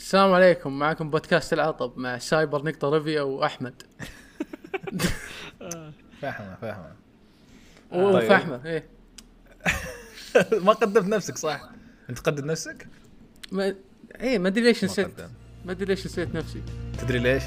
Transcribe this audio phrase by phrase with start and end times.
[0.00, 3.82] السلام عليكم معكم بودكاست العطب مع سايبر نقطة ريفيا واحمد
[6.22, 6.92] فاهمه فاهمه
[7.92, 8.84] وفحمة إيه.
[10.66, 11.60] ما قدمت نفسك صح؟
[12.10, 12.86] أنت قدم نفسك؟
[13.52, 13.74] ما
[14.20, 15.20] إيه ما أدري ليش نسيت.
[15.64, 16.62] ما أدري ليش نسيت نفسي.
[16.98, 17.42] تدري ليش؟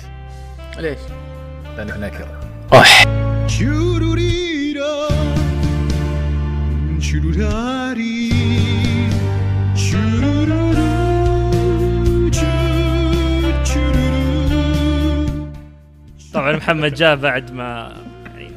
[0.77, 0.99] ليش؟
[1.77, 2.39] لانك نكره
[7.03, 8.22] chururu,
[16.33, 18.51] طبعا محمد جاء بعد ما يعني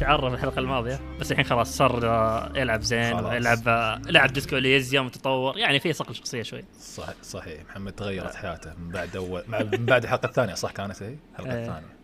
[0.00, 3.32] تعرف الحلقة الماضية بس الحين خلاص صار آه، يلعب زين خلاص.
[3.32, 6.64] ويلعب آه، لعب ديسكو اليزيا متطور يعني في صقل شخصية شوي.
[6.80, 7.62] صح صحيح.
[7.70, 11.60] محمد تغيرت حياته من بعد أول من بعد الحلقة الثانية صح كانت هي؟ الحلقة إيه.
[11.60, 11.98] الثانية.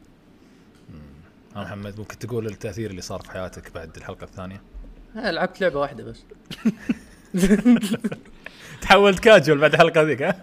[1.57, 4.63] ها محمد ممكن تقول التأثير اللي صار في حياتك بعد الحلقة الثانية؟
[5.17, 6.25] آه لعبت لعبة واحدة بس.
[8.83, 10.43] تحولت كاجوال بعد الحلقة ذيك ها؟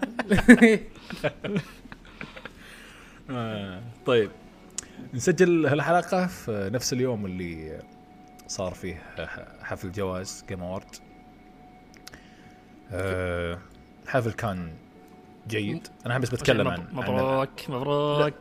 [3.30, 4.30] آه، طيب.
[5.14, 7.78] نسجل هالحلقة في نفس اليوم اللي
[8.48, 9.02] صار فيه
[9.62, 10.84] حفل جوائز Game Awards
[14.04, 14.72] الحفل كان
[15.48, 15.88] جيد.
[16.06, 18.34] أنا بس بتكلم عن عن- مبروك مبروك.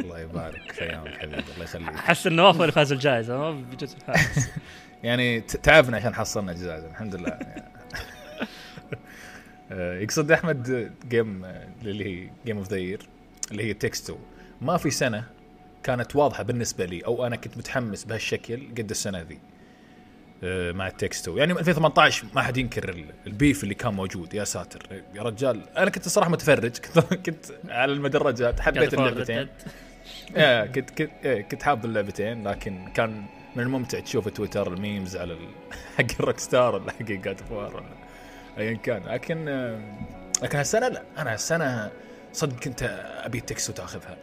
[0.00, 1.88] الله يبارك في ايامك حبيبي الله يخليك.
[1.88, 4.48] احس ان نواف هو اللي فاز الجائزة ما الفائز
[5.04, 7.38] يعني تعبنا عشان حصلنا جائزه الحمد لله.
[9.72, 13.08] آه، يقصد أحمد game آه، اللي هي game of the year
[13.50, 14.16] اللي هي It Takes Two
[14.60, 15.24] ما في سنة
[15.86, 19.38] كانت واضحة بالنسبة لي أو أنا كنت متحمس بهالشكل قد السنة ذي
[20.44, 21.36] آه، مع ال It Takes Two.
[21.36, 24.86] يعني 2018 ما حد ينكر ال- ال beef اللي كان موجود يا ساتر.
[25.14, 29.48] يا رجال أنا كنت الصراحه متفرج كنت كنت على المدرجات حبيت اللعبتين.
[30.36, 33.24] إيه، كنت كنت إيه، كنت حاب اللعبتين لكن كان
[33.56, 35.36] من الممتع تشوف تويتر ال memes على.
[35.98, 37.86] حق ال Rockstar ولا حق God of War ولا
[38.58, 39.02] ايا كان.
[39.06, 39.80] لكن آه،
[40.42, 41.02] لكن هالسنة لا.
[41.18, 41.90] أنا هالسنة
[42.32, 42.82] صدق كنت
[43.24, 44.10] أبي It Takes Two تاخذها.
[44.12, 44.16] آه،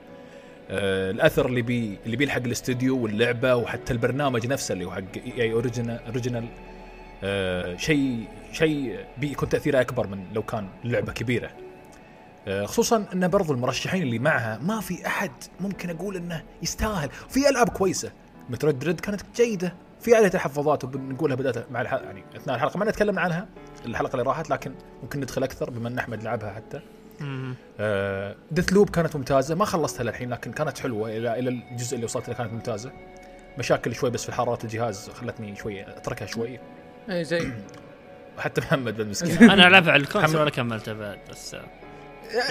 [0.73, 5.01] الأثر اللي بي اللي بيلحق الاستوديو واللعبة وحتى البرنامج نفسه اللي هو حق
[5.37, 6.47] اي original original
[7.23, 11.49] آه، شيء شيء بيكون تأثيره أكبر من لو كان اللعبه كبيرة.
[12.47, 17.09] آه، خصوصا إن برضو المرشحين اللي معها ما في أحد ممكن أقول إنه يستاهل.
[17.29, 18.11] في ألعاب كويسة.
[18.49, 19.73] Metroid Dread كانت جيدة.
[20.01, 22.77] في عليها تحفظات وبنقولها بدأت مع الحلقة يعني أثناء الحلقة.
[22.77, 23.47] ما نتكلم عنها
[23.85, 24.73] الحلقة اللي راحت لكن
[25.03, 26.81] ممكن ندخل أكثر بما إن أحمد لعبها حتى.
[27.19, 27.55] مم.
[28.51, 32.35] Deathloop كانت ممتازة ما خلصتها للحين لكن كانت حلوة إلى إلى الجزء اللي وصلت له
[32.35, 32.91] كانت ممتازة
[33.57, 36.59] مشاكل شوي بس في حراره الجهاز خلتني شوي أتركها شوي
[37.09, 37.51] إيه زي
[38.37, 40.41] وحتى محمد المسكين أنا ألعبها على ال console.
[40.41, 41.61] ولا كملتها بعد بس آه،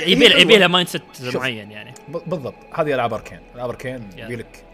[0.00, 0.40] يبي حلوة.
[0.40, 1.02] يبي لها mindset.
[1.34, 1.94] معين يعني
[2.26, 4.10] بالضبط هذه ألعاب Arkane ألعاب Arkane.
[4.16, 4.64] يبي لك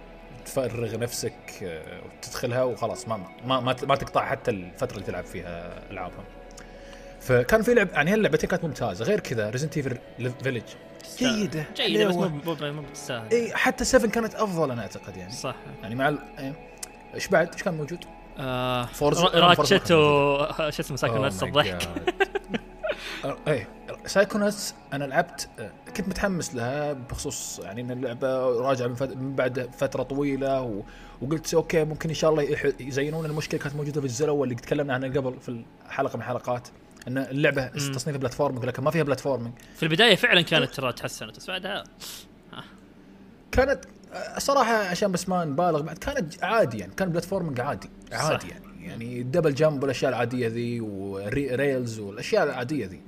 [0.44, 5.82] تفرغ نفسك آه، وتدخلها وخلاص ما ما ما, ما تقطع حتى الفترة اللي تلعب فيها
[5.90, 6.24] العابهم
[7.20, 9.98] فكان في لعب يعني هاللعبتين كانت ممتازة غير كذا Resident Evil
[10.42, 10.62] Village
[11.18, 12.28] جيدة جيدة بس مو.
[12.28, 13.30] مو بتستاهل.
[13.32, 15.32] إي حتى 7 كانت أفضل أنا أعتقد يعني.
[15.32, 15.54] صح.
[15.82, 16.18] يعني مع ال...
[16.38, 16.52] إيه.
[17.14, 18.04] إيش بعد؟ إيش كان موجود؟
[18.38, 20.38] آه Forz- Ra- Ratchet و
[20.70, 21.82] شو اسمه Oh سايكوناتس my الضحك.
[21.82, 22.12] God.
[23.48, 23.68] إيه
[24.06, 29.16] Psychonauts أنا لعبت آه، كنت متحمس لها بخصوص يعني ان اللعبة راجعه من, فت...
[29.16, 30.82] من بعد فترة طويلة و...
[31.22, 32.66] وقلت okay ممكن إن شاء الله يح...
[32.80, 36.68] يزينون المشكلة كانت موجودة في الزر الأول اللي تكلمنا عنها قبل في الحلقة من الحلقات
[37.08, 37.66] إن اللعبة.
[37.66, 39.52] تصنيف platforming لكن ما فيها platforming.
[39.76, 41.84] في البداية فعلا كانت ترى تحسنت بس بعدها
[43.52, 43.84] كانت
[44.38, 48.50] صراحة عشان بس ما نبالغ بعد كانت عادي يعني كان platforming عادي عادي صح.
[48.50, 48.86] يعني.
[48.86, 53.00] يعني ال double jump والأشياء العادية ذي و rails والأشياء العادية ذي.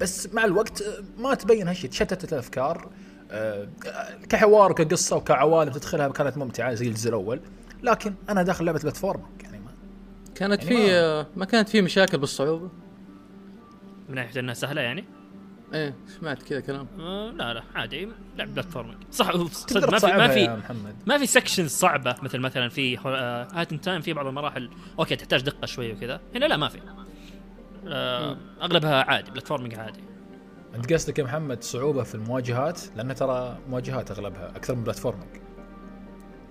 [0.00, 0.84] بس مع الوقت
[1.18, 2.88] ما تبين هالشيء تشتتت الأفكار.
[3.30, 3.68] آه،
[4.28, 7.40] كحوار وكقصه وكعوالم تدخلها كانت ممتعة زي الجزء الأول.
[7.82, 9.70] لكن أنا داخل لعبة platforming يعني ما
[10.34, 12.68] كانت يعني في ما- آه، ما كانت في مشاكل بالصعوبة؟
[14.08, 15.04] من ناحية إنها سهلة يعني؟
[15.74, 16.86] إيه سمعت كذا كلام.
[17.00, 18.08] آه لا لا عادي.
[18.36, 20.62] لعب platforming صح صدق ما في ما في
[21.06, 22.96] ما في sections صعبة مثل مثلا في
[23.54, 24.70] A Hat in Time في بعض المراحل.
[24.98, 26.20] okay تحتاج دقة شوي وكذا.
[26.34, 26.78] هنا لا ما في.
[27.88, 30.00] آه أغلبها عادي platforming عادي.
[30.74, 35.28] أنت قصدك يا محمد صعوبة في المواجهات؟ لأن ترى مواجهات أغلبها أكثر من platforming.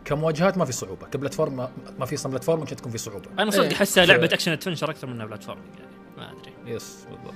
[0.06, 1.08] كمواجهات ما في صعوبة.
[1.08, 3.26] ك platform ما- ما في أصلا platforming عشان تكون في صعوبة.
[3.40, 3.74] أنا صدق إيه.
[3.74, 5.93] أحسها لعبة action adventure أكثر منها platforming يعني.
[6.26, 6.76] ما أدري.
[6.76, 7.34] yes بالضبط.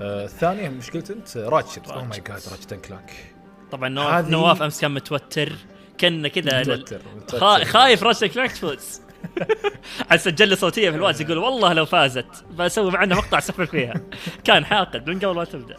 [0.00, 2.18] آه الثانية مش قلت أنت؟ Ratchet oh my.
[2.20, 3.12] God Ratchet & Clank
[3.72, 5.52] طبعا نواف هذه- نواف أمس كان متوتر.
[5.98, 7.40] كان كذا متوتر متوتر.
[7.40, 9.00] خا- خايف Ratchet Clank تفوز.
[10.10, 12.44] عاد سجل لي صوتيه في الواتس يقول والله لو فازت.
[12.58, 13.94] بسوي معنا مقطع سفر فيها.
[14.44, 15.76] كان حاقد من قبل ما تبدأ.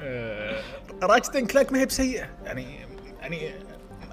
[0.00, 0.62] آه
[1.02, 2.28] Ratchet & Clank ما هي بسيئة.
[2.44, 2.80] يعني
[3.20, 3.54] يعني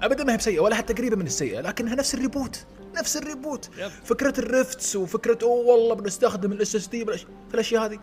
[0.00, 2.66] ابدا ما هي بسيئة ولا حتى قريبة من السيئة لكنها نفس ال reboot.
[2.96, 3.70] نفس ال reboot.
[3.78, 3.88] yep.
[4.04, 7.98] فكرة ال rifts وفكرة أوه والله بنستخدم ال SSD في الاشياء هذه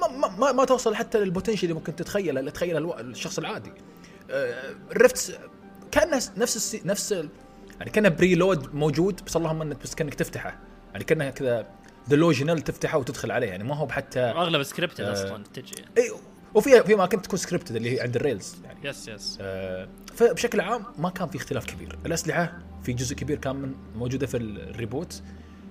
[0.00, 3.72] ما, ما, ما, ما توصل حتى لل potential اللي ممكن تتخيله اللي تخيله الشخص العادي.
[4.30, 5.32] آه، ال rifts
[5.90, 7.28] كان نفس السي نفس ال-
[7.78, 10.58] يعني كان pre-load موجود بس اللهم إنك بس كأنك تفتحه.
[10.92, 11.66] يعني كأنها كذا
[12.08, 13.46] ديلوجنال تفتحه وتدخل عليه.
[13.46, 15.12] يعني ما هو بحتى أغلب scripted آه.
[15.12, 15.84] أصلا تجي.
[15.98, 16.10] اي
[16.54, 20.60] وفي في أماكن تكون scripted اللي هي عند ال rails يعني yes yes آه، فبشكل
[20.60, 21.98] عام ما كان في اختلاف كبير.
[22.06, 22.52] الأسلحة
[22.82, 25.22] في جزء كبير كان من موجودة في ال reboot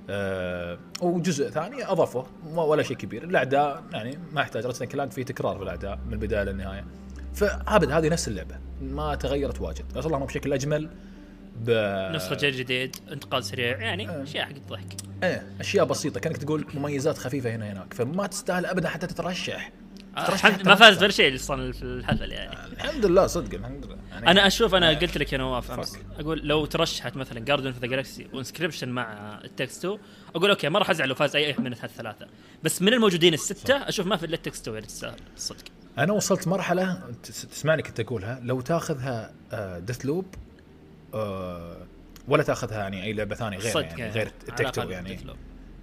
[0.10, 3.24] آه، وجزء ثاني اضافه ولا شيء كبير.
[3.24, 4.66] الأعداء يعني ما يحتاج.
[4.66, 6.86] Ratchet & Clank في تكرار في الأعداء من البداية للنهاية.
[7.34, 8.56] فابد هذه نفس اللعبة.
[8.82, 9.86] ما تغيرت واجد.
[9.96, 10.90] بس اللهم بشكل أجمل
[11.66, 11.70] ب
[12.16, 14.94] نسخة جيل جديد انتقال سريع يعني أشياء حق الضحك.
[15.24, 16.20] إيه أشياء بسيطة.
[16.20, 17.94] كأنك تقول مميزات خفيفة هنا هناك.
[17.94, 19.56] فما تستاهل ابدا حتى تترشح.
[19.56, 19.72] آه، ترشح
[20.18, 20.74] الحمد- ما ترشح.
[20.80, 24.76] فاز ولا شيء أصلا في الحفل يعني الحمد لله صدق الحمد لله يعني أنا أشوف
[24.76, 24.94] أنا آه.
[24.94, 25.98] قلت لك يا نواف امس.
[26.20, 30.00] أقول لو ترشحت مثلا Guardians of the Galaxy و Inscryption مع It Takes Two
[30.36, 32.28] أقول أوكي ما راح أزعل لو فاز أي من الثلاثة
[32.64, 35.64] بس من الموجودين الستة أشوف ما في إلا It Takes Two اللي تستاهل الصدق
[35.98, 39.32] أنا وصلت مرحلة تس- تسمعني كنت أقولها لو تاخذها
[39.80, 40.26] Deathloop
[42.28, 44.92] ولا تاخذها يعني أي لعبة ثانية غير صدق يعني غير على It Takes Two الأقل
[44.92, 45.20] يعني.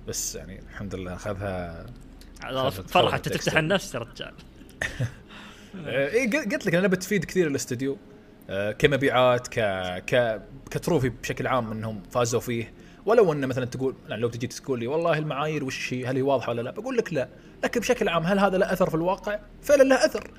[0.08, 1.86] بس يعني الحمد لله أخذها
[2.88, 3.56] فرحة تفتح.
[3.56, 4.34] النفس يا رجال.
[5.86, 7.98] اي قلت لك أنا بتفيد كثير الاستوديو
[8.50, 9.60] آه، كمبيعات ك
[10.06, 12.72] ك ك trophy بشكل عام إنهم فازوا فيه.
[13.06, 16.22] ولو إنه مثلا تقول يعني لو تجي تقول لي والله المعايير وش هي؟ هل هي
[16.22, 17.28] واضحة ولا لا؟ بقول لك لا.
[17.64, 20.30] لكن بشكل عام هل هذا له أثر في الواقع؟ فعلا له أثر.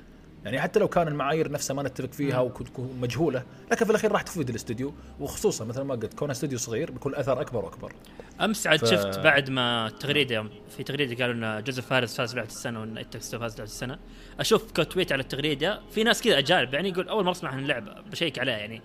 [0.44, 3.42] يعني حتى لو كان المعايير نفسها ما نتفق فيها وتكون مجهولة
[3.72, 7.40] لكن في الأخير راح تفيد الاستوديو وخصوصا مثل ما قلت كونه استوديو صغير بيكون الاثر
[7.40, 7.92] أكبر وأكبر
[8.40, 12.34] أمس عاد ف- شفت بعد ما التغريده يوم في تغريدة قالوا إن جوزيف فارس فاز
[12.36, 13.98] لعبه السنة وإن It Takes Two فاز لعبه السنة
[14.40, 17.58] أشوف quote tweet على التغريدة في ناس كذا أجانب يعني يقول أول مرة أسمع عن
[17.58, 18.82] اللعبة بشيك عليها يعني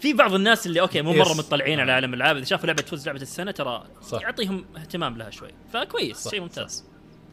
[0.00, 1.34] في بعض الناس اللي okay مو مرة.
[1.34, 4.22] مطلعين على عالم الألعاب إذا شافوا لعبة تفوز لعبة السنة ترى صح.
[4.22, 6.84] يعطيهم اهتمام لها شوي فكويس صح، شيء ممتاز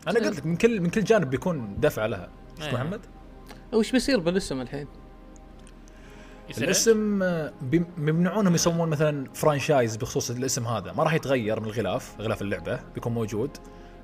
[0.07, 2.29] أنا قلت لك من كل من كل جانب بيكون دفعه لها
[2.61, 2.73] إيه.
[2.73, 3.01] محمد؟
[3.73, 4.87] وش بيصير بالاسم الحين؟
[6.57, 10.93] الاسم آه، بيم- بيمنعونهم يسوون مثلا franchise بخصوص الاسم هذا.
[10.93, 13.49] ما راح يتغير من الغلاف غلاف اللعبة بيكون موجود.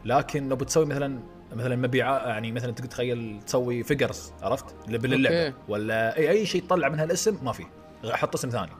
[0.05, 1.19] لكن لو بتسوي مثلا
[1.55, 5.57] مثلا مبيعات يعني مثلا تقدر تخيل تسوي figures عرفت؟ للعبه okay.
[5.67, 7.65] ولا اي أي شيء تطلع من هالاسم ما في.
[8.05, 8.71] حط اسم ثاني.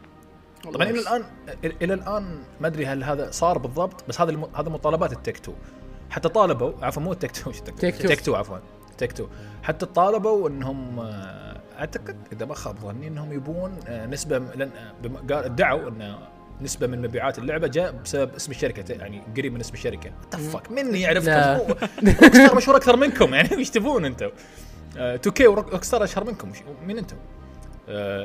[0.74, 1.24] طبعا إلى الان
[1.81, 4.44] إلى الآن ما أدري هل هذا صار بالضبط بس هذا الم...
[4.56, 5.54] هذا مطالبات It Takes Two.
[6.10, 8.07] حتى طالبوا عفوا مو It Takes Two Take Two.
[8.08, 8.57] Take Two عفوا.
[9.02, 9.28] Take Two
[9.63, 14.71] حتى طالبوا إنهم آه، أعتقد إذا ما خاب ظني إنهم يبون آه، نسبة لأن
[15.31, 16.15] آه، ادعوا إن
[16.62, 20.12] نسبة من مبيعات اللعبة جاء بسبب اسم الشركة يعني قريب من اسم الشركة.
[20.31, 21.06] تفك مني.
[21.06, 21.75] عرفتكم
[22.24, 24.30] Rockstar مشهور أكثر منكم يعني إيش تبون أنتم؟
[24.96, 27.18] 2K و Rockstar أشهر منكم وش- مين أنتم؟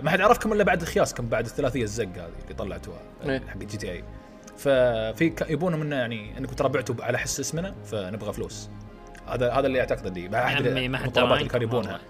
[0.05, 3.43] ما حد عرفكم إلا بعد خياسكم بعد الثلاثية الزق هذه اللي طلعتوها إيه.
[3.49, 4.05] حق GTA
[4.57, 8.69] ففي يبون منا يعني إنكم ترى بعتوا على حس اسمنا فنبغى فلوس.
[9.29, 12.01] هذا هذا اللي أعتقد اللي ما حد المطالبات اللي كانوا يبونها.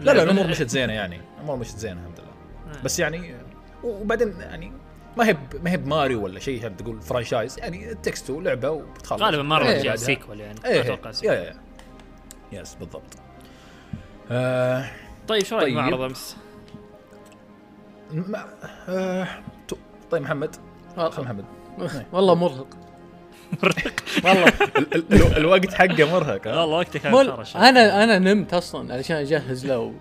[0.00, 2.82] لا لا الأمور مشت زينة يعني الأمور مشت زينة الحمد لله آه.
[2.82, 3.34] بس يعني
[3.84, 4.72] وبعدين يعني
[5.16, 9.22] ما هي ما هي بماريو ولا شيء تقول franchise يعني It Takes Two لعبه وبتخلص
[9.22, 9.76] غالبا مرة إيه.
[9.76, 9.96] بعدها.
[9.96, 11.34] sequel يعني إيه ما أتوقع يا sequel.
[11.34, 11.54] يا
[12.52, 13.16] يا يس بالضبط
[14.30, 14.90] آه
[15.28, 15.76] طيب شو رأيك طيب.
[15.76, 16.36] معرض أمس؟
[18.12, 18.46] ما
[18.88, 19.28] آه
[20.10, 20.56] طيب محمد
[20.96, 21.44] خل محمد
[22.12, 22.66] والله مرهق
[24.24, 27.14] والله ال- ال- ال- الوقت حقه مرهق؟ والله وقتك كان
[27.56, 29.94] أنا أنا نمت أصلا علشان أجهز له.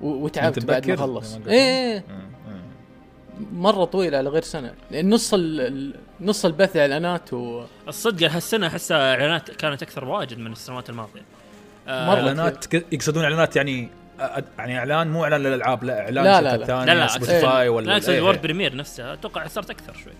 [0.00, 1.38] وتعبت بعد ما؟ خلص.
[1.48, 2.14] إيه مم،
[2.52, 3.62] مم.
[3.62, 5.60] مرة طويل على غير سنة لأن نص ال...
[5.60, 11.22] ال- نص البث اعلانات و الصدق هالسنة أحسها إعلانات كانت أكثر واجد من السنوات الماضية
[11.88, 12.14] آه، مرة.
[12.16, 13.88] إعلانات يقصدون إعلانات يعني
[14.58, 16.84] يعني إعلان مو إعلان للألعاب لا إعلان لا، لا، لا.
[16.84, 18.42] لا، لا، Spotify ولا لا اقصد إيه، ال world إيه.
[18.42, 20.12] premiere نفسها أتوقع صارت أكثر شوي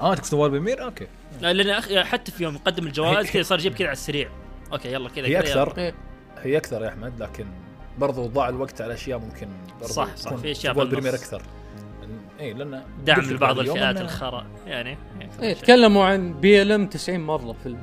[0.00, 1.06] آه تقصد world premiere okay.
[1.40, 4.28] لا، لأن أخ- حتى في يوم يقدم الجوائز كذا صار يجيب كذا على السريع.
[4.72, 5.74] okay يلا كذا هي أكثر.
[5.78, 5.94] إيه.
[6.42, 7.46] هي أكثر يا أحمد لكن
[7.98, 9.48] برضو ضاع الوقت على أشياء ممكن
[9.80, 11.02] برضو صح، صح، في أشياء world بالنص.
[11.02, 11.42] premiere أكثر.
[12.40, 12.82] اي لأن يلا.
[13.04, 14.98] دعم لبعض الفئات الخرا يعني
[15.42, 17.76] إيه تكلموا عن BLM 90 مره في ال...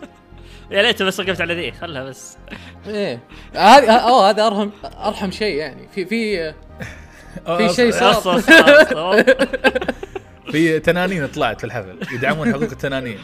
[0.70, 2.36] يا ليت بس وقفت على ذي خلها بس.
[2.86, 3.20] إيه.
[3.54, 5.88] هذا أوه هذا ارحم أرحم شيء يعني.
[5.94, 6.52] في في
[7.58, 8.42] في شيء صار.
[10.52, 13.18] في تنانين طلعت في الحفل يدعمون حقوق التنانين.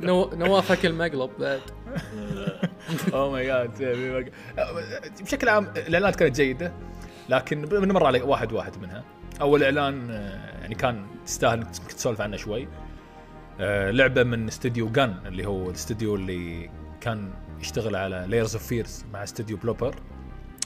[0.00, 0.30] نو...
[0.34, 1.60] نواف أكل مقلب بعد.
[3.12, 4.30] oh my God
[5.20, 6.72] بشكل عام الاعلانات كانت جيدة
[7.28, 9.04] لكن بنمر على واحد واحد منها.
[9.40, 12.68] أول إعلان آه، يعني كان تستاهل إنك تسولف عنه شوي.
[13.60, 19.04] آه، لعبة من استوديو Gun اللي هو الاستوديو اللي كان يشتغل على Layers of Fear
[19.12, 19.94] مع استوديو Bloober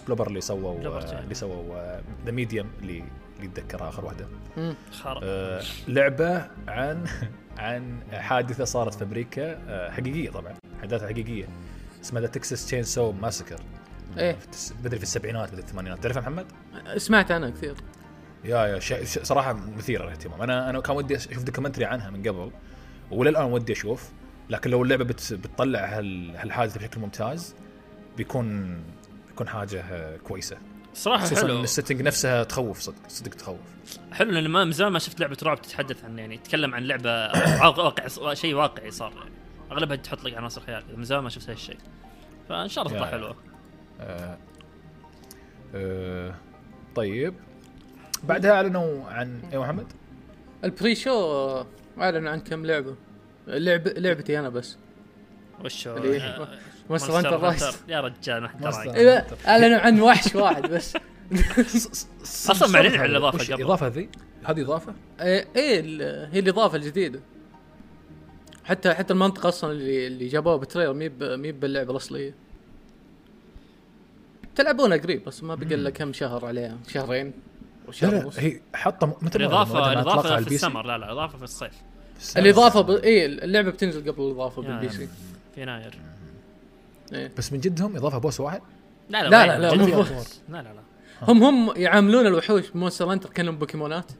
[0.00, 1.20] developer اللي سووا آه،.
[1.20, 3.04] اللي سووا The Medium اللي
[3.44, 4.26] اللي اتذكرها آخر واحدة.
[5.22, 7.04] آه، لعبة عن
[7.58, 11.48] عن حادثة صارت في أمريكا آه، حقيقية طبعا حادثة حقيقية.
[12.02, 13.60] اسمها The Texas Chain Saw Massacre
[14.18, 14.36] إيه
[14.84, 16.02] بدري في السبعينات بدري الثمانينات.
[16.02, 16.46] تعرفها محمد؟
[16.96, 17.74] سمعت عنها كثير.
[18.44, 20.42] يا يا شيء ش- صراحة مثيرة للاهتمام.
[20.42, 22.50] أنا أنا كان ودي أشوف documentary عنها من قبل
[23.10, 24.10] وللآن ودي أشوف.
[24.50, 27.54] لكن لو اللعبة بت بتطلع هال- هالحادثة بشكل ممتاز
[28.16, 28.76] بيكون
[29.28, 30.56] بيكون حاجة آه، كويسة.
[30.94, 31.62] صراحة خصوصا حلو.
[31.62, 33.58] ال setting نفسها تخوف صدق صدق تخوف.
[34.12, 37.10] حلو لأن ما من زمان ما شفت لعبة رعب تتحدث عن يعني تتكلم عن لعبة
[37.78, 39.30] واقع شيء واقعي صار يعني.
[39.72, 41.76] أغلبها تحط لك عناصر خيال من زمان ما شفت هالشيء
[42.48, 43.36] فإن شاء الله تطلع حلوة.
[44.00, 44.38] آه
[45.74, 46.34] آه
[46.94, 47.34] طيب.
[48.24, 49.86] بعدها أعلنوا عن اي محمد؟
[50.64, 51.64] ال pre show
[52.00, 52.96] أعلنوا عن كم لعبة.
[53.46, 54.76] لعب لعبتي أنا بس.
[55.96, 56.48] اللي- آه،
[56.90, 57.40] Monster Hunter.
[57.40, 60.96] Rise يا رجال ما اعلنوا عن وحش واحد بس.
[62.50, 63.60] أصلاً معلنين عن الإضافة وش قبل.
[63.60, 64.08] الإضافة ذي؟
[64.44, 67.20] هذه إضافة؟ إيه إيه، ال- هي الإضافة الجديدة.
[68.64, 72.34] حتى حتى المنطقة أصلا اللي اللي جابوها بال trailer مي مي باللعبة الأصلية.
[74.56, 76.78] تلعبونها قريب بس ما بقى الا كم شهر عليها.
[76.88, 77.32] شهرين لا
[77.88, 80.86] وشهر لا هي حاطة متى الاضافه الإضافة في؟ السمر.
[80.86, 81.72] لا لا الإضافة في الصيف.
[82.36, 82.90] الإضافة ب...
[82.90, 85.08] إيه اللعبة بتنزل قبل الإضافة بال PC.
[85.54, 85.98] في يناير.
[87.12, 87.30] إيه.
[87.38, 88.60] بس من جدهم إضافة boss واحد؟
[89.08, 89.90] لا لا،؟ لا، boss.
[89.92, 90.24] أطوار.
[90.48, 90.80] لا لا لا
[91.22, 94.12] هم هم يعاملون الوحوش ب Monster Hunter كأنهم بوكيمونات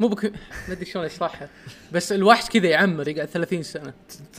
[0.00, 0.28] مو بوكي
[0.68, 1.48] ما أدري شلون أشرحها
[1.92, 3.92] بس الوحش كذا يعمر يقعد 30 سنة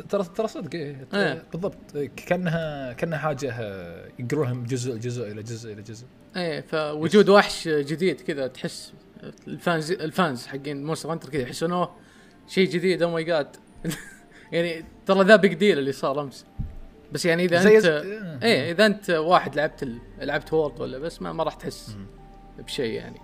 [0.09, 1.07] ترى ترى صدق إيه.
[1.13, 1.43] إيه.
[1.51, 6.61] بالضبط إيه، كانها كأنها حاجة آه، يقرونها من جزء جزء إلى جزء إلى جزء إيه
[6.61, 8.93] فوجود وحش جديد كذا تحس
[9.47, 11.95] ال fans ال fans حقين Monster Hunter كذا يحسون أوه
[12.47, 13.55] شيء جديد oh my god
[14.51, 16.45] يعني ترى ذا big deal اللي صار أمس
[17.13, 18.39] بس يعني إذا انت إيه.
[18.43, 19.97] إيه إذا أنت واحد لعبت ال...
[20.17, 21.97] لعبت World ولا بس ما, ما راح تحس
[22.57, 23.21] بشيء يعني.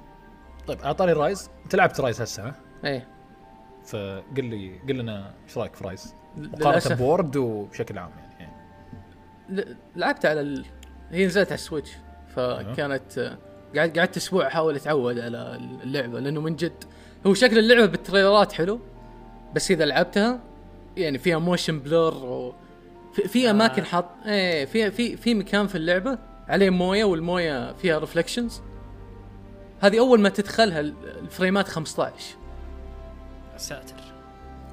[0.68, 1.50] طيب أعطاني Rise.
[1.64, 2.56] أنت لعبت Rise هسه ها؟
[2.86, 3.08] إيه.
[3.86, 8.54] فقل لي قل لنا إيش رأيك في Rise؟ مقارنة ب World وبشكل عام يعني.
[9.50, 10.66] ل- لعبت على ال...
[11.12, 11.92] هي نزلت على ال Switch
[12.36, 13.38] فكانت آه،
[13.76, 16.84] قعدت قعدت أسبوع أحاول أتعود على اللعبة لأنه من جد
[17.28, 18.80] هو شكل اللعبة بالتريلرات حلو
[19.56, 20.40] بس إذا لعبتها
[20.98, 22.54] يعني فيها motion blur و
[23.14, 23.52] في, في آه.
[23.52, 28.62] أماكن حاط إيه في في في مكان في اللعبة عليه موية والموية فيها reflections
[29.82, 32.14] هذه أول ما تدخلها ال- الفريمات 15
[33.58, 33.94] ساتر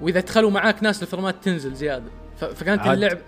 [0.00, 2.05] وإذا دخلوا معاك ناس الفريمات تنزل زيادة.
[2.37, 3.19] فكانت عاد- اللعب.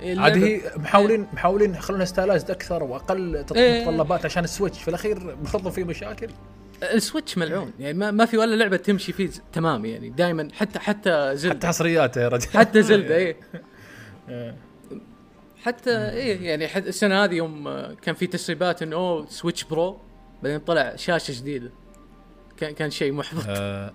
[0.00, 3.80] اللعبة- عاد هي محاولين محاولين يخلونها stylized أكثر وأقل إيه.
[3.84, 4.82] متطلبات عشان ال Switch.
[4.82, 6.28] في الأخير برضو في مشاكل.
[6.82, 7.72] ال Switch ملعون.
[7.78, 10.10] يعني ما, ما في ولا لعبة تمشي فيه تمام يعني.
[10.10, 11.54] دائما حتى حتى Zelda.
[11.54, 12.48] حتى حصريات يا رجل.
[12.58, 13.36] حتى Zelda إيه.
[14.30, 14.56] إيه.
[15.62, 19.98] حتى إيه يعني حتى السنة هذه يوم آه، كان في تسريبات إنه أوه Switch Pro
[20.42, 21.70] بعدين طلع شاشة جديدة.
[22.56, 23.44] كان كان شيء محبط.
[23.48, 23.92] آه،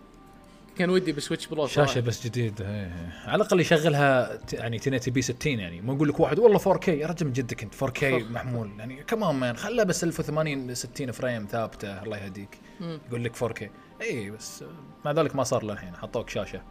[0.77, 1.99] كان ودي ب Switch Pro شاشة صراحة.
[2.07, 3.13] بس جديد إيه، إيه.
[3.25, 5.81] على الأقل يشغلها يعني 1080 p 60 يعني.
[5.81, 8.71] مو يقول لك واحد والله 4K يا رجل من جدك أنت 4K محمول.
[8.79, 12.59] يعني كمان مان خله بس 1080 60 frame ثابتة الله يهديك.
[13.07, 13.63] يقول لك 4K
[14.01, 14.67] اي بس آه،
[15.05, 16.61] مع ذلك ما صار للحين حطوك شاشة.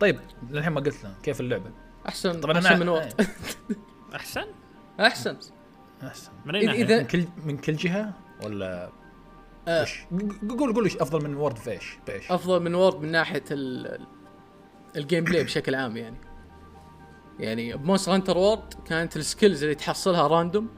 [0.00, 1.70] طيب للحين ما قلت لنا كيف اللعبة؟
[2.10, 3.26] أحسن طبعا أحسن من World إيه،
[4.16, 4.44] أحسن؟
[5.00, 5.36] أحسن.
[6.02, 6.30] أحسن.
[6.44, 8.12] من أي إذا- ناحية؟ من كل من كل جهة
[8.44, 8.90] ولا
[9.68, 10.00] آه، إيش؟
[10.58, 13.86] قول قول إيش أفضل من World في إيش؟ بايش؟ أفضل من World من ناحية ال
[13.86, 14.06] ال-
[14.96, 16.16] ال gameplay بشكل عام يعني.
[17.38, 20.68] يعني ب Monster Hunter World كانت ال skills اللي تحصلها random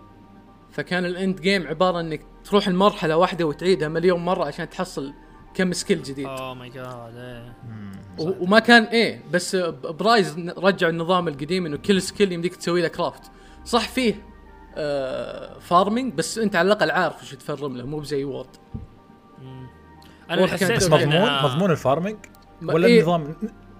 [0.71, 5.15] فكان ال end game عبارة إنك تروح المرحلة واحدة وتعيدها مليون مرة عشان تحصل
[5.55, 6.27] كم skill جديد.
[6.27, 7.55] oh my god إيه.
[8.19, 12.89] وما كان إيه بس ب Rise رجعوا النظام القديم إنه كل skill يمديك تسوي له
[12.89, 13.23] craft
[13.65, 14.15] صح فيه
[14.77, 18.47] آه farming بس أنت على الأقل عارف وش تفرم له مو بزي World
[20.31, 22.17] أنا حسيت بس مضمون؟ آه، مضمون ال farming
[22.63, 23.35] ولا إيه، النظام؟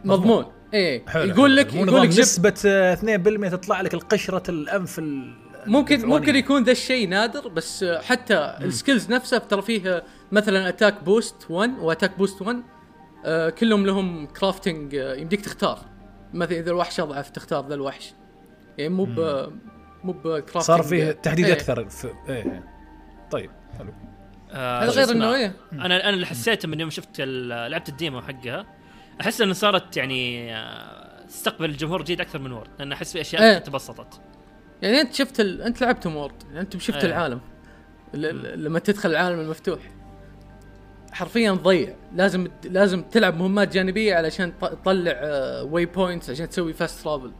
[0.05, 0.45] مضمون.
[0.75, 1.23] إيه حلو.
[1.25, 6.07] يقول لك يقول لك نسبة آه، 2% تطلع لك القشرة الأنف ال- ممكن.
[6.07, 10.03] ممكن يكون ذا الشيء نادر بس آه، حتى ال skills نفسها ترى فيه آه،
[10.33, 12.63] مثلا attack boost 1 و attack boost 1
[13.25, 15.79] آه كلهم لهم crafting آه يمديك تختار
[16.33, 18.15] مثلا إذا الوحش أضعف تختار ذا الوحش
[18.79, 19.49] يعني مو ب
[20.05, 21.53] مو ب crafting صار فيه تحديد إيه.
[21.53, 22.65] أكثر في إيه إيه.
[23.31, 23.93] طيب حلو
[24.51, 27.95] آه، هذا غير؟ انه إيه أنا أنا اللي حسيته من يوم شفت ال- لعبه ال
[27.95, 28.67] demo حقها
[29.21, 33.43] أحس انه صارت يعني آه، تستقبل الجمهور جيد أكثر من World لأن أحس في أشياء
[33.43, 33.59] إيه.
[33.59, 34.21] تبسطت
[34.83, 35.63] يعني انت شفت ال...
[35.63, 37.05] انت لعبت World يعني انت شفت إيه.
[37.05, 37.41] العالم.
[38.15, 38.65] ل...
[38.65, 39.79] لما تدخل العالم المفتوح.
[41.13, 41.95] حرفيا ضيع.
[42.15, 45.21] لازم لازم تلعب مهمات جانبية علشان تطلع
[45.63, 47.33] way points عشان تسوي fast travel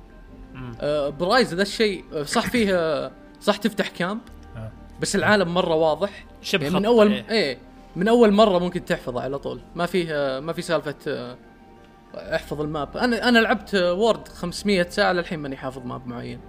[0.55, 0.73] مم.
[1.19, 4.21] ب Rise ذا الشيء آه، صح فيه آه، صح تفتح camp
[4.57, 4.73] آه.
[5.01, 6.25] بس العالم مرة واضح.
[6.43, 7.31] شبه يعني من أول إيه.
[7.31, 7.59] إيه.
[7.97, 9.61] من أول مرة ممكن تحفظه على طول.
[9.75, 11.37] ما فيه آه، ما في سالفة آه،
[12.15, 12.97] احفظ ال map.
[12.97, 16.41] أنا أنا لعبت آه، World 500 ساعة للحين ماني حافظ map معين.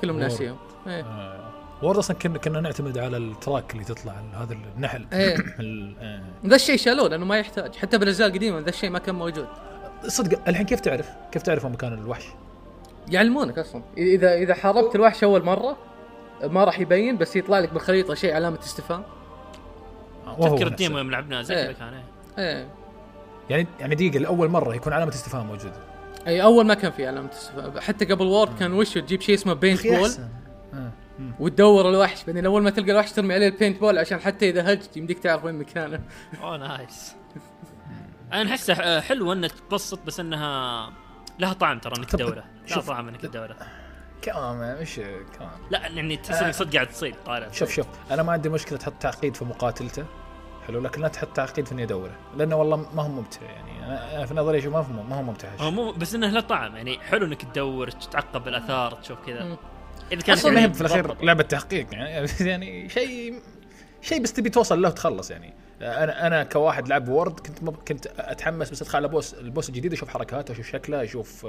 [0.00, 0.18] كلهم.
[0.18, 1.50] ناسيهم إيه آه.
[1.82, 5.06] World أصلا كنا كنا نعتمد على ال track اللي تطلع هذا النحل.
[5.12, 6.22] ال- آه.
[6.46, 9.46] ذا الشيء شالوه لأنه ما يحتاج حتى بالاجزاء القديمة ذا الشيء ما كان موجود
[10.06, 12.24] صدق الحين كيف تعرف؟ كيف تعرف مكان الوحش؟
[13.08, 15.76] يعلمونك أصلا اذا إذا حاربت الوحش أول مرة
[16.42, 19.02] ما راح يبين بس يطلع لك بالخريطة شيء علامة استفهام
[20.26, 20.66] وهو تذكر.
[20.66, 21.64] ال demo يوم لعبناه زي إيه.
[21.64, 22.04] كذا كان إيه.
[22.56, 22.68] إيه
[23.50, 25.87] يعني يعني دقيقة لأول مرة يكون علامة استفهام موجودة
[26.28, 29.52] أي أول ما كان في علامه استفهام حتى قبل World كان وش تجيب شيء اسمه
[29.52, 30.10] paintball
[30.74, 30.90] آه.
[31.40, 32.24] وتدور الوحش.
[32.24, 35.44] بعدين أول ما تلقى الوحش ترمي عليه ال paintball عشان حتى إذا هجت يمديك تعرف
[35.44, 36.00] وين مكانه.
[36.42, 37.14] oh nice
[38.32, 40.90] أنا احسه ح- حلو إنها تبسط بس إنها
[41.38, 42.44] لها طعم ترى إنك تدوره.
[42.70, 42.80] لها.
[42.80, 43.56] طعم إنك تدوره.
[44.22, 44.96] كمان مش
[45.38, 48.78] كمان؟ لا يعني تحس إنك صدق قاعد تصيد طالع شوف شوف أنا ما عندي مشكلة
[48.78, 50.04] تحط تعقيد في مقاتلته.
[50.68, 53.84] حلو لكن لا تحط تعقيد في اني ادوره لأنه والله ما هو ممتع يعني.
[53.86, 55.48] أنا أنا في نظري شوف ما هو ما هو ممتع.
[55.58, 59.56] هو مو بس إنه له طعم يعني حلو إنك تدور تتعقب الاثار تشوف كذا.
[60.12, 61.24] إذا كان أصلا ما هي في الأخير.
[61.24, 63.34] لعبة تحقيق يعني يعني شيء
[64.02, 65.54] شيء بس تبي توصل له وتخلص يعني.
[65.82, 67.76] أنا أنا كواحد لعب وورد كنت مب...
[67.88, 71.46] كنت أتحمس بس أدخل على بوس البوس الجديد أشوف حركاته أشوف شكله أشوف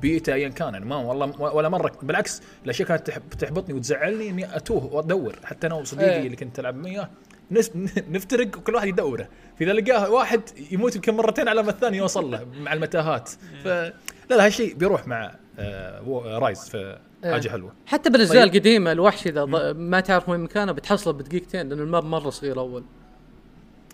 [0.00, 0.72] بيئته ايا كان.
[0.74, 1.92] يعني ما والله ولا مرة.
[2.02, 5.36] بالعكس الأشياء كانت تح- تحبطني وتزعلني إني أتوه وأدور.
[5.44, 6.26] حتى أنا وصديقي إيه.
[6.26, 7.06] اللي كنت العب نس...
[8.08, 9.28] نفترق وكل واحد يدوره
[9.58, 10.40] فاذا لقاه واحد
[10.70, 13.30] يموت يمكن مرتين على ما الثاني يوصل له مع المتاهات
[13.64, 13.92] ف لا
[14.30, 17.50] لا هالشيء بيروح مع آه Rise فحاجه إيه.
[17.50, 18.54] حلوة حتى بالأجزاء طيب.
[18.54, 22.84] القديمة الوحش إذا ما تعرف وين مكانه بتحصله بدقيقتين لأن ال map مرة صغير أول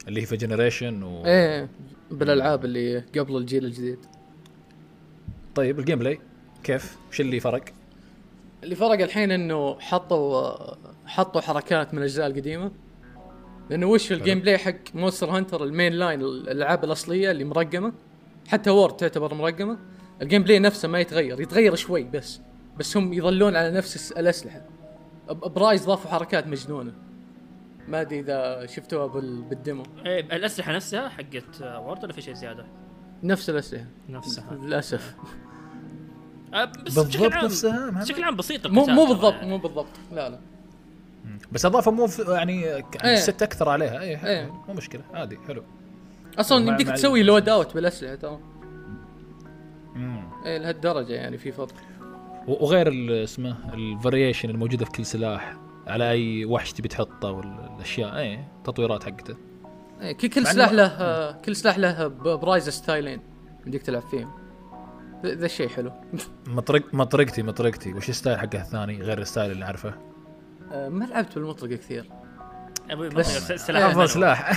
[0.09, 1.27] اللي هي في Generation و...
[1.27, 1.69] إيه
[2.11, 3.99] بالألعاب اللي قبل الجيل الجديد
[5.55, 6.21] طيب ال gameplay
[6.65, 7.65] كيف؟ وش اللي فرق؟
[8.63, 10.57] اللي فرق الحين إنه حطوا
[11.07, 12.71] حطوا حركات من الأجزاء القديمة
[13.71, 17.93] لأنه وش ال gameplay حق Monster Hunter ال mainline الألعاب الأصلية اللي مرقمة؟
[18.49, 19.79] حتى World تعتبر مرقمة.
[20.23, 22.41] ال gameplay نفسه ما يتغير يتغير شوي بس
[22.79, 24.63] بس هم يظلون على نفس الأسلحة.
[25.31, 26.93] ب Rise ضافوا حركات مجنونة.
[27.89, 29.83] ما أدري إذا شفتوها بال- بال demo.
[30.07, 32.67] إيه، الأسلحة نفسها حقت World ولا في شيء زيادة؟
[33.23, 33.85] نفس الأسلحة.
[34.09, 34.59] نفسها.
[34.63, 35.15] للأسف.
[36.53, 39.43] بس بالضبط بشكل عام نفسها،؟ بشكل عام بسيط مو مو بالضبط.
[39.43, 39.87] مو بالضبط.
[40.13, 40.41] لا لا.
[41.55, 43.17] بس أضافة مو يعني ك- إيه.
[43.17, 44.27] ست أكثر عليها اي.
[44.27, 44.51] إيه.
[44.69, 45.63] مو مشكلة عادي حلو
[46.39, 48.39] أصلا يمديك تسوي loadout بالأسلحة ترى.
[50.47, 51.75] إيه لهالدرجة يعني في فرق
[52.49, 52.89] وغير
[53.25, 59.05] اسمه ال variation الموجودة في كل سلاح على أي وحش تبي تحطه والأشياء اي تطويرات
[59.05, 59.37] حقته
[60.01, 63.21] إيه، كل سلاح له كل سلاح له ب Rise style ين
[63.65, 64.31] يمديك تلعب فيهم
[65.25, 65.93] ذا الشيء حلو
[66.47, 69.95] مطرق مطرقتي مطرقتي وش ال style حقه الثاني غير ال style اللي نعرفه؟
[70.75, 72.05] آه، ما لعبت بالمطرقه كثير.
[72.95, 74.09] بس- سلاح أفضل.
[74.09, 74.53] سلاح.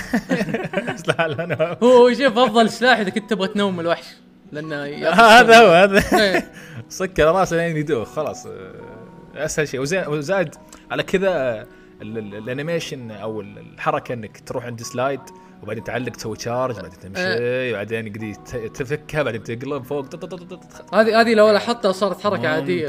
[1.06, 1.76] سلاح.
[1.82, 4.06] هو شوف أفضل سلاح إذا كنت تبغى تنوم الوحش.
[4.52, 6.20] لأنه ياخذ هذا هو هذا.
[6.22, 6.50] إيه،
[6.88, 8.46] سكر راسه لين يدوخ خلاص.
[8.46, 8.72] آه،
[9.34, 9.80] أسهل شيء.
[10.10, 10.54] وزائد
[10.90, 11.60] على كذا
[12.02, 15.20] ال- ال- ال animation أو ال- الحركة إنك تروح عند slide
[15.62, 20.14] وبعدين تعلق تسوي charge بعدين تمشي بعدين يقدر يت- تفكها بعدين تقلب فوق.
[20.94, 22.88] هذه هذه لو لاحظتها صارت حركة عادية.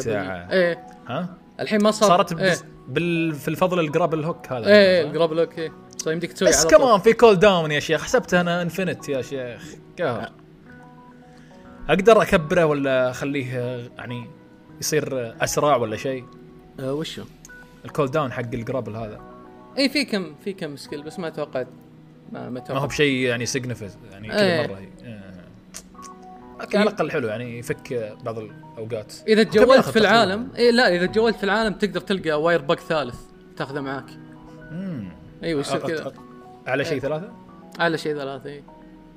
[0.52, 0.84] إيه.
[1.08, 2.52] ها؟ الحين ما صار صارت إيه.
[2.52, 4.68] بس بال في الفضل ال grapple hook هذا.
[4.68, 5.72] إيه ال grapple hook إيه.
[5.98, 6.66] صار يمديك تسوي بس.
[6.66, 8.04] كمان في cooldown يا شيخ.
[8.04, 9.64] حسبت أنا infinite يا شيخ.
[10.00, 10.32] قهر
[11.90, 13.54] أقدر أكبره ولا أخليه
[13.98, 14.28] يعني
[14.82, 16.26] يصير أسرع ولا شيء؟
[16.80, 17.24] آه وشو؟
[17.86, 19.22] ال cooldown حق ال grapple هذا.
[19.78, 21.68] اي في كم في كم skill بس ما توقعت
[22.32, 24.66] ما ما ما هو بشيء يعني significant يعني إيه.
[24.66, 25.20] كذا مرة هي.
[26.76, 31.36] على الأقل حلو يعني يفك بعض الأوقات إذا تجولت في؟ العالم اي لا إذا تجولت
[31.36, 33.16] في العالم تقدر تلقى wirebug ثالث
[33.58, 34.06] تاخذه معاك
[34.72, 35.12] مم.
[35.44, 36.14] إيوه يصير كذا
[36.68, 37.00] على شيء إيه.
[37.00, 37.32] ثلاثة
[37.80, 38.64] على شيء ثلاثة اي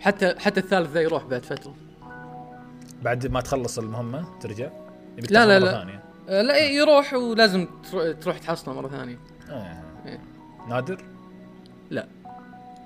[0.01, 1.75] حتى حتى الثالث ذا يروح بعد فترة
[3.03, 4.71] بعد ما تخلص المهمة ترجع
[5.31, 5.73] لا، لا، لا.
[5.73, 6.03] ثانية.
[6.29, 9.19] آه لا إيه، يروح ولازم ترو- تروح تحصله مرة ثانية
[9.51, 9.83] آه.
[10.07, 10.21] إيه.
[10.69, 11.05] نادر
[11.91, 12.07] لا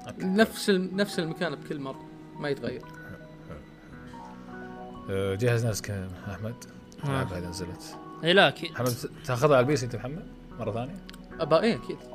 [0.06, 0.24] okay.
[0.26, 2.04] نفس نفس المكان بكل مرة
[2.38, 2.82] ما يتغير
[5.10, 5.90] جهز نفسك
[6.30, 6.54] أحمد
[7.04, 7.06] آه.
[7.08, 8.94] اللعبه هذه نزلت اي لا أكيد محمد
[9.26, 10.26] تاخذها على ال PC انت محمد
[10.58, 10.96] مرة ثانية؟
[11.40, 11.96] أبا إيه أكيد.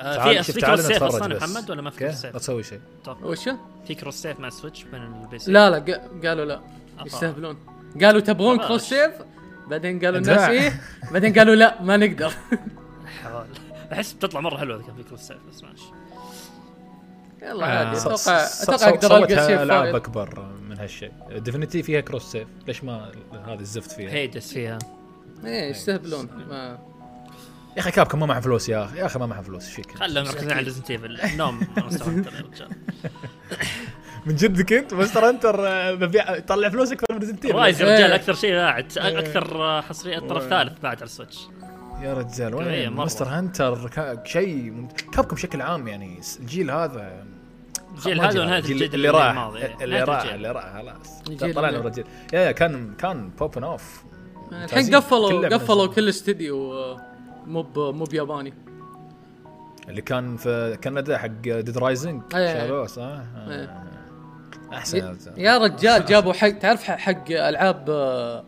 [0.00, 1.36] آه، في في cross save أصلا.
[1.36, 2.80] محمد ولا ما في cross لا save؟ تسوي شيء
[3.22, 3.56] وشو؟
[3.86, 6.60] في cross save مع Switch بين ال PC لا لا ق- قالوا لا.
[7.06, 7.56] يستهبلون
[8.02, 8.58] قالوا تبغون.
[8.58, 9.12] cross save
[9.70, 10.50] بعدين قالوا الناس لا.
[10.50, 10.80] إيه
[11.12, 12.32] بعدين قالوا لا ما نقدر
[13.22, 13.46] حوال.
[13.92, 15.84] أحس بتطلع مرة حلوة اذا كان في cross save بس ماشي
[17.42, 20.46] يلا آه، عادي ص- أتوقع أتوقع أقدر ألقى save العاب أكبر
[20.82, 21.12] هالشيء.
[21.36, 23.12] Divinity فيها cross save ليش ما
[23.46, 24.78] هذه الزفت فيها؟ Hades فيها.
[25.44, 26.28] إيه يستهبلون.
[26.50, 26.78] ما
[27.76, 29.98] يا أخي Capcom ما معه فلوس يا أخي يا أخي ما معه فلوس إيش فيك
[29.98, 31.60] خلهم يركزون على Resident Evil النوم
[34.26, 38.10] من جدك أنت؟ مستر هانتر آه، ببيع طلع فلوس أكثر من ريزنت رايز يا رجال
[38.10, 38.14] إيه.
[38.14, 41.38] أكثر شيء باعت أكثر آه، حصرية الطرف الثالث باعت على السويتش
[42.02, 42.92] يا رجال وين.
[42.92, 47.24] مستر هانتر كا- شيء كابكم بشكل عام يعني الجيل هذا
[47.94, 48.42] الجيل هذا.
[48.42, 49.50] ونهاية الجيل الجيل اللي راح
[49.82, 50.34] اللي راح الجيل.
[50.34, 54.04] اللي راح خلاص الجيل طلعنا من الرجال يا يا كان كان بوبن اوف
[54.52, 54.94] الحين.
[54.94, 55.86] قفلوا قفلوا.
[55.86, 57.00] كل استديو آه،
[57.46, 58.54] مو مو بياباني
[59.88, 62.22] اللي كان في كندا حق Dead Rising.
[62.32, 63.18] شالوه صح؟
[64.72, 66.04] أحسن يا رجال.
[66.04, 68.44] جابوا حق تعرف حق- حق ألعاب آه،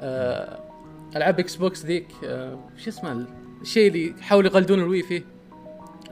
[0.00, 0.58] آه،
[1.16, 2.06] ألعاب Xbox ذيك
[2.76, 3.26] شو اسمه
[3.62, 5.24] الشيء اللي يحاولوا يقلدون ال Wii فيه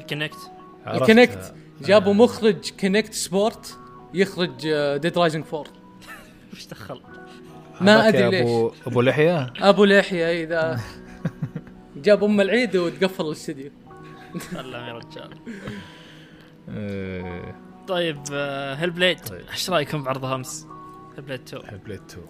[0.01, 0.39] ال Kinect.
[0.87, 2.17] ال Kinect جابوا آه.
[2.17, 3.79] مخرج Kinect Sports
[4.15, 4.51] يخرج
[4.97, 5.65] Dead Rising 4
[6.53, 7.01] وش دخل؟
[7.81, 8.41] ما يا ليش.
[8.43, 10.81] ابو أبو لحية أبو لحية اذا
[12.05, 13.71] جاب أم العيد وتقفل الاستديو
[14.51, 15.31] سلام يا رجال
[16.69, 17.55] آه،
[17.89, 18.33] طيب
[18.79, 19.47] Hellblade طيب.
[19.53, 20.67] إيش رأيكم بعرض امس؟
[21.17, 22.27] Hellblade 2 Hellblade 2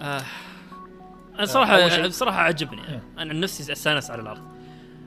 [0.00, 0.22] آه.
[1.34, 3.02] أنا صراحة بصراحه عجبني إيه.
[3.18, 4.42] أنا عن نفسي أستأنس على العرض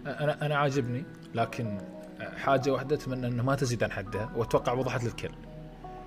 [0.05, 1.77] أنا أنا عاجبني لكن
[2.37, 5.29] حاجة واحدة أتمنى إنه ما تزيد عن حدها وأتوقع وضحت للكل.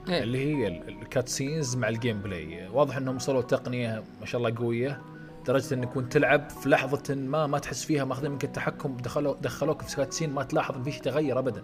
[0.08, 0.22] إيه.
[0.22, 4.54] اللي هي ال- ال cutscenes مع ال gameplay واضح إنهم وصلوا تقنية ما شاء الله
[4.56, 5.00] قوية
[5.42, 9.82] لدرجة انك كنت تلعب في لحظة ما ما تحس فيها ماخذين منك التحكم دخلوا دخلوك
[9.82, 11.62] في cutscene ما تلاحظ إن في شيء تغير ابدا.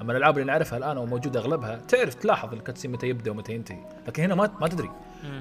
[0.00, 3.78] أما الألعاب اللي نعرفها الآن وموجودة أغلبها تعرف تلاحظ ال cutscene متى يبدأ ومتى ينتهي.
[4.08, 4.90] لكن هنا ما ما تدري.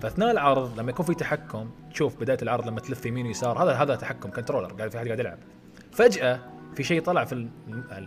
[0.02, 3.96] فأثناء العرض لما يكون في تحكم تشوف بداية العرض لما تلف يمين ويسار هذا هذا
[3.96, 5.38] تحكم controller قاعد في أحد قاعد يلعب.
[5.92, 6.40] فجأة
[6.76, 7.52] في شيء طلع في الم-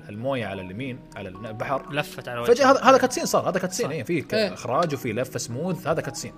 [0.08, 1.92] الموية على اليمين على البحر.
[1.92, 3.90] لفت على وجهي فجاه هذا هذا cutscene صار هذا cutscene.
[3.90, 4.54] اي في إيه.
[4.54, 6.32] إخراج وفي لفه سموث هذا cutscene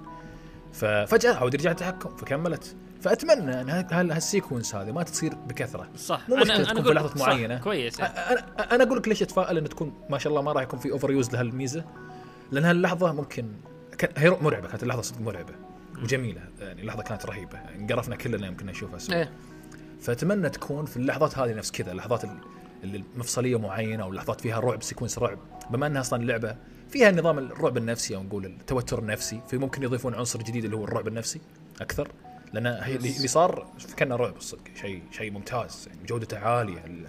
[0.73, 2.77] ففجاه عود يرجع التحكم فكملت.
[3.01, 5.89] فأتمنى إن هال sequence هذه ما تصير بكثرة.
[5.97, 6.29] صح.
[6.29, 7.59] مو مشكلة تكون في صح، معينة.
[7.59, 8.19] كويس يعني.
[8.19, 10.91] أنا أنا أقول لك ليش اتفائل انه تكون ما شاء الله ما راح يكون في
[10.91, 11.85] overuse لهالميزة.
[12.53, 13.53] لأن هاللحظة ممكن
[13.99, 15.55] كان هي مرعبة كانت اللحظة صدق مرعبة
[16.03, 16.41] وجميلة.
[16.61, 17.59] يعني اللحظه كانت رهيبة.
[17.79, 18.99] انقرفنا كلنا يمكن نشوفها.
[18.99, 19.31] سوا إيه.
[20.01, 22.23] فأتمنى تكون في اللحظات هذه نفس كذا اللحظات
[22.85, 25.39] المفصليه معينة أو اللحظات فيها رعب sequence رعب
[25.71, 26.57] بما إنها أصلا اللعبه
[26.91, 30.85] فيها نظام الرعب النفسي أو نقول التوتر النفسي في ممكن يضيفون عنصر جديد اللي هو
[30.85, 31.41] الرعب النفسي
[31.81, 32.09] أكثر
[32.53, 37.03] لأن اللي صار كان رعب الصدق شيء شيء ممتاز يعني جودته عالية يعني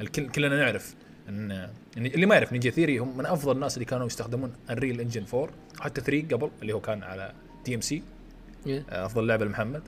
[0.00, 0.94] الكل كلنا نعرف
[1.28, 5.24] ان اللي ما يعرف نينجا ثيري هم من أفضل الناس اللي كانوا يستخدمون Unreal Engine
[5.34, 7.32] 4 وحتى 3 قبل اللي هو كان على
[7.64, 8.02] دي ام سي.
[8.88, 9.82] أفضل لعبة لمحمد.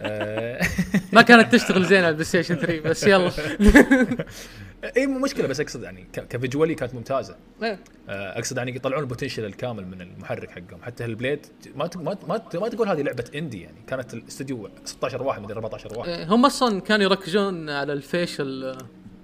[0.00, 0.66] آه،
[1.12, 3.30] ما كانت تشتغل زين على البلاي ستيشن 3 بس يلا.
[4.96, 7.36] اي مو مشكلة بس أقصد يعني ك visually كانت ممتازة.
[7.62, 7.78] إيه.
[8.08, 10.82] آه، أقصد يعني يطلعون ال potential الكامل من المحرك حقهم.
[10.82, 13.76] حتى ال Blade ما ما ما, تقول هذه لعبة indie يعني.
[13.86, 16.08] كانت الاستوديو 16 واحد مدري 14 واحد.
[16.08, 18.76] إيه، هم أصلا كانوا يركزون على ال facial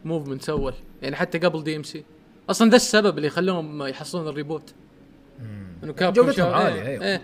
[0.05, 0.75] movement أول.
[1.03, 2.05] يعني حتى قبل دي ام سي
[2.51, 4.75] أصلا ده السبب اللي يخلوهم يحصلون ال reboot.
[5.85, 7.05] إنه كاب جودتهم عالية أيوه.
[7.05, 7.23] إيه.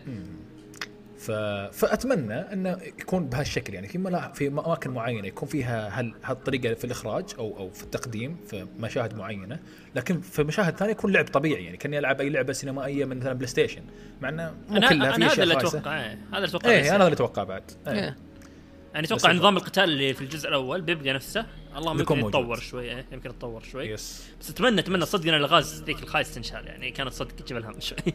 [1.26, 1.30] ف...
[1.72, 4.32] فأتمنى انه يكون بهالشكل يعني في ملا...
[4.32, 6.14] في أماكن معينة يكون فيها هال...
[6.24, 9.58] هالطريقة في الإخراج أو أو في التقديم في مشاهد معينة
[9.94, 13.32] لكن في مشاهد ثانية يكون لعب طبيعي يعني كأني ألعب أي لعبة سينمائية من مثلا
[13.32, 13.82] بلاي ستيشن
[14.20, 15.54] مع إنه مو أنا كلها في أنا هذا اللي.
[15.54, 16.96] أتوقع إيه، هذا اللي أتوقع إيه.
[16.96, 17.92] أنا اللي أتوقع بعد إيه.
[17.92, 18.16] إيه.
[18.94, 22.28] يعني أتوقع نظام القتال اللي في الجزء الأول بيبقى نفسه اللهم بيكون يمكن.
[22.28, 26.34] يتطور شوي إيه، يمكن يتطور شوي yes بس اتمنى أتمنى صدق إن ألغاز ذيك الخايس
[26.34, 27.98] تنشال يعني كانت صدق تجيب الهم شوي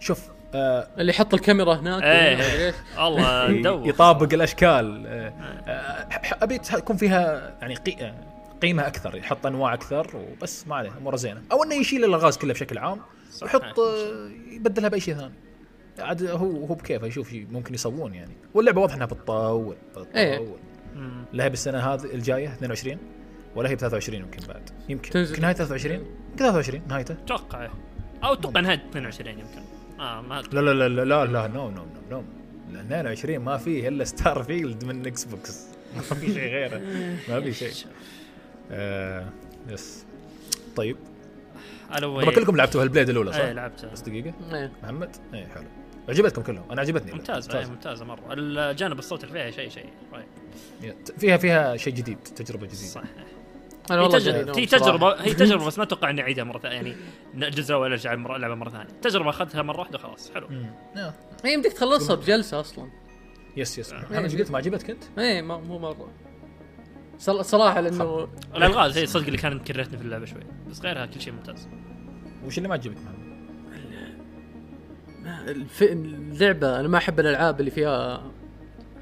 [0.00, 2.34] شوف آه اللي يحط الكاميرا هناك إيه.
[2.34, 2.74] وما أدري إيش.
[2.98, 5.28] الله ندور يطابق الأشكال آه،
[5.70, 8.14] آه، ح- ابي يكون فيها يعني قي- آه،
[8.62, 12.52] قيمة أكثر يحط أنواع أكثر وبس ما عليه أموره زينة أو إنه يشيل الألغاز كلها
[12.54, 13.00] بشكل عام
[13.42, 15.32] ويحط آه، يبدلها بأي شيء ثاني
[15.98, 19.76] عاد هو هو بكيفه يشوف ممكن يسوون يعني واللعبة واضح إنها بتطول
[20.16, 20.38] إيه.
[20.38, 20.56] بتطول
[20.94, 21.24] مم.
[21.32, 22.98] لا هي بالسنة هذه الجاية 22
[23.56, 25.30] ولا هي ب 23 يمكن بعد يمكن تنزل.
[25.30, 27.70] يمكن نهاية 23 يمكن 23 نهايته أتوقع إيه.
[28.24, 29.62] أو أتوقع نهاية 22 يمكن
[30.00, 32.24] آه ما لا لا لا لا لا, لا no no no no
[32.72, 36.78] لا 22 ما فيه إلا ستار فيلد من إكس بوكس ما في شيء غيره.
[37.28, 37.72] ما في شيء.
[38.70, 39.28] آه
[39.68, 40.04] يس
[40.76, 40.96] طيب.
[41.98, 44.72] ألو طبعا كلكم لعبتوا هالبليد الأولى إيه صح؟ لعبتها بس دقيقه إيه.
[44.82, 45.64] محمد؟ اي حلو.
[46.08, 48.04] عجبتكم كلهم؟ أنا عجبتني ممتازة إيه ممتازة.
[48.04, 48.20] مرة.
[48.30, 49.88] الجانب الصوت اللي فيها شيء شيء
[51.18, 52.82] فيها فيها شيء جديد تجربة جديدة.
[52.82, 53.02] صح
[53.90, 54.38] أنا هي والله تجربة.
[54.42, 54.66] جرينا هي.
[54.66, 56.94] تجربة هي تجربة بس ما أتوقع إني أعيدها مرة ثانية يعني
[57.48, 58.86] الجزء الأول أرجع ألعبها مرة ثانية.
[59.02, 60.46] تجربة أخذتها مرة واحدة خلاص حلو.
[60.96, 61.14] آه.
[61.44, 62.90] إيه، يمديك تخلصها بجلسة أصلا.
[63.56, 63.92] yes yes.
[63.92, 66.08] محمد إيش قلت ما عجبتك انت؟ إيه مو مرة.
[67.42, 70.40] صراحة لأنه الألغاز هي صدق اللي كانت كرهتني في اللعبة شوي.
[70.70, 71.68] بس غيرها كل شيء ممتاز.
[72.44, 72.96] وش اللي ما عجبك؟
[75.48, 75.82] الف...
[75.82, 78.22] اللعبة أنا ما أحب الألعاب اللي فيها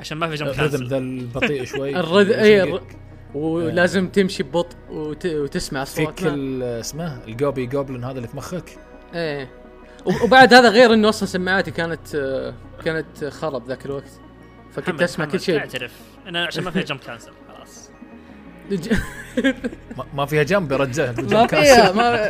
[0.01, 1.97] عشان ما في jump الرذم ذا البطيء شوي.
[2.01, 2.97] الرذ- إيه، يقولك؟
[3.35, 5.27] ولازم تمشي ببطء وت...
[5.27, 6.35] وتسمع في اصوات نعم.
[6.35, 8.79] كل اسمه الجوبي جوبلن هذا اللي في مخك؟
[9.15, 9.51] إيه.
[10.07, 12.17] و- وبعد هذا غير إنه أصلا سماعاتي كانت
[12.85, 14.11] كانت خرب ذاك الوقت.
[14.73, 15.59] فكنت أسمع كل شيء.
[15.59, 15.93] اعترف.
[16.27, 17.91] أنا عشان ما فيها jump cancel خلاص.
[19.99, 22.27] ما, ما فيها jump يا رجال ما فيها ما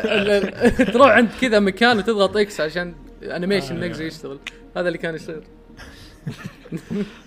[0.85, 3.87] تروح عند كذا مكان وتضغط إكس عشان animation آه.
[3.89, 4.39] نقز يشتغل.
[4.77, 5.43] هذا اللي كان يصير.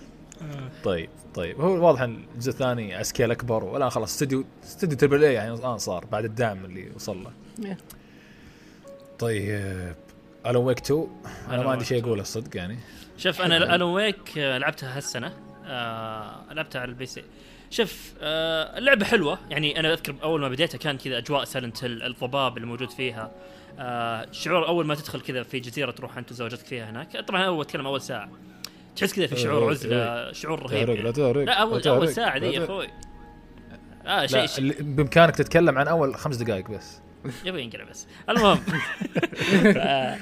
[0.84, 1.62] طيب طيب.
[1.62, 5.54] هو واضح إن الجزء الثاني على scale أكبر والآن خلاص استوديو استوديو triple A يعني
[5.54, 7.32] الآن صار بعد الدعم اللي وصل له.
[9.19, 9.95] طيب
[10.46, 11.08] Alan Wake 2
[11.50, 12.10] أنا ما عندي شيء 2.
[12.10, 12.78] أقوله صدق يعني.
[13.17, 15.34] شوف أنا Alan Wake آه، لعبتها هالسنة.
[15.65, 17.24] آه لعبتها على ال PC.
[17.69, 19.39] شوف آه اللعبة حلوة.
[19.50, 23.32] يعني أنا أذكر اول ما بديتها كان كذا أجواء Silent Hill الضباب اللي موجود فيها.
[23.80, 27.17] آه شعور أول ما تدخل كذا في جزيرة تروح أنت وزوجتك فيها هناك.
[27.17, 28.30] طبعا أول أتكلم أول ساعة.
[28.98, 31.12] تحس كذا في شعور إيه، عزلة شعور رهيب تهرج لا يعني.
[31.12, 32.64] تهرج لا اول اول ساعه ذي يا.
[32.64, 32.88] أخوي.
[34.06, 37.02] آه شيء اللي بإمكانك تتكلم عن أول خمس دقائق بس.
[37.46, 38.08] يبي ينقلع بس.
[38.30, 38.60] المهم.
[39.78, 40.18] آه،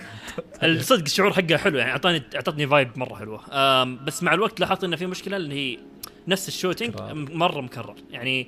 [0.63, 3.83] الصدق الشعور حقه حلو يعني اعطاني أعطتني vibe مرة حلوة.
[3.83, 5.79] بس مع الوقت لاحظت إنه في مشكلة اللي هي
[6.27, 7.95] نفس ال shooting مرة مكرر.
[8.11, 8.47] يعني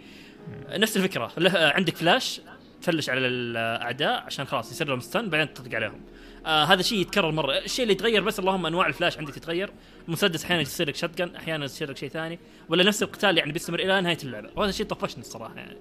[0.69, 1.31] نفس الفكرة.
[1.55, 2.41] عندك فلاش
[2.81, 6.01] تفلش على الأعداء عشان خلاص يصير لهم stun بعدين تطلق عليهم.
[6.45, 7.57] آه هذا شيء يتكرر مرة.
[7.57, 9.69] الشيء اللي يتغير بس اللهم أنواع الفلاش عندك تتغير.
[10.07, 12.39] المسدس أحيانا يصير لك shotgun أحيانا يصير لك شيء ثاني.
[12.69, 14.49] ولا نفس القتال يعني بيستمر إلى نهاية اللعبة.
[14.55, 15.77] وهذا الشيء طفشني الصراحة يعني.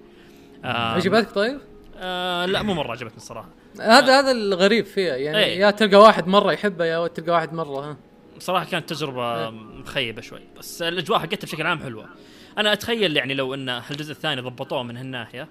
[0.65, 1.59] آم، عجبتك طيب؟
[1.97, 3.49] آه لا مو مرة عجبتني الصراحة.
[3.79, 5.37] هذا هذا الغريب فيها يعني.
[5.37, 5.59] إيه.
[5.59, 7.97] يا تلقى واحد مرة يحبه يا تلقى واحد مرة ها.
[8.39, 10.41] صراحة كانت تجربة مخيبة شوي.
[10.59, 12.09] بس الأجواء حقتها بشكل عام حلوة.
[12.57, 15.47] أنا أتخيل يعني لو إن الجزء الثاني ضبطوه من هالناحية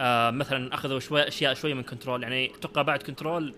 [0.00, 3.54] آه مثلا أخذوا شوي أشياء شوي من Control يعني أتوقع بعد Control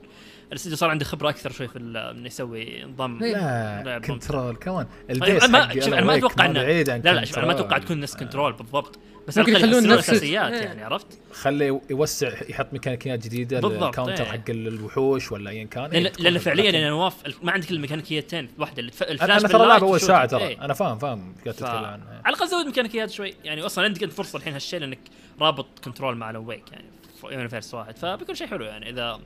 [0.55, 3.83] الاستديو صار عنده خبرة أكثر شوي في إنه يسوي نظام إيه.
[3.83, 7.25] لا Control كمان طيب ال base ما حق شوف أنا ما أتوقع انه لا لا
[7.25, 7.53] شوف أنا ما.
[7.53, 10.61] أتوقع تكون نفس Control بالضبط بس ممكن يخلون نفس- الأساسيات إيه.
[10.61, 14.31] يعني عرفت؟ خليه يوسع يحط ميكانيكيات جديدة بالضبط، ال counter إيه.
[14.31, 16.71] حق الوحوش ولا ايا كان لأن إيه، لأن فعليا.
[16.71, 20.01] يعني نواف ما عندك الميكانيكيتين واحدة أنا الفلاش أنا ترى لعب أول.
[20.01, 20.65] ساعه ترى إيه.
[20.65, 21.65] أنا فاهم فاهم قاعد ف...
[21.65, 24.99] على الأقل زود ميكانيكيات شوي يعني أصلا عندك انت فرصة الحين هالشيء لأنك
[25.41, 26.85] رابط Control مع Alan Wake يعني
[27.31, 29.21] universe واحد فبيكون شيء حلو يعني اذا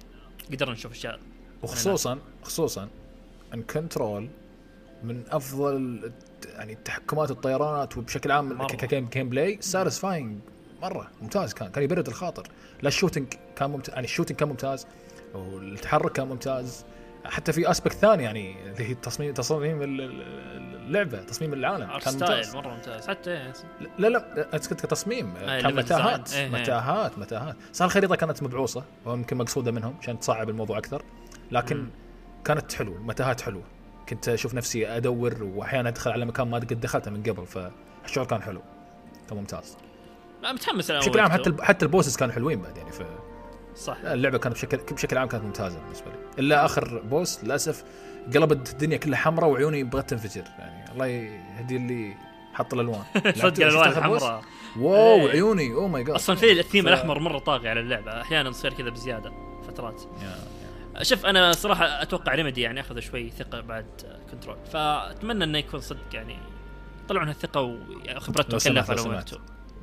[0.52, 1.20] قدرنا نشوف أشياء.
[1.62, 2.88] وخصوصا خصوصا
[3.54, 4.28] إن Control
[5.04, 6.12] من أفضل
[6.46, 10.38] يعني تحكمات الطيرانات وبشكل عام ك game gameplay satisfying
[10.82, 11.11] مرة.
[11.22, 11.68] ممتاز كان.
[11.68, 12.48] كان يبرد الخاطر.
[12.82, 14.87] لا ال shooting كان ممتاز يعني ال shooting كان ممتاز.
[15.34, 16.84] والتحرك كان ممتاز.
[17.28, 21.98] حتى في aspect ثاني يعني اللي هي تصميم تصميم ال- ال- اللعبة تصميم العالم.
[21.98, 22.56] كان ممتاز.
[22.56, 23.08] مرة ممتاز.
[23.08, 23.52] حتى
[23.98, 26.32] لا لا أنت كنت كتصميم آه، كان متاهات.
[26.32, 26.48] إيه، إيه.
[26.62, 27.56] متاهات متاهات.
[27.72, 31.02] صار الخريطة كانت مبعوصة ويمكن مقصودة منهم عشان تصعب الموضوع أكثر.
[31.50, 31.88] لكن.
[32.44, 33.62] كانت حلوة متاهات حلوة.
[34.08, 38.42] كنت أشوف نفسي أدور وأحيانا أدخل على مكان ما قد دخلته من قبل فالشعور كان
[38.42, 38.62] حلو
[39.28, 39.76] كان ممتاز.
[40.42, 42.90] لا متحمس أنا بشكل عام حتى حتى ال bosses كانوا حلوين بعد يعني
[43.76, 43.96] صح.
[44.02, 46.17] فاللعبه كانت بشكل بشكل عام كانت ممتازة بالنسبة لي.
[46.38, 47.85] إلا آخر boss للأسف
[48.35, 50.44] قلبت الدنيا كلها حمراء وعيوني بغت تنفجر.
[50.59, 52.14] يعني الله يهدي اللي
[52.55, 53.03] حط الألوان.
[53.42, 54.42] صدق الألوان الحمراء
[54.78, 55.31] wow إيه.
[55.31, 55.72] عيوني.
[55.72, 58.20] oh my God أصلا في الثيم ف- الأحمر مرة طاغي على اللعبة.
[58.20, 59.33] أحيانا تصير كذا بزيادة
[59.68, 60.03] فترات.
[60.22, 63.87] يا- شوف أنا صراحة أتوقع Remedy يعني اخذوا شوي ثقة بعد
[64.31, 66.37] Control فأتمنى إنه يكون صدق يعني
[67.05, 67.61] يطلعون الثقه
[68.16, 69.38] وخبرتهم كلها في.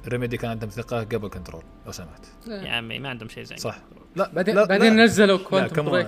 [0.08, 2.26] Remedy كان عندهم ثقة قبل Control لو سمحت.
[2.48, 3.58] يا عمي ما عندهم شيء زين.
[3.58, 3.78] صح.
[4.16, 5.04] لا بعدين بعدين.
[5.04, 5.86] نزلوا Quantum.
[5.86, 6.08] Break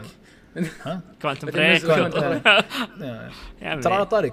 [1.21, 2.11] Quantum Break Break.
[2.11, 3.79] Break آه.
[3.81, 4.29] ترى على طاري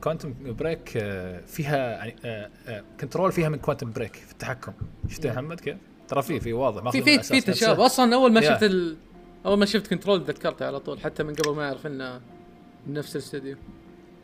[0.00, 4.72] Quantum Break آه، فيها يعني آه، آه، Control فيها من Quantum Break في التحكم
[5.08, 5.76] شفت يا محمد كيف؟
[6.08, 7.40] ترى في في واضح في في في.
[7.40, 8.40] تشابه أصلا أول ما.
[8.40, 8.72] شفت.
[9.46, 12.20] أول ما شفت كنترول تذكرته على طول حتى من قبل ما اعرف إنه
[12.86, 13.56] من نفس الاستوديو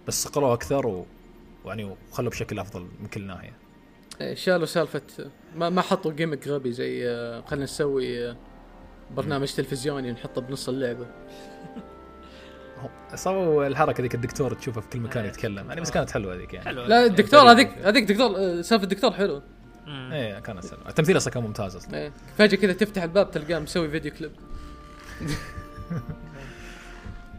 [0.07, 1.07] بس صقلوه أكثر و
[1.67, 3.53] يعني وخلوا بشكل أفضل من كل ناحية
[4.21, 5.03] إيه، شالوا سالفة
[5.57, 8.37] ما ما حطوا جيمك غبي زي آه، خلينا نسوي آه،
[9.11, 11.07] برنامج تلفزيوني نحطه بنص اللعبة
[13.15, 15.31] سووا الحركة ذيك الدكتور تشوفه في كل مكان إيه.
[15.31, 17.51] يتكلم يعني بس كانت حلوة ذيك يعني حلو لا الدكتور غريب.
[17.51, 19.43] هذيك هذيك دكتور آه، سالفه الدكتور حلو
[19.87, 20.13] مم.
[20.13, 22.13] إيه كانت حلوة التمثيل أصلا كان ممتاز أصلا إيه.
[22.39, 24.33] فجأة كذا تفتح الباب تلقاه مسوي فيديو كليب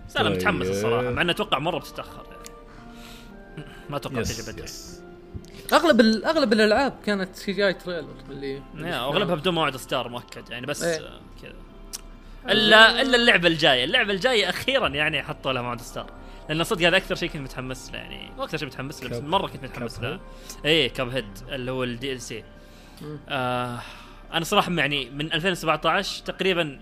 [0.08, 0.38] بس أنا طيب.
[0.38, 2.44] متحمس الصراحة مع إنه أتوقع مرة بتتأخر يعني
[3.90, 4.68] ما أتوقع تجي بدري
[5.74, 10.84] أغلب أغلب الألعاب كانت CGI trailer اللي يا، أغلبها بدون موعد اصدار مؤكد يعني بس
[10.84, 11.25] إيه.
[12.48, 13.84] آه، الا إلا اللعبة الجاية.
[13.84, 16.12] اللعبة الجاية أخيرا يعني حطوا لها موعد اصدار
[16.50, 18.32] لأن صدق هذا أكثر شيء كنت متحمس له يعني.
[18.38, 20.20] مو أكثر شيء متحمس له بس مرة كنت متحمس له؟
[20.66, 22.44] إيه Cuphead اللي هو ال DLC.
[23.30, 23.80] آه
[24.34, 26.80] أنا صراحة يعني من 2017 تقريبا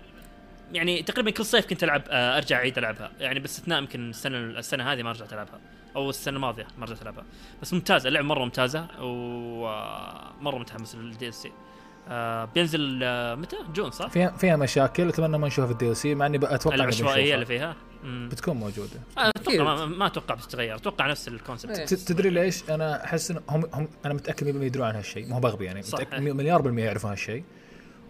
[0.72, 3.10] يعني تقريبا كل صيف كنت ألعب آه أرجع أعيد ألعبها.
[3.20, 5.60] يعني باستثناء يمكن السنة السنة هذه ما رجعت ألعبها.
[5.96, 7.24] أو السنة الماضية ما رجعت ألعبها.
[7.62, 11.52] بس ممتازة اللعبة مرة ممتازة ومره متحمس لل DLC آه
[12.54, 16.26] بينزل آه متى؟ جون صح؟ فيها فيها مشاكل أتمنى ما نشوفها في ال DLC مع
[16.26, 17.34] إني أتوقع العشوائية.
[17.34, 18.28] اللي فيها مم.
[18.32, 19.28] بتكون موجودة آه،.
[19.36, 23.88] أتوقع ما, ما أتوقع بتتغير أتوقع نفس الكونسبت تدري ليش؟ أنا أحس إن هم, هم
[24.04, 26.00] أنا متأكد 100% يدرون عن هالشيء مو بغبي يعني صح.
[26.00, 27.44] متاكد مليار بالمية يعرفون هالشيء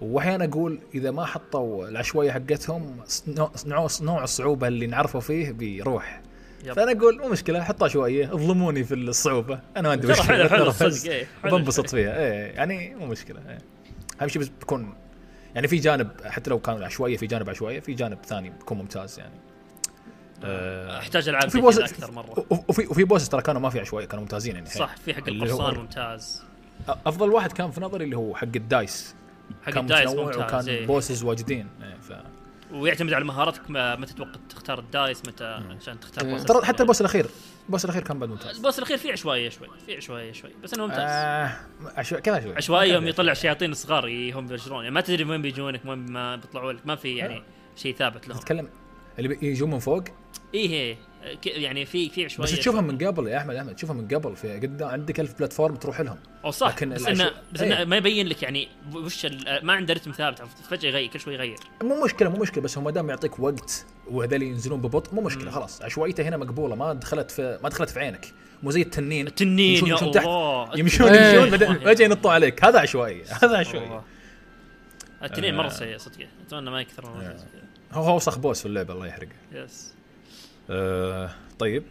[0.01, 2.97] وأحيانا أقول إذا ما حطوا العشوائية حقتهم
[3.67, 6.23] نوع نوع- الصعوبة اللي نعرفه فيه بيروح
[6.65, 6.73] يب.
[6.73, 11.11] فأنا أقول مو مشكلة حطوا عشوائية اظلموني في الصعوبة أنا ما عندي مشكلة حلو صدق
[11.13, 11.59] إيه، حلو.
[11.59, 13.59] بنبسط فيها إيه يعني مو مشكلة إيه.
[14.23, 14.95] أهم شيء بس بيكون
[15.55, 19.19] يعني في جانب حتى لو كان عشوائية في جانب عشوائية في جانب ثاني بيكون ممتاز
[19.19, 19.35] يعني.
[20.45, 22.47] آه، أحتاج العاب زي boss أكثر مرة.
[22.69, 24.67] وفي وفي bosses ترى كانوا ما في عشوائية كانوا ممتازين يعني.
[24.67, 26.43] صح في حق القرصان ممتاز.
[26.89, 29.15] أفضل واحد كان في نظري اللي هو حق ال dice.
[29.63, 30.87] حق كان ال dice ممتاز وكان إيه.
[30.87, 32.13] bosses واجدين إيه، ف...
[32.75, 35.45] ويعتمد على مهاراتك ما- متى توقت تختار ال dice متى
[35.81, 36.33] عشان تختار إيه.
[36.33, 37.27] boss ترى حتى ال boss الأخير
[37.67, 38.57] ال boss الأخير كان بعد ممتاز.
[38.57, 41.01] ال boss الأخير فيه عشوائيه شوي فيه عشوائيه شوي بس إنه ممتاز.
[41.01, 41.57] آه
[41.97, 42.57] عشوائي كذا عشوائي.
[42.57, 46.73] عشوائي يوم يطلع شياطين صغار هم يبشرون يعني ما تدري وين بيجونك وين ما بيطلعوا
[46.73, 47.43] لك ما في يعني
[47.77, 48.39] شيء ثابت لهم.
[48.39, 48.69] تتكلم
[49.19, 50.05] اللي يجون من فوق؟
[50.55, 50.97] إيه إيه.
[51.47, 54.53] يعني في في عشوائيه بس تشوفهم من قبل يا أحمد أحمد تشوفهم من قبل في
[54.61, 57.85] قدام عندك ألف بلاتفورم تروح لهم أو صح لكن بس العشو- انه بس إنه إيه.
[57.85, 59.27] ما يبين لك يعني وش
[59.63, 62.85] ما عنده رتم ثابت؟ فجأة يغير كل شوي يغير مو مشكلة مو مشكلة بس هو
[62.85, 65.51] ما دام يعطيك وقت وهذول ينزلون ببطء مو مشكلة.
[65.51, 68.27] خلاص عشوائيته هنا مقبولة ما دخلت في ما دخلت في عينك
[68.63, 70.03] مو زي التنين التنين يا تحت.
[70.27, 71.41] الله يمشون إيه.
[71.41, 74.01] يمشون فجاه ينطوا عليك هذا عشوائي هذا عشوائي.
[75.23, 75.69] التنين مرة آه.
[75.69, 77.37] سيء صدق أتمنى ما يكثر آه.
[77.93, 79.95] هو هو أوسخ boss في اللعبة الله يحرقه yes
[80.71, 81.83] آه طيب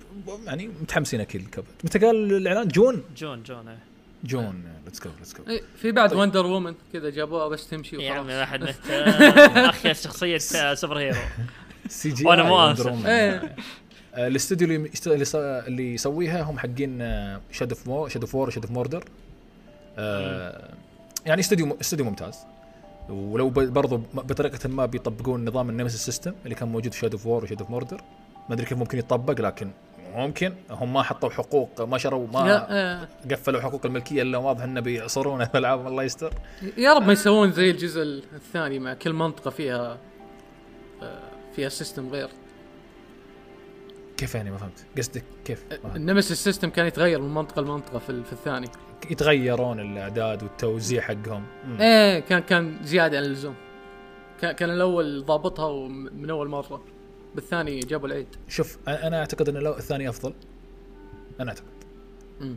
[0.45, 3.77] يعني متحمسين أكيد Cuphead متى قال الإعلان؟ جون؟ جون جون إيه.
[4.23, 4.63] جون.
[4.85, 5.43] let's go let's go
[5.77, 8.39] في بعد Wonder Woman كذا جابوها بس تمشي يا عمي وخلاص.
[8.39, 10.37] ما حد مهتم أخي شخصية
[10.73, 11.17] superhero.
[11.87, 13.07] CG وأنا I مو.
[13.07, 13.55] إيه.
[14.15, 16.99] آه، الاستوديو اللي يست- اللي ص- اللي يسويها هم حقين
[17.51, 19.03] Shadow of مو Shadow of War Shadow of Mordor
[21.25, 22.35] يعني استوديو استوديو ممتاز.
[23.09, 27.11] ولو ب- برضو بطريقة ما بيطبقون نظام ال Nemesis system اللي كان موجود في Shadow
[27.11, 28.01] of War و Shadow of Mordor
[28.49, 29.71] ما أدري كيف ممكن يطبق لكن
[30.15, 30.53] ممكن.
[30.69, 35.45] هم ما حطوا حقوق ما شروا ما آه، قفلوا حقوق الملكية إلا واضح انه بيعصرونها
[35.45, 36.33] في العاب الله يستر.
[36.77, 38.01] يا رب ما يسوون زي الجزء
[38.33, 39.97] الثاني مع كل منطقة فيها
[41.03, 41.19] آه،
[41.55, 42.29] فيها system غير.
[44.17, 44.85] كيف يعني؟ ما فهمت.
[44.97, 45.63] قصدك كيف.
[45.95, 48.67] ال Nemesis system كان يتغير من منطقة لمنطقة في, في الثاني.
[49.11, 51.43] يتغيرون الأعداد والتوزيع حقهم.
[51.67, 51.81] مم.
[51.81, 53.55] إيه كان كان زيادة عن اللزوم.
[54.41, 56.83] كان كان الأول ضابطها من أول مرة.
[57.35, 58.27] بالثاني جابوا العيد.
[58.47, 60.33] شوف أنا أعتقد إن لو الثاني أفضل.
[61.39, 61.65] أنا أعتقد.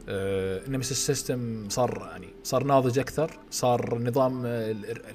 [0.08, 4.46] آه Nemesis system صار يعني صار ناضج أكثر صار نظام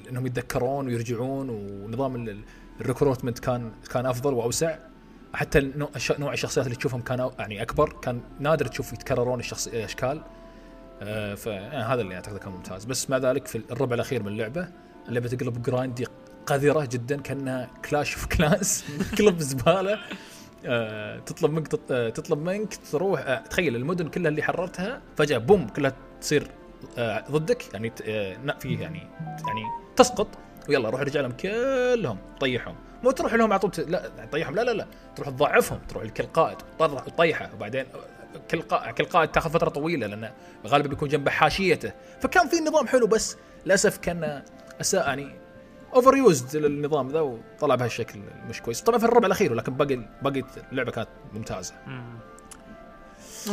[0.09, 2.41] إنهم يتذكرون ويرجعون ونظام ال- ال-
[2.81, 4.77] ال recruitment كان كان أفضل وأوسع.
[5.33, 5.71] حتى
[6.19, 10.21] نوع الشخصيات اللي تشوفهم كان يعني أكبر كان نادر تشوف يتكررون الشخص الأشكال.
[11.01, 12.85] آه فهذا اللي اعتقد كان ممتاز.
[12.85, 14.67] بس مع ذلك في الربع الأخير من اللعبة
[15.09, 16.07] اللعبة تقلب grindy
[16.45, 18.83] قذرة جدا كأنها Clash of Clans
[19.17, 19.99] كلب زبالة.
[20.65, 25.67] آه، تطلب منك آه، تطلب منك تروح آه، تخيل المدن كلها اللي حررتها فجأة بوم
[25.67, 26.47] كلها تصير
[26.97, 27.91] آه، ضدك يعني
[28.59, 29.07] فيه يعني
[29.47, 29.63] يعني
[29.95, 30.27] تسقط.
[30.69, 32.75] ويلا روح ارجع لهم كلهم طيحهم.
[33.03, 34.87] مو تروح لهم على طول لا طيحهم لا لا لا.
[35.15, 36.57] تروح تضعفهم تروح لكل قائد
[37.17, 37.49] طيحه.
[37.53, 37.85] وبعدين
[38.51, 40.31] كل قائد كل قائد تاخذ فترة طويلة لأنه
[40.67, 41.91] غالبا بيكون جنبه حاشيته.
[42.21, 44.41] فكان في نظام حلو بس للأسف كان
[44.81, 45.31] أساء يعني
[45.93, 48.81] overused النظام ذا وطلع بهالشكل مش كويس.
[48.81, 51.73] طبعا في الربع الأخير ولكن باقي باقي اللعبة كانت ممتازة.
[51.87, 52.19] مم.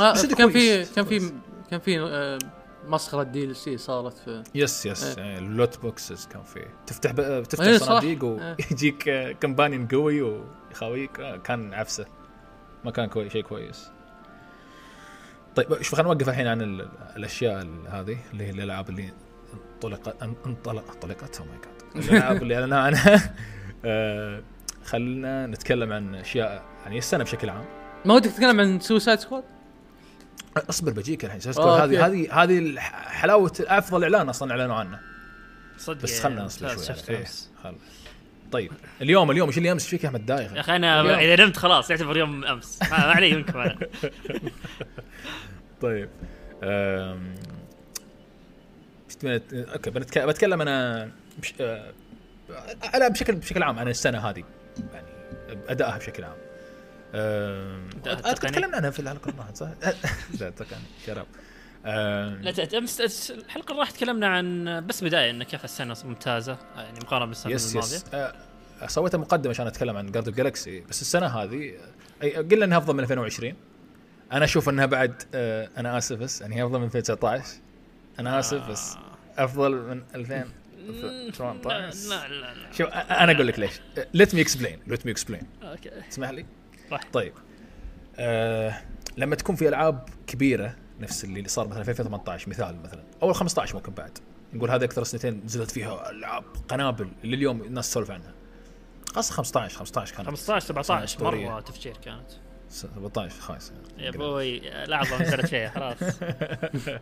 [0.01, 1.33] آه بس كان في كان في.
[1.71, 2.39] كان في آه،
[2.87, 7.43] مسخرة DLC صارت في yes yes آه، ال loot boxes كان فيه تفتح ب...
[7.43, 7.87] تفتح صح.
[7.87, 8.25] صناديق.
[8.25, 11.21] ويجيك آه، companion قوي ويخاويك.
[11.21, 12.07] آه، كان عفسة.
[12.85, 13.91] ما كان كويس شيء كويس.
[15.57, 19.13] طيب شوف خلينا نوقف الحين عن ال- الأشياء ال- هذه اللي هي الألعاب اللي
[19.75, 21.41] انطلق ان- انطلق انطلقت.
[21.41, 23.23] oh my God الالعاب اللي اعلنا عنها
[23.85, 24.43] آه،
[24.85, 27.65] خلينا نتكلم عن أشياء يعني السنة بشكل عام
[28.05, 29.45] ما ودك تتكلم عن Suicide Squad؟
[30.57, 32.07] أصبر بجيك الحين Suicide آه، Squad هذه.
[32.07, 34.99] هذه هذه حلاوة أفضل إعلان أصلا أعلنوا عنه
[35.79, 37.17] صدق بس خلنا نصبر شوي.
[37.17, 37.25] إيه،
[38.53, 38.73] طيب
[39.03, 41.21] اليوم اليوم إيش اللي أمس فيك يا أحمد دايخ يا أخي أنا.
[41.21, 43.79] إذا نمت خلاص يعتبر يوم أمس ما علي منكم أنا
[45.83, 46.09] طيب
[49.21, 50.19] تبين نت- أوكي بنتك...
[50.19, 51.09] بتكلم أنا
[51.39, 51.55] بش...
[51.61, 51.93] آه،
[52.95, 54.45] أنا بشكل بشكل عام عن السنة هذه
[54.93, 55.09] يعني
[55.69, 56.37] ادائها بشكل عام
[57.15, 59.69] التقني؟ تكلمنا عنها في الحلقة اللي راحت صح؟
[60.41, 61.27] لا تقني شراب.
[61.85, 67.53] لا امس الحلقة اللي تكلمنا عن بس بداية إن كيف السنة ممتازة يعني مقارنة بالسنة
[67.53, 68.35] يس الماضية يس آه،
[68.87, 71.75] سويتها مقدمه عشان أتكلم عن جاردن جالكسي بس السنة هذه
[72.23, 73.55] آه، أي- قلنا إنها أفضل من 2020
[74.33, 77.45] أنا أشوف إنها بعد آه أنا آسف بس يعني هي أفضل من 2019
[78.19, 78.97] أنا آسف بس
[79.39, 80.03] أفضل من
[80.89, 83.81] 2018 لا لا لا شوف أنا أقول لك ليش.
[84.15, 85.91] let me explain let me explain okay.
[86.11, 86.47] تسمح لي؟
[86.91, 87.01] صح.
[87.13, 87.33] طيب.
[88.17, 88.83] آه
[89.17, 93.75] لما تكون في ألعاب كبيرة نفس اللي صار مثلا في 2018 مثال مثلا أول 15
[93.77, 94.19] ممكن بعد.
[94.53, 98.33] نقول هذه أكثر سنتين نزلت فيها ألعاب قنابل اللي اليوم الناس تسولف عنها.
[99.15, 101.49] خاصة 15 15 كانت 15 17 أسطورية.
[101.49, 102.31] مرة تفجير كانت.
[102.71, 106.15] 17 خايس يا أبوي لحظه نزلت فيها خلاص.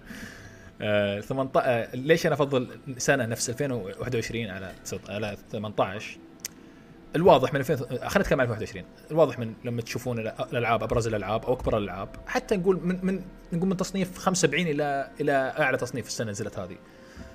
[0.83, 2.69] آه 18 آه ليش أنا أفضل
[2.99, 4.73] سنة نفس 2021 على
[5.09, 6.19] على 18
[7.17, 11.53] الواضح من 2000 خلينا نتكلم عن 2021 الواضح من لما تشوفون الألعاب أبرز الألعاب أو
[11.53, 12.09] أكبر الألعاب.
[12.27, 13.23] حتى نقول من من
[13.53, 16.77] نقول من تصنيف 75 إلى إلى أعلى تصنيف في السنة نزلت هذه.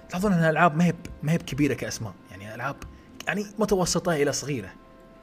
[0.09, 2.13] تلاحظون إن الألعاب ما هي ما هي بكبيرة كأسماء.
[2.31, 2.75] يعني ألعاب
[3.27, 4.69] يعني متوسطة إلى صغيرة.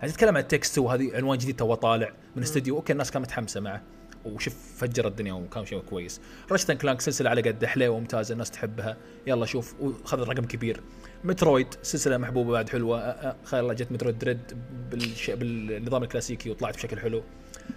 [0.00, 3.10] يعني تتكلم عن It Takes Two هذه عنوان جديد تو طالع من استديو okay الناس
[3.10, 3.82] كانت متحمسة معه.
[4.24, 6.20] وشوف فجر الدنيا وكان شيء كويس.
[6.52, 8.96] Ratchet & Clank سلسلة على قد حلوة ممتازه الناس تحبها.
[9.26, 10.80] يلا شوف وخذ رقم كبير.
[11.24, 13.36] Metroid سلسلة محبوبة بعد حلوة.
[13.44, 14.40] خير الله جت Metroid Dread
[14.90, 15.30] بالش...
[15.30, 17.22] بالنظام الكلاسيكي وطلعت بشكل حلو.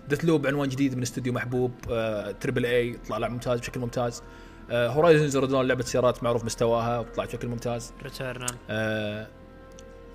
[0.09, 4.23] Deathloop عنوان جديد من استوديو محبوب آه، triple A طلع لعب ممتاز بشكل ممتاز.
[4.71, 7.93] آه، هورايزن زيرو لعبة سيارات معروف مستواها وطلعت بشكل ممتاز.
[8.03, 9.27] ريتيرنال آه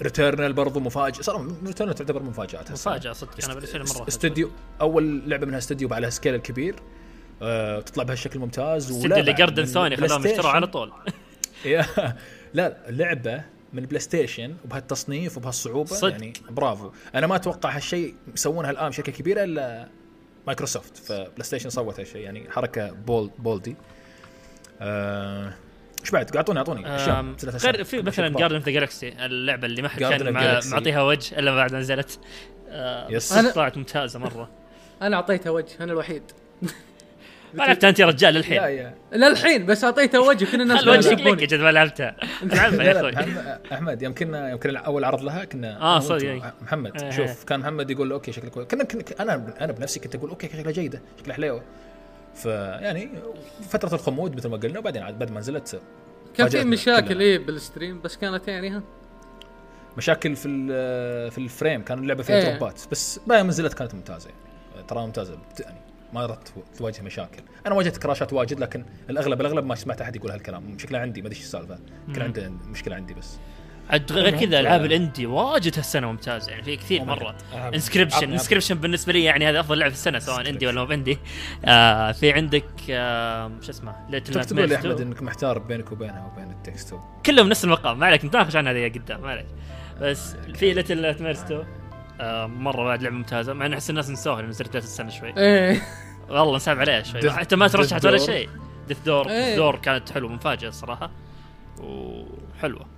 [0.03, 2.73] ريتيرنال برضو مفاجئ صراحة ريتيرنال تعتبر مفاجات.
[2.73, 4.09] مفاجأة صدق أنا بالنسبة لي مرة.
[4.09, 6.75] استوديو أول لعبة منها استوديو على السكيل الكبير
[7.43, 10.27] آه تطلع بهالشكل ممتاز استديو اللي جاردن ثاني خلاهم.
[10.27, 10.93] يشتروا على طول
[12.55, 13.43] لا لعبة
[13.73, 16.11] من بلاي ستيشن وبهالتصنيف وبهالصعوبة صدق.
[16.11, 19.89] يعني برافو أنا ما أتوقع هالشيء يسوونها الآن بشكل كبير إلا
[20.47, 23.77] مايكروسوفت فبلاي ستيشن سوت هالشيء يعني حركة bold bold
[24.81, 25.55] آه،
[26.07, 26.97] إيش بعد؟ أعطوني أعطوني.
[26.97, 27.85] اشياء غير.
[27.85, 30.61] في مثلا Guardians of the Galaxy اللعبة اللي ما حد كان.
[30.71, 32.19] معطيها وجه إلا بعد ما نزلت.
[32.71, 33.33] آه، yes.
[33.33, 34.49] أنا- طلعت ممتازة مرة.
[35.03, 36.23] أنا اعطيته وجه أنا الوحيد.
[37.55, 38.95] ما لعبتها أنت يا رجال لا للحين يا.
[39.13, 42.17] للحين بس اعطيته وجه كل الناس خل وجهك لك جد ما لعبتها.
[42.43, 43.59] يا لا لا أخوي.
[43.73, 46.53] أحمد يمكن يمكن أول عرض لها كنا آه، أنا صدق.
[46.63, 47.11] محمد إيه.
[47.11, 50.49] شوف كان محمد يقول okay شكلها كويس كنا كنا- أنا أنا بنفسي كنت أقول okay
[50.49, 51.63] شكلها جيدة شكلها حلوة
[52.37, 53.11] فيعني
[53.69, 55.81] فترة الخمود مثل ما قلنا وبعدين عاد بعد ما نزلت
[56.37, 57.21] كان في مشاكل.
[57.21, 58.83] إيه بال stream بس كانت يعني ها؟
[59.97, 62.51] مشاكل في ال- في ال frame كان اللعبة فيها إيه.
[62.51, 64.87] drop ات بس بعد ما نزلت كانت ممتازة يعني.
[64.89, 65.81] ترى ممتازة يعني
[66.13, 66.39] ما
[66.79, 67.43] تواجه مشاكل.
[67.67, 70.79] أنا واجهت crash ات واجد لكن الأغلب الأغلب ما سمعت أحد يقول هالكلام.
[70.79, 71.79] شكله عندي ما أدري إيش السالفة.
[72.09, 73.39] يمكن عنده مشكلة عندي بس.
[73.91, 77.37] عاد غير كذا ألعاب ال indie واجد هالسنة ممتازة يعني في كثير مرة.
[77.55, 80.91] Inscryption Inscryption بالنسبة لي يعني هذا أفضل لعبه في السنة سواء indie ولا مو ب
[80.91, 81.19] indie.
[81.65, 86.33] آه في عندك آه شو اسمه؟ ليتل تبي تقول لي أحمد إنك محتار بينك وبينها
[86.33, 86.95] وبين It Takes
[87.27, 89.47] كلهم نفس المقام ما عليك نتناقش عنها هذه قدام ما عليك.
[90.01, 91.65] بس في Little Nightmares 2
[92.21, 95.35] آه مرة بعد لعبة ممتازة مع إن أحس الناس نسوها لما ثلاث السنة شوي.
[95.39, 95.83] إيه.
[96.29, 97.31] والله نساب عليها شوي.
[97.31, 98.19] حتى ما ترشحت ولا.
[98.19, 98.49] شيء.
[98.89, 99.27] Death's Door.
[99.27, 101.11] Death's Door كانت حلوة مفاجاه الصراحة.
[101.79, 102.96] وحلوة.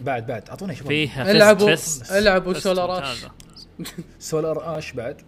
[0.00, 0.48] بعد بعد.
[0.48, 1.76] اعطونا شباب فيها العبوا
[2.10, 3.18] ألعبوا Solar Ash.
[4.18, 5.22] Solar Ash بعد.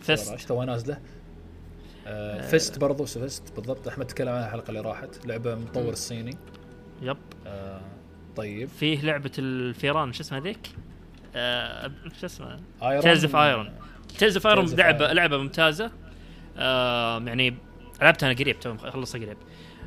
[0.00, 0.24] F.I.S.T.
[0.24, 0.98] Solar Ash توها نازلة.
[2.06, 2.78] آه F.I.S.T.
[2.78, 3.52] برضو F.I.S.T.
[3.56, 3.88] بالضبط.
[3.88, 5.26] أحمد تكلم عنها الحلقة اللي راحت.
[5.26, 6.36] لعبة من مطور الصيني
[7.02, 7.16] يب.
[7.46, 7.80] آه
[8.36, 8.68] طيب.
[8.68, 10.70] فيه لعبة الفيران شو اسمها ذيك؟
[11.34, 11.90] آه
[12.20, 13.72] شو اسمها؟ Iron Tails of Iron
[14.18, 15.12] Tails of Iron لعبه.
[15.12, 15.90] لعبة ممتازة.
[16.58, 17.54] آه يعني
[18.02, 19.36] لعبتها أنا قريب تو خلصها قريب.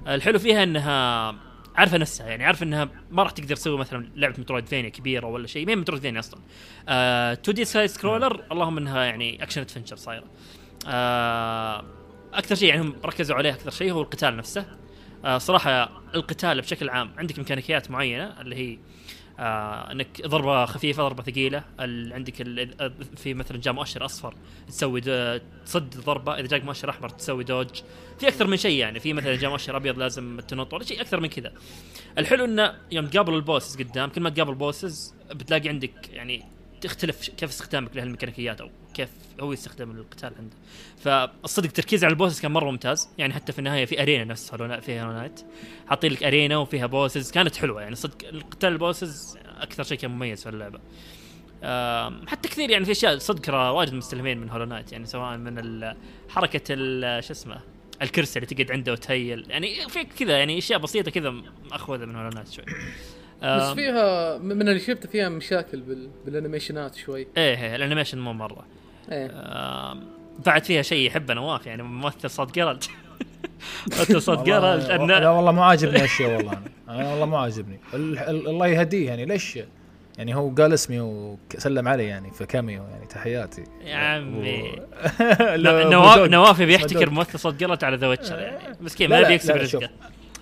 [0.08, 1.36] آه الحلو فيها إنها
[1.76, 5.66] عارفه نفسها يعني عارفه إنها ما راح تقدر تسوي مثلا لعبة metroidvania كبيرة ولا شيء
[5.66, 6.40] مين metroidvania أصلا.
[6.90, 10.26] آه 2D side scroller اللهم إنها يعني action adventure صايرة.
[10.88, 11.84] آه
[12.34, 14.66] أكثر شيء يعني هم ركزوا عليه أكثر شيء هو القتال نفسه.
[15.26, 18.78] آه صراحة القتال بشكل عام عندك ميكانيكيات معينة اللي هي
[19.40, 21.64] آه إنك ضربة خفيفة ضربة ثقيلة.
[21.80, 22.34] عندك
[23.16, 24.36] في مثلا جاء مؤشر أصفر
[24.68, 25.02] تسوي
[25.66, 26.34] تصد الضربة.
[26.34, 27.82] إذا جاك مؤشر أحمر تسوي dodge.
[28.20, 29.00] في أكثر من شيء يعني.
[29.00, 31.52] في مثلا جاء مؤشر أبيض لازم تنط ولا شيء أكثر من كذا.
[32.18, 36.46] الحلو إنه يوم تقابل ال bosses قدام كل ما تقابل bosses بتلاقي عندك يعني
[36.82, 39.10] تختلف كيف استخدامك لهالميكانيكيات أو كيف
[39.42, 40.56] هو يستخدم القتال عنده.
[40.98, 43.10] فالصدق التركيز على ال bosses كان مرة ممتاز.
[43.18, 45.42] يعني حتى في النهاية في arena نفس Hollow Knight
[45.88, 47.32] حاطين لك arena وفيها bosses.
[47.32, 47.82] كانت حلوة.
[47.82, 50.80] يعني صدق القتال ال bosses أكثر شيء كان مميز في اللعبة.
[52.28, 55.96] حتى كثير يعني في أشياء صدق واجد مستلمين من Hollow Knight يعني سواء من
[56.30, 56.76] حركة
[57.20, 57.62] شو اسمه
[58.02, 59.46] الكرسي اللي تقعد عنده وت heal.
[59.50, 61.30] يعني في كذا يعني أشياء بسيطة كذا
[61.72, 62.66] مأخوذة من Hollow Knight شوي.
[63.44, 66.10] بس فيها من اللي شفته فيها مشاكل بال...
[66.26, 67.28] بال animation ات شوي.
[67.38, 68.66] إيه إيه ال animation مو مرة.
[69.12, 69.28] إيه.
[70.46, 72.84] بعد فيها شيء يحبه نواف يعني ممثل صوت Geralt.
[73.88, 75.26] ممثل صوت Geralt والله- لا أن...
[75.26, 76.62] والله مو عاجبني هالشيء والله أنا.
[77.02, 77.80] أنا والله مو عاجبني.
[77.94, 79.60] ال- ال- الله يهديه يعني ليش؟
[80.18, 83.64] يعني هو قال اسمي وسلم علي يعني في cameo يعني تحياتي.
[83.86, 84.72] يا عمي.
[85.56, 85.90] لو
[86.30, 87.10] نواف اسمه بيحتكر.
[87.10, 88.78] ممثل صوت قلت على The Witcher يعني.
[88.82, 89.56] مسكين لا، ما بيكسب.
[89.56, 89.90] رزقه.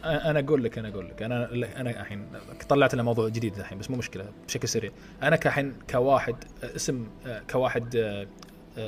[0.05, 1.21] أنا أقول لك أنا أقول لك.
[1.23, 2.27] أنا أنا الحين
[2.69, 4.91] طلعت لنا موضوع جديد الحين بس مو مشكلة بشكل سريع.
[5.23, 7.07] أنا كحين كواحد اسم
[7.51, 8.15] كواحد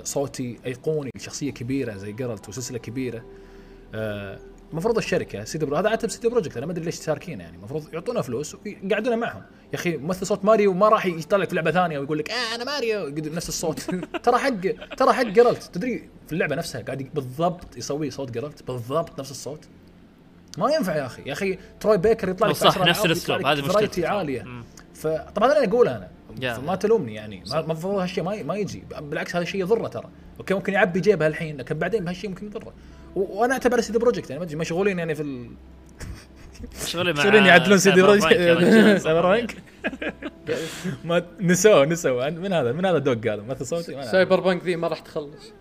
[0.03, 3.25] صوتي أيقوني لشخصية كبيرة زي Geralt وسلسلة كبيرة.
[4.71, 7.57] المفروض الشركة CD Pro هذا عتب CD Projekt أنا ما أدري ليش تاركينه يعني.
[7.57, 9.41] المفروض يعطونا فلوس ويقعدونا معهم.
[9.73, 12.63] يا أخي ممثل صوت ماريو ما راح يطلع في لعبة ثانية ويقول لك آه أنا
[12.63, 13.07] ماريو.
[13.09, 13.79] نفس الصوت.
[14.23, 14.61] ترى حق
[14.97, 19.67] ترى حق Geralt تدري في اللعبة نفسها قاعد بالضبط يسوي صوت Geralt بالضبط نفس الصوت.
[20.59, 21.21] ما ينفع يا أخي.
[21.25, 23.45] يا أخي Troy Baker يطلع لك صح عشرة نفس الأسلوب.
[23.45, 24.45] هذه مشكلتي عالية.
[24.93, 26.55] فطبعا أنا أقولها أنا.
[26.55, 27.43] فما تلومني يعني.
[27.47, 28.83] ما- ما المفروض هالشيء ما ما يجي.
[29.01, 30.09] بالعكس هذا الشيء يضره ترى.
[30.39, 32.73] okay ممكن يعبي جيبه الحين لكن بعدين بهالشيء ممكن يضره.
[33.15, 35.49] و- وأنا اعتبر CD Projekt يعني ما أدري مشغولين يعني في ال...
[36.85, 38.27] شغلي مع مشغولين يعدلون CD Projekt.
[39.03, 39.55] Cyber punk.
[41.05, 42.29] ما نسوه نسوه.
[42.29, 45.53] من هذا؟ من هذا دوق هذا؟ مثل صوتي ما Cyberpunk ذي ما راح تخلص.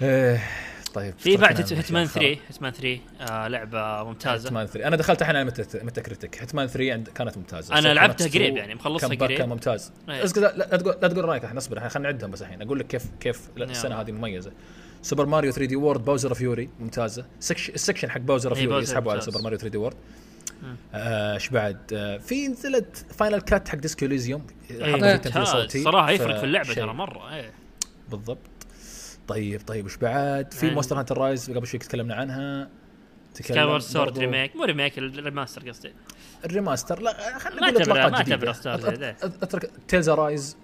[0.94, 4.44] طيب في بعد Hitman أشياء 3 Hitman 3 آه لعبة ممتازة.
[4.44, 7.68] هيتمان 3 أنا دخلت الحين على Metacritic Hitman 3 عند كانت ممتازة.
[7.68, 9.38] صراحة لعبتها قريب يعني مخلصها قريب.
[9.38, 9.92] كان ممتاز.
[10.08, 10.22] إيه.
[10.36, 12.62] لا, تقول لا تقول رأيك الحين اصبر خلينا نعدهم بس الحين.
[12.62, 14.00] أقول لك كيف كيف السنة.
[14.00, 14.52] هذه مميزة.
[15.02, 17.24] Super Mario 3D World Bowser's Fury ممتازة.
[17.40, 19.20] سكش ال section حق Bowser's Fury يسحبوا على.
[19.20, 19.96] Super Mario 3D World.
[20.94, 24.46] آه، إيش بعد؟ آه، في نزلت Final Cut حق Disco Elysium
[25.84, 26.74] صراحة يفرق في اللعبة.
[26.74, 27.52] ترى مرة إيه.
[28.10, 28.38] بالضبط.
[29.28, 32.70] طيب طيب وش بعد؟ في يعني- Monster Hunter Rise قبل شوي تكلمنا عنها.
[33.50, 34.56] Skyward Sword remake.
[34.56, 35.92] مو remake ال remaster قصدي.
[36.44, 38.50] ال remaster لا خلينا نقول إطلاقات ما جديدة.
[39.42, 40.56] أترك Tales Arise.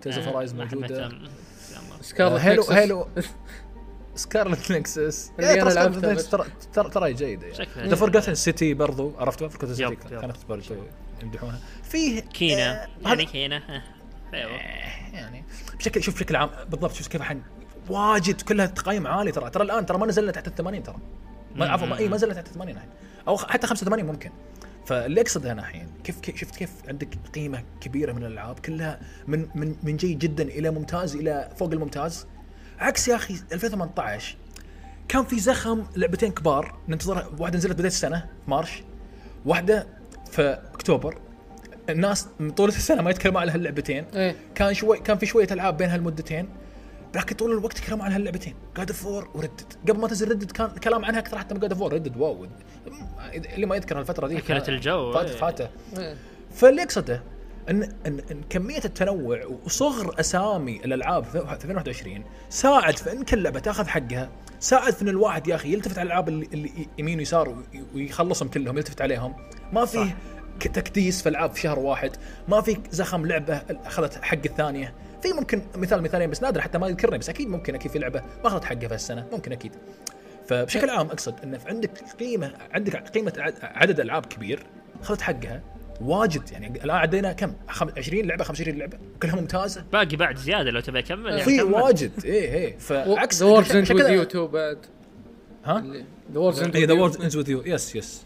[0.00, 1.08] Tales of آه، Arise موجودة.
[2.00, 2.72] Scarlet Halo Nexus.
[2.72, 3.08] Halo
[4.14, 5.30] Scarlet Nexus.
[5.38, 6.30] اللي أنا لعبتها بس.
[6.30, 7.88] ترى ترى جيدة يعني.
[7.88, 9.96] The Forgotten City برضو عرفتوا Forgotten City.
[10.20, 10.74] كانت برضو
[11.22, 11.60] يمدحونها.
[11.82, 12.84] فيه كينا.
[12.84, 13.82] آه، يعني كينا.
[14.34, 14.50] أيوه.
[15.12, 15.44] يعني.
[15.78, 17.42] بشكل شوف بشكل عام بالضبط شوف كيف الحين
[17.90, 19.50] واجد كلها تقييم عالي ترى.
[19.50, 20.96] ترى الآن ترى ما نزلنا تحت ال 80 ترى.
[21.56, 22.90] ما عفوا ما- إي ما نزلنا تحت ال 80 الحين.
[23.28, 24.30] أو حتى 85 ممكن.
[24.86, 29.48] فاللي أقصده أنا الحين كيف كيف شفت كيف عندك قيمة كبيرة من الألعاب كلها من
[29.54, 32.26] من من جيد جدا إلى ممتاز إلى فوق الممتاز.
[32.78, 34.36] عكس يا أخي 2018
[35.08, 36.78] كان في زخم لعبتين كبار.
[36.88, 38.82] ننتظرها واحدة نزلت بداية السنة في مارش.
[39.46, 39.86] واحدة
[40.30, 41.18] في أكتوبر.
[41.90, 44.04] الناس طول السنة ما يتكلموا على هاللعبتين.
[44.14, 44.36] إيه.
[44.54, 46.48] كان شوي كان في شوية ألعاب بين هالمدتين.
[47.14, 48.54] لكن طول الوقت كلام عن هاللعبتين.
[48.76, 51.38] God of War و Red Dead قبل ما تنزل Red Dead كان كلام عنها أكثر
[51.38, 52.16] حتى من God of War Red Dead.
[52.16, 52.46] Wow.
[53.34, 55.36] اللي ما يذكر هالفتره ذي أكلت الجو، فات إيه.
[55.36, 55.68] فاته.
[55.98, 56.16] إيه.
[56.54, 57.22] فاللي اقصده
[57.70, 63.60] ان ان, إن كمية التنوع وصغر أسامي الألعاب في 2021 ساعد في إن كل لعبة
[63.60, 64.30] تأخذ حقها.
[64.60, 68.48] ساعد في إن الواحد يا أخي يلتفت على الألعاب اللي, اللي يمين ويسار وي- ويخلصهم
[68.48, 69.34] كلهم يلتفت عليهم.
[69.72, 70.16] ما فيه
[70.60, 72.16] تكديس في ألعاب في شهر واحد.
[72.48, 74.94] ما في زخم لعبة أخذت حق الثانية.
[75.22, 78.20] في ممكن مثال مثالين بس نادر حتى ما يذكرني بس أكيد ممكن أكيد في لعبة
[78.42, 79.72] ما أخذت حقها في السنة ممكن أكيد.
[80.46, 81.90] فبشكل عام أقصد انه في عندك
[82.20, 84.66] قيمة عندك قيمة عد- عدد ألعاب كبير
[85.02, 85.60] أخذت حقها
[86.00, 89.84] واجد يعني الان عدينا كم؟ خم- 20 لعبة 25 لعبة كلها ممتازة.
[89.92, 91.62] باقي بعد زيادة لو تبي أكمل يعني في.
[91.62, 92.78] واجد إيه إيه.
[92.78, 94.78] فعكس ذا وورز اند وذ كذا- يو تو بعد.
[95.64, 95.84] ها؟
[96.32, 98.22] ذا وورز اند وذ يو يس يس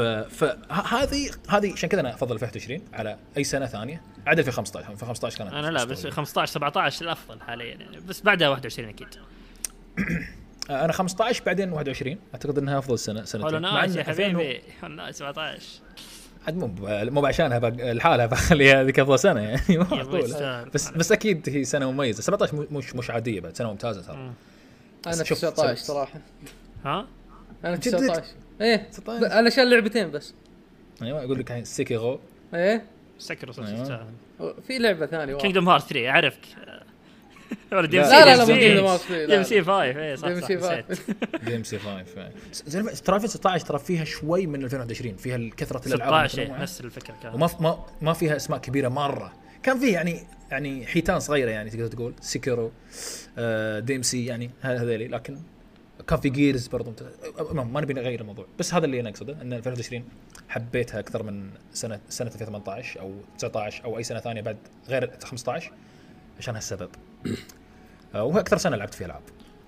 [0.00, 5.04] فهذه هذه عشان كذا أنا أفضل 2020 على أي سنة ثانية عدا في 15 في
[5.06, 6.12] 15 كانت أنا لا بس أسطورية.
[6.14, 9.08] 15 17 الأفضل حاليا يعني بس بعدها 21 أكيد.
[10.70, 14.60] أنا 15 بعدين 21 أعتقد إنها أفضل سنة هولو سنتين مع يا 2000 و- حبيبي
[14.88, 15.62] نايت 17
[16.46, 16.80] عاد مو ب-
[17.12, 20.68] مو بعشانها بق- لحالها بخليها هذيك أفضل سنة يعني معقوله يستاهل.
[20.70, 22.22] بس بس أكيد هي سنة مميزة.
[22.22, 24.16] 17 مو- مش مش عادية بعد سنة ممتازة ترى.
[24.16, 24.32] مم.
[25.06, 26.20] أنا شوف، 19 سوي- صراحة.
[26.84, 27.06] ها؟
[27.64, 28.22] أنا جدك؟ 19
[28.60, 29.20] إيه 19.
[29.20, 30.34] ب- أنا شال لعبتين بس.
[31.02, 32.20] أيوه أقول لك سيكيغو
[32.54, 32.82] إيه.
[33.18, 34.10] سكر أيوة.
[34.68, 35.38] في لعبة ثانية واحدة.
[35.38, 36.40] كينجدوم هارت 3 اعرفك
[37.72, 39.42] ولا دي ام لا، سي لا لا دي ام كينجدم سي هارتس 3 دي ام
[39.42, 40.84] سي 5 اي صح دي ام سي نسيت.
[40.84, 41.02] 5
[41.44, 42.04] دي ام سي 5
[42.66, 46.62] زين ترى 2016 ترى فيها شوي من 2021 فيها كثرة الألعاب 16 إيه، المتنوعة.
[46.62, 47.34] نفس الفكرة كانت.
[47.34, 49.32] وما ما ما فيها أسماء كبيرة مرة.
[49.62, 52.14] كان فيه يعني يعني حيتان صغيرة يعني تقدر تقول.
[52.20, 52.72] Sekiro
[53.38, 55.08] آه DMC يعني هذيلي.
[55.08, 55.38] لكن
[56.08, 56.92] كان في Gears برضو.
[57.50, 58.46] المهم ما نبي نغير الموضوع.
[58.58, 60.04] بس هذا اللي أنا أقصده إن 2020
[60.48, 64.56] حبيتها أكثر من سنة سنة 2018 أو 19 أو أي سنة ثانية بعد
[64.88, 65.72] غير 15
[66.38, 66.90] عشان هالسبب.
[68.14, 69.22] آه وهي أكثر سنة لعبت فيها ألعاب.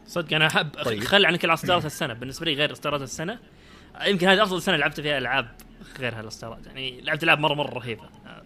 [0.07, 1.05] صدق أنا احب طيب.
[1.05, 3.39] خل عنك الاصدارات السنة بالنسبة لي غير اصدارات السنة
[4.07, 5.49] يمكن هذه أفضل سنة لعبت فيها ألعاب
[5.99, 8.05] غير هالاصدارات يعني لعبت ألعاب مره مرة رهيبة.
[8.27, 8.43] آه،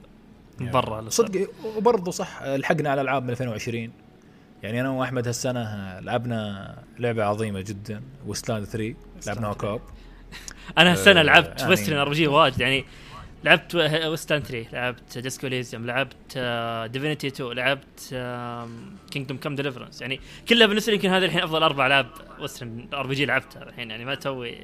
[0.60, 1.08] من برا.
[1.08, 3.92] صدق وبرضه صح لحقنا على ألعاب من 2020
[4.62, 8.94] يعني أنا وأحمد هالسنة لعبنا لعبة عظيمة جدا Wasteland 3
[9.26, 9.80] لعبناها co-op
[10.78, 12.84] أنا هالسنة آه، لعبت يعني- western RPG واجد يعني
[13.44, 16.38] لعبت Wasteland 3 لعبت Disco Elysium لعبت
[16.92, 18.00] Divinity 2 لعبت
[19.10, 22.06] Kingdom Come Deliverance يعني كلها بالنسبة لي يمكن هذه الحين أفضل أربع العاب
[22.40, 23.62] western RPG لعبتها.
[23.62, 24.58] الحين يعني ما توي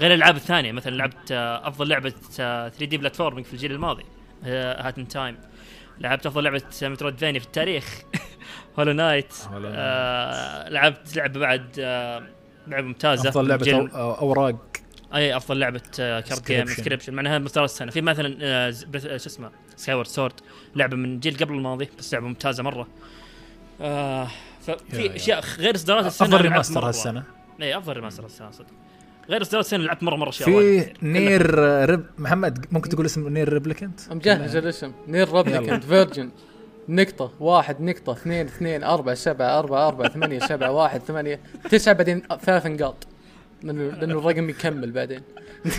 [0.00, 0.72] غير الألعاب الثانية.
[0.72, 4.04] مثلا لعبت آه، أفضل لعبة 3D platforming في الجيل الماضي
[4.44, 5.36] Hat in Time
[5.98, 7.84] لعبت أفضل لعبة Metroidvania في التاريخ.
[8.78, 9.34] Hollow Knight.
[9.64, 12.22] آه لعبت لعبة بعد آه
[12.66, 13.28] لعبة ممتازة.
[13.28, 14.56] أفضل لعبة أو- أوراق.
[15.14, 16.60] أي أفضل لعبة card game.
[16.60, 17.90] Inscryption معناها مستوى السنة.
[17.90, 20.32] في مثلا آه، شو اسمه؟ Skyward Sword
[20.76, 22.86] لعبة من جيل قبل الماضي بس لعبة ممتازة مرة.
[23.80, 24.28] آه
[24.66, 25.16] ففي يا.
[25.16, 27.22] أشياء غير إصدارات السنة افضل لعبت remaster هالسنة.
[27.62, 28.66] اي أفضل remaster السنة صدق.
[29.30, 30.92] غير إصدارات السنة لعبت مرة مرة أشياء في.
[31.02, 31.58] Nier
[31.90, 34.92] رب محمد ممكن تقول اسم Nier Replicant مجهز الاسم.
[35.08, 36.30] Nier Replicant version
[36.88, 42.22] نقطة واحد نقطة اثنين اثنين أربعة سبعة أربعة أربعة ثمانية سبعة واحد ثمانية تسعة بعدين
[42.42, 43.06] ثلاث نقاط.
[43.62, 45.22] لأنه لأنه الرقم يكمل بعدين.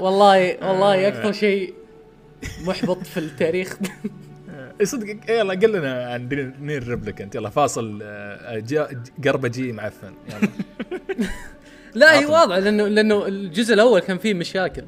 [0.00, 1.74] والله والله أكثر شيء
[2.66, 3.76] محبط في التاريخ.
[4.82, 6.28] صدق يلا قل لنا عن
[6.60, 10.48] Nier Replicant يلا فاصل آه، جا- قربة جي معفن يلا.
[11.94, 12.30] لا هي عطنا.
[12.40, 14.82] واضحة لأنه لأنه الجزء الأول كان فيه مشاكل.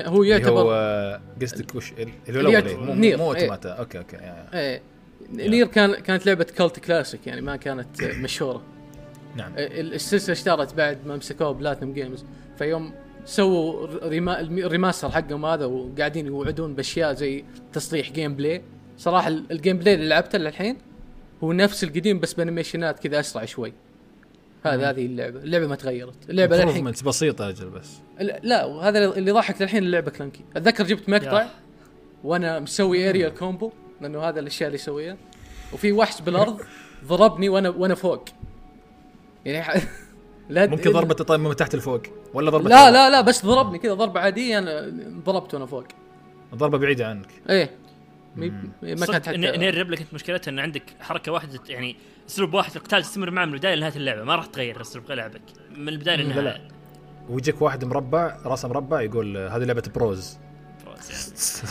[0.00, 1.92] هو هو يعتبر آه، قصدك وش؟
[2.28, 3.40] اللي هو إيه، مو Nier، مو إيه.
[3.40, 3.68] Automata.
[3.68, 4.82] okay okay يا- إيه.
[5.32, 8.62] Nier كان كانت لعبة cult classic يعني ما كانت مشهورة.
[9.36, 9.52] نعم.
[9.58, 12.24] ال- السلسلة اشتهرت بعد ما مسكوها Platinum Games.
[12.58, 12.92] فيوم
[13.26, 18.62] سووا rema ال remaster حقهم هذا وقاعدين يوعدون بأشياء زي تصليح gameplay
[18.98, 20.76] صراحة ال- ال gameplay اللي لعبته للحين
[21.44, 23.72] هو نفس القديم بس بأنيميشنات كذا أسرع شوي.
[24.66, 25.38] هذا هذه اللعبة.
[25.38, 26.30] اللعبة ما تغيرت.
[26.30, 27.90] اللعبة للحين بسيطة أجل بس.
[28.42, 30.44] لا- وهذا اللي ضحك للحين اللعبة clunky.
[30.56, 31.46] أتذكر جبت مقطع.
[32.24, 35.16] وأنا مسوي aerial combo لأنه هذا الأشياء اللي يسويها.
[35.72, 36.60] وفي وحش بالأرض
[37.08, 38.24] ضربني وأنا وأنا فوق.
[39.44, 39.76] يعني ح-
[40.50, 42.02] لا ممكن ضربته طيب من تحت لفوق
[42.34, 44.92] ولا ضربة لا لا لا بس ضربني كذا ضربة عادية أنا
[45.26, 45.84] ضربت وأنا فوق.
[46.54, 47.26] ضربة بعيدة عنك.
[47.50, 47.70] إيه.
[48.36, 51.96] ما كانت حتى Nier Replicant مشكلتها إن عندك حركة واحدة يعني
[52.28, 55.42] أسلوب واحد القتال تستمر معه من البداية لنهاية اللعبة ما راح تغير أسلوب لعبك
[55.76, 56.60] من البداية للنهاية لا.
[57.28, 60.38] ويجيك واحد مربع راسه مربع يقول هذه لعبة pros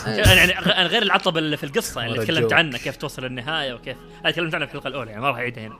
[0.06, 0.18] يعني.
[0.18, 2.52] يعني أنا غير العطب اللي في القصة يعني اللي تكلمت.
[2.52, 5.66] عنه كيف توصل للنهاية وكيف هذا تكلمت عنه في الحلقة الأولى يعني ما راح اعيدها
[5.66, 5.78] هنا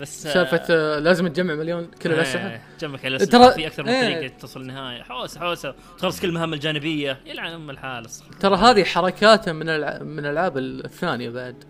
[0.00, 3.82] بس آه، سالفة آه، لازم تجمع مليون كل الاسلحه جمعك على ترى- الاسلحه في أكثر
[3.82, 4.16] من إيه.
[4.18, 5.74] طريقة توصل للنهايه حوسة حوسة.
[5.98, 7.20] تخلص كل المهام الجانبية.
[7.26, 8.06] يلعن ام الحال.
[8.40, 9.98] ترى هذه حركاته من الع...
[10.02, 11.64] من الألعاب الثانية بعد.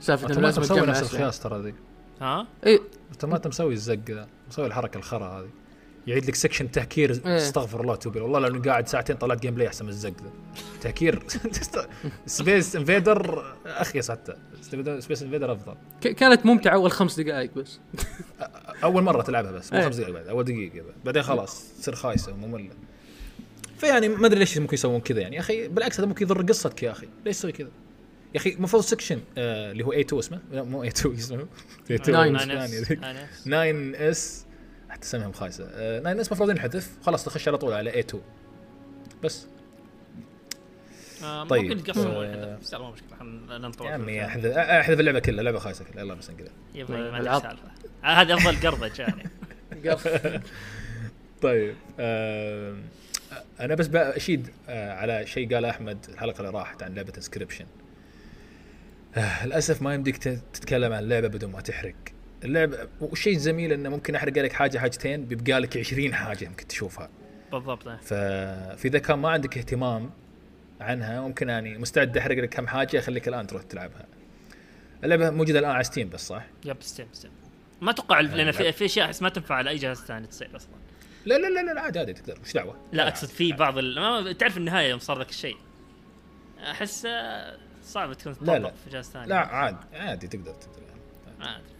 [0.00, 1.02] سالفة إنه لازم مسوي تجمع نفس.
[1.02, 1.74] الخياس ترى ذي.
[2.20, 2.80] ها؟ إيه.
[3.12, 4.28] Automata مسوي الزق ذا.
[4.48, 5.48] مسوي الحركة الخرا هذه.
[6.06, 7.36] يعيد لك section تهكير إيه.
[7.36, 10.30] استغفر الله توبي والله لو قاعد ساعتين طلعت gameplay أحسن من الزق ذا.
[10.80, 11.22] تهكير.
[12.26, 14.34] Space Invader اخيس حتى
[15.00, 15.74] Space Invader أفضل.
[16.00, 17.80] كانت ممتعة أول خمس دقائق بس.
[18.84, 19.84] أول مرة تلعبها بس مو إيه.
[19.84, 20.94] خمس دقائق بعد أول دقيقة بعد.
[21.04, 22.70] بعدين خلاص تصير خايسة ومملة.
[23.78, 25.36] فيعني ما أدري ليش ممكن يسوون كذا يعني.
[25.36, 27.08] يا أخي بالعكس هذا ممكن يضر قصتك يا أخي.
[27.24, 27.68] ليش تسوي كذا؟
[28.34, 30.40] يا أخي المفروض section آه اللي هو A2 اسمه.
[30.52, 31.46] لا مو A2 اسمه.
[31.90, 32.36] A2 nine.
[32.36, 33.00] الثانية ذيك.
[33.46, 33.98] 9S.
[33.98, 34.43] 9S
[34.94, 35.68] حتى اسمهم خايسة.
[35.74, 38.22] آه 9S المفروض ينحذف خلاص تخش على طول على A2
[39.24, 39.46] بس.
[41.24, 41.62] آه، طيب.
[41.62, 42.58] ممكن يقفلون آه.
[42.62, 43.22] بس مو مشكلة
[43.58, 45.42] ننطر يا عمي احذف احذف اللعبة كلها.
[45.42, 46.04] لعبة خايسة كلها.
[46.04, 47.42] يلا بس كذا يبا ما عندك العط.
[47.42, 47.68] سالفه
[48.04, 49.30] آه، هذه أفضل قرضة يعني
[51.42, 51.74] طيب.
[52.00, 52.76] آه
[53.60, 57.66] أنا بس باشيد آه على شيء قال أحمد الحلقة اللي راحت عن لعبة انسكريبشن
[59.16, 61.94] آه للأسف ما يمديك ت- تتكلم عن اللعبة بدون ما تحرق.
[62.44, 67.08] اللعبه والشيء الجميل إنه ممكن أحرق لك حاجة حاجتين بيبقى لك 20 حاجة ممكن تشوفها
[67.52, 67.96] بالضبط إيه.
[68.76, 70.10] فاذا كان ما عندك اهتمام
[70.80, 74.06] عنها ممكن يعني مستعد أحرق لك كم حاجة اخليك الآن تروح تلعبها
[75.04, 77.30] اللعبة موجودة الآن على Steam بس صح؟ yep Steam Steam
[77.80, 78.52] ما أتوقع لأن لا.
[78.52, 80.74] في في اشياء احس ما تنفع على اي جهاز ثاني تصير أصلا
[81.26, 84.00] لا لا لا لا عادي عادي تقدر وش دعوة؟ لا أقصد في بعض ال...
[84.00, 85.56] ما تعرف النهاية يوم صار ذاك الشيء
[86.70, 88.58] أحس آه، صعب تكون لا، لا.
[88.58, 90.82] تطبق في جهاز ثاني لا عادي عادي تقدر تقدر
[91.42, 91.73] أعتقد.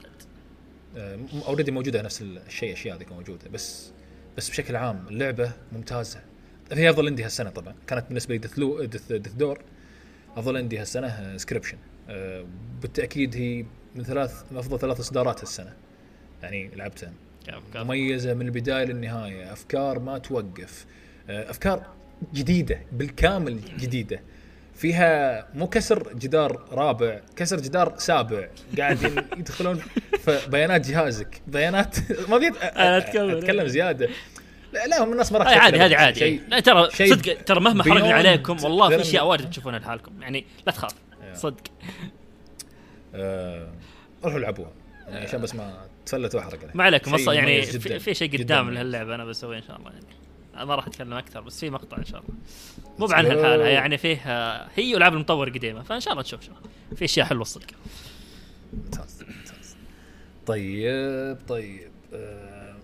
[1.47, 3.49] already موجودة نفس الشيء اشياء ذيك موجودة.
[3.53, 3.91] بس
[4.37, 6.21] بس بشكل عام اللعبة ممتازة.
[6.73, 7.75] هي افضل indie هالسنة طبعا.
[7.87, 8.39] كانت بالنسبة لي
[8.87, 9.59] Death Death's Door
[10.37, 11.77] افضل indie هالسنة Inscryption
[12.83, 13.65] بالتأكيد هي
[13.95, 15.73] من ثلاث من أفضل ثلاث إصدارات هالسنة.
[16.43, 17.13] يعني لعبتها.
[17.75, 19.53] مميزة من البداية للنهاية.
[19.53, 20.87] أفكار ما توقف.
[21.29, 21.87] آه، أفكار
[22.35, 24.21] جديدة بالكامل جديدة.
[24.77, 28.49] فيها مو كسر جدار رابع كسر جدار سابع
[28.79, 29.81] قاعدين يدخلون
[30.25, 31.41] في بيانات جهازك.
[31.47, 31.97] بيانات
[32.29, 32.53] ما ابي.
[32.63, 33.67] أتكلم.
[33.67, 34.09] زيادة.
[34.73, 37.61] لا لا هم الناس ما راح عادي هذه عادي شيء لا ترى شيء صدق ترى
[37.61, 40.23] مهما حرقنا عليكم والله في أشياء وايد تشوفونها لحالكم.
[40.23, 40.93] يعني لا تخاف.
[41.35, 41.63] صدق.
[43.15, 43.69] آه،
[44.25, 44.71] روحوا العبوها.
[45.09, 45.75] يعني عشان بس ما
[46.07, 47.15] تفلت واحرق عليه ما عليكم.
[47.15, 48.75] أصلا يعني في, في شيء قدام مميز.
[48.77, 49.91] لهاللعبة أنا بسويه إن شاء الله.
[49.91, 50.07] يعني
[50.55, 52.35] ما راح أتكلم أكثر بس في مقطع إن شاء الله.
[52.99, 56.55] مو بعنها لحالها يعني فيه آه، هي والعاب المطور القديمه فإن شاء الله نشوف شوف
[56.97, 57.67] في أشياء حلوة الصدق
[58.73, 59.77] ممتاز ممتاز
[60.47, 62.75] طيب طيب آه،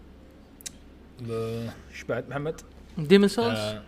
[1.21, 2.61] ب- إيش بعد؟ محمد؟
[2.99, 3.83] Demon's Souls آه،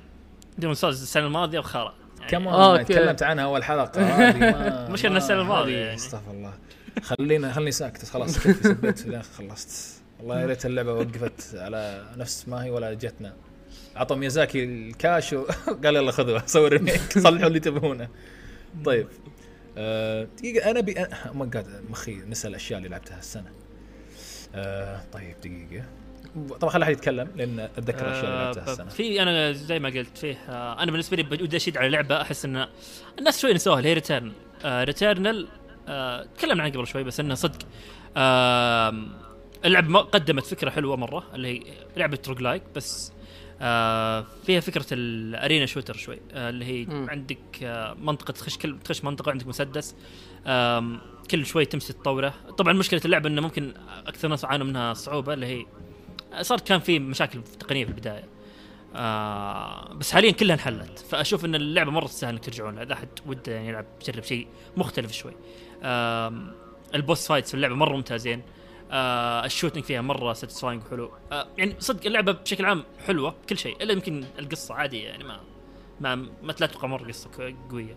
[0.59, 1.95] Demon's Souls السنة الماضية وخرا.
[2.19, 2.83] يعني كم آه، آه.
[2.83, 4.01] تكلمت عنها أول حلقة؟
[4.93, 5.95] مشكلة الماضية هذه يعني.
[5.95, 6.55] استغفر الله.
[7.03, 10.03] خلينا خلني ساكت خلاص سبيت؟ في خلصت.
[10.21, 13.33] والله يا ريت اللعبة وقفت على نفس ما هي ولا جتنا.
[13.97, 18.09] عطوا ميازاكي الكاش وقال يلا خذوا سووا remake صلحوا اللي تبونه
[18.85, 19.07] طيب
[19.79, 20.95] آه، دقيقة أنا بي
[21.35, 23.53] ما قاعد مخي نسى الأشياء اللي لعبتها السنة.
[24.55, 25.85] آه طيب دقيقة.
[26.61, 28.89] طبعا خلي أحد يتكلم لأن أتذكر الأشياء اللي لعبتها آه، السنة.
[28.89, 30.37] في أنا زي ما قلت فيه
[30.73, 32.67] أنا بالنسبة لي بدي أشيد على لعبة أحس إن
[33.19, 34.33] الناس شوي نسوها اللي هي Return
[34.65, 35.49] Returnal
[36.37, 37.59] تكلمنا عنها قبل شوي بس إنه صدق
[39.65, 41.63] اللعبة قدمت فكرة حلوة مرة اللي هي
[41.97, 43.13] لعبة roguelike بس
[43.65, 47.11] آه، فيها فكرة ال arena shooter شوي آه، اللي هي مم.
[47.11, 49.95] عندك آه، منطقة تخش كل تخش منطقة عندك مسدس
[50.47, 51.01] آم،
[51.31, 52.35] كل شوي تمشي تطوره.
[52.59, 53.75] طبعا مشكلة اللعبة إنه ممكن
[54.07, 55.67] أكثر ناس عانوا منها صعوبة اللي هي
[56.41, 58.25] صارت كان في مشاكل تقنية في البداية.
[58.97, 60.99] آه بس حاليا كلها انحلت.
[60.99, 64.47] فأشوف إن اللعبة مرة تستاهل إنك ترجعون إذا أحد وده يعني يلعب يجرب شيء
[64.77, 65.33] مختلف شوي.
[65.83, 66.53] آم،
[66.95, 68.43] ال boss fights في اللعبة مرة ممتازين.
[68.93, 71.11] آه ال shooting فيها مرة satisfying وحلو.
[71.33, 75.41] آه يعني صدق اللعبة بشكل عام حلوة بكل شيء إلا يمكن القصة عاديه يعني ما
[76.01, 77.97] ما ما لا تبقى مرة قصة قوية.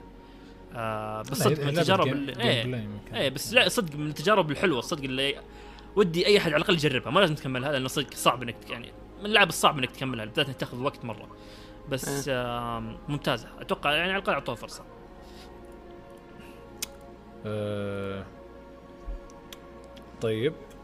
[0.75, 5.03] آه بس صدق من التجارب ال- إيه إيه بس لا صدق من التجارب الحلوة الصدق
[5.03, 5.35] اللي
[5.95, 9.25] ودي أي أحد على الأقل يجربها ما لازم تكملها لأنه صدق صعب إنك يعني من
[9.25, 11.27] اللعب الصعب إنك تكملها بالذات إنك تاخذ وقت مرة.
[11.89, 13.47] بس آم، ممتازة.
[13.59, 14.83] أتوقع يعني على الأقل أعطوها فرصة.
[17.45, 18.25] آه،
[20.21, 20.53] طيب.
[20.53, 20.74] آه،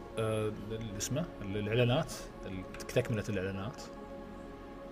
[0.97, 2.13] اسمه ال- الإعلانات
[2.45, 3.81] ال- تكملة الإعلانات.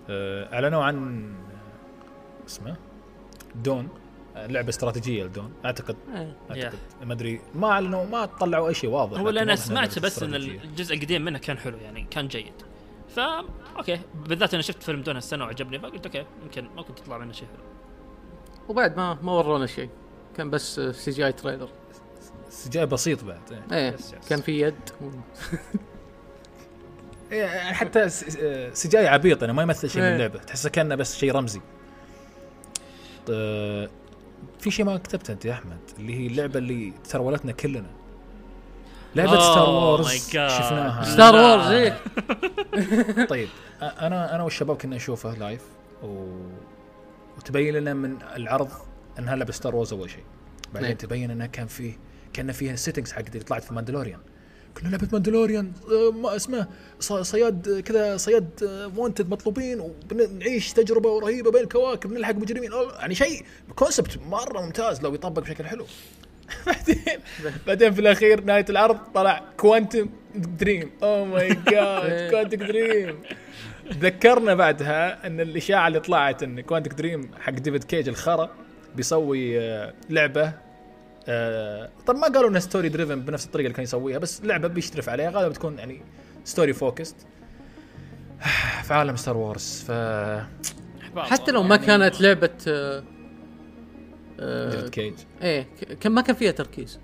[0.09, 1.29] آه، أعلنوا عن
[2.47, 2.75] اسمه
[3.55, 3.89] Dune
[4.35, 5.53] لعبة استراتيجية ل Dune.
[5.65, 6.35] أعتقد إيه.
[6.51, 6.79] أعتقد.
[7.03, 10.35] ما أدري ما أعلنوا ما طلعوا أي شيء واضح هو أنا سمعت بس إن.
[10.35, 12.53] الجزء القديم منه كان حلو يعني كان جيد.
[13.09, 13.45] فا
[13.77, 13.99] okay.
[14.27, 17.63] بالذات أنا شفت فيلم Dune السنة وعجبني فقلت okay يمكن ممكن تطلع منه شيء حلو.
[18.69, 19.89] وبعد ما ما ورونا شيء.
[20.37, 21.69] كان بس CGI trailer.
[22.49, 23.77] CGI بسيط بعد إيه.
[23.77, 24.27] إيه yes، yes.
[24.29, 24.75] كان في يد
[27.31, 28.37] إيه، يعني حتى س-
[28.73, 30.15] CGI عبيط أنا ما يمثل شيء من إيه.
[30.15, 31.61] اللعبة تحسه كأنه بس شيء رمزي
[33.31, 33.89] آه،
[34.59, 37.89] في شيء ما كتبته أنت يا أحمد اللي هي اللعبة اللي ترولتنا كلنا
[39.15, 40.11] لعبة Oh Star Wars.
[40.31, 41.41] شفناها Star لا.
[41.55, 41.99] Wars إيه
[43.25, 43.47] طيب
[43.81, 45.61] أنا أنا والشباب كنا نشوفه live
[46.03, 46.25] و...
[47.37, 48.69] وتبين لنا من العرض
[49.19, 50.23] انها لعبه Star Wars أول شيء
[50.73, 50.97] بعدين.
[50.97, 51.93] تبين انها كان فيه
[52.33, 54.19] كأن فيها ال settings حقت اللي طلعت في Mandalorian
[54.77, 56.67] كنا لعبة Mandalorian آه، ما اسمه
[56.99, 58.49] صياد آه، كذا صياد
[58.97, 62.73] wanted مطلوبين وبنعيش تجربة رهيبة بين الكواكب نلحق مجرمين.
[62.73, 65.85] آه، يعني شيء concept مرة ممتاز لو يطبق بشكل حلو.
[66.67, 67.03] بعدين
[67.67, 73.19] بعدين في الأخير نهاية العرض طلع Quantum Dream oh my god Quantum Dream
[73.93, 78.49] ذكرنا بعدها إن الإشاعة اللي طلعت إن Quantic Dream حق David Cage الخرا
[78.95, 80.53] بيسوي آه، لعبة
[81.29, 85.09] آه، طب ما قالوا انها story driven بنفس الطريقة اللي كان يسويها بس لعبة بيشرف
[85.09, 86.01] عليها غالبا بتكون يعني
[86.45, 87.15] story focused
[88.87, 89.91] في عالم Star Wars ف
[91.17, 93.03] حتى لو ما كانت لعبة آه،
[94.39, 96.99] آه، David Cage إيه ك- كان ما كان فيها تركيز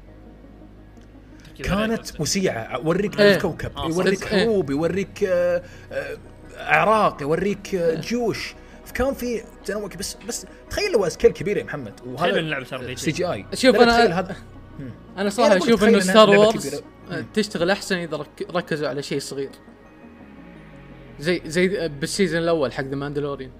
[1.63, 3.33] كانت مسيعه اوريك إيه.
[3.35, 4.33] ألف كوكب آه، يوريك.
[4.33, 4.43] إيه.
[4.45, 6.17] حروب يوريك آه، آه،
[6.57, 8.53] اعراق يوريك آه، جيوش
[8.95, 13.45] فكان في تنوع بس بس تخيل لو scale كبير يا محمد وهذا صار CGI.
[13.53, 14.35] شوف تخيل هذا.
[15.17, 16.81] أنا صراحة أقول أشوف إنه Star Wars.
[17.11, 17.25] آه،.
[17.33, 19.49] تشتغل أحسن إذا رك- ركزوا على شيء صغير.
[21.19, 23.51] زي زي بال season الأول حق The Mandalorian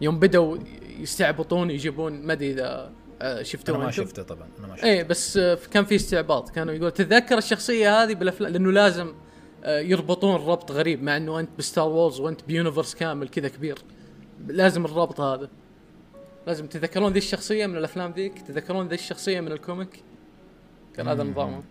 [0.00, 0.58] يوم بدوا
[0.98, 3.90] يستعبطون يجيبون ما أدري إذا آه، شفتوه أنا ما.
[3.90, 4.88] شفته طبعا أنا ما شفته.
[4.88, 6.50] إيه بس آه، كان في استعباط.
[6.50, 9.14] كانوا يقول تتذكر الشخصية هذه بالأفلام؟ لأنه لازم
[9.64, 13.48] آه، يربطون ربط غريب مع إنه أنت ب Star Wars وأنت ب universe كامل كذا
[13.48, 13.78] كبير.
[14.48, 15.48] لازم الربط هذا.
[16.46, 20.02] لازم تتذكرون ذي الشخصية من الأفلام ذيك؟ تتذكرون ذي الشخصية من الكوميك؟
[20.96, 21.30] كان هذا مم.
[21.30, 21.62] نظامه.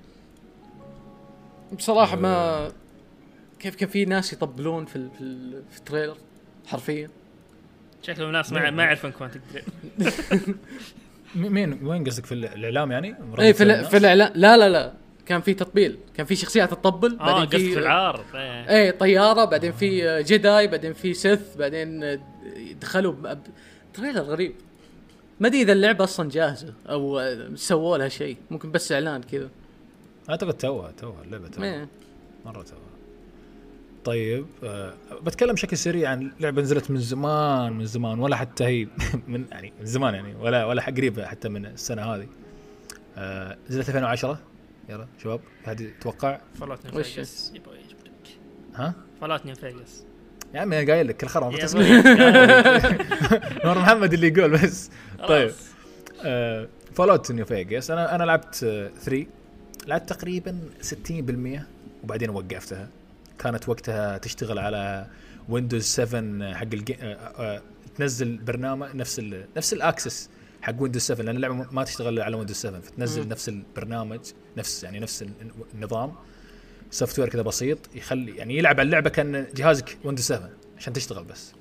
[1.78, 2.72] بصراحة ما
[3.60, 6.18] كيف كان في ناس يطبلون في ال- في, ال- في ال trailer
[6.68, 7.10] حرفيا.
[8.02, 9.42] شكلهم ناس ما ما يعرفون كوانتك
[11.36, 13.08] مين وين قصدك؟ في الإعلام يعني؟
[13.40, 14.94] اي إيه، في؟ في الاعلان لا لا لا.
[15.26, 18.70] كان في تطبيل كان في شخصيات تطبل آه بعدين في العارض إيه.
[18.70, 22.20] إيه طيارة بعدين في آه، Jedi بعدين في Sith بعدين آه،
[22.82, 23.14] دخلوا
[23.94, 24.54] trailer غريب.
[25.40, 29.50] ما أدري إذا اللعبة أصلا جاهزة أو آه، سووا لها شيء ممكن بس إعلان كذا.
[30.30, 31.66] أعتقد توها توها اللعبة توها.
[31.66, 31.88] إيه.
[32.46, 32.80] مرة توها.
[34.06, 38.88] طيب آه بتكلم بشكل سريع عن لعبة نزلت من زمان من زمان ولا حتى هي
[39.28, 42.28] من يعني من زمان يعني ولا ولا قريبة حتى من السنة هذه.
[43.18, 44.40] آه نزلت 2010
[44.90, 47.52] يلا شباب هذه يتوقع Fallout New؟ Vegas.
[47.56, 48.38] يبا يجبرك
[48.76, 50.04] ها؟ Fallout New Vegas.
[50.54, 51.50] يا عمي أنا قايل لك كل خرا.
[53.66, 54.90] نور محمد اللي يقول بس.
[55.28, 55.52] طيب.
[55.52, 56.68] خلاص.
[56.94, 57.92] Fallout New Vegas.
[57.92, 59.26] أنا أنا لعبت 3
[59.88, 61.60] لعبت تقريبا 60%
[62.04, 62.90] وبعدين وقفتها.
[63.40, 65.08] كانت وقتها تشتغل على
[65.50, 66.98] Windows 7 حق الجي...
[67.02, 67.62] آه، آه،
[67.98, 69.46] تنزل برنامج نفس ال...
[69.58, 70.30] نفس ال access
[70.66, 73.30] حق Windows 7 لأن اللعبة ما تشتغل على Windows 7 فتنزل مم.
[73.30, 74.20] نفس البرنامج
[74.58, 75.30] نفس يعني نفس ال-
[75.74, 76.14] النظام
[76.92, 81.52] software كذا بسيط يخلي يعني يلعب على اللعبة كأن جهازك Windows 7 عشان تشتغل بس.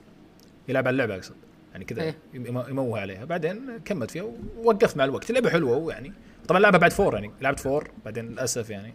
[0.68, 1.34] يلعب على اللعبة أقصد.
[1.72, 2.18] يعني كذا إيه.
[2.34, 3.24] يم- يموه عليها.
[3.24, 4.22] بعدين كملت فيها
[4.58, 5.30] ووقفت مع الوقت.
[5.30, 6.12] اللعبة حلوة ويعني
[6.48, 7.30] طبعا لعبه بعد four يعني.
[7.40, 8.94] لعبت four بعدين للأسف يعني.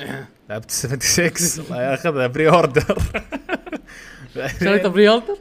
[0.50, 2.98] لعبت 76 الله ياخذها pre-order
[4.60, 5.38] شريته pre-order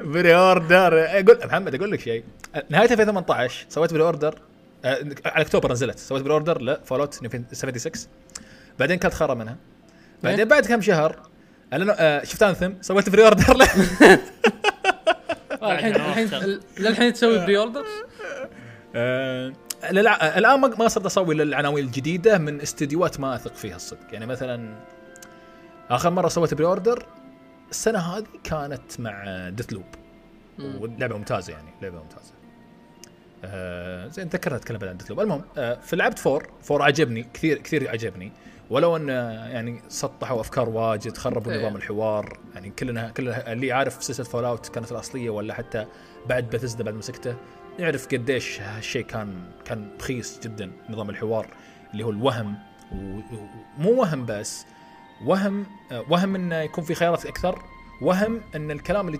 [0.00, 2.24] pre-order أقول محمد أقول لك شيء.
[2.70, 4.38] نهاية 2018 سويت pre-order
[4.84, 5.98] آه، على أكتوبر نزلت.
[5.98, 7.14] سويت pre-order لا Fallout
[7.52, 7.92] 76
[8.78, 9.56] بعدين كانت خرا منها.
[10.22, 11.16] بعدين؟ بعد كم شهر
[11.72, 13.66] اعلنوا آه، شفت Anthem؟ سويت pre-order له
[15.62, 16.60] آه، الحين الحين.
[16.78, 17.84] للحين تسوي pre-order
[19.90, 24.06] للع- الآن ما ما صرت أسوي للعناوين الجديدة من استديوهات ما أثق فيها الصدق.
[24.12, 24.74] يعني مثلا
[25.90, 27.06] آخر مرة سويت pre-order
[27.70, 29.84] السنة هذه كانت مع Deathloop
[30.58, 30.80] مم.
[30.80, 32.32] واللعبه ممتازة يعني لعبة ممتازة.
[33.44, 37.90] آه زين تذكرت اتكلم بعد عن Deathloop المهم آه فلعبت four four عجبني كثير كثير
[37.90, 38.32] عجبني.
[38.70, 41.58] ولو إن آه، يعني سطحوا أفكار واجد خربوا إيه.
[41.58, 45.86] نظام الحوار يعني كلنا كلنا اللي عارف سلسلة Fallout كانت الأصلية ولا حتى
[46.28, 47.36] بعد بثزدا بعد مسكته
[47.78, 51.46] يعرف قديش هالشيء كان كان رخيص جدا نظام الحوار
[51.92, 52.54] اللي هو الوهم.
[52.92, 54.66] ومو وهم بس
[55.24, 55.66] وهم
[56.08, 57.62] وهم انه يكون في خيارات أكثر
[58.00, 59.18] وهم إن الكلام اللي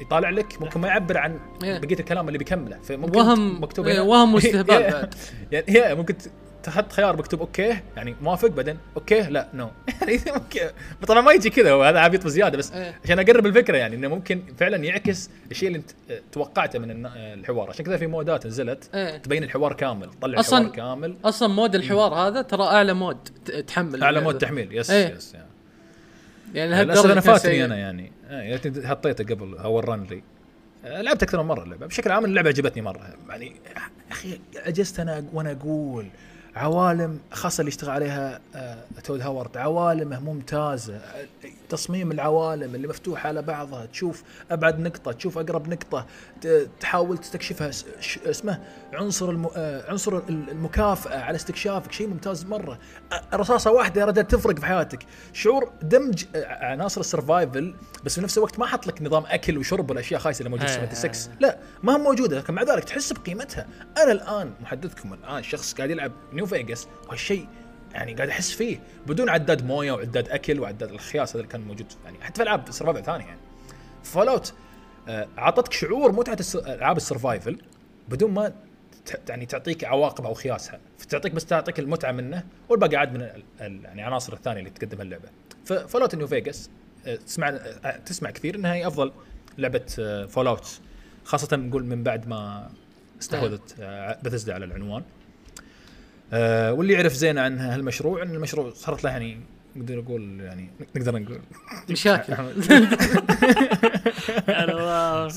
[0.00, 1.78] يطالع لك ممكن ما يعبر عن إيه.
[1.78, 4.64] بقية الكلام اللي بيكمله فممكن وهم مكتوب إيه، وهم واستهبال.
[4.90, 5.14] بعد
[5.52, 6.14] يعني هي ممكن
[6.64, 9.70] تحط خيار مكتوب okay يعني موافق بعدين okay لا no
[10.00, 10.60] يعني ممكن
[11.08, 12.94] طبعا ما يجي كذا وهذا عبيط بزيادة بس إيه.
[13.04, 17.34] عشان أقرب الفكرة يعني إنه ممكن فعلا يعكس الشيء اللي أنت آه، توقعته من النا-
[17.34, 19.16] الحوار عشان كذا في مودات نزلت إيه.
[19.18, 23.16] تبين الحوار كامل طلع أصلاً- الحوار كامل أصلا mod الحوار هذا ترى أعلى mod
[23.66, 24.20] تحمل أعلى.
[24.20, 25.14] mod تحميل yes إيه.
[25.14, 25.46] yes يعني.
[26.54, 27.64] يعني للأسف أنا فاتني.
[27.64, 30.22] أنا يعني آه، يا ريتني حطيته قبل هو رن لي
[30.84, 35.00] آه، لعبت أكثر من مرة اللعبة بشكل عام اللعبة عجبتني مرة يعني يا أخي عجزت
[35.00, 36.06] أنا وأنا أقول
[36.56, 41.00] عوالم خاصة اللي اشتغل عليها آه، Todd Howard عوالمه ممتازة.
[41.68, 46.06] تصميم العوالم اللي مفتوحه على بعضها تشوف أبعد نقطة تشوف أقرب نقطة
[46.80, 47.70] تحاول تستكشفها
[48.26, 48.60] اسمه
[48.92, 49.48] عنصر الم...
[49.56, 52.78] آه، عنصر ال- المكافأة على استكشافك شيء ممتاز مرة.
[53.34, 55.06] رصاصة واحدة يا رجال تفرق في حياتك.
[55.32, 57.74] شعور دمج آه، عناصر ال survival
[58.04, 60.82] بس في نفس الوقت ما حط لك نظام أكل وشرب والاشياء خايسة اللي موجوده في
[60.82, 60.94] آه.
[60.94, 63.66] 76 لا ما هي موجودة لكن مع ذلك تحس بقيمتها.
[64.02, 66.88] أنا الآن محدثكم الآن شخص قاعد يلعب New Vegas.
[67.08, 67.46] وهالشيء
[67.92, 71.86] يعني قاعد أحس فيه بدون عداد موية وعداد أكل وعداد الخياس هذا اللي كان موجود.
[72.04, 73.40] يعني حتى في ألعاب survival ثانية يعني.
[74.04, 74.54] Fallout
[75.08, 77.58] أعطتك شعور متعة الس- ألعاب ال survival
[78.08, 78.52] بدون ما
[79.28, 80.80] يعني تعطيك عواقب أو خياسها.
[80.98, 83.20] فتعطيك بس تعطيك المتعة منه والباقي عاد من
[83.60, 85.28] يعني العناصر الثانية اللي تقدمها اللعبة.
[85.64, 86.70] ف Fallout New Vegas
[87.06, 89.12] آه، تسمع آه، تسمع كثير إنها هي أفضل
[89.58, 89.86] لعبة
[90.26, 90.80] Fallout
[91.24, 92.70] خاصة نقول من بعد ما
[93.20, 95.02] استحوذت آه، بثزدا على العنوان.
[96.32, 99.40] آه، واللي يعرف زين عن هالمشروع إن المشروع صارت له يعني
[99.76, 101.40] نقدر نقول يعني نقدر نقول
[101.90, 102.32] مشاكل.
[104.48, 105.28] آه،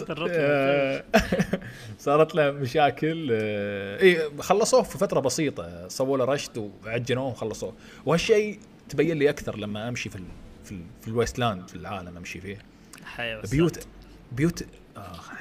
[2.00, 3.30] صارت له مشاكل.
[3.32, 5.88] آه، إي خلصوه في فترة بسيطة.
[5.88, 7.74] سووا له rushed وعجنوه وخلصوه.
[8.06, 8.60] وهالشيء
[8.90, 10.24] تبين لي أكثر لما أمشي في ال
[10.64, 12.58] في, ال في ال wasteland في العالم أمشي فيه.
[13.06, 13.88] حيوة بيوت
[14.32, 14.66] بيوت
[14.98, 15.32] اخ.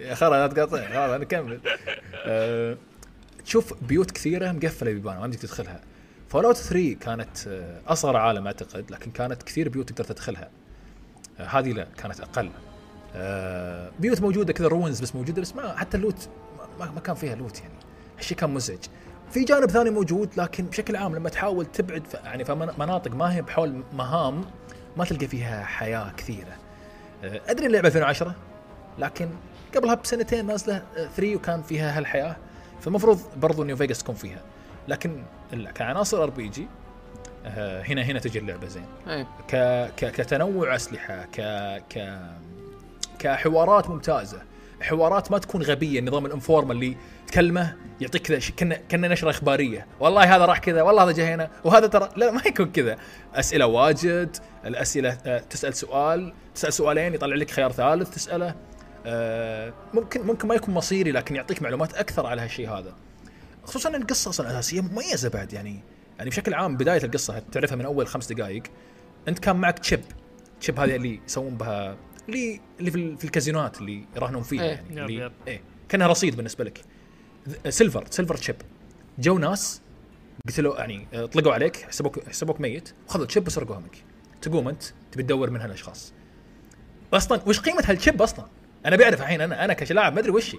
[0.00, 1.60] يا خرا لا تقاطع خلاص أنا أكمل.
[2.26, 2.76] آه،
[3.44, 5.80] تشوف بيوت كثيرة مقفلة بيبان ما يمديك تدخلها.
[6.28, 10.50] Fallout 3 كانت آه، أصغر عالم أعتقد لكن كانت كثير بيوت تقدر تدخلها.
[11.40, 12.50] آه، هذه لا كانت أقل.
[13.14, 16.28] آه، بيوت موجودة كذا ruins بس موجودة بس ما حتى ال loot
[16.80, 17.74] ما, كان فيها loot يعني.
[18.18, 18.78] هالشيء كان مزعج.
[19.30, 22.44] في جانب ثاني موجود لكن بشكل عام لما تحاول تبعد يعني
[22.78, 24.44] مناطق ما هي بحول مهام
[24.96, 26.56] ما تلقى فيها حياة كثيرة.
[27.24, 28.34] أدري اللعبه 2010
[28.98, 29.28] لكن
[29.76, 30.82] قبلها بسنتين نازلة
[31.16, 32.36] 3 وكان فيها هالحياة.
[32.84, 34.40] فالمفروض برضو New Vegas تكون فيها.
[34.88, 35.22] لكن
[35.74, 36.66] كعناصر RPG
[37.56, 38.86] هنا هنا تجي اللعبة زين.
[39.08, 39.26] إيه.
[39.48, 39.56] ك
[39.96, 41.40] ك كتنوع أسلحة ك
[41.90, 42.18] ك
[43.18, 44.42] كحوارات ممتازة.
[44.80, 49.30] حوارات ما تكون غبية النظام ال informal اللي تكلمه يعطيك كذا ش- كنا كنا نشرة
[49.30, 49.86] إخبارية.
[50.00, 52.96] والله هذا راح كذا والله هذا جاي هنا وهذا ترى لا ما يكون كذا.
[53.34, 58.48] أسئلة واجد الأسئلة آه، تسأل سؤال تسأل سؤالين يطلع لك خيار ثالث تسأله.
[58.48, 58.54] آه،
[59.94, 62.94] ممكن ممكن ما يكون مصيري لكن يعطيك معلومات أكثر على هالشيء هذا
[63.64, 65.80] خصوصا إن القصة أصلا أساسية مميزة بعد يعني
[66.18, 68.62] يعني بشكل عام بداية القصة تعرفها من أول خمس دقائق
[69.28, 70.00] أنت كان معك chip
[70.60, 71.96] chip هذه اللي يسوون بها
[72.28, 74.68] اللي اللي في, ال- في الكازينوات اللي يراهنون فيها إيه.
[74.90, 75.30] يعني اللي.
[75.48, 76.80] إيه كأنها رصيد بالنسبة لك
[77.68, 78.56] silver silver chip
[79.18, 79.80] جو ناس
[80.48, 83.96] قتلوا يعني طلقوا عليك حسبوك حسبوك ميت وخذوا ال chip وسرقوها منك
[84.42, 84.82] تقوم أنت
[85.12, 86.12] تبي تدور من هالأشخاص
[87.12, 88.46] أصلا وش قيمة هال chip أصلا؟
[88.86, 90.58] أنا بعرف الحين أنا أنا كلاعب ما أدري وش هي.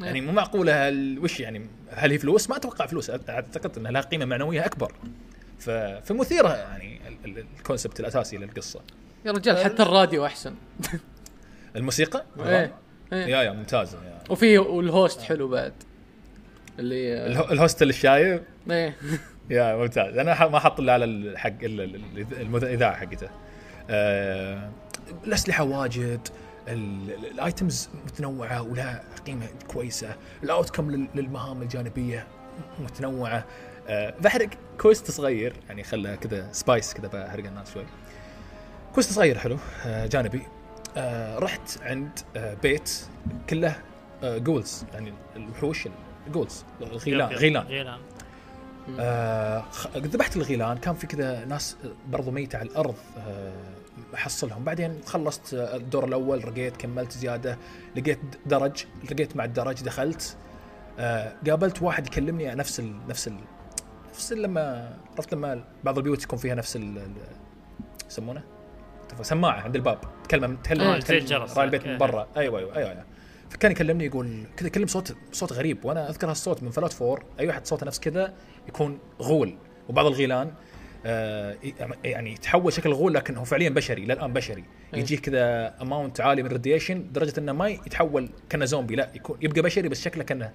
[0.00, 0.88] يعني مو معقولة
[1.20, 3.10] وش يعني هل هي فلوس؟ ما أتوقع فلوس.
[3.10, 4.92] أعتقد إنها لها قيمة معنوية أكبر.
[6.04, 8.80] فمثيرة يعني ال- ال- ال concept الأساسي للقصة.
[9.24, 10.54] يا رجال حتى الراديو أحسن.
[11.76, 12.74] الموسيقى؟ إيه
[13.12, 13.26] إيه.
[13.26, 14.18] يا يا ممتازة يا.
[14.30, 15.72] وفي وال host حلو بعد.
[16.78, 18.96] اللي اله- ال host الشايب؟ إيه.
[19.50, 20.18] يا ممتاز.
[20.18, 23.28] أنا ح- ما حط إلا على الحق ال- ال- ال- المذ- الإذاعة حقته.
[23.90, 24.70] آه،
[25.24, 26.28] الأسلحة واجد.
[26.68, 30.16] ال items متنوعة ولها قيمة كويسة.
[30.42, 32.26] ال outcome لل- للمهام الجانبية
[32.78, 33.44] متنوعة.
[33.88, 34.48] آه، بحرق
[34.80, 37.84] quest صغير يعني خله كذا spice كذا بحرق الناس شوي.
[38.94, 40.42] quest صغير حلو آه، جانبي.
[40.96, 42.10] آه، رحت عند
[42.62, 42.90] بيت
[43.50, 43.76] كله
[44.22, 45.88] ghouls يعني الوحوش
[46.26, 47.66] ال ghouls الغيلان غيلان.
[47.66, 48.00] غيلان.
[49.96, 50.78] ذبحت الغيلان.
[50.78, 51.76] كان في كذا ناس
[52.08, 52.94] برضو ميتة على الأرض
[54.14, 57.58] أحصلهم بعدين خلصت الدور الأول رقيت كملت زيادة
[57.96, 60.36] لقيت درج لقيت مع الدرج دخلت.
[60.98, 63.36] آه، قابلت واحد يكلمني نفس ال نفس ال
[64.14, 66.78] نفس ال- لما عرفت لما بعض البيوت يكون فيها نفس
[68.10, 68.42] يسمونه؟
[69.22, 69.98] سماعة عند الباب.
[70.24, 71.56] تكلم تكلم آه، زي الجرس.
[71.56, 71.86] راعي البيت.
[71.86, 72.28] من برا.
[72.36, 73.04] أيوه أيوه أيوه, أيوة.
[73.50, 75.84] فكان يكلمني يقول كذا يكلم صوت صوت غريب.
[75.84, 78.34] وأنا أذكر هالصوت من Fallout four أي واحد صوته نفس كذا
[78.68, 79.58] يكون غول.
[79.88, 80.52] وبعض الغيلان
[82.04, 85.00] يعني يتحول شكل غول لكن هو فعليا بشري للآن بشري إيه.
[85.00, 89.38] يجيه كذا amount عالي من ال radiation لدرجة إنه ما يتحول كأنه زومبي لا يكون
[89.42, 90.52] يبقى بشري بس شكله كأنه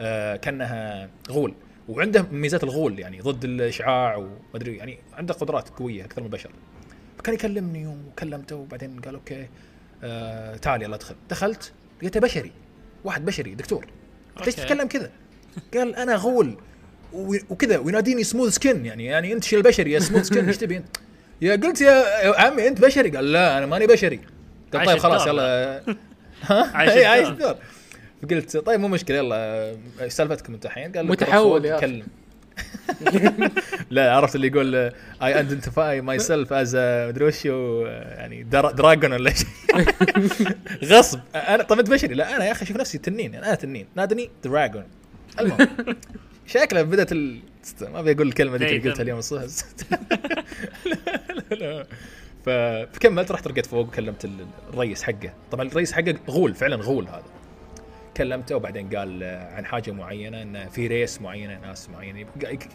[0.00, 1.54] آه كأنه غول
[1.88, 6.50] وعنده ميزات الغول يعني ضد الإشعاع ومدري يعني عنده قدرات قوية أكثر من البشر
[7.18, 9.48] فكان يكلمني وكلمته وبعدين قال okay
[10.04, 11.72] آه تعال يلا ادخل دخلت
[12.02, 12.52] لقيته بشري
[13.04, 13.86] واحد بشري دكتور
[14.44, 14.54] ليش.
[14.54, 15.10] تتكلم كذا؟
[15.74, 16.56] قال أنا غول
[17.50, 20.86] وكذا ويناديني smooth skin يعني يعني أنت شيل بشري يا smooth skin إيش تبي انت؟
[21.42, 22.04] يا قلت يا
[22.40, 24.20] عمي أنت بشري؟ قال لا أنا ماني بشري.
[24.72, 25.26] قال عايش طيب خلاص.
[25.26, 25.82] يلا.
[26.42, 27.54] ها؟ عايش إي، عايش الدور.
[28.22, 29.76] فقلت طيب مو مشكلة يلا.
[30.00, 31.76] إيش سالفتكم انت الحين؟ قال متحول يا.
[31.76, 32.06] تكلم.
[33.90, 34.92] لا عرفت اللي يقول I
[35.22, 36.76] identify myself as
[37.08, 39.48] مدري وش يعني dra- dragon ولا شيء.
[40.90, 41.20] غصب.
[41.34, 43.86] أنا طب أنت بشري؟ لا أنا يا أخي أشوف نفسي تنين أنا تنين.
[43.96, 44.84] نادني dragon
[45.40, 45.68] المهم.
[46.46, 47.40] شكله بدأت ال...
[47.80, 48.90] ما أبي أقول الكلمة ذيك اللي.
[48.90, 49.42] قلتها اليوم الصبح
[50.86, 51.86] لا لا لا.
[52.92, 55.32] فكملت رحت رقيت فوق وكلمت ال- الرئيس حقه.
[55.50, 57.24] طبعا الرئيس حقه غول فعلا غول هذا.
[58.16, 62.26] كلمته وبعدين قال عن حاجة معينة ان في race معينه ناس معينة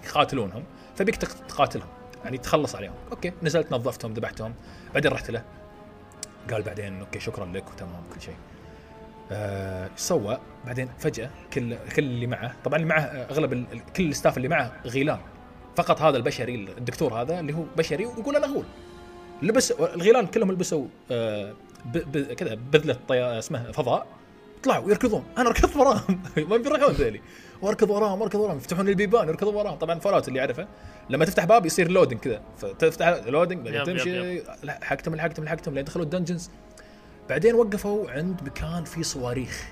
[0.06, 0.64] يقاتلونهم
[0.96, 1.88] فبيك تق- تقاتلهم.
[2.24, 2.94] يعني تخلص عليهم.
[3.12, 4.54] okay نزلت نظفتهم ذبحتهم.
[4.94, 5.44] بعدين رحت له.
[6.52, 8.36] قال بعدين okay شكرا لك وتمام كل شيء.
[9.32, 13.66] آه، إيش سوى بعدين فجأة كل كل اللي معه طبعا اللي معه آه، أغلب ال-
[13.96, 15.20] كل ال staff اللي معه غيلان.
[15.76, 18.66] فقط هذا البشري الدكتور هذا اللي هو بشري ويقول أنا غول
[19.42, 21.54] لبس الغيلان كلهم لبسوا آه،
[21.86, 24.08] ب- ب- كذا بذلة طيا اسمه فضاء.
[24.64, 25.24] طلعوا يركضون.
[25.38, 26.22] أنا ركضت وراهم.
[26.50, 27.22] ما بيروحون ذولي.
[27.62, 28.58] واركض وراهم واركض وراهم.
[28.58, 29.76] يفتحون البيبان يركضون وراهم.
[29.76, 30.68] طبعا Fallout اللي يعرفه
[31.10, 32.42] لما تفتح باب يصير loading كذا.
[32.58, 36.50] فتفتح loading تمشي لحقتهم لحقتهم لحقتهم لين دخلوا ال dungeons.
[37.30, 39.68] بعدين وقفوا عند مكان فيه صواريخ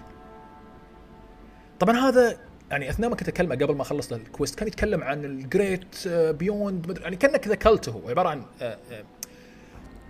[1.80, 2.38] طبعا هذا
[2.72, 6.08] يعني أثناء ما كنت اكلمه قبل ما خلص ال quest كان يتكلم عن ال great
[6.08, 9.04] beyond يعني كأنه كذا cult هو عبارة عن آه، آه،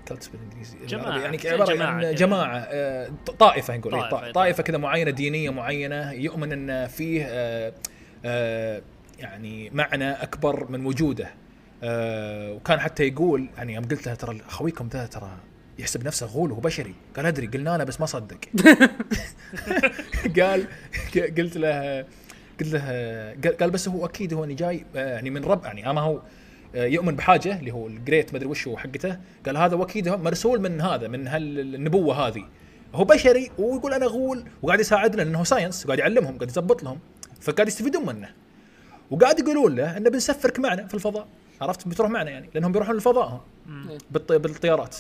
[0.08, 1.20] كلت بالإنجليزي جماعة.
[1.20, 2.16] يعني عبارة جماعة عن.
[2.16, 7.26] جماعة آه، طائفة نقول طائفة، طائفة, إيه، طائفة كذا معينة دينية معينة يؤمن إن فيه
[7.30, 7.74] آه،
[8.26, 8.82] آه،
[9.20, 11.30] يعني معنى أكبر من وجوده
[11.84, 15.32] آه، وكان حتى يقول يعني يوم قلت له ترى أخويكم ذا ترى
[15.80, 16.94] يحسب نفسه غول وهو بشري.
[17.16, 18.38] قال أدري قلنا له بس ما صدق.
[20.40, 20.68] قال
[21.38, 22.02] قلت له
[22.60, 26.02] قلت له قال بس هو أكيد هو إني جاي آه، يعني من رب يعني أما
[26.02, 26.22] هو
[26.76, 30.18] آه، يؤمن بحاجة اللي هو ال great مدري وش هو حقته قال هذا وأكيد هو
[30.18, 32.44] مرسول من هذا من هالنبوة هذه.
[32.96, 37.00] هو بشري ويقول أنا غول وقاعد يساعدنا لأنه science وقاعد يعلمهم قاعد يزبط لهم
[37.42, 38.30] فقاعد يستفيدون منه.
[39.12, 41.28] وقاعد يقولون له أنه بنسفرك معنا في الفضاء.
[41.62, 43.28] عرفت؟ بتروح معنا يعني لأنهم بيروحون الفضاء
[43.68, 43.98] هم.
[44.12, 44.96] بالط- بالطيارات.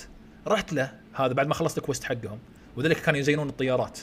[0.47, 2.39] رحت له هذا بعد ما خلصت ال quest حقهم
[2.77, 3.99] وذلك كانوا يزينون الطيارات.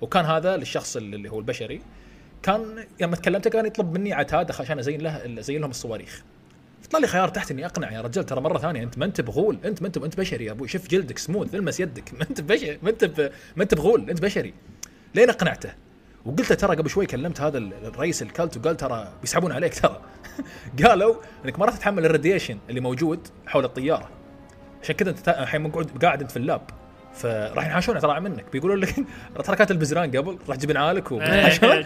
[0.00, 1.82] وكان هذا للشخص اللي هو البشري
[2.42, 6.22] كان لما تكلمت كان يطلب مني عتاد عشان أزين له أزين لهم الصواريخ.
[6.90, 9.58] طلع لي خيار تحت إني اقنع يا رجال ترى مرة ثانية أنت ما أنت بغول
[9.64, 12.78] أنت ما انت أنت بشري يا أبوي شوف جلدك سموث المس يدك ما أنت بشري
[12.82, 13.04] ما أنت
[13.56, 14.54] ما أنت بغول أنت بشري.
[15.14, 15.74] لين أقنعته
[16.24, 20.00] وقلت ترى قبل شوي كلمت هذا ال- الرئيس ال cult وقال ترى بيسحبون عليك ترى.
[20.84, 21.14] قالوا
[21.44, 24.08] إنك ما راح تتحمل ال radiation اللي موجود حول الطيارة.
[24.82, 26.60] عشان كذا انت الحين مقعد قاعد انت في ال lab.
[27.14, 28.44] فراح ينحاشون ترى منك.
[28.52, 28.94] بيقولون لك
[29.44, 31.84] ترى كانت البزران قبل راح تجيب نعالك وبينحاشون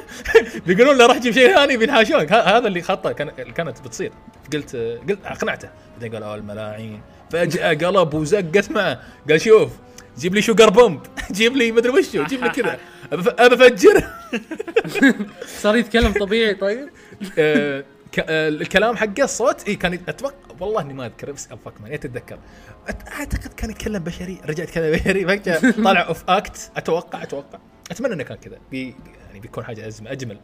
[0.66, 4.12] بيقولون له راح تجيب شيء ثاني بينحاشونك ه- هذا اللي خطه كان كانت بتصير.
[4.52, 4.76] قلت
[5.08, 5.68] قلت أقنعته.
[5.92, 7.00] بعدين قال آه الملاعين.
[7.30, 9.00] فجأة قلب وزقت معه.
[9.30, 9.70] قال شوف
[10.18, 11.00] جيب لي sugar bomb
[11.32, 12.78] جيب لي مدري وشو جيب لي كذا.
[13.12, 14.04] ابى افجر
[15.46, 16.88] صار يتكلم طبيعي طيب؟
[17.38, 17.84] آه،
[18.18, 22.38] آه، الكلام حقه الصوت اي كان أتوقع والله إني ما أذكر بس افك مان أتذكر.
[23.12, 25.38] أعتقد كان يتكلم بشري رجع يتكلم بشري
[25.84, 27.58] طلع off act أتوقع أتوقع.
[27.90, 28.94] أتمنى إنه كان كذا بي
[29.26, 30.40] يعني بيكون حاجة أزمة أجمل.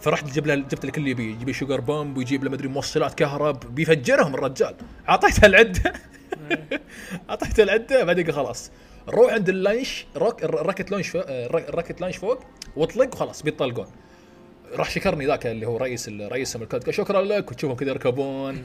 [0.00, 2.68] فرحت جبت له جبت له كل اللي يبيه يجيب لي sugar bomb ويجيب له مدري
[2.68, 4.74] موصلات كهرب بيفجرهم الرجال.
[5.08, 5.92] أعطيته العدة.
[7.30, 8.70] أعطيته العدة بعدين خلاص.
[9.08, 12.38] روح عند ال launch rock ال rocket launch فوق ال rocket launch فوق
[12.76, 13.86] واطلق وخلاص بيطلقون.
[14.72, 18.64] راح شكرني ذاك اللي هو رئيس رئيس ال cult قال شكرا لك وتشوفهم كذا يركبون.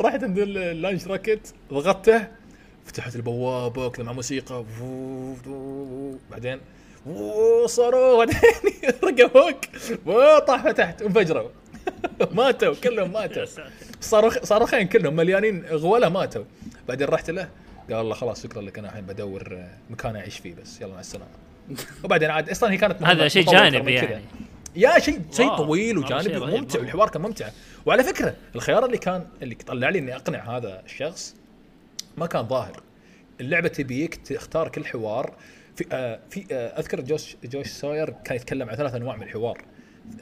[0.00, 2.26] رحت عند اللانش راكت ضغطته
[2.84, 4.64] فتحت البوابة كذا مع موسيقى.
[6.30, 6.60] بعدين
[7.66, 8.18] صاروخ.
[8.18, 8.36] بعدين
[9.04, 9.60] رقى فوق
[10.06, 11.02] وطاح فتحت.
[11.02, 11.48] انفجروا.
[12.32, 12.74] ماتوا.
[12.74, 13.44] كلهم ماتوا.
[14.00, 16.44] صاروخ صاروخين كلهم مليانين غوله ماتوا.
[16.88, 17.48] بعدين رحت له.
[17.90, 18.78] قال الله خلاص شكرا لك.
[18.78, 19.58] أنا الحين بدور
[19.90, 20.80] مكان أعيش فيه بس.
[20.80, 21.45] يلا مع السلامة.
[22.04, 23.92] وبعدين عاد أصلا هي كانت هذا شيء جانبي.
[23.94, 24.24] يعني.
[24.76, 25.56] يا شيء شيء.
[25.56, 26.78] طويل وجانبي وممتع.
[26.78, 27.48] والحوار كان ممتع.
[27.86, 31.36] وعلى فكرة الخيار اللي كان اللي طلع لي إني أقنع هذا الشخص
[32.16, 32.82] ما كان ظاهر.
[33.40, 35.34] اللعبة تبيك تختار كل حوار.
[35.76, 39.62] في آه في آه أذكر Josh Josh Sawyer كان يتكلم عن ثلاث أنواع من الحوار.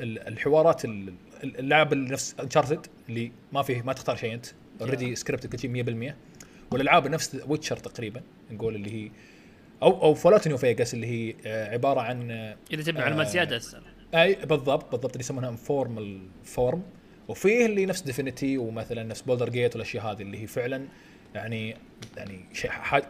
[0.01, 1.15] ال- الحوارات ال-
[1.45, 4.47] ال- اللعب نفس Uncharted اللي ما فيه ما تختار شيء أنت.
[4.81, 6.15] already script كل شيء 100%
[6.73, 8.21] والألعاب نفس Witcher تقريبا
[8.51, 9.11] نقول اللي هي
[9.83, 13.31] أو أو Fallout New Vegas اللي هي آه عبارة عن آه إذا تبي معلومات آه.
[13.31, 13.83] زيادة أسأل
[14.15, 16.83] أي بالضبط بالضبط اللي يسمونها informal form
[17.29, 20.85] وفيه اللي نفس Divinity ومثلا نفس Baldur's Gate والأشياء هذه اللي هي فعلا
[21.35, 21.77] يعني
[22.17, 22.41] يعني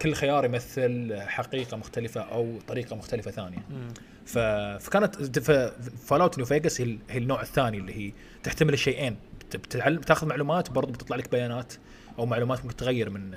[0.02, 3.58] كل خيار يمثل حقيقة مختلفة أو طريقة مختلفة ثانية.
[4.78, 8.12] فكانت Fallout New Vegas هي, ال- هي النوع الثاني اللي هي
[8.42, 11.72] تحتمل الشيئين بت- بتتعلم تاخذ معلومات وبرضه بتطلع لك بيانات
[12.18, 13.30] أو معلومات ممكن تغير من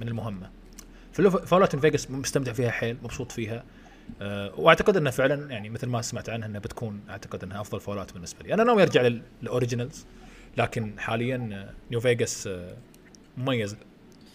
[0.00, 0.50] من المهمة.
[1.16, 3.64] Fallout Vegas مستمتع فيها حيل مبسوط فيها.
[4.22, 8.12] أه وأعتقد إنها فعلا يعني مثل ما سمعت عنها إنها بتكون أعتقد إنها أفضل Fallout
[8.12, 8.54] بالنسبة لي.
[8.54, 10.06] أنا ناوي أرجع لل- لل originals
[10.56, 12.76] لكن حاليا آه، New Vegas آه،
[13.38, 13.76] مميزه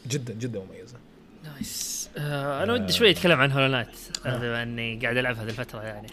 [0.07, 0.97] جدا جدا مميزة.
[1.43, 2.09] nice.
[2.17, 3.87] آه أنا ودي شوي أتكلم عن Hollow Knight
[4.25, 6.07] بما إني قاعد ألعب هذه الفترة يعني.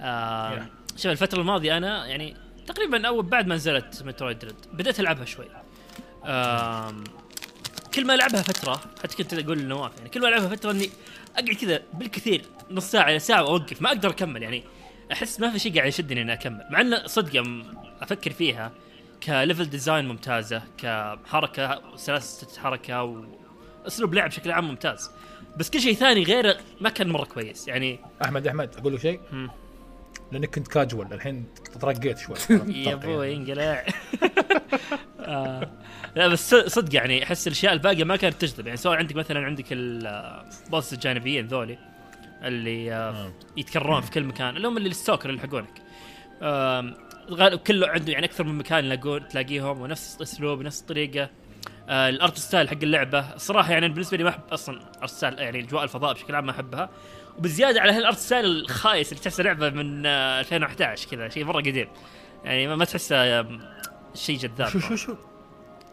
[0.00, 0.66] آه.
[0.96, 2.36] شوف الفترة الماضية أنا يعني
[2.66, 5.46] تقريبا أول بعد ما نزلت Metroid Dread بديت ألعبها شوي.
[7.94, 10.90] كل ما ألعبها فترة حتى كنت أقول لنواف يعني كل ما ألعبها فترة إني
[11.36, 14.64] أقعد كذا بالكثير نص ساعة إلى ساعة وأوقف ما أقدر أكمل يعني.
[15.12, 17.44] أحس ما في شيء قاعد يشدني إني أكمل مع إنه صدق
[18.00, 18.72] أفكر فيها
[19.22, 23.24] ك level design ممتازة كحركة سلاسة حركة
[23.84, 25.10] وأسلوب لعب بشكل عام ممتاز.
[25.56, 27.98] بس كل شيء ثاني غيره ما كان مرة كويس يعني.
[28.24, 29.20] أحمد أحمد أقول لك شيء.
[30.32, 31.46] لانك كنت كاجوال الحين
[31.80, 32.36] ترقيت شوي.
[32.84, 33.84] يا أبوي انقلع.
[35.20, 35.70] آه.
[36.16, 38.66] لا بس صدق يعني أحس الأشياء الباقية ما كانت تجذب.
[38.66, 41.78] يعني سواء عندك مثلا عندك ال boss الجانبيين ذولي
[42.42, 43.32] اللي آه آه.
[43.56, 45.40] يتكررون في كل مكان اللي هم اللي ال stalker اللي
[47.30, 51.30] غالب كله عنده يعني أكثر من مكان يلاقون تلاقيهم ونفس الأسلوب ونفس الطريقة.
[51.88, 55.38] آه ال art style حق اللعبة الصراحه يعني بالنسبة لي ما أحب أصلا art style
[55.38, 56.90] يعني أجواء الفضاء بشكل عام ما أحبها.
[57.38, 61.60] وبزيادة على هال art style الخايس اللي تحسه لعبة من آه 2011 كذا شيء مرة
[61.60, 61.88] قديم.
[62.44, 63.42] يعني ما, ما تحسه
[64.14, 64.68] شيء جذاب.
[64.68, 65.16] شو شو شو؟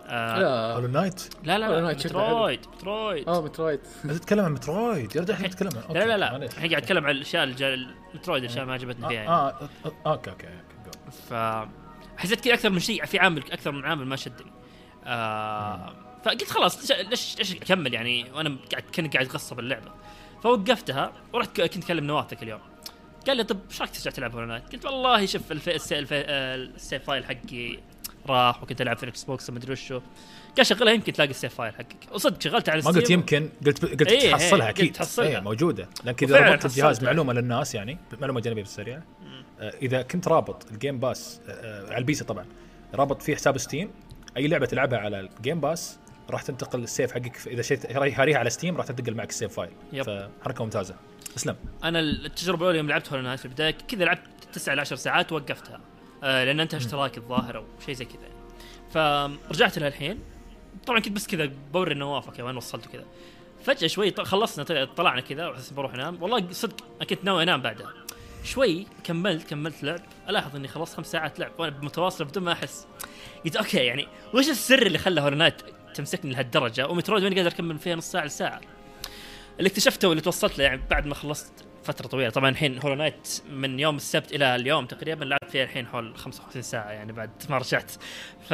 [0.07, 0.73] آه لا.
[0.73, 1.93] Hollow Knight لا لا.
[1.93, 3.29] Metroid Metroid.
[3.29, 3.79] آه Metroid.
[4.05, 6.35] أنت تتكلم عن Metroid؟ يا رجال الحين تتكلم عن لا لا لا.
[6.35, 9.29] الحين قاعد أتكلم عن الأشياء ال Metroid الأشياء ما عجبتني فيها يعني.
[9.29, 10.47] آه آه، آه، okay okay
[11.29, 11.33] ف
[12.17, 14.51] حسيت كذا أكثر من شيء في عامل أكثر من عامل ما شدني.
[15.05, 15.93] آه
[16.23, 19.91] فقلت خلاص ليش ليش ليش أكمل يعني؟ وأنا قاعد كنت قاعد اغصب اللعبة.
[20.43, 22.59] فوقفتها ورحت كنت اكلم نواف ذاك اليوم
[23.27, 25.69] قال لي طب إيش رايك ترجع تلعب Hollow Knight؟ قلت والله شوف الف...
[25.69, 27.79] ال save file حقي
[28.27, 30.01] راح وكنت ألعب في ال Xbox ما أدري وشو
[30.57, 33.09] قال شغلها يمكن تلاقي ال save file حقك وصدق شغلتها على ما قلت.
[33.09, 35.27] يمكن قلت قلت إيه، تحصلها أكيد تحصلها.
[35.27, 37.03] إيه، موجودة لكن إذا ربطت الجهاز.
[37.03, 39.01] معلومة للناس يعني معلومة جانبية بالسريع
[39.59, 42.45] آه، إذا كنت رابط ال Game Pass آه، على ال PC طبعا
[42.93, 43.91] رابط فيه حساب Steam
[44.37, 45.99] أي لعبة تلعبها على ال Game Pass
[46.29, 49.53] راح تنتقل ال save حقك إذا شريت هاريها على Steam راح تنتقل معك ال save
[49.53, 50.03] file yep.
[50.41, 50.95] فحركة ممتازة.
[51.37, 54.21] اسلم أنا التجربة الأولى يوم لعبت Hollow في البداية كذا لعبت
[54.53, 55.79] 9 ل 10 ساعات ووقفتها.
[56.23, 58.21] آه لأن انتهى اشتراك الظاهر أو شيء زي كذا.
[58.21, 59.37] يعني.
[59.47, 60.19] فرجعت لها الحين.
[60.85, 63.05] طبعا كنت بس كذا بوري النواف okay وين وصلت وكذا.
[63.63, 66.75] فجأة شوي خلصنا طلع- طلعنا كذا وحس بروح انام والله صدق
[67.09, 67.93] كنت ناوي أنام بعدها.
[68.43, 69.99] شوي كملت كملت لعب.
[70.29, 72.87] ألاحظ إني خلصت خمس ساعات لعب وأنا متواصله بدون ما أحس.
[73.45, 75.61] قلت okay يعني وش السر اللي خلى Hollow Knight
[75.97, 78.61] تمسكني لهالدرجة و Metroid ماني قادر أكمل فيها نص ساعة لساعة.
[79.59, 81.51] اللي اكتشفته واللي توصلت له يعني بعد ما خلصت
[81.83, 82.29] فترة طويلة.
[82.29, 86.61] طبعا الحين Hollow Knight من يوم السبت إلى اليوم تقريبا لعبت فيها الحين حول 55
[86.61, 87.91] ساعة يعني بعد ما رجعت.
[88.49, 88.53] ف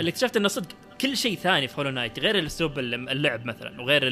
[0.00, 0.68] اللي اكتشفت إنه صدق
[1.00, 4.02] كل شيء ثاني في Hollow Knight غير الأسلوب الل- اللعب مثلا وغير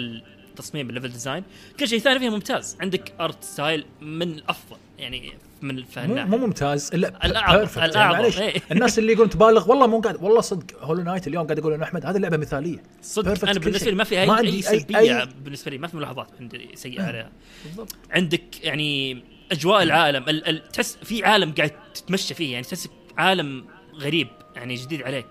[0.59, 1.43] التصميم ال level design
[1.81, 2.77] كل شيء ثاني فيه ممتاز.
[2.81, 5.33] عندك art style من الأفضل يعني
[5.63, 7.25] من مو, مو ممتاز الا perfect.
[7.25, 8.63] الأعظم، معليش إيه.
[8.73, 11.85] الناس اللي يقولون تبالغ والله مو قاعد والله صدق Hollow Knight اليوم قاعد يقول انه
[11.85, 12.83] أحمد هذه لعبة مثالية.
[13.03, 13.91] صدق أنا بالنسبة.
[13.91, 17.03] لي ما في اي ما أي- سلبيه أي- بالنسبة لي ما في ملاحظات عندي سيئة
[17.03, 17.31] عليها.
[17.65, 17.95] بالضبط.
[18.11, 19.23] عندك يعني
[19.53, 23.65] أجواء العالم ال ال تحس في عالم قاعد تتمشى فيه يعني تحس عالم
[23.99, 25.27] غريب يعني جديد عليك.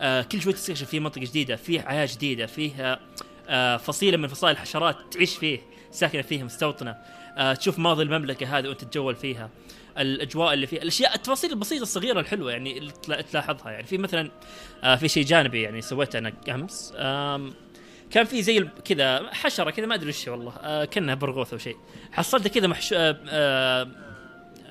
[0.00, 3.00] آه كل شوي تستكشف فيه منطقة جديدة فيه حياة جديدة فيه آه
[3.76, 5.58] فصيلة من فصائل الحشرات تعيش فيه
[5.90, 6.96] ساكنة فيه مستوطنة.
[7.36, 9.50] آه تشوف ماضي المملكة هذه وانت تتجول فيها.
[9.98, 13.70] الأجواء اللي فيها الأشياء التفاصيل البسيطة الصغيرة الحلوة يعني اللي تلا- تلاحظها.
[13.72, 14.30] يعني في مثلا
[14.84, 16.92] آه في شيء جانبي يعني سويته أنا أمس.
[18.10, 20.52] كان في زي كذا حشرة كذا ما أدري وش والله.
[20.62, 21.76] آه كأنها برغوث أو شيء.
[22.12, 23.88] حصلته كذا آه آه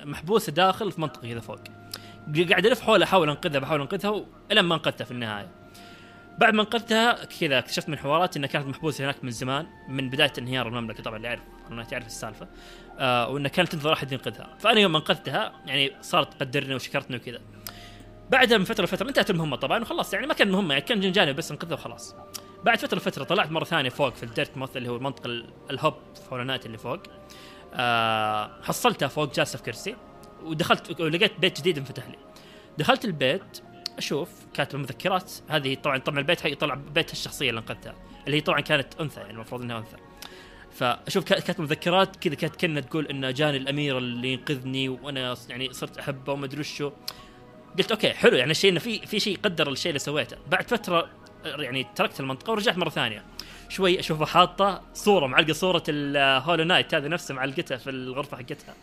[0.04, 1.58] محبوسة داخل في منطقة كذا فوق.
[2.50, 5.48] قاعد ألف حولها أحاول أنقذها بحاول أنقذها إلى ما أنقذتها في النهاية.
[6.38, 10.32] بعد ما انقذتها كذا اكتشفت من حوارات إنها كانت محبوسة هناك من زمان من بداية
[10.38, 11.40] انهيار المملكة طبعا اللي يعرف
[11.70, 12.48] أنا تعرف السالفة.
[12.98, 14.56] آه وإنها كانت تنتظر أحد ينقذها.
[14.58, 17.40] فأنا يوم انقذتها يعني صارت تقدرني وشكرتني وكذا.
[18.30, 21.36] بعدها من فترة لفترة انتهت المهمة طبعا وخلاص يعني ما كان مهمة يعني كان جانب
[21.36, 22.14] بس انقذها وخلاص.
[22.64, 25.94] بعد فترة فتره طلعت مرة ثانية فوق في الديرت موث اللي هو المنطقة ال- الهوب
[26.14, 27.00] في هولونات اللي فوق.
[27.74, 29.96] آه حصلتها فوق جالسه في كرسي
[30.42, 32.16] ودخلت ولقيت بيت جديد انفتح لي.
[32.78, 33.62] دخلت البيت
[33.98, 37.94] أشوف كاتب مذكرات هذه طبعا طبعا البيت حق طلع بيت الشخصية اللي انقذتها
[38.26, 39.96] اللي هي طبعا كانت أنثى يعني المفروض إنها أنثى.
[40.72, 45.72] فأشوف كا- كاتب مذكرات كذا كانت كأنها تقول انه جاني الأمير اللي ينقذني وأنا يعني
[45.72, 46.92] صرت أحبه وما أدري وشو.
[47.78, 50.36] قلت okay حلو يعني الشيء إنه في في شيء قدر الشيء اللي سويته.
[50.50, 51.08] بعد فترة
[51.44, 53.24] يعني تركت المنطقة ورجعت مرة ثانية.
[53.68, 58.74] شوي أشوفها حاطة صورة معلقة صورة ال Hollow Knight هذه نفسها معلقتها في الغرفة حقتها.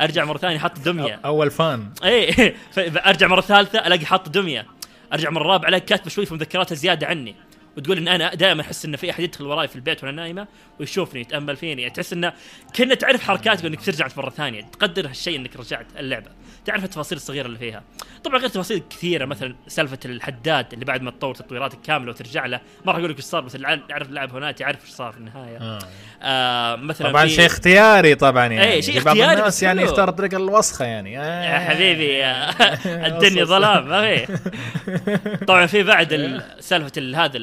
[0.00, 1.20] أرجع مرة ثانية حاط دمية.
[1.24, 1.90] أول fan.
[2.04, 4.66] اي أرجع مرة ثالثة ألاقي حاط دمية.
[5.12, 7.34] أرجع مرة رابعة ألاقي كاتبة شوي في مذكراتها زيادة عني.
[7.76, 10.46] وتقول إن أنا دائما أحس إن في أحد يدخل وراي في البيت وأنا نايمة
[10.80, 11.82] ويشوفني يتأمل فيني.
[11.82, 12.32] يعني تحس انه
[12.76, 14.62] كنا تعرف حركاتك إنك ترجع مرة ثانية.
[14.62, 16.30] تقدر هالشيء إنك رجعت اللعبة.
[16.68, 17.82] تعرف التفاصيل الصغيرة اللي فيها.
[18.24, 22.60] طبعا غير تفاصيل كثيرة مثلا سالفة الحداد اللي بعد ما تطور تطويراتك كامله وترجع له
[22.84, 25.18] ما راح أقول لك إيش صار بس اللي يعرف اللاعب هناك يعرف إيش صار في
[25.18, 25.56] النهاية.
[25.58, 25.78] آه.
[26.22, 28.64] آه مثلا طبعا شيء اختياري طبعا يعني.
[28.72, 29.82] إيه، شيء بعض اختياري الناس بس يعني.
[29.82, 31.20] يختار الطريقة الوسخة يعني.
[31.20, 31.44] آه.
[31.54, 32.50] يا حبيبي يا
[33.06, 34.38] الدنيا ظلام ما في.
[35.48, 37.38] طبعا في بعد ال- سالفة ال- هذا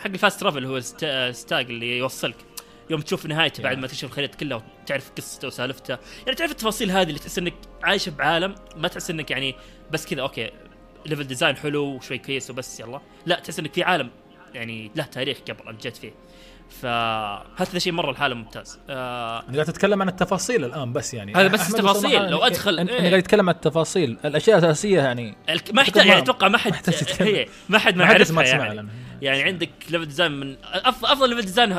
[0.00, 2.36] حق ال fast travel هو ال st- stag اللي يوصلك.
[2.90, 5.98] يوم تشوف نهايته بعد ما تكشف الخريطة كلها وتعرف قصته وسالفته.
[6.26, 9.54] يعني تعرف التفاصيل هذه اللي تحس إنك عايش بعالم ما تحس إنك يعني
[9.90, 10.50] بس كذا okay
[11.06, 13.00] level design حلو وشوي كويس وبس يلا.
[13.26, 14.10] لا تحس إنك في عالم
[14.54, 16.12] يعني له تاريخ قبل جيت فيه.
[16.82, 18.78] فهذا شيء مرة الحاله ممتاز.
[18.90, 21.34] آه انت قاعد تتكلم عن التفاصيل الآن بس يعني.
[21.34, 23.10] هذا بس التفاصيل، لو يعني أدخل- أنت إيه.
[23.10, 25.36] قاعد تتكلم عن التفاصيل الأشياء الأساسية يعني
[25.72, 26.72] ما احتاج يعني أتوقع ما حد
[27.68, 28.78] ما حد ما يعرفها يعني.
[28.78, 28.86] عنها.
[29.22, 31.72] يعني عندك level design من أفضل افضل level design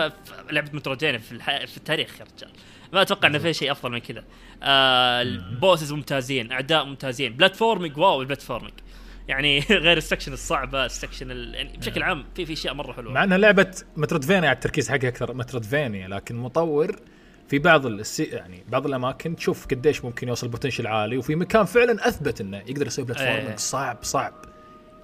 [0.47, 1.65] في لعبة metroidvania في الح...
[1.65, 2.51] في التاريخ يا رجال.
[2.93, 4.23] ما أتوقع إنه في شيء أفضل من كذا.
[4.63, 7.34] آه ال bosses ممتازين أعداء ممتازين.
[7.34, 8.73] platforming wow ال platforming
[9.27, 11.55] يعني غير ال section الصعبة ال section ال...
[11.55, 13.13] يعني بشكل عام في في أشياء مرة حلوة.
[13.13, 16.95] مع إنها لعبة metroidvania على التركيز حقها أكثر metroidvania لكن مطور
[17.47, 22.07] في بعض السي يعني بعض الأماكن تشوف قديش ممكن يوصل potential عالي وفي مكان فعلا
[22.07, 23.55] أثبت إنه يقدر يسوي platforming إيه.
[23.55, 24.34] صعب صعب.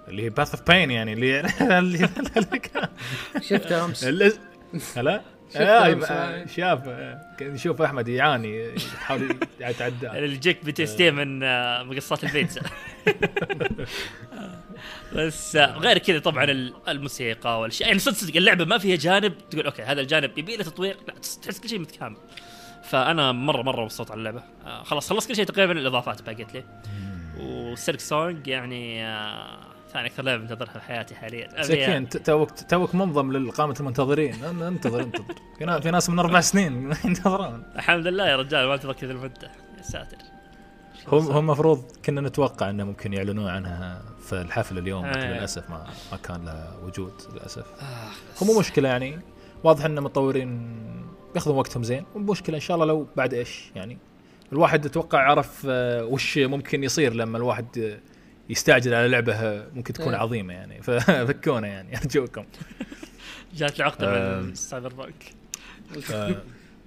[0.07, 1.39] اللي هي Path of Pain يعني اللي
[1.77, 2.09] اللي
[3.41, 4.03] شفتها أمس.
[4.97, 5.21] هلا؟
[5.55, 6.45] آه، آه، آه.
[6.45, 12.61] شاف آه، نشوف أحمد يعاني يحاول يتعدى اللي يجيك PTSD من آه، مقصات البيتزا
[15.15, 17.87] بس آه، غير كذا طبعا ال- الموسيقى والأشياء.
[17.89, 20.97] يعني صدق صدق اللعبة ما فيها جانب تقول okay هذا الجانب يبي له تطوير.
[21.07, 22.17] لا تحس كل شيء متكامل.
[22.83, 24.43] فأنا مرة مرة مبسوط على اللعبة.
[24.65, 26.63] آه خلاص خلصت كل شيء تقريبا الاضافات باقيت لي.
[27.39, 29.57] و Silksong يعني آه
[29.93, 31.63] ثاني أكثر لعبة منتظرها في حياتي حاليا.
[31.63, 34.43] سكين ت- توك توك منضم لقائمه المنتظرين.
[34.43, 35.25] انتظر انتظر.
[35.57, 37.63] في ناس في ناس من أربع سنين ينتظرون.
[37.75, 39.51] الحمد لله يا رجال ما انتظر كذا المدة.
[39.77, 40.17] يا ساتر.
[41.07, 45.33] هم هم المفروض كنا نتوقع إنه ممكن يعلنون عنها في الحفل اليوم لكن آه.
[45.37, 47.65] للأسف ما ما كان له وجود للأسف.
[47.81, 49.19] آه، هو مو مشكلة يعني.
[49.63, 50.75] واضح إن المطورين
[51.33, 52.05] بياخذون وقتهم زين.
[52.15, 53.97] مو مشكله إن شاء الله لو بعد إيش يعني.
[54.53, 57.99] الواحد أتوقع عرف آه، وش ممكن يصير لما الواحد آه،
[58.51, 60.21] يستعجل على لعبة ممكن تكون إيه.
[60.21, 62.45] عظيمة يعني ففكونا يعني أرجوكم
[63.55, 64.39] جات العقده.
[64.41, 65.33] من Cyberpunk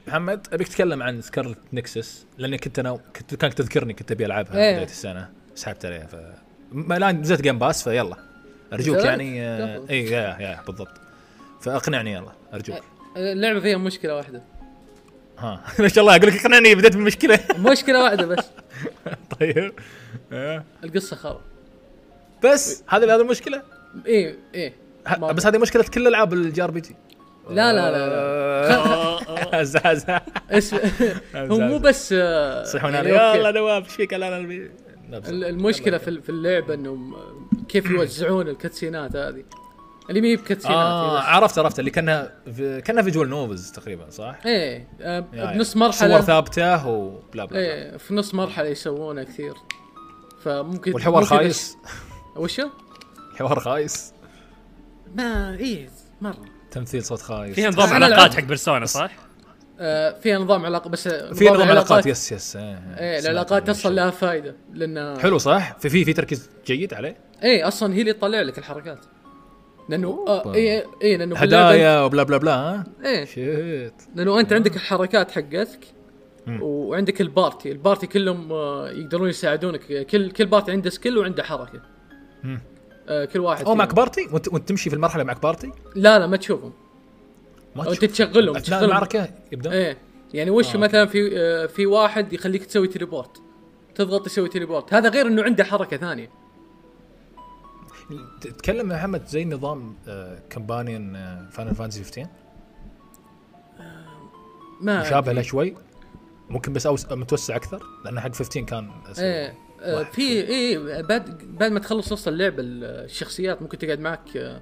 [0.07, 4.57] محمد أبيك تتكلم عن Scarlet Nexus لأني كنت أنا كنت كانك تذكرني كنت أبي ألعبها
[4.57, 4.73] إيه.
[4.73, 6.17] بداية السنة سحبت عليها ف
[6.93, 8.17] الآن نزلت Game Pass فيلا
[8.73, 9.85] أرجوك؟ يعني آه،.
[9.91, 11.01] اي يا يا بالضبط
[11.61, 12.81] فأقنعني يلا أرجوك
[13.17, 14.43] اللعبة فيها مشكلة واحدة
[15.39, 18.45] ها ما شاء الله أقول لك اقنعني بديت بمشكلة مشكلة واحدة بس
[19.41, 19.73] طيب
[20.33, 20.65] آه.
[20.85, 21.41] القصة خرا
[22.45, 23.63] بس هذه هذه المشكلة؟
[24.07, 24.73] إيه إيه.
[25.21, 26.97] بس هذه مشكلة كل ألعاب ال JRPG.
[27.51, 28.25] لا لا لا, لا.
[31.53, 33.51] هو مو بس آه، صيحون يعني يلا.
[33.51, 34.71] نواف إيش فيك الان
[35.27, 37.15] المشكلة في في اللعبة إنهم
[37.69, 39.45] كيف يوزعون ال cutscene ات هذه.
[40.11, 41.25] اللي ما هي ب cutscene ات بس.
[41.25, 41.79] عرفت عرفت.
[41.79, 47.21] اللي كانها في كانها visual novels تقريبا صح؟ إيه آه، بنص صور مرحله ثابتة وبلا
[47.33, 47.59] بلا, بلا.
[47.59, 49.55] إيه في نص مرحلة يسوونها كثير.
[50.45, 51.77] فممكن والحوار خايس.
[52.37, 52.69] وشو؟
[53.33, 54.13] الحوار خايس
[55.15, 55.89] ما إيه
[56.21, 58.35] مرة تمثيل صوت خايس فيها نظام علاقات.
[58.35, 59.11] حق بيرسونا صح؟
[59.81, 63.95] آه فيها نظام علاقة بس في نظام علاقات يس يس إيه إيه سمعت العلاقات أصلا.
[63.95, 68.13] لها فائده لأن حلو صح؟ في في في تركيز جيد عليه إيه أصلا هي اللي
[68.13, 68.99] تطلع لك الحركات
[69.89, 70.55] لأنه آه.
[70.55, 75.81] إيه إيه لأنه هدايا وبلا بلا بلا ها؟ إيه shit لأنه أنت عندك الحركات حقتك.
[76.61, 81.43] وعندك ال party ال party كلهم آه، يقدرون يساعدونك كل كل party عنده skill وعنده
[81.43, 81.81] حركة.
[83.09, 83.75] آه، كل واحد أو.
[83.75, 86.73] معك party وانت وأنت تمشي في المرحلة معك party لا لا ما تشوفهم.
[87.77, 88.05] ما تشوف.
[88.05, 88.85] تشغلهم أثناء تشغلهم.
[88.85, 89.99] المعركة يبدأ؟ إيه.
[90.35, 90.79] يعني وش آه.
[90.79, 93.43] مثلا في آه، في واحد يخليك تسوي teleport؟
[93.95, 94.95] تضغط يسوي teleport.
[94.95, 96.31] هذا غير إنه عنده حركة ثانية.
[98.41, 99.97] تتكلم يا محمد زي نظام
[100.51, 101.13] companion
[101.51, 102.27] Final Fantasy 15
[104.81, 105.75] ما مشابه له شوي؟
[106.51, 107.13] ممكن بس أوس...
[107.13, 108.91] متوسع أكثر؟ لأن حق 15 كان.
[109.19, 109.55] إيه.
[110.13, 114.61] في إيه بعد بعد ما تخلص نص اللعبه الشخصيات ممكن تقعد معك آه،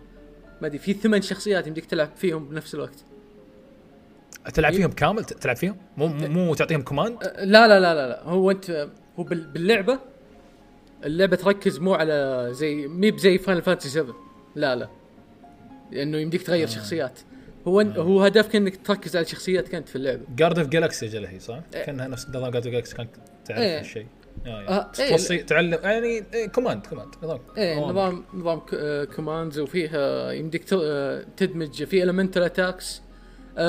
[0.61, 3.05] ما أدري في ثمان شخصيات يمديك تلعب فيهم بنفس الوقت.
[4.55, 8.23] تلعب فيهم كامل؟ تلعب فيهم؟ مو مو, مو تعطيهم command آه، لا لا لا لا.
[8.25, 8.89] هو أنت
[9.19, 9.99] هو بال- باللعبة
[11.05, 14.15] اللعبة تركز مو على زي ميب زي Final Fantasy 7
[14.57, 14.89] لا لا.
[15.93, 17.19] لأنه يمديك تغير شخصيات.
[17.69, 20.23] هو هو هدفك انك تركز على شخصياتك انت في اللعبة.
[20.37, 21.85] Guard of Galaxy أجل هي صح؟ إيه.
[21.85, 23.11] كأنها نفس نظام Guard of Galaxy كانت
[23.45, 23.79] تعرف إيه.
[23.81, 24.07] هالشيء.
[24.47, 24.91] آه، آه،.
[25.01, 25.43] إيه.
[25.47, 27.79] تعلم يعني إيه، command command نظام إيه.
[27.81, 33.03] نظام نظام c- آه، commands وفيها يمديك آه، تدمج في ال mental attacks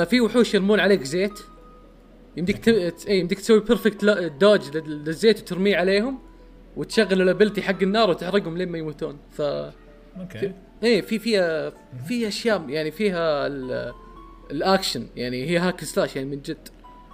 [0.06, 1.38] في وحوش يرمون عليك زيت
[2.36, 2.68] يمديك ت...
[2.68, 4.04] إيه يمديك تسوي perfect
[4.40, 6.18] dodge للزيت وترميه عليهم
[6.76, 10.52] وتشغل ال ability حق النار وتحرقهم لين ما يموتون ف okay
[10.82, 11.70] إيه في فيها
[12.08, 13.92] في أشياء يعني فيها ال-
[14.50, 16.68] الاكشن يعني هي hack slash يعني من جد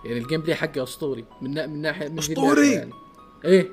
[0.04, 2.18] يعني ال gameplay حقه أسطوري من من ناحيه من؟
[2.62, 2.90] الناحية يعني
[3.44, 3.68] إيه.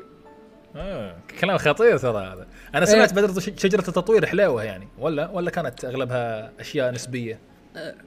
[0.76, 1.16] آه.
[1.42, 2.48] كلام خطير ترى هذا.
[2.76, 7.40] أنا سمعت بدر ش- شجرة التطوير حلوة يعني ولا ولا كانت أغلبها أشياء نسبية؟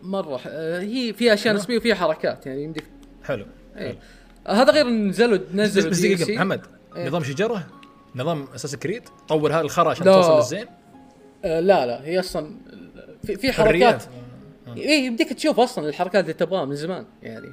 [0.03, 0.37] مرة.
[0.37, 2.85] ح- آه، هي فيها أشياء نسبية وفيها حركات يعني يمديك
[3.25, 3.47] حلو
[3.77, 3.89] إيه.
[3.89, 3.97] حلو.
[4.47, 5.99] آه، هذا غير نزلوا نزلوا بس.
[6.01, 6.61] دقيقة محمد
[6.97, 7.07] إيه.
[7.09, 7.67] نظام شجرة؟
[8.15, 10.05] نظام Assassin's Creed طور هذا الخرا عشان.
[10.05, 10.67] توصل للزين؟
[11.45, 12.51] آه لا لا هي أصلا
[13.27, 14.03] في, في حركات.
[14.77, 17.49] إيه يمديك تشوف أصلا الحركات اللي تبغاها من زمان يعني.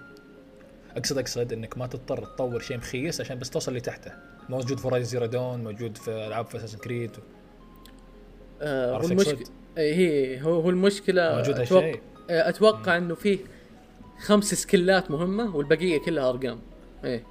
[0.97, 4.11] اقصد أقصد إنك ما تضطر تطور شيء مخيس عشان بس توصل اللي تحته
[4.49, 7.11] موجود في Horizon Zero Dawn موجود في ألعاب في Assassin's Creed
[8.61, 9.39] آه هو المشكلة؟
[9.77, 11.95] إيه هي هو هو المشكلة موجود أتوقع
[12.29, 13.37] آه، أتوقع إنه فيه
[14.19, 16.59] خمس skill ات مهمة والبقية كلها أرقام.
[17.03, 17.23] إيه.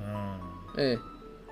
[0.00, 0.40] آه.
[0.78, 0.98] إيه.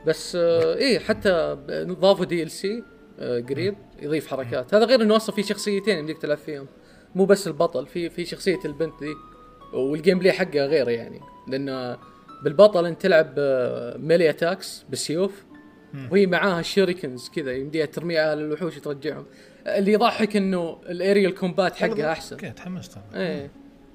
[0.07, 2.83] بس آه إيه حتى ضافوا DLC
[3.21, 4.75] قريب يضيف حركات.
[4.75, 6.67] هذا غير إنه أصلا في شخصيتين يمديك تلعب فيهم
[7.15, 9.15] مو بس البطل في في شخصية البنت ذي.
[9.73, 11.21] وال gameplay حقها غير يعني.
[11.49, 11.97] لأن
[12.45, 15.45] بالبطل أنت تلعب آه، melee attacks بالسيوف
[16.11, 19.27] وهي معاها shurikens كذا يمديها ترميها على الوحوش وترجعهم.
[19.67, 22.37] اللي يضحك إنه ال aerial combat حقها أحسن.
[22.37, 22.99] okay تحمست.
[23.15, 23.51] إيه.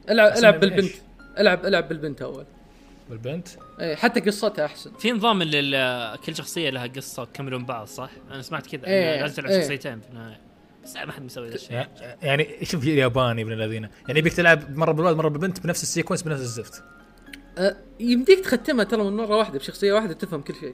[0.10, 0.94] العب ألعب بالبنت؟
[1.40, 2.46] العب ألعب بالبنت أول.
[3.10, 3.48] بالبنت؟
[3.80, 4.92] إيه حتى قصتها أحسن.
[5.00, 5.44] في نظام
[6.26, 9.62] كل شخصية لها قصة ويكملون بعض صح؟ أنا سمعت كذا إنه لازم تلعب إيه.
[9.62, 10.40] شخصيتين في النهاية.
[10.84, 11.72] بس ما حد مسوي ذا الشيء.
[11.74, 11.88] يع-
[12.22, 13.90] يعني شوف الياباني ابن الذين.
[14.08, 16.84] يعني يبيك تلعب مرة بالولد مرة بالبنت بنفس ال sequence بنفس الزفت.
[17.58, 20.74] أه يمديك تختمها ترى من مره واحدة بشخصية واحدة تفهم كل شيء.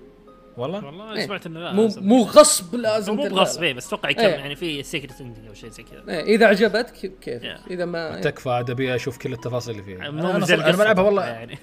[0.58, 1.26] والله؟ والله إيه.
[1.26, 3.24] سمعت إنه لا مو مو غصب لازم مو.
[3.24, 4.34] بغصب إيه، بس أتوقع يكمل إيه.
[4.36, 6.04] يعني في secret ending أو شيء زي كذا.
[6.10, 7.72] إيه إذا عجبتك كيف؟ Yeah.
[7.72, 8.22] إذا ما.
[8.22, 10.10] تكفى عاد أبي أشوف كل التفاصيل اللي فيها.
[10.12, 11.26] مو أنا, أنا بلعبها والله.
[11.26, 11.58] يعني.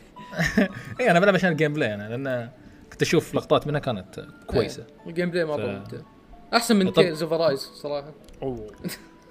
[1.01, 2.51] اي أنا بلعب عشان ال gameplay أنا لأن
[2.93, 4.85] كنت أشوف لقطات منها كانت كويسة.
[5.07, 5.99] ال gameplay مره ف- ممتع
[6.55, 8.13] أحسن من Tales of Arise صراحة.
[8.43, 8.71] أوه.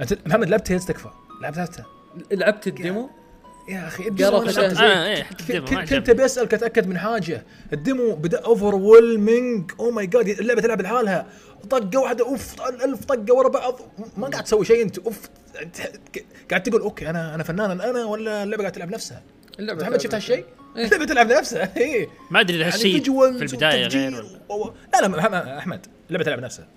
[0.01, 1.09] انت محمد لعبت Tales تكفى.
[1.41, 1.85] لعبتها
[2.31, 3.09] لعبت ال demo؟
[3.69, 7.43] يا أخي ال demo حتى ال demo ما كنت ابي اسالك اتاكد من حاجة.
[7.73, 11.25] ال demo بدأ overwhelming oh my god اللعبة تلعب لحالها.
[11.69, 13.79] طقة واحدة أوف ألف طقة ورا بعض.
[14.17, 15.29] ما قاعد تسوي شيء أنت أوف.
[16.49, 19.23] قاعد تقول okay أنا أنا فنان أنا ولا اللعبة قاعد تلعب نفسها؟
[19.59, 20.45] اللعبة محمد شفت هالشيء؟
[20.77, 20.85] إيه.
[20.85, 25.47] اللعبة تلعب نفسها اي ما أدري إذا هالشيء في البداية غير ولا لا لا محمد-
[25.47, 26.67] أحمد اللعبة تلعب نفسها.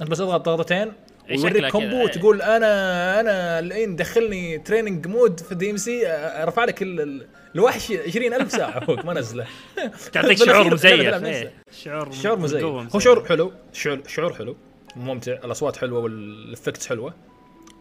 [0.00, 0.78] أنت بس أضغط ضغطتين.
[0.78, 0.92] إيه،
[1.30, 2.04] ويوريك combo إيه.
[2.04, 6.06] وتقول أنا أنا الحين دخلني training mode في ال DMC
[6.42, 8.80] أرفع لك ال- ال- الوحش 20000 ساعة.
[8.86, 9.46] فوق ما نزله.
[10.12, 11.00] تعطيك شعور مزيف.
[11.14, 11.50] نفسها.
[11.72, 12.64] شعور شعور مزيف.
[12.64, 14.56] هو شعور حلو شعور شعور حلو
[14.96, 17.14] ممتع الأصوات حلوة وال effects حلوة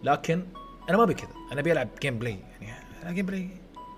[0.03, 0.41] لكن
[0.89, 1.29] أنا ما أبي كذا.
[1.51, 3.49] أنا أبي ألعب gameplay يعني gameplay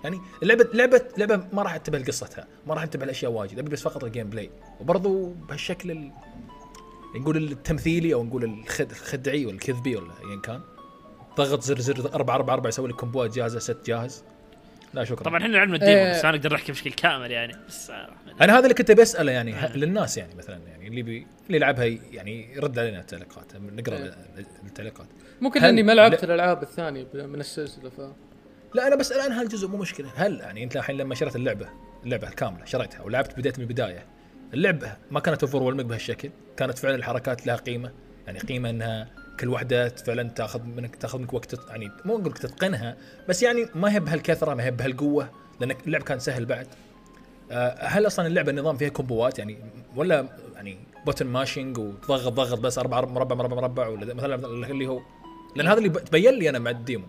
[0.04, 3.82] يعني اللعبه لعبه لعبة ما راح انتبه لقصتها ما راح انتبه لأشياء واجد أبي بس
[3.82, 4.50] فقط ال gameplay
[4.80, 6.10] وبرضو بهالشكل ال...
[7.14, 8.90] نقول التمثيلي أو نقول الخد...
[8.90, 10.60] الخدعي ولا الكذبي ولا ايا كان.
[11.36, 14.24] ضغط زر زر 4 4 4 يسوي لك كومبوات جاهزة set جاهز.
[14.94, 15.24] لا شكرا.
[15.24, 16.12] طبعا إحنا لعبنا ال demo إيه.
[16.18, 17.56] بس ما نقدر نحكي بشكل كامل يعني.
[17.68, 18.08] بس آه،
[18.40, 19.76] أنا هذا اللي كنت بساله يعني آه.
[19.76, 24.14] للناس يعني مثلا يعني اللي بي اللي يلعبها يعني يرد علينا التعليقات نقرأ إيه.
[24.66, 25.06] التعليقات.
[25.40, 28.00] ممكن لاني ما لعبت لا- الألعاب الثانية من السلسلة ف
[28.74, 30.12] لا أنا بسأل عن هالجزء مو مشكلة.
[30.16, 31.68] هل يعني أنت الحين لما شريت اللعبة
[32.04, 34.04] اللعبة الكامله شريتها ولعبت بديت من البداية
[34.54, 36.30] اللعبة ما كانت overwhelming بهالشكل.
[36.56, 37.92] كانت فعلا الحركات لها قيمة.
[38.26, 39.08] يعني قيمة إنها
[39.40, 42.96] كل وحدة فعلا تأخذ منك تأخذ منك وقت يعني مو أقول تتقنها
[43.28, 46.66] بس يعني ما هي بهالكثرة ما هي بهالقوة لأن اللعب كان سهل بعد.
[47.50, 49.58] آه، هل أصلا اللعبة النظام فيها كومبوات؟ يعني
[49.96, 55.00] ولا يعني button mashing وتضغط ضغط بس أربع مربع مربع مربع ولا مثلا اللي هو
[55.56, 57.06] لأن هذا اللي تبين لي أنا مع ال demo.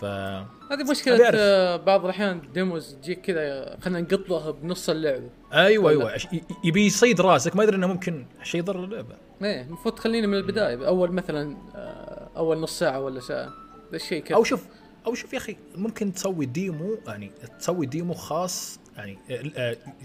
[0.00, 1.30] ف هذه مشكلة.
[1.34, 6.14] آه، بعض الأحيان demos تجيك كذا خلينا نقطها بنص اللعبه أيوه أيوه.
[6.64, 7.56] يبي يصيد راسك.
[7.56, 9.16] ما أدري إنه ممكن شيء يضر اللعبة.
[9.42, 13.52] إيه المفروض تخليني من البداية اول مثلا آه، أول نص ساعة ولا ساعة
[13.90, 14.36] ذا الشيء كذا.
[14.36, 14.66] أو شوف
[15.06, 19.18] أو شوف يا أخي ممكن تسوي demo يعني تسوي demo خاص يعني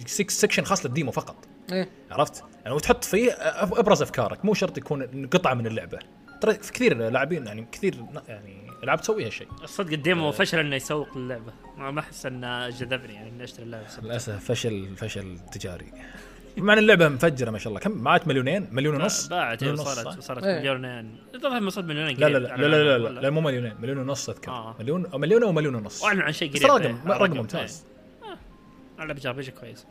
[0.08, 1.36] section خاص لل demo فقط.
[1.72, 1.90] إيه.
[2.12, 4.46] عرفت؟ يعني وتحط فيه أبرز أفكارك.
[4.46, 6.00] مو شرط يكون قطعة من اللعبة.
[6.42, 11.18] ترى في كثير لاعبين يعني كثير يعني العاب تسوي هالشيء الصدق الديمو فشل إنه يسوق
[11.18, 11.54] اللعبة.
[11.78, 13.88] ما أحس إنه جذبني يعني إني أشتري اللعبة.
[14.04, 15.92] للأسف فشل فشل تجاري.
[16.58, 17.80] مع إن اللعبة مفجرة ما شاء الله.
[17.80, 20.60] كم؟ معت مليونين؟ مليون ونص؟ باعت مليون إيه، ونص، صارت صح؟ صارت إيه.
[20.60, 21.18] مليونين.
[21.36, 23.30] الظاهر ما صارت مليونين لا لا قريب لا على لا لا, لا, الأقل، لا, لا
[23.30, 23.74] مو مليونين.
[23.80, 24.52] مليون ونص أذكر.
[24.52, 24.76] آه.
[24.80, 26.64] مليون أو مليون أو مليون ونص واعلن عن شيء قريب.
[26.64, 27.86] رقم إيه، رقم ممتاز.
[28.24, 28.38] إيه.
[29.00, 29.86] اللعبه جرافيكها كويس.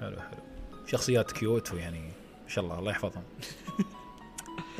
[0.00, 0.40] حلو حلو.
[0.86, 2.00] شخصيات cute ويعني
[2.44, 3.22] ما شاء الله الله يحفظهم.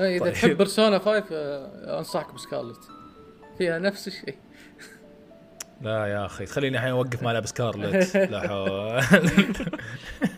[0.00, 0.32] إيه، إذا طيب.
[0.32, 2.97] تحب Persona 5 آه، أنصحك ب Scarlet.
[3.58, 4.34] فيها نفس الشيء.
[5.80, 9.02] لا يا أخي تخليني الحين أوقف مع لابس Scarlet لا حول.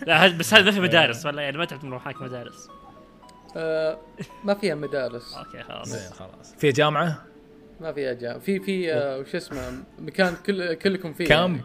[0.06, 2.68] لا بس هذا ما في مدارس ولا يعني ما تعتبر روحك مدارس.
[3.56, 3.98] آه،
[4.44, 5.34] ما فيها مدارس.
[5.35, 5.88] okay خلاص.
[5.88, 6.55] زين خلاص.
[6.59, 7.24] في جامعة؟
[7.80, 8.38] ما فيها جامعة.
[8.38, 11.61] في في آه، وش اسمه مكان كل كلكم فيه camp؟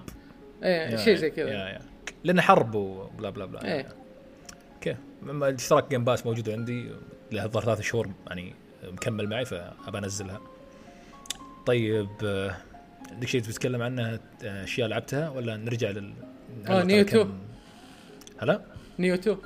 [0.62, 0.92] يعني.
[0.92, 1.80] إيه شيء زي كذا.
[2.24, 3.88] لأنه حرب و blah blah blah إيه.
[4.76, 4.96] okay.
[5.24, 6.92] لما الاشتراك Game Pass موجود عندي
[7.32, 10.42] له ثلاث شهور يعني مكمل معي فأبى أنزلها.
[11.66, 12.56] طيب آه،
[13.12, 16.14] عندك شيء تتكلم عنه آه، أشياء لعبتها؟ ولا نرجع لل
[16.64, 17.24] نعلق Nioh على two.
[17.24, 17.40] كم-
[18.38, 18.62] هلا؟
[19.00, 19.38] Nioh 2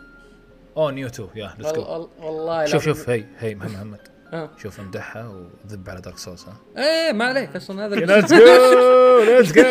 [0.78, 2.86] oh Nioh 2 يا let's go وال- والله شوف.
[2.86, 4.00] شوف هي هي محمد محمد.
[4.34, 4.50] آه.
[4.62, 6.54] شوف امدحها وذب على Dark Souls ها.
[6.78, 9.62] إيه ما عليك أصلا هذا let's go let's go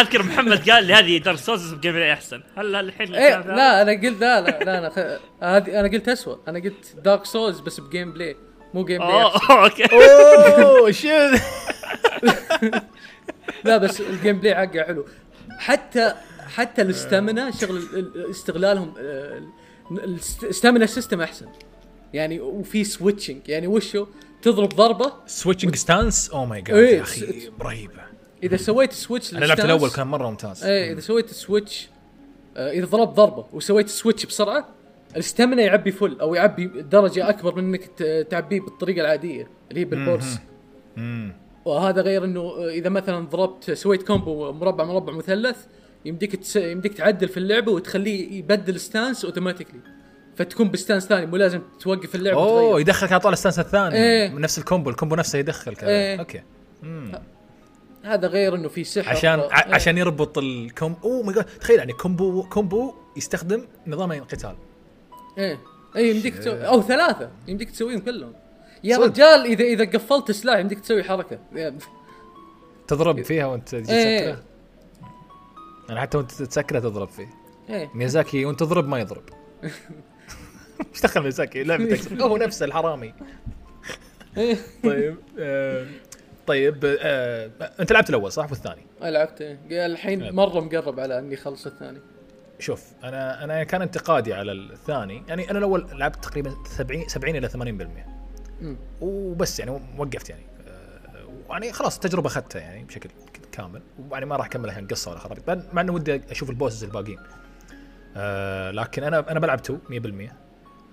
[0.00, 2.42] أذكر محمد قال لي هذه Dark Souls ب gameplay أحسن.
[2.56, 5.18] هل هل الحين إيه ذا؟ لا أنا قلت لا لا لا أنا.
[5.56, 8.36] هذه أنا قلت اسوء أنا قلت Dark Souls بس ب gameplay
[8.74, 9.84] مو gameplay oh okay.
[10.64, 11.40] oh shit
[13.64, 15.06] لا بس ال gameplay حقه حلو.
[15.58, 16.14] حتى
[16.54, 19.42] حتى ال stamina شغل ال- ال- استغلالهم آه،
[19.90, 21.46] ال stamina system أحسن.
[22.14, 24.06] يعني وفي switching يعني وشو؟
[24.42, 25.12] تضرب ضربة.
[25.26, 28.00] switching stance oh my god يا أخي رهيبة.
[28.42, 30.64] إذا سويت switch أنا لعبت الأول كان مرة ممتاز.
[30.64, 31.88] إيه إذا سويت switch
[32.56, 34.68] آه، إذا ضربت ضربة وسويت switch بسرعة
[35.12, 37.84] ال stamina يعبي full أو يعبي درجة أكبر من إنك
[38.30, 40.38] تعبيه بالطريقة العادية اللي هي بال pulse
[41.64, 45.56] وهذا غير إنه إذا مثلا ضربت سويت combo مربع مربع مثلث
[46.04, 46.56] يمديك تس...
[46.56, 49.80] يمديك تعدل في اللعبة وتخليه يبدل stance automatically
[50.36, 52.80] فتكون ب stance ثاني مو لازم توقف اللعبة oh وتغير.
[52.80, 54.28] يدخلك على طول ال stance الثاني.
[54.28, 56.18] من نفس ال combo ال combo نفسه يدخلك إيه.
[56.18, 56.42] okay
[56.82, 57.12] مم.
[58.04, 59.74] هذا غير إنه في سحر عشان ع- إيه.
[59.74, 64.54] عشان يربط ال combo oh my god تخيل يعني combo combo يستخدم نظامين قتال
[65.40, 65.58] إيه.
[65.96, 67.30] اي يمديك تسوي أو ثلاثة.
[67.48, 68.32] يمديك تسويهم كلهم.
[68.84, 69.04] يا صدق.
[69.06, 71.38] رجال اذا إذا قفلت سلاح يمديك تسوي حركة.
[71.52, 71.78] يعني
[72.88, 73.82] تضرب فيها وأنت إيه.
[73.82, 74.42] تسكره
[75.90, 77.28] أنا حتى وأنت تسكره تضرب فيه.
[77.70, 77.90] إيه.
[77.94, 79.22] ميازاكي وأنت تضرب ما يضرب.
[80.94, 83.14] إيش دخل ميازاكي؟ لعبة أكس- هو نفسه الحرامي.
[84.36, 84.56] إيه.
[84.84, 85.86] طيب آه
[86.46, 87.50] طيب آه
[87.80, 89.86] أنت لعبت الأول صح؟ والثاني؟ أنا لعبت إيه.
[89.86, 90.30] الحين إيه.
[90.30, 91.98] مرة مقرب على إني خلص الثاني.
[92.60, 95.22] شوف أنا أنا كان انتقادي على الثاني.
[95.28, 97.56] يعني أنا الأول لعبت تقريبا 70 70 إلى 80%
[98.62, 98.76] مم.
[99.00, 100.42] وبس يعني وقفت يعني.
[101.50, 103.10] يعني خلاص التجربه أخذتها يعني بشكل
[103.52, 103.82] كامل.
[104.10, 105.50] ويعني ما راح أكمل الحين قصة ولا خرابيط.
[105.72, 107.18] مع- إنه ودي أشوف البوسز الباقيين.
[108.16, 109.80] آه لكن أنا أنا بلعب 2
[110.28, 110.32] 100%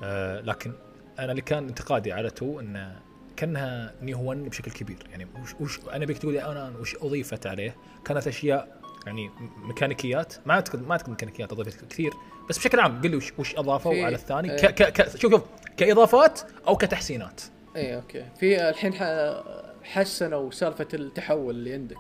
[0.04, 0.72] آه لكن
[1.20, 3.00] أنا اللي كان انتقادي على 2 إنه
[3.36, 4.98] كأنها نيو 1 بشكل كبير.
[5.12, 7.76] يعني وش, وش أنا بيك تقول أنا وش أضيفت عليه؟
[8.06, 9.30] كانت أشياء يعني
[9.68, 12.14] ميكانيكيات ما اعتقد ما أعتقد ميكانيكيات اضيفت كثير
[12.50, 14.56] بس بشكل عام قل لي وش, وش أضافوا على الثاني؟ آه.
[14.56, 15.42] ك ك ك شوف شوف
[15.78, 17.42] كإضافات أو كتحسينات.
[17.76, 18.26] إيه okay.
[18.40, 18.94] في الحين
[19.84, 21.98] حسنوا سالفة التحول اللي عندك.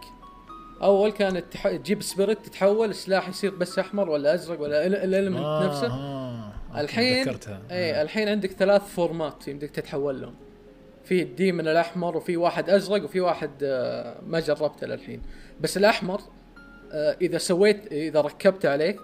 [0.82, 1.68] أول كانت تح...
[1.68, 5.88] تجيب spirit تتحول السلاح يصير بس أحمر ولا أزرق ولا ال- ال element نفسه.
[5.88, 6.54] آه.
[6.78, 10.36] الحين تذكرتها إيه الحين عندك ثلاث فورمات يمديك تتحول لهم.
[11.04, 15.22] في ال demon الأحمر وفي واحد أزرق وفي واحد آه، ما جربته للحين.
[15.62, 16.24] بس الأحمر آه،
[16.94, 19.00] إذا سويت إذا ركبته عليك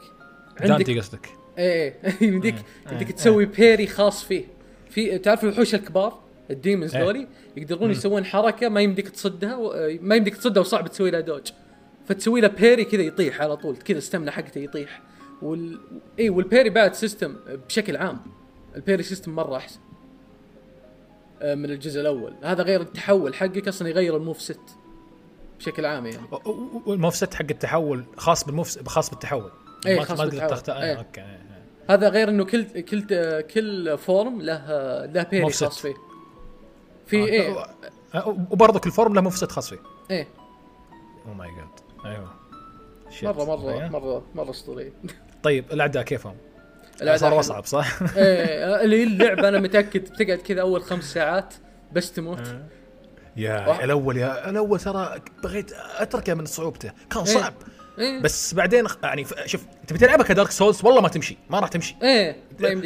[0.59, 1.29] دانتي قصدك.
[1.57, 2.91] إيه إيه يمديك إيه.
[2.91, 3.15] يمديك إيه.
[3.15, 4.43] تسوي parry خاص فيه.
[4.89, 6.19] في تعرف الوحوش الكبار
[6.51, 7.03] ال demons إيه.
[7.03, 7.27] ذولي؟
[7.57, 11.51] يقدرون يسوون حركة ما يمديك تصدها و- ما يمديك تصدها وصعب تسوي لها dodge.
[12.07, 15.01] فتسوي له parry كذا يطيح على طول كذا stamina حقته يطيح.
[15.41, 15.79] وال
[16.19, 17.35] اي وال parry بعد system
[17.67, 18.19] بشكل عام
[18.75, 19.79] ال parry system مرة أحسن.
[21.41, 22.33] آه، من الجزء الأول.
[22.43, 24.59] هذا غير التحول حقك أصلا يغير ال move set
[25.63, 29.51] بشكل عام يعني و- و- وال move set حق التحول خاص بال move خاص بالتحول
[29.85, 30.49] ما خاص ما تقدر بالتحول.
[30.49, 30.93] تختار إيه.
[30.93, 31.37] آه، okay.
[31.89, 33.01] هذا غير إنه كل كل
[33.41, 34.65] كل form له
[35.05, 35.63] له parry move set.
[35.63, 35.93] خاص فيه
[37.07, 37.65] في آه، إيه
[38.15, 39.79] آه، وبرضه كل form له move set خاص فيه
[40.11, 40.27] إيه
[41.27, 42.33] oh my God أيوه.
[43.23, 43.89] مره مره أيوه.
[43.89, 44.93] مره مرة أسطورية
[45.43, 46.35] طيب الأعداء كيفهم؟
[46.99, 47.39] حلو.
[47.39, 51.53] أصعب صح؟ إيه اللي اللعبة أنا متأكد بتقعد كذا أول خمس ساعات
[51.93, 52.55] بس تموت
[53.37, 56.91] يا الأول يا الأول ترى بغيت أتركه من صعوبته.
[57.09, 57.33] كان إيه.
[57.33, 57.53] صعب.
[57.99, 58.21] إيه.
[58.21, 61.95] بس بعدين يعني شوف تبي تلعبها كدارك سولز؟ والله ما تمشي ما راح تمشي.
[62.03, 62.35] إيه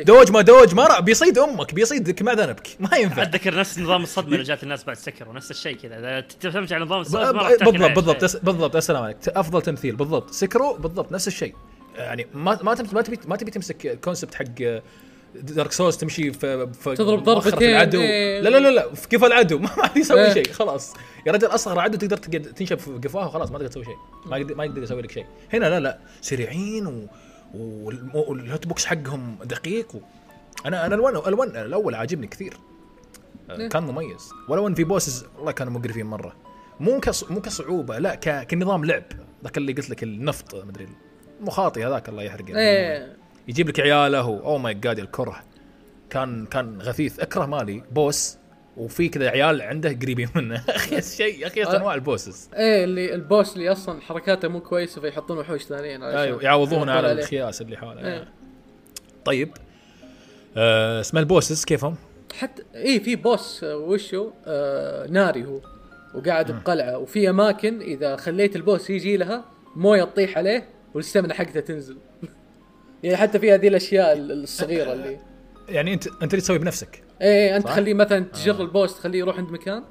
[0.04, 2.68] دوج ما دوج ما راح بيصيد أمك بيصيدك مع ذنبك.
[2.80, 3.22] ما ينفع.
[3.22, 6.00] أتذكر نفس نظام الصدمة اللي جات الناس بعد سكر ونفس الشيء كذا.
[6.00, 7.96] إذا تعتمد على نظام الصدمه ما راح بالضبط.
[7.96, 8.24] بالضبط.
[8.24, 8.42] إيه.
[8.44, 8.76] بالضبط.
[8.76, 10.32] السلام عليك أفضل تمثيل بالضبط.
[10.32, 11.12] سكرو بالضبط.
[11.12, 11.56] نفس الشيء.
[11.96, 14.82] يعني ما ما تم- ما تبي ما تبي تمسك الكونسبت حق
[15.42, 18.02] Dark Souls تمشي في, في تضرب ضربتين، العدو.
[18.02, 18.42] إيه.
[18.42, 18.94] لا لا لا لا.
[18.94, 20.34] في قفا العدو؟ ما ما يسوي إيه.
[20.34, 20.94] شيء خلاص.
[21.26, 23.98] يا رجل أصغر عدو تقدر تنشب في قفاه وخلاص ما تقدر تسوي شيء.
[24.26, 25.26] ما يقدر ما يقدر يسوي لك شيء.
[25.54, 26.00] هنا لا لا.
[26.22, 27.08] سريعين و
[28.14, 30.00] وال hitbox حقهم دقيق و...
[30.66, 32.58] أنا أنا الون الون الأول عاجبني كثير.
[33.50, 33.70] إيه.
[33.70, 34.30] كان مميز.
[34.50, 36.36] ولو ان في bosses والله كانوا مقرفين مرة.
[36.80, 37.32] مو كص...
[37.32, 38.48] مو كصعوبة لا ك...
[38.48, 39.04] كنظام لعب.
[39.44, 40.88] ذاك اللي قلت لك النفط مدري
[41.40, 42.58] المخاطي هذاك الله يحرقه.
[42.58, 43.17] إيه.
[43.48, 45.44] يجيب لك عياله oh my God الكره.
[46.10, 47.20] كان كان غثيث.
[47.20, 48.38] اكره مالي boss.
[48.78, 50.64] وفي كذا عيال عنده قريبين منه.
[50.70, 52.50] أخي شيء أخي أنواع ال bosses.
[52.54, 56.04] إيه اللي ال boss اللي أصلا حركاته مو كويسة فيحطون وحوش ثانيين.
[56.04, 57.12] أيوه يعوضون على.
[57.12, 58.08] الخياس اللي حوله.
[58.08, 58.28] إيه.
[59.26, 59.52] طيب.
[60.58, 61.96] آه اسمه ال bosses كيفهم؟
[62.40, 65.60] حتى إيه في boss آه، وشو؟ آه ناري هو.
[66.14, 66.98] وقاعد بقلعة.
[66.98, 69.46] وفي أماكن إذا خليت ال boss يجي لها
[69.76, 71.98] مويه تطيح عليه والاستمنه حقته تنزل.
[73.04, 75.18] يعني حتى في هذه الأشياء الصغيرة اللي
[75.70, 77.04] يعني انت أنت اللي تسوي بنفسك.
[77.22, 79.84] إيه أنت صح؟ تخليه مثلا تجر البوس تخليه يروح عند مكان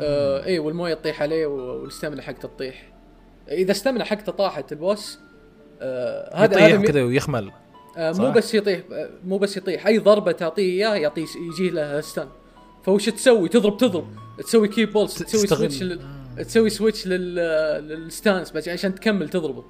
[0.00, 2.92] آه إيه والموية تطيح عليه والاستمنه حقته تطيح.
[3.48, 5.18] إذا استمنه حقته طاحت البوس
[5.80, 7.50] آه هذا يطيح كذا ويخمل.
[7.96, 12.00] آه؟ مو بس يطيح آه مو بس يطيح أي ضربة تعطيه إياه يعطيه يجي له
[12.00, 12.28] ستان
[12.84, 14.06] فوش تسوي؟ تضرب تضرب.
[14.38, 15.46] تسوي ki pulse تسوي.
[15.46, 16.00] switch لل...
[16.38, 17.34] تسوي switch لل...
[17.88, 19.64] لل stance بس عشان تكمل تضربه.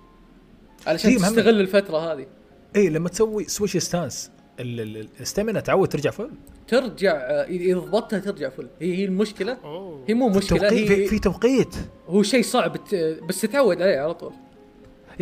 [0.86, 2.26] علشان مهم- تستغل الفترة هذه.
[2.76, 4.30] اي لما تسوي switch stance
[4.60, 6.30] ال stamina تعود ترجع full؟
[6.68, 8.68] ترجع آه، اذا ضبطتها ترجع full.
[8.80, 9.56] هي هي المشكلة.
[9.64, 10.04] أوه.
[10.08, 11.74] هي مو مشكلة توقيت في, هي في توقيت.
[12.06, 12.76] هو شيء صعب.
[13.28, 14.32] بس تتعود عليه على طول.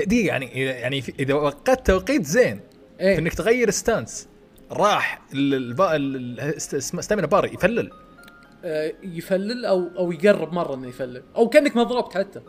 [0.06, 2.60] دي يعني يعني في- إذا وقت توقيت زين
[2.98, 4.28] في إيه إنك تغير stance
[4.70, 7.90] راح الستامينا بار يفلل.
[8.64, 11.22] آه يفلل أو أو يقرب مرة إنه يفلل.
[11.36, 12.40] أو كأنك ما ضربت حتى.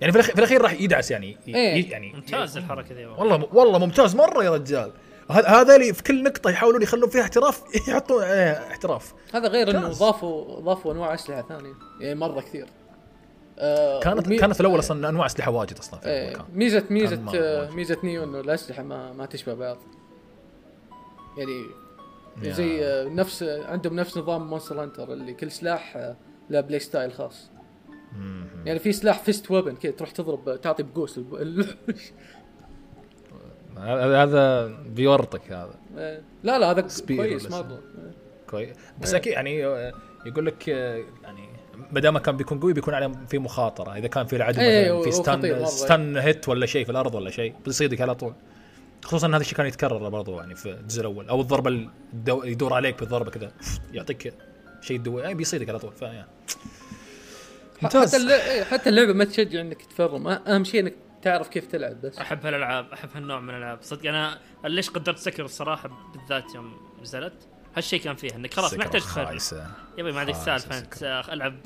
[0.00, 1.90] يعني في الأخير, راح يدعس يعني إيه.
[1.90, 4.92] يعني ممتاز الحركة ذي والله والله ممتاز مرة يا رجال
[5.30, 9.70] هذا هذا اللي في كل نقطة يحاولون يخلون فيها احتراف يحطون عليها احتراف هذا غير
[9.70, 9.88] إنه.
[9.88, 12.66] ضافوا ضافوا أنواع أسلحة ثانية يعني مرة كثير
[13.58, 16.84] آه كانت ومي- كانت في الأول أصلا أنواع أسلحة واجد أصلا في إيه، المكان ميزه
[16.90, 17.70] ميزه.
[17.74, 19.78] ميزة Nioh إنه الأسلحة ما ما تشبه بعض
[21.38, 21.64] يعني.
[22.54, 26.16] زي آه، نفس عندهم نفس نظام Monster Hunter اللي كل سلاح آه،
[26.50, 27.50] له play style خاص.
[28.66, 32.12] يعني في سلاح fist weapon كذا تروح تضرب تعطي بقوس الوحوش
[33.76, 35.74] هذا بيورطك هذا.
[35.96, 36.22] إيه.
[36.42, 37.80] لا لا هذا كويس مره
[38.50, 39.20] كويس بس إيه.
[39.20, 39.92] أكيد يعني آه،
[40.26, 41.48] يقول لك آه، يعني
[41.92, 43.96] ما دام كان بيكون قوي بيكون عليه في مخاطرة.
[43.96, 45.10] إذا كان في العدو إيه، مثلاً في.
[45.10, 48.34] stun stun hit ولا شيء في الأرض ولا شيء بيصيدك على طول.
[49.04, 51.28] خصوصا ان هذا الشيء كان يتكرر برضو يعني في الجزء الأول.
[51.28, 51.70] أو الضربة
[52.14, 52.44] الدو...
[52.44, 53.52] يدور عليك بالضربة كذا
[53.92, 54.34] يعطيك
[54.80, 56.26] شيء يدور يعني بيصيدك على طول فيعني
[57.82, 58.14] ممتاز.
[58.14, 60.28] حتى إيه، حتى اللعبة ما تشجع إنك تفرم.
[60.28, 62.18] أهم شيء إنك تعرف كيف تلعب بس.
[62.18, 63.78] أحب هالألعاب أحب هالنوع من الألعاب.
[63.82, 67.32] صدق أنا ليش قدرت Sekiro الصراحة بالذات يوم نزلت؟
[67.76, 69.66] هالشيء كان فيه إنك خلاص ما يحتاج تفرم خايسة.
[69.98, 70.78] يبي ما عندك سالفة.
[70.78, 71.56] أنت ألعب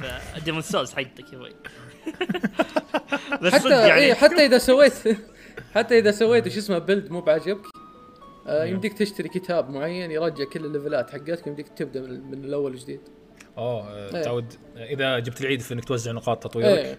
[0.45, 1.55] Demon's Souls حقتك يبي
[3.43, 4.01] بس حتى يعني.
[4.01, 4.93] إيه حتى إذا سويت
[5.74, 7.66] حتى إذا سويت وش اسمه build مو بعجبك
[8.47, 13.01] آه يمديك تشتري كتاب معين يرجع كل الليفلات حقتك يمديك تبدأ من, من الأول وجديد
[13.59, 14.23] oh إيه.
[14.23, 16.79] تعود إذا جبت العيد في إنك توزع نقاط تطويرك.
[16.79, 16.99] إيه.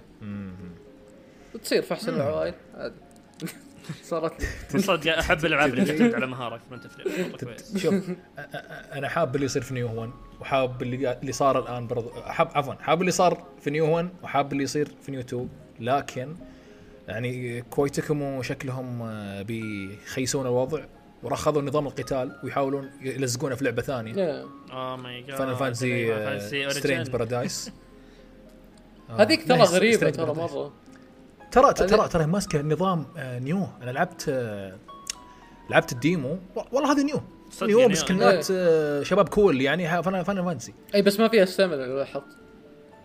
[1.55, 2.95] وتصير في أحسن العوائل عادي
[4.03, 4.41] صارت
[4.73, 4.79] لي.
[4.79, 7.07] صدق أحب الالعاب اللي تعتمد على مهارتك ما تفرم.
[7.43, 7.77] كويس.
[7.77, 8.09] شوف
[8.93, 12.73] أنا حاب اللي يصير في Nioh 1 وحاب اللي اللي صار الآن برضو حاب عفوا
[12.73, 15.49] حاب اللي صار في Nioh 1 وحاب اللي يصير في Nioh 2
[15.79, 16.35] لكن
[17.07, 20.85] يعني Koei Tecmo شكلهم آه، بيخيسون الوضع.
[21.25, 24.45] وراح خذوا نظام القتال ويحاولون يلزقونه في لعبة ثانية.
[24.71, 27.71] oh my God Final Fantasy Stranger Paradise
[29.09, 30.73] هذيك ترى غريبة ترى مرة.
[31.51, 33.67] ترى ترى ترى ماسكة نظام آه، Nioh.
[33.81, 34.77] أنا لعبت آه،
[35.69, 36.39] لعبت ال demo.
[36.71, 37.21] والله هذه Nioh.
[37.61, 40.03] Nioh يعني مسكنات آه، شباب cool يعني.
[40.03, 42.37] Final Fantasy أي بس ما فيها stamina لو لاحظت.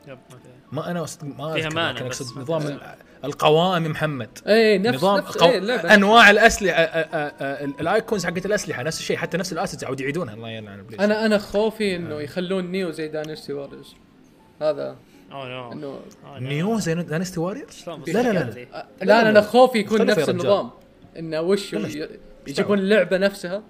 [0.08, 0.52] yep، ما فيها.
[0.72, 2.80] ما أنا ما فيها مانع بس اقصد نظام
[3.24, 4.38] القوائم محمد.
[4.46, 5.48] اي نفس نظام نفس قو...
[5.48, 9.52] اللعبه أنواع الأسلحة آه، آه، آه، ال- ال icons حقت الأسلحة نفس الشيء حتى نفس
[9.52, 10.34] ال assets عود يعيدونها.
[10.34, 13.94] الله يلعن ابليس أنا أنا خوفي إنه يخلون Nioh زي Dynasty Warriors
[14.62, 14.96] هذا.
[15.32, 15.72] oh no.
[15.72, 16.00] انه.
[16.38, 17.06] Nioh زي
[17.36, 18.86] Warriors شلون لا لا لا, لا.
[19.00, 20.28] أ- لا أنا خوفي يكون نفس.
[20.28, 20.70] النظام.
[21.18, 21.76] إنه وش
[22.46, 23.62] يجيبون اللعبه نفسها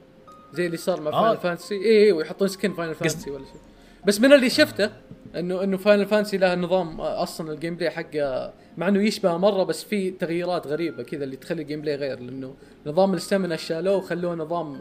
[0.52, 1.22] زي اللي صار مع آه.
[1.22, 3.60] Final Fantasy اي اي ويحطون skin Final Fantasy ولا شيء.
[4.06, 4.90] بس من اللي شفته
[5.36, 9.64] انه إنه Final Fantasy لها نظام آه، أصلا ال gameplay حقه مع إنه يشبه مرة
[9.64, 12.54] بس في تغييرات غريبة كذا اللي تخلي ال gameplay غير لأنه
[12.86, 14.80] نظام ال stamina شالوه وخلوه نظام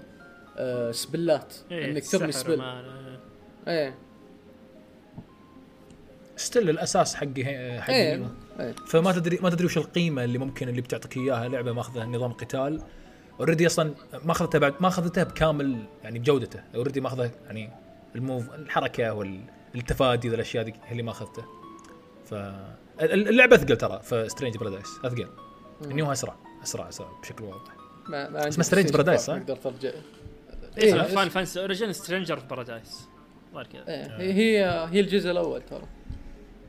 [0.57, 1.53] آه spell ات.
[1.71, 2.61] إيه، إنك ترمي spell.
[3.67, 3.95] إيه.
[6.37, 7.25] Still الأساس حق
[7.79, 8.27] حق إيه Nioh.
[8.59, 8.75] إيه.
[8.87, 12.81] فما تدري ما تدري وش القيمة اللي ممكن اللي بتعطيك إياها لعبة ماخذه نظام قتال.
[13.39, 13.93] Already أصلا
[14.25, 16.59] ما اخذتها بعد ما اخذتها بكامل يعني بجودته.
[16.75, 17.69] Already ماخذه يعني
[18.15, 21.43] ال move الحركة والتفادي ذا الأشياء ذي هي اللي ما أخذته.
[22.25, 25.27] ف ال- اللعبة اثقل ترى في Stranger Paradise أثقل.
[25.81, 27.71] Nioh أسرع أسرع أسرع بشكل واضح.
[28.09, 29.91] ما ما اسمه Paradise، 4 صح؟ نقدر ترجع
[30.77, 31.01] إيه.
[31.01, 33.07] Final Fantasy Origin Stranger Paradise
[33.53, 33.87] كذا.
[33.87, 35.87] إيه، هي هي الجزء الأول ترى.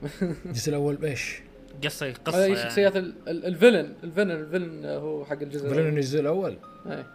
[0.47, 1.41] الجزء الأول إيش؟
[1.85, 2.63] قصه قصة هذه يعني.
[2.63, 5.95] شخصيات ال- ال- ال villain ال villain ال villain هو حق الجزء villain الأول.
[5.95, 6.57] الجزء الأول؟
[6.87, 7.07] إيه.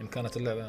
[0.00, 0.66] إن كانت اللعبة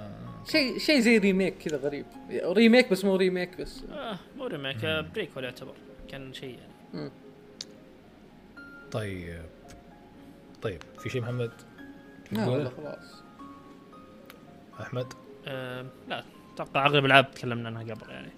[0.48, 2.06] شيء شيء زي remake كذا غريب.
[2.32, 3.84] remake بس مو remake بس.
[3.92, 5.74] آه مو remake آه، prequel يعتبر.
[6.12, 6.60] كان شيء
[6.94, 7.12] يعني.
[8.92, 9.42] طيب.
[10.62, 11.52] طيب في شيء محمد؟
[12.32, 13.24] لا؟ والله خلاص.
[14.82, 15.14] أحمد؟
[15.48, 18.32] آه لا أتوقع أغلب الألعاب تكلمنا عنها قبل يعني.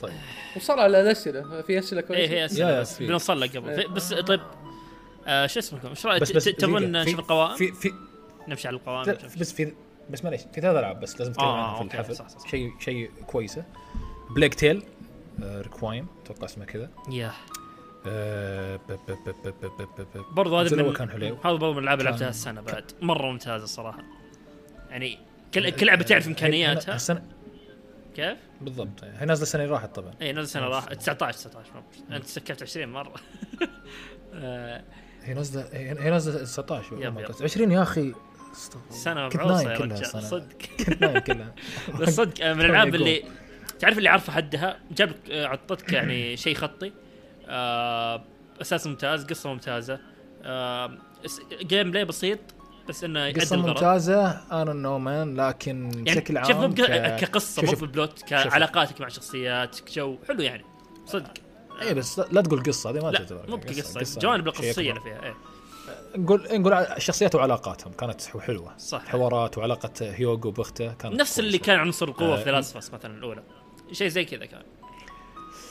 [0.00, 0.12] طيب.
[0.56, 1.62] وصل على الأسئلة.
[1.62, 3.06] في أسئلة كويسة؟ إيه هي يا- اسئله بس في.
[3.06, 3.74] بنوصل لك قبل.
[3.82, 4.40] في- بس طيب
[5.26, 6.22] آه شو اسمكم؟ إيش رأيك؟
[6.58, 6.92] تبون.
[6.92, 7.92] نشوف في- القوائم؟ في في
[8.48, 9.16] نمشي على القوائم.
[9.40, 9.72] بس في
[10.10, 12.48] بس معليش في ثلاث العاب بس لازم نتكلم آه عنها في الحفل.
[12.50, 13.64] شيء شيء كويسة.
[14.30, 14.82] Plague Tale
[15.42, 16.90] Requiem أتوقع اسمه كذا.
[17.10, 17.32] Yeah
[20.32, 21.36] برضو هذا من كان حلو.
[21.44, 22.92] هذا برضو من الألعاب اللي لعبتها السنة بعد.
[23.02, 24.02] مرة ممتازة الصراحة.
[24.90, 25.18] يعني
[25.54, 26.94] كل كل لعبة تعرف إمكانياتها.
[26.94, 27.22] السنة
[28.16, 29.04] كيف؟ بالضبط.
[29.04, 30.10] هي نازلة السنة اللي راحت طبعا.
[30.22, 30.92] اي نازلة السنة اللي راحت.
[30.94, 33.14] 19 19 أنت سكرت 20 مرة.
[34.34, 34.84] آه.
[35.22, 38.14] هي نازله هي نازلة 19 20 يا أخي.
[38.90, 40.22] سنة كنت مبعوثه نايم يا كلها رجال.
[40.22, 40.56] صدق.
[40.86, 41.54] كنت نايم كلها.
[42.00, 43.22] بس صدق آه، من الألعاب اللي
[43.78, 46.92] تعرف اللي عارفه حدها؟ جاب آه، عطتك يعني شيء خطي.
[47.48, 48.24] آه،
[48.62, 50.00] أساس ممتاز قصة ممتازة.
[50.42, 50.98] آه،
[51.62, 52.38] Gameplay بسيط
[52.88, 54.30] بس إنه يؤدي قصة ممتازة
[54.62, 57.84] أنا no man لكن يعني بشكل عام شوف مو ك- كقصة مو شوف.
[58.26, 60.64] كعلاقاتك مع شخصيات جو حلو يعني.
[61.06, 61.32] صدق.
[61.82, 64.90] اي بس لا- تقول قصة هذه ما لا تعتبر مو كقصه الجوانب شيء القصصية.
[64.90, 65.34] اللي فيها إيه.
[66.16, 68.76] نقول نقول الشخصيات وعلاقاتهم كانت حلوة.
[68.78, 71.58] صح حوارات وعلاقة هيوغو باخته كانت نفس اللي.
[71.58, 73.42] كان عنصر القوة آه، في Last مثلا الأولى.
[73.92, 74.62] شيء زي كذا كان.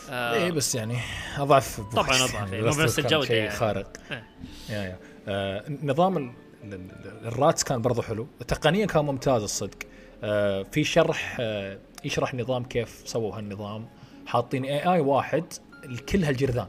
[0.10, 0.98] آه، إيه بس يعني
[1.38, 3.50] أضعف طبعاً أضعف، يعني مو بنفس كان الجودة شيء يعني.
[3.50, 3.98] خارق.
[4.12, 4.24] إيه.
[4.70, 5.00] Yeah yeah.
[5.28, 6.32] آه نظام ال-
[6.64, 8.28] ال- ال- ال rats كان برضو حلو.
[8.48, 9.78] تقنيا كان ممتاز الصدق.
[10.24, 13.90] آه في شرح آه يشرح نظام كيف سووا هالنظام.
[14.26, 15.44] حاطين AI واحد
[15.86, 16.68] لكل هالجرذان.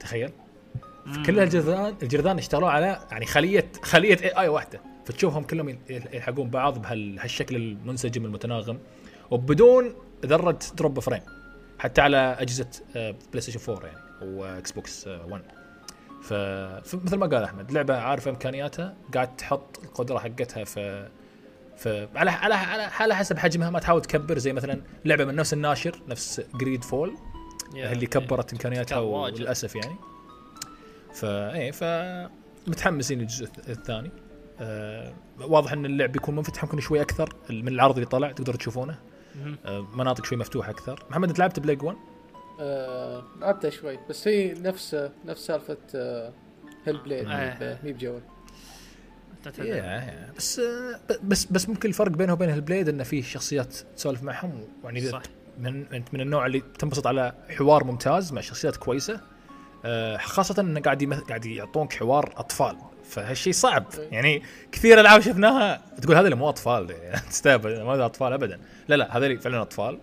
[0.00, 0.32] تخيل.
[1.26, 6.82] كل هالجرذان الجرذان اشتغلوا على يعني خليه خلية AI واحدة فتشوفهم كلهم يل- يلحقون بعض
[6.82, 8.78] بهالشكل المنسجم المتناغم
[9.30, 9.94] وبدون
[10.26, 11.20] ذرة drop frame
[11.78, 15.42] حتى على أجهزة PlayStation 4 يعني و Xbox آه، 1
[16.22, 21.08] ف- فمثل ما قال أحمد لعبة عارفة إمكانياتها قاعد تحط القدرة حقتها في
[21.76, 26.00] في على على على حسب حجمها ما تحاول تكبر زي مثلا لعبة من نفس الناشر
[26.08, 27.14] نفس GreedFall
[27.92, 28.06] اللي.
[28.06, 28.98] كبرت إمكانياتها.
[29.34, 29.94] وللأسف يعني
[31.20, 31.84] فا إيه ف
[32.66, 34.10] متحمسين للجزء الث- الثاني.
[34.60, 38.98] آه واضح إن اللعب بيكون منفتح يمكن شوي أكثر من العرض اللي طلع تقدروا تشوفونه.
[39.66, 41.04] آه مناطق شوي مفتوحة أكثر.
[41.10, 41.96] محمد أنت لعبت Plague 1
[42.60, 46.32] آه لعبتها شوي بس هي نفس نفس سالفة آه
[46.86, 47.78] Hellblade آه.
[47.84, 48.20] مي بجوي
[49.44, 49.68] تتهدى.
[49.68, 53.74] يا بس آه ب- بس بس ممكن الفرق بينه وبين ال Blade انه في شخصيات
[53.96, 55.22] تسولف معهم يعني صح.
[55.58, 59.20] من انت من النوع اللي تنبسط على حوار ممتاز مع شخصيات كويسة.
[59.84, 61.20] آه، خاصة انه قاعد يمث...
[61.20, 62.76] قاعد يعطونك حوار أطفال.
[63.04, 63.84] فهالشيء صعب.
[64.10, 64.42] يعني
[64.72, 66.94] كثير ألعاب شفناها تقول هذا مو أطفال.
[67.30, 67.82] تستهبل.
[67.82, 68.60] ما هذا أطفال ابدا.
[68.88, 69.98] لا لا هذول فعلا أطفال.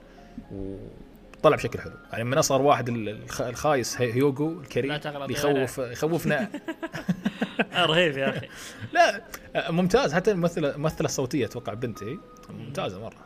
[0.52, 1.94] وطلع بشكل حلو.
[2.12, 3.42] يعني من أصغر واحد ال- الخ...
[3.42, 5.00] الخايس هي- هيوغو الكريم
[5.30, 6.50] يخوف يخوفنا.
[7.76, 8.48] رهيب يا أخي.
[8.94, 9.22] لا
[9.56, 10.14] آه، ممتاز.
[10.14, 12.18] حتى الممثله الممثلة الصوتية أتوقع بنتي.
[12.50, 13.26] ممتازة مرة.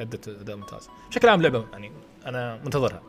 [0.00, 0.88] أدت أداء ممتاز.
[1.10, 1.92] بشكل عام لعبة يعني
[2.26, 3.02] أنا منتظرها.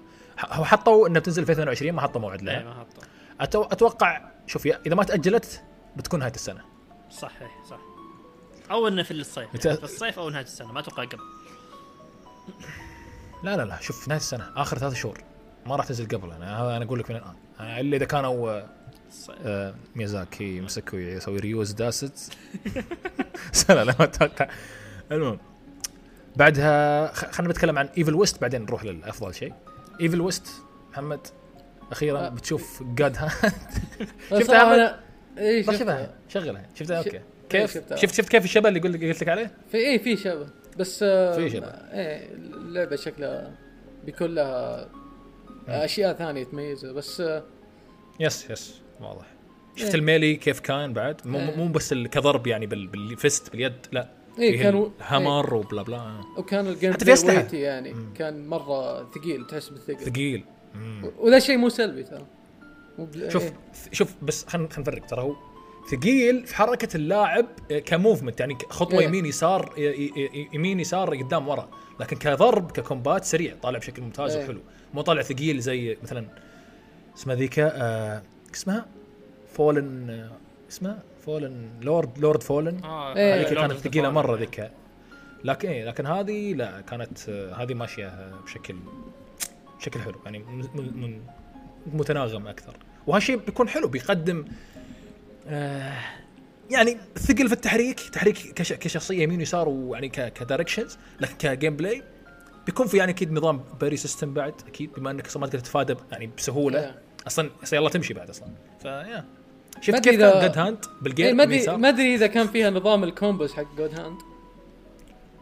[0.50, 3.08] هو حطوا انها بتنزل في 2022 ما حطوا موعد لها ما حطه
[3.40, 3.64] أتو...
[3.64, 5.64] أتوقع شوف إذا ما تأجلت
[5.96, 6.62] بتكون نهاية السنة.
[7.10, 7.80] صحيح صح.
[8.72, 11.24] أو إنه في الصيف يعني في الصيف أو نهاية السنة ما أتوقع قبل.
[13.44, 15.18] لا لا لا شوف نهاية السنة آخر ثلاث شهور.
[15.66, 18.52] ما راح تنزل قبل أنا هذا أنا أقول لك من الان آه، إلا إذا كانوا
[18.52, 18.70] آه،
[19.10, 19.36] الصيف.
[19.46, 22.34] آه، ميازاكي مسكوا يسوي ريوز داست
[23.70, 24.50] لا لا ما أتوقع.
[25.12, 25.40] المهم
[26.36, 29.54] بعدها خلينا نتكلم عن Evil West بعدين نروح للأفضل شيء.
[30.02, 30.48] Evil West
[30.92, 31.20] محمد
[31.92, 32.30] أخيرا آه.
[32.30, 33.32] بتشوف جاد ها؟
[34.32, 35.00] بس شفتها؟ أنا
[35.38, 36.14] اي شفتها.
[36.30, 36.70] شغلها.
[36.76, 37.12] شفتها؟ أوكي.
[37.12, 37.96] إيه، كيف؟ شفتها.
[37.98, 40.48] شفت شفت كيف الشبه اللي قلت قلت لك عليه؟ في اي في شبه
[40.78, 41.68] بس آه في شبه.
[41.68, 43.52] إيه اللعبة شكلها
[44.06, 44.90] بيكون لها
[45.68, 46.92] أشياء ثانية تميزها.
[46.92, 47.44] بس آه
[48.20, 48.82] Yes yes.
[49.02, 49.26] واضح.
[49.76, 49.96] شفت إيه.
[49.96, 51.56] ال melee كيف كان بعد؟ مو إيه.
[51.56, 54.10] مو بس كضرب يعني بال- بال fist باليد لا.
[54.40, 56.22] إيه فيه كان الهامر وبلا بلا.
[56.38, 57.28] وكان الجيم حتى في.
[57.28, 60.00] ويتي يعني كان مرة ثقيل تحس بالثقل.
[60.06, 60.44] ثقيل.
[60.76, 61.12] مم.
[61.20, 62.26] وذا شيء مو سلبي ترى.
[63.30, 63.54] شوف إيه.
[63.92, 65.06] شوف بس خلينا خلينا نفرق.
[65.06, 65.36] ترى هو
[65.92, 67.46] ثقيل في حركة اللاعب
[67.86, 69.06] كموفمنت يعني خطوة إيه.
[69.08, 71.70] يمين يسار ي- ي- يمين يسار قدام ورا.
[72.00, 74.44] لكن كضرب ككومبات سريع طالع بشكل ممتاز إيه.
[74.44, 74.60] وحلو.
[74.94, 76.26] مو طالع ثقيل زي مثلا
[77.18, 78.22] اسمها ذيك آه
[78.54, 78.86] اسمها؟
[79.54, 80.32] Fallen آه
[80.70, 83.36] اسمها؟ فولن Lord Lord Fallen آه إيه.
[83.36, 84.14] هذيك Lord كانت ثقيلة Fallen.
[84.14, 84.72] مرة ذيك
[85.44, 88.76] لكن إيه لكن هذه لا كانت آه، هذه ماشية آه، بشكل
[89.80, 90.68] بشكل حلو يعني من
[91.02, 91.22] من
[91.94, 92.78] متناغم أكثر
[93.08, 94.46] وهالشيء بيكون حلو بيقدم
[95.48, 95.94] آه
[96.72, 101.76] يعني ثقل في التحريك تحريك كش كشخصية يمين ويسار ويعني ك- ك directions لكن ك
[101.76, 102.04] gameplay
[102.66, 105.96] بيكون في يعني أكيد نظام parry system بعد أكيد بما إنك أصلا ما تقدر تتفادى
[106.12, 106.96] يعني بسهولة إيه.
[107.28, 108.48] أصلا يلا تمشي بعد أصلا
[108.82, 109.26] ف yeah
[109.82, 112.48] شفت كيف إذا- كان God Hand إيه بال game ما ادري؟ ما أدري إذا كان
[112.48, 114.18] فيها نظام ال combos حق God Hand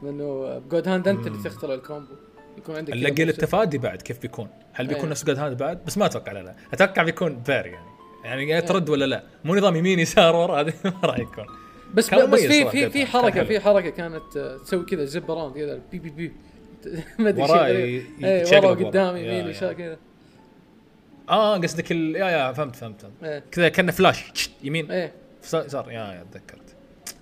[0.03, 2.13] لأنه ب God Hand أنت اللي تختار ال combo
[2.57, 3.23] يكون عندك نلاقي.
[3.23, 5.09] التفادي بعد كيف بيكون؟ هل بيكون إيه.
[5.11, 7.85] نفس God Hand بعد؟ بس ما أتوقع لا لا أتوقع بيكون parry يعني
[8.23, 11.45] يعني يا ترد ولا لا مو نظام يمين يسار ورا هذه ما راح يكون
[11.93, 13.43] بس بس في في في حركه.
[13.43, 16.31] في حركة كانت آه، تسوي كذا zip around كذا بي بي بي
[17.19, 18.03] ما أدري شيء ي- غريب.
[18.23, 18.83] إيه يتشقلب ورا ورا.
[18.85, 19.47] وقدام يا- يمين.
[19.47, 19.97] يسار كذا
[21.29, 22.15] آه قصدك ال...
[22.15, 23.23] yeah yeah فهمت فهمت, فهمت.
[23.23, 23.43] إيه.
[23.51, 24.91] كذا كأنه فلاش يمين.
[24.91, 25.13] إيه.
[25.53, 25.91] يسار.
[25.91, 26.75] Yeah yeah تذكرت.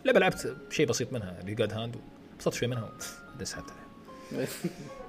[0.06, 1.96] لعبه لعبت شيء بسيط منها اللي God Hand
[2.34, 2.90] انبسطت شوي منها
[3.44, 3.66] سحبت
[4.32, 4.48] عليها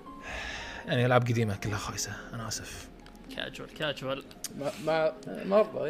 [0.86, 2.88] يعني ألعاب قديمة كلها خايسة أنا آسف.
[3.36, 4.24] Casual casual
[4.58, 5.12] مع مع
[5.44, 5.84] مرضى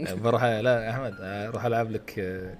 [0.00, 0.14] إيه.
[0.14, 2.04] بروح لا يا احمد أروح ألعب لك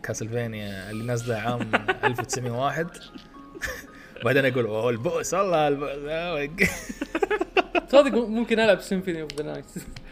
[0.03, 1.71] Castlevania اللي نازلة عام
[2.05, 2.87] 1901
[4.25, 6.69] بعدين أقول أوه ال boss والله ال boss
[7.77, 9.65] آه، تصدق ممكن ألعب Symphony of the Night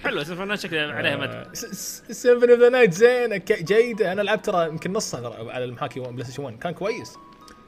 [0.04, 1.54] حلو سوف أنا شكلي عليها آه، مدح
[2.12, 4.12] Symphony of the Night زين ك- جيدة.
[4.12, 7.16] أنا لعبت ترى يمكن نصها على المحاكي PlayStation 1 كان كويس.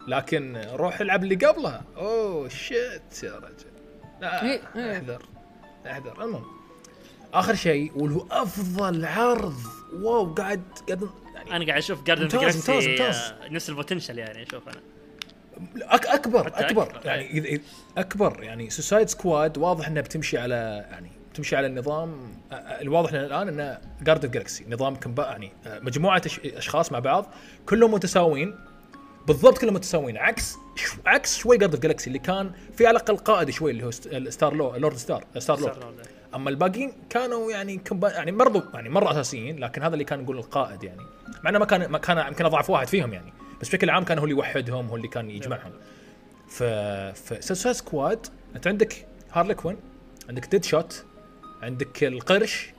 [0.08, 3.70] لكن روح العب اللي قبلها oh shit يا رجل.
[4.20, 4.96] لا إيه، إيه.
[4.98, 5.22] أحذر.
[5.86, 6.24] أحذر.
[6.24, 6.44] المهم
[7.34, 9.54] آخر شيء واللي هو أفضل عرض.
[9.92, 13.32] wow قاعد قاعد يعني أنا قاعد أشوف Guardian ممتاز، ممتاز، ممتاز.
[13.50, 14.80] نفس ال potential يعني أشوف أنا.
[15.82, 17.60] أكبر أكبر أكبر، يعني
[17.98, 18.42] أكبر.
[18.42, 22.16] يعني Suicide Squad واضح انها بتمشي على يعني بتمشي على النظام
[22.52, 27.26] الواضح لنا الآن إنه Guardians of Galaxy نظام كمبا يعني مجموعة أشخاص مع بعض
[27.66, 28.54] كلهم متساويين.
[29.26, 30.56] بالضبط كلهم متساويين عكس
[31.06, 34.06] عكس شوي Guardians of Galaxy اللي كان في على الأقل قائد شوي اللي هو ست-
[34.06, 39.10] ال Star لو Lord Star Star-Lord أما الباقيين كانوا يعني كمبا يعني برضو يعني مرة
[39.10, 41.00] أساسيين لكن هذا اللي كان نقول القائد يعني.
[41.44, 43.32] مع إنه ما كان ما كان يمكن أضعف واحد فيهم يعني.
[43.60, 45.72] بس بشكل عام كان هو اللي يوحدهم هو اللي كان يجمعهم.
[46.48, 47.44] ف ف
[47.76, 48.26] سكواد
[48.56, 49.76] أنت عندك هارلي كوين
[50.28, 51.04] عندك ديد شوت
[51.62, 52.70] عندك القرش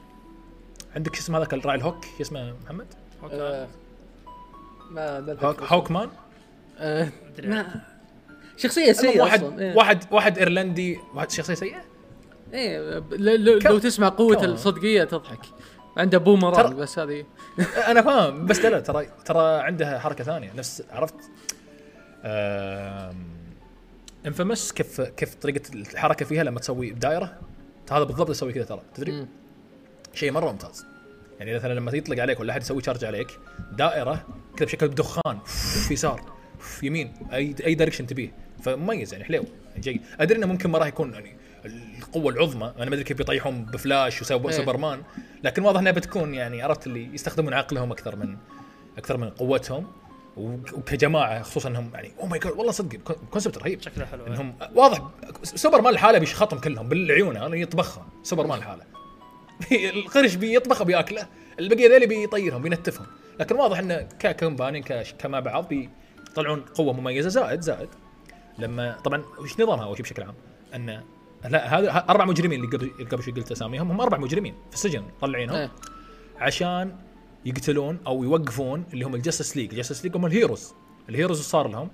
[0.95, 2.87] عندك شو اسمه هذاك الراعي الهوك شو اسمه محمد؟
[3.31, 3.67] آه،
[4.91, 5.63] ما هوك.
[5.63, 6.09] هوك مان؟
[6.79, 7.09] آه، ما
[7.39, 7.67] المهم
[8.93, 9.75] سيئة واحد أصلا إيه.
[9.75, 11.81] واحد واحد إيرلندي واحد شخصية سيئة؟
[12.53, 15.39] إيه ب- ل- ل- كم- لو تسمع قوة كم؟ الصدقية تضحك.
[15.97, 17.25] عنده بومران بس هذه.
[17.87, 20.53] أنا فاهم بس لا ترى ترى عندها حركة ثانية.
[20.53, 21.15] نفس عرفت؟
[24.25, 27.39] Infamous كيف كيف طريقة الحركة فيها لما تسوي بدايره
[27.91, 29.27] هذا بالضبط يسوي كذا ترى تدري.
[30.13, 30.85] شيء مرة ممتاز.
[31.39, 33.39] يعني مثلا لما يطلق عليك ولا أحد يسوي charge عليك
[33.71, 34.25] دائرة
[34.57, 35.39] كذا بشكل دخان
[35.87, 36.33] في يسار
[36.83, 38.31] يمين اي أي direction تبيه.
[38.63, 39.45] فمميز يعني حلو
[39.79, 40.01] جيد.
[40.19, 42.73] أدري إنه ممكن ما راح يكون يعني القوة العظمى.
[42.77, 45.01] أنا ما أدري كيف بيطيحون بفلاش وسوبر إيه.
[45.43, 48.37] لكن واضح إنها بتكون يعني عرفت اللي يستخدمون عقلهم أكثر من
[48.97, 49.87] أكثر من قوتهم.
[50.37, 53.81] وكجماعة خصوصا إنهم يعني oh my God والله صدق concept رهيب.
[53.81, 55.09] شكله حلو إنهم واضح
[55.43, 58.83] سوبرمان لحاله بيشخطهم كلهم بالعيون أنا يطبخها سوبرمان لحاله.
[59.95, 61.27] القرش بيطبخه بياكله
[61.59, 63.05] البقية ذيلي بيطيرهم بينتفهم.
[63.39, 67.89] لكن واضح إنه ك company كش- كما بعض بيطلعون قوة مميزة زائد زائد
[68.59, 70.33] لما طبعا وش نظامها أول شيء بشكل عام؟
[70.75, 71.03] إنه
[71.49, 75.03] لا هذا أربع مجرمين اللي قبل قبل شوي قلت أساميهم هم أربع مجرمين في السجن
[75.21, 75.71] طلعينهم إيه.
[76.37, 76.95] عشان
[77.45, 80.73] يقتلون أو يوقفون اللي هم ال Justice League، ال Justice League هم ال heroes،
[81.09, 81.89] ال heroes صار لهم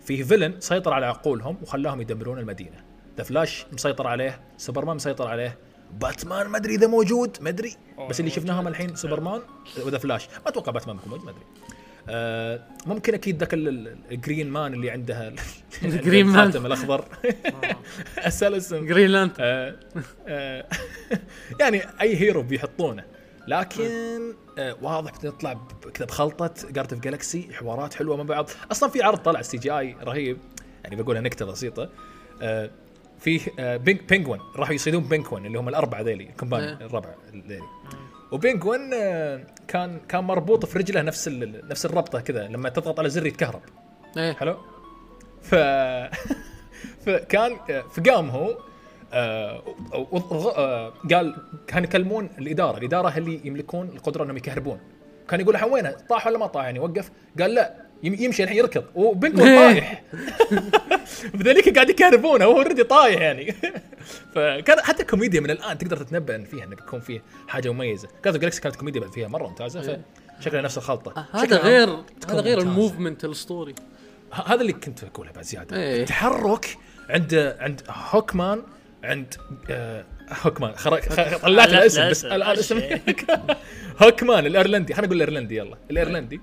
[0.00, 2.84] في villain سيطر على عقولهم وخلاهم يدمرون المدينة.
[3.16, 5.58] The Flash مسيطر عليه، سوبرمان مسيطر عليه،
[6.00, 7.76] باتمان ما أدري إذا موجود ما أدري
[8.10, 9.40] بس اللي شفناهم الحين سوبرمان
[9.86, 11.44] و The Flash، ما أتوقع باتمان بيكون موجود ما أدري.
[12.12, 15.36] آه ممكن أكيد ذاك ال- ال- ال Green Man اللي عنده ال-
[15.82, 16.38] ال Green Man.
[16.46, 17.04] الخاتم الأخضر.
[18.18, 18.86] أسأل اسم.
[18.86, 19.76] Green Lantern آه،
[20.28, 20.66] آه،
[21.60, 23.04] يعني أي hero بيحطونه.
[23.48, 23.90] لكن
[24.58, 25.60] آه، واضح بتطلع
[25.94, 28.50] كذا بخلطة Guardians of Galaxy حوارات حلوة مع بعض.
[28.72, 30.36] أصلا في عرض طلع CGI رهيب
[30.84, 31.90] يعني بقولها نكتة بسيطة.
[32.42, 32.70] آه،
[33.58, 36.86] آه، peng- penguin راحوا يصيدون penguin اللي هم الأربعة ذيلي ال company إيه.
[36.86, 37.14] الربع
[37.48, 37.62] ذيلي.
[38.32, 42.98] و penguin آه، كان كان مربوط في رجله نفس ال- نفس الربطة كذا لما تضغط
[42.98, 43.60] على زر يتكهرب
[44.16, 44.56] إيه حلو
[45.42, 45.54] ف
[47.06, 47.56] فكان
[47.90, 48.58] فقام هو
[49.12, 49.62] آه،
[50.56, 51.36] آه، قال
[51.66, 54.80] كانوا يكلمون الإدارة، الإدارة اللي يملكون القدرة إنهم يكهربون.
[55.28, 58.84] كان يقول الحين وينه؟ طاح ولا ما طاح يعني وقف؟ قال لا يمشي الحين يركض.
[58.94, 60.02] و penguin طايح.
[61.34, 63.54] بذلك قاعد يكهربونه وهو already طايح يعني.
[64.34, 68.08] فكان حتى الكوميديا من الآن تقدر تتنبأ إن فيها انه بيكون فيه حاجة مميزة.
[68.24, 70.00] كانت Galaxy كانت كوميديا فيها مرة ممتازة
[70.40, 71.12] فشكلها نفس الخلطة.
[71.16, 71.88] آه، هذا غير
[72.28, 72.58] هذا غير.
[72.58, 73.74] ال movement الاسطوري
[74.46, 75.76] هذا اللي كنت أقوله بعد زيادة.
[75.76, 76.00] إيه.
[76.02, 76.76] التحرك
[77.10, 78.62] عند عند Hawkman
[79.04, 79.34] عند
[79.70, 80.04] آه
[80.42, 81.00] Hawkman خر...
[81.00, 81.14] خ...
[81.42, 83.00] طلعت لا، الاسم لا، بس لا، الاسم لا.
[84.02, 84.94] Hawkman الإيرلندي.
[84.94, 85.76] خلينا نقول الإيرلندي يلا.
[85.90, 86.40] الإيرلندي.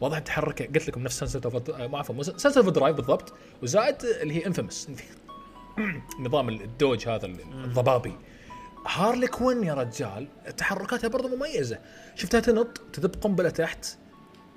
[0.00, 4.46] واضح التحرك قلت لكم نفس Sunset Over- ما عفوا Sunset Overdrive بالضبط وزائد اللي هي
[4.46, 4.88] Infamous
[6.20, 8.12] نظام ال dodge هذا الضبابي.
[8.86, 11.78] Harley Quinn يا رجال تحركاتها برضه مميزة.
[12.14, 13.86] شفتها تنط تذب قنبلة تحت.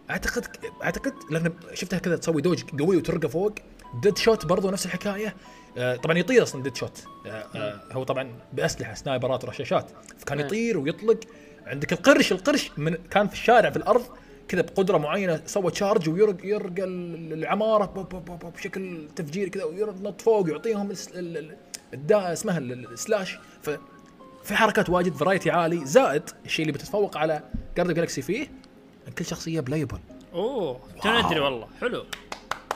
[0.10, 0.48] أعتقد
[0.84, 3.54] أعتقد لأن شفتها كذا تسوي dodge قوي وترقى فوق.
[4.02, 5.36] Deadshot برضو نفس الحكاية.
[5.78, 10.40] آه طبعا يطير أصلا Deadshot آه آه هو طبعا بأسلحة سنايبرات ورشاشات فكان.
[10.40, 11.20] يطير ويطلق.
[11.66, 14.06] عندك القرش القرش من كان في الشارع في الأرض.
[14.48, 17.86] كذا بقدرة معينة سوى تشارج ويرق يرقى ال- العمارة
[18.58, 20.48] بشكل تفجيري كذا وينط فوق
[21.16, 21.56] ال-
[21.94, 23.70] الدا اسمها ال- ال- السلاش ف
[24.44, 25.86] في حركات واجد فرايتي عالي.
[25.86, 27.42] زائد الشيء اللي بتتفوق على
[27.78, 28.48] جارد جالكسي فيه
[29.08, 29.98] إن كل شخصيه بلايبل
[30.34, 31.68] أوه تو ندري والله.
[31.82, 32.06] حلو.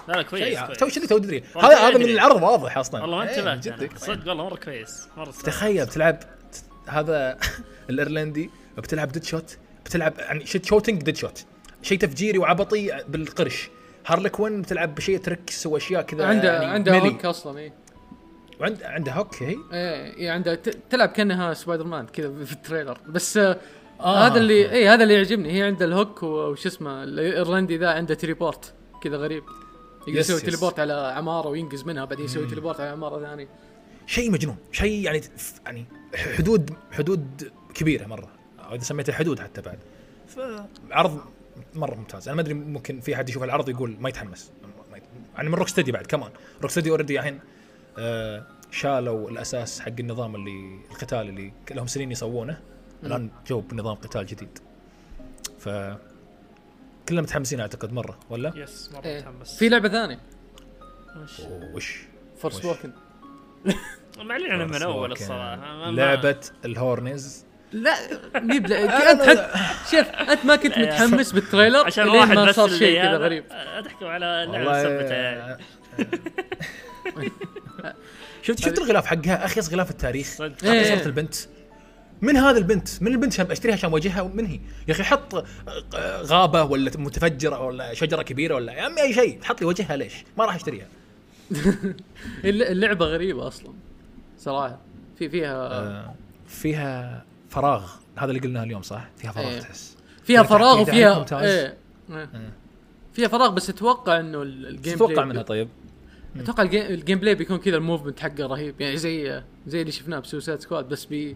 [0.08, 0.60] لا لا كويس.
[0.80, 2.06] تو شو اللي تو تدري هذا هذا من.
[2.06, 3.02] العرض واضح أصلا.
[3.02, 3.98] والله ما إيه، انتبهت.
[3.98, 5.08] صدق والله مرة كويس.
[5.18, 5.32] مرة.
[5.32, 6.20] تخيل بتلعب
[6.88, 7.38] هذا
[7.90, 11.46] الإيرلندي بتلعب Deadshot بتلعب يعني shooting Deadshot
[11.82, 13.70] شيء تفجيري وعبطي بالقرش.
[14.06, 16.98] Harley Quinn بتلعب بشيء tricks واشياء كذا عنده يعني عنده.
[17.00, 17.74] Hawk أصلا إيه.
[18.60, 22.59] وعند عنده Hawk هي إيه إيه، عنده ت- تلعب كانها سبايدر مان كذا في ال
[22.59, 22.98] trailer.
[23.10, 23.58] بس آه
[24.00, 24.28] آه.
[24.28, 25.52] هذا اللي اي هذا اللي يعجبني.
[25.58, 28.74] هي عنده ال Hawk وش اسمه الإيرلندي ذا عنده teleport
[29.04, 29.44] كذا غريب.
[30.08, 30.44] يقدر يس، يسوي يس.
[30.44, 33.48] teleport على عمارة وينقز منها بعدين يسوي teleport على عمارة ثانية.
[34.08, 34.56] شيء مجنون.
[34.72, 35.22] شيء يعني
[35.66, 35.86] يعني
[36.38, 38.30] حدود حدود كبيرة مرة.
[38.70, 39.80] أو إذا سميته حدود حتى بعد.
[40.28, 41.20] فعرض
[41.76, 44.52] مرة ممتاز أنا ما أدري ممكن في حد يشوف العرض يقول ما يتحمس
[44.92, 45.04] ما يت-
[45.36, 46.30] يعني من Rocksteady بعد كمان
[46.62, 47.40] Rocksteady already الحين
[48.00, 52.62] آه شالوا الأساس حق النظام اللي القتال اللي لهم سنين يسوونه
[53.04, 54.60] الآن جو بنظام قتال جديد
[55.60, 55.70] ف
[57.10, 59.20] كلنا متحمسين أعتقد مرة ولا؟ yes مرة إيه.
[59.20, 60.20] متحمس في لعبة ثانية
[61.24, 61.40] وش؟
[61.74, 62.02] وش؟
[62.38, 62.92] فور وش؟ سبوكن
[64.18, 65.12] معلن عنها من أول.
[65.12, 67.96] الصراحة ما- ما- لعبة الهورنز لا
[68.40, 73.02] مي بلا انت حت شوف أنت ما كنت متحمس بالتريلر عشان واحد ما صار شيء
[73.02, 73.18] كذا.
[73.18, 73.44] غريب؟
[73.86, 75.58] تحكم على لعبه والله سبتها يعني
[78.44, 80.28] شفت شفت الغلاف حقها؟ أخي غلاف التاريخ.
[80.28, 80.64] صدق.
[80.72, 80.96] إيه.
[80.96, 81.36] صورة البنت.
[82.22, 86.22] من هذا البنت؟ من البنت عشان أشتريها عشان وجهها من هي؟ يا أخي حط آه،
[86.22, 89.40] غابة ولا متفجرة ولا شجرة كبيرة ولا يا عمي أي شيء.
[89.44, 90.88] حط لي وجهها ليش؟ ما راح أشتريها.
[92.46, 93.74] الل- اللعبة غريبة أصلا
[94.38, 94.80] صراحة.
[95.20, 96.16] في فيها آه،
[96.48, 97.90] فيها فراغ.
[98.16, 99.60] هذا اللي قلناه اليوم صح؟ فيها فراغ إيه.
[99.60, 99.98] تحس.
[100.24, 101.26] فيها فراغ وفيها.
[101.42, 101.78] إيه.
[102.12, 102.28] إيه.
[103.14, 105.70] فيها فراغ بس أتوقع إنه ال- ال game تتوقع منها طيب.
[106.40, 110.25] أتوقع ال gameplay بيكون كذا ال movement حقه رهيب يعني زي زي اللي شفناه ب
[110.25, 111.36] Suicide Squad بس بي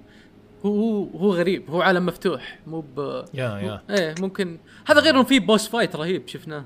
[0.66, 0.72] هو
[1.04, 3.00] هو هو غريب هو عالم مفتوح مو ب
[3.34, 3.82] yeah yeah.
[3.90, 6.66] إيه ممكن هذا غير إنه في boss fight رهيب شفناه.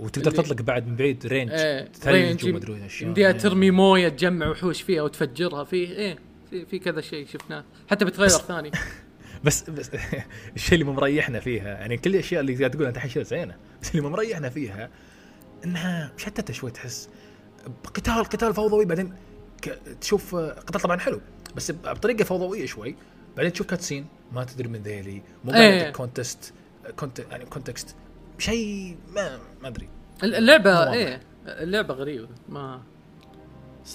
[0.00, 3.38] وتقدر اللي- تطلق بعد من بعيد range إيه ثلج range، ومدري وش اشياء يمديها إيه.
[3.38, 6.18] ترمي موية تجمع وحوش فيها وتفجرها فيه إيه.
[6.52, 8.70] في في كذا شيء شفناه حتى بتغير ثاني
[9.44, 9.90] بس بس
[10.56, 14.08] الشيء اللي مريحنا فيها يعني كل الأشياء اللي قاعد تقول أنت أشياء زينة بس اللي
[14.08, 14.90] مريحنا فيها
[15.64, 17.08] إنها مشتته شوي تحس
[17.84, 19.14] قتال قتال فوضوي بعدين.
[20.00, 21.20] تشوف قتال طبعا حلو
[21.56, 22.96] بس بطريقة فوضوية شوي
[23.36, 25.52] بعدين تشوف cutscene ما تدري من ذيلي مو.
[25.52, 26.54] قاعد context
[26.96, 27.96] cont يعني context
[28.38, 29.88] شيء ما ما أدري
[30.22, 30.92] اللعبة.
[30.92, 32.82] إيه اللعبة غريبة ما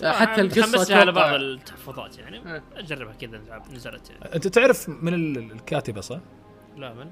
[0.03, 2.53] حتى القصة متحمس لها على بعض التحفظات يعني.
[2.53, 2.63] إيه.
[2.75, 3.41] أجربها كذا
[3.73, 4.35] نزلت يعني.
[4.35, 6.19] أنت تعرف من ال- الكاتبة صح؟
[6.77, 7.09] لا من؟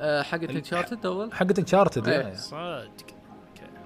[0.00, 2.34] آه، حقت Uncharted أول؟ حقت Uncharted إيه.
[2.34, 2.90] صدق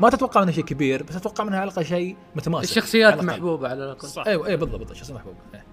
[0.01, 2.71] ما تتوقع منها شيء كبير بس أتوقع منها على الأقل شيء متماسك.
[2.71, 3.37] الشخصيات على الأقل.
[3.39, 4.09] محبوبة على الأقل.
[4.09, 4.27] صح.
[4.27, 5.65] أيوه أيوه بالضبط بالضبط شخصيه محبوب إيه.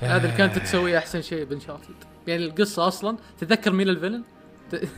[0.00, 1.94] هذا اللي كانت تسويه أحسن شيء ب Uncharted.
[2.26, 4.22] يعني القصة أصلا تتذكر مين ال villain؟
[4.70, 4.88] ت-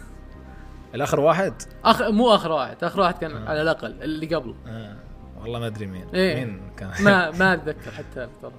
[0.94, 4.54] الآخر واحد؟ اخر مو آخر واحد آخر واحد كان على الأقل اللي قبله.
[4.66, 4.96] آه.
[5.42, 6.04] والله ما أدري مين.
[6.14, 6.44] إيه.
[6.44, 8.52] مين كان؟ ما ما أتذكر حتى ترى.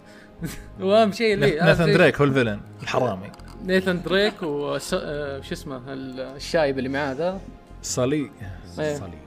[0.80, 3.32] وأهم شيء ناثان شيء دريك هو ال villain الحرامي.
[3.66, 7.40] نيثان دريك وش اسمه ال- الشايب اللي معاه ذا
[7.82, 8.32] Sully.
[8.80, 8.96] إيه.
[8.96, 9.18] Sully.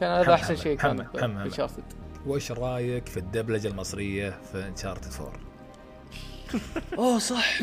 [0.00, 1.84] كان هذا أحسن شيء كان ب Uncharted
[2.26, 5.32] وش رأيك في الدبلجة المصرية في Uncharted 4
[6.98, 7.58] أوه صح.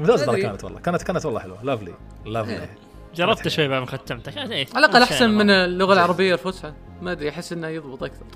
[0.00, 0.36] ممتازة.
[0.42, 0.80] كانت والله.
[0.80, 1.62] كانت كانت والله حلوة.
[1.64, 1.94] lovely
[2.26, 2.68] lovely
[3.14, 6.72] جربت شوي بعد ما ختمتها كانت إيه؟ على الأقل أحسن من اللغة العربية الفصحى.
[7.02, 8.26] ما أدري أحس إنه يضبط أكثر.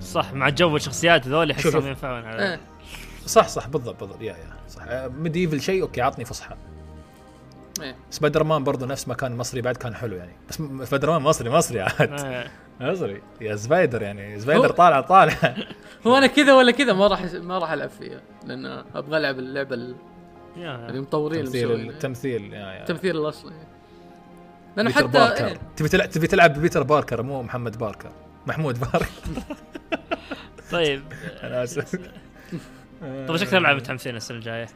[0.00, 1.50] صح مع جو الشخصيات ذول.
[1.50, 2.60] احسهم ينفعون على إيه.
[3.26, 4.22] صح صح بالضبط بالضبط.
[4.22, 4.82] يا يا صح.
[5.18, 6.56] ميديفل شيء okay عطني فصحى.
[7.82, 7.96] إيه.
[8.10, 10.32] سبايدر مان برضه نفس ما كان مصري بعد كان حلو يعني.
[10.48, 10.54] بس
[10.88, 12.24] سبايدر مان مصري مصري عاد.
[12.24, 12.50] إيه.
[12.80, 13.22] مصري.
[13.40, 15.56] يا Spider يعني Spider طالع طالع.
[16.06, 19.76] هو أنا كذا ولا كذا ما راح ما راح ألعب فيها لأن أبغى ألعب اللعبة
[20.56, 20.92] يا.
[20.92, 22.80] مطورين تمثيل التمثيل yeah yeah.
[22.80, 23.54] التمثيل الأصلي.
[24.76, 25.46] لأنه بيتر حتى باركر.
[25.46, 25.60] إيه.
[25.76, 28.12] تبي تلعب تبي تلعب ببيتر باركر مو محمد باركر.
[28.46, 29.08] محمود باركر.
[30.72, 31.02] طيب.
[31.42, 31.94] أنا آسف.
[33.28, 34.66] طيب أكثر العاب متحمسين السنة الجاية؟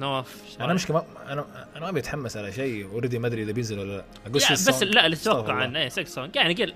[0.00, 1.44] نواف أنا؟ مش كمان أنا
[1.76, 4.04] أنا ما بتحمس على شيء أوريدي ما أدري إذا بينزل ولا لا.
[4.26, 4.82] أقول بس.
[4.82, 5.52] لا اللي الله.
[5.52, 6.36] عنه 6 سونج.
[6.36, 6.74] يعني قل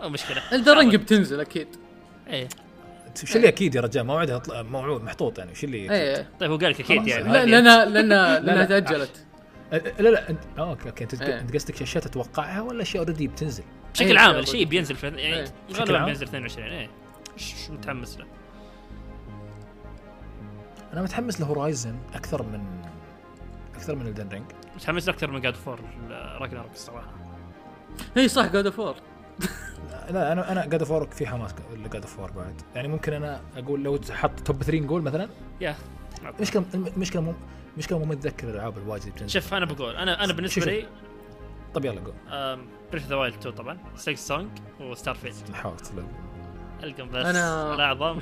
[0.00, 0.42] مو مشكلة.
[0.52, 1.68] الدرنج بتنزل أكيد.
[2.28, 2.48] إيه.
[3.22, 6.56] وش اللي أكيد يا رجال موعدها طل- موعود محطوط يعني وش اللي؟ إيه طيب هو
[6.56, 7.06] قال لك أكيد.
[7.06, 8.64] يعني لا هذه- لأن لأن لانها لا.
[8.64, 9.26] تأجلت
[9.72, 11.40] أه، لا لا انت آه أوكي أوكي أنت إيه.
[11.40, 13.64] أنت قصدك اشياء تتوقعها ولا اشياء أوريدي بتنزل؟
[13.94, 15.44] بشكل أي عام شيء الشيء بينزل في يعني إيه.
[15.68, 16.88] بشكل غالبا عام؟ بينزل 22 إيه
[17.36, 18.24] ش- ش- متحمس له
[20.92, 22.60] أنا متحمس ل Horizon أكثر من
[23.74, 24.44] أكثر من Elden Ring
[24.76, 25.80] متحمس أكثر من God of War
[26.40, 27.10] Ragnarok الصراحة
[28.16, 28.94] اي صح God of War
[30.10, 32.60] لا أنا أنا God of في حماس ل God of بعد.
[32.74, 35.28] يعني ممكن أنا أقول لو حط top 3 نقول مثلا؟
[35.60, 35.76] yeah
[36.38, 37.34] المشكلة المشكلة مو
[37.74, 39.30] المشكلة مو متذكر الألعاب الواجد بتنزل.
[39.30, 40.64] شوف أنا بقول أنا أنا بالنسبة.
[40.64, 40.86] لي
[41.74, 42.58] طب يلا قول
[42.92, 46.08] Breath the Wild 2 طبعا Silksong و Starfield نحاول تسلم.
[46.82, 48.18] ألقم بس أنا- الاعظم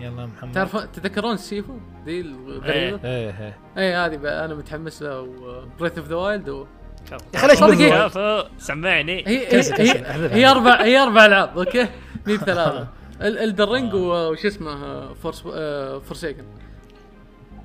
[0.00, 0.52] يلا محمد.
[0.52, 3.58] تعرف تتذكرون سيفو ذي الغريبه إيه إيه.
[3.78, 5.22] اي هذه بقى أنا متحمس له
[5.80, 6.66] بريث اوف ذا وايلد.
[7.12, 7.58] يا أخي ليش
[8.58, 9.28] سمعني.
[9.28, 10.04] هي هي.
[10.34, 10.46] هي.
[10.50, 11.88] أربع هي أربع العاب أوكي؟
[12.26, 12.88] مي بثلاثه
[13.20, 15.40] الدرينج وش اسمه فورس
[16.06, 16.44] فورسيكن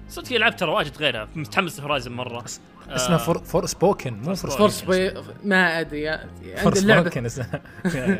[0.09, 2.45] صدق في العاب ترى واجد غيرها متحمس لهورايزن مرة.
[2.89, 7.27] اسمها فور فور سبوكن مو فور فور ما أدري يا- For عند اللعبه spoken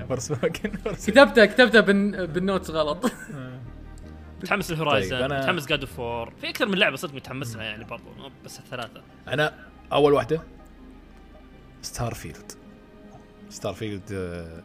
[0.07, 1.11] Forspoken Forspoken.
[1.22, 3.11] كتبتها كتبتها بال- بال notes غلط.
[4.41, 7.56] متحمس ل Horizon طيب، أنا- متحمس God of War في أكثر من لعبة صدق متحمس
[7.56, 8.03] لها يعني برضو
[8.45, 9.02] بس الثلاثة.
[9.27, 9.53] أنا
[9.93, 10.41] أول واحدة.
[11.81, 12.51] Starfield
[13.49, 14.01] Starfield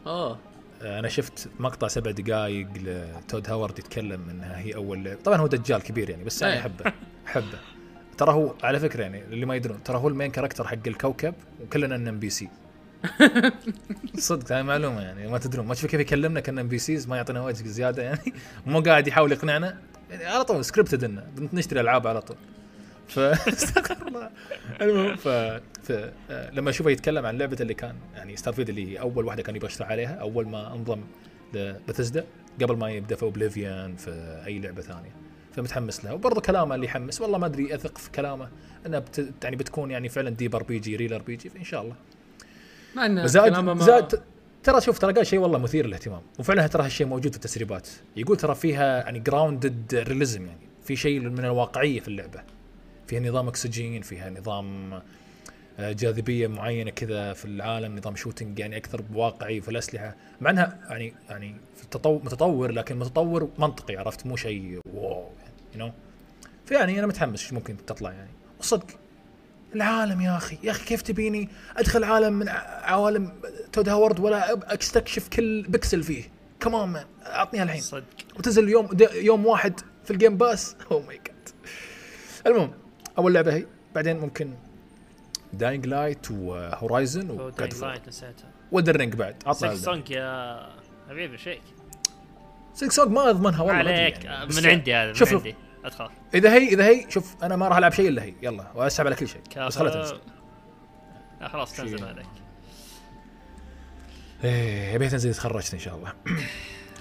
[0.05, 0.37] آه
[0.81, 5.17] أنا شفت مقطع سبع دقائق لتود هاورد يتكلم إنها هي أول.
[5.23, 6.59] طبعا هو دجال كبير يعني بس أنا إيه.
[6.59, 6.93] أحبه
[7.27, 7.59] أحبه.
[8.17, 11.33] ترى هو على فكرة يعني اللي ما يدرون ترى هو ال main character حق الكوكب
[11.61, 12.49] وكلنا NPC
[14.17, 17.67] صدق هاي معلومة يعني ما تدرون ما تشوف كيف يكلمنا كان NPCs ما يعطينا وجه
[17.67, 18.33] زيادة يعني.
[18.65, 19.77] مو قاعد يحاول يقنعنا
[20.09, 21.23] يعني على طول scripted إنه
[21.53, 22.37] نشتري ألعاب على طول.
[23.07, 24.29] ف استغفر الله.
[24.81, 25.27] المهم ف...
[26.53, 29.67] لما أشوفه يتكلم عن لعبة اللي كان يعني Starfield اللي هي أول واحدة كان يبغى
[29.67, 31.01] يشتغل عليها أول ما انضم
[31.53, 32.25] لبثزدا
[32.61, 35.11] قبل ما يبدأ في Oblivion في أي لعبة ثانية.
[35.55, 38.49] فمتحمس لها وبرضه كلامه اللي يحمس والله ما أدري أثق في كلامه.
[38.85, 39.29] انها بت...
[39.43, 41.95] يعني بتكون يعني فعلا ديب ار بي جي ريل ار بي جي فإن شاء الله.
[42.95, 44.21] مع انه زاد ما- زاد
[44.63, 46.21] ترى شوف ترى قال شيء والله مثير للاهتمام.
[46.39, 47.87] وفعلا ترى هالشيء موجود في التسريبات.
[48.15, 50.67] يقول ترى فيها يعني grounded realism يعني.
[50.83, 52.43] في شيء من الواقعية في اللعبة.
[53.07, 54.93] فيها نظام أكسجين فيها نظام
[55.79, 60.15] آه، جاذبية معينة كذا في العالم نظام shooting يعني أكثر واقعي في الأسلحة.
[60.41, 65.29] مع إنها يعني يعني في التطور متطور لكن متطور منطقي عرفت؟ مو شيء wow
[65.75, 65.91] you know
[66.65, 68.29] فيعني أنا متحمس إيش ممكن تطلع يعني.
[68.59, 68.87] وصدق
[69.75, 72.49] العالم يا أخي يا أخي كيف تبيني أدخل عالم من
[72.83, 73.33] عوالم
[73.73, 76.23] Todd Howard ولا أستكشف كل بكسل فيه.
[76.59, 77.81] come on man اعطنيها الحين.
[77.81, 78.03] صدق.
[78.37, 81.49] وتنزل يوم يوم واحد في ال Game Pass أو my God
[82.47, 82.86] المهم
[83.17, 83.65] أول لعبة هي
[83.95, 84.53] بعدين ممكن
[85.53, 88.51] Dying Light و Horizon Dying Light نسيتها.
[88.71, 89.75] و Elden Ring بعد عطنا.
[89.75, 90.59] سونج يا
[91.09, 91.61] حبيبي شيك
[92.73, 94.55] سكس سونج ما أضمنها والله عليك يعني.
[94.55, 95.43] من عندي هذا من شوف شوف.
[95.43, 95.55] عندي.
[95.85, 96.09] أدخل.
[96.33, 98.33] إذا هي إذا هي شوف أنا ما راح ألعب شيء إلا هي.
[98.41, 99.41] يلا وأسحب على كل شيء.
[99.57, 100.19] بس خلها تنزل.
[101.41, 102.05] لا خلاص تنزل.
[102.05, 102.25] عليك.
[104.43, 106.13] إيه يبيها تنزل تخرجت إن شاء الله.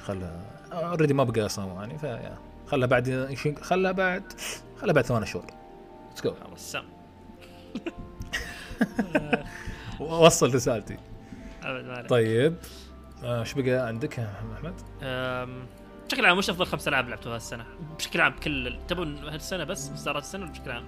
[0.05, 2.07] خلها اوريدي ما بقى أصلا يعني ف
[2.71, 4.33] خلها بعد خلها بعد
[4.81, 5.47] خلها بعد ثمان شهور.
[6.25, 6.35] ليتس جو
[10.01, 10.97] وصل رسالتي
[11.63, 12.57] أبد ما عليك طيب
[13.25, 15.67] آه، إيش بقى عندك يا أحمد؟ أم،
[16.09, 17.65] بشكل عام وش أفضل خمس ألعاب لعبتوها هالسنة؟
[17.99, 20.85] بشكل عام كل تبون هالسنة بس اصدارات السنة ولا بشكل عام؟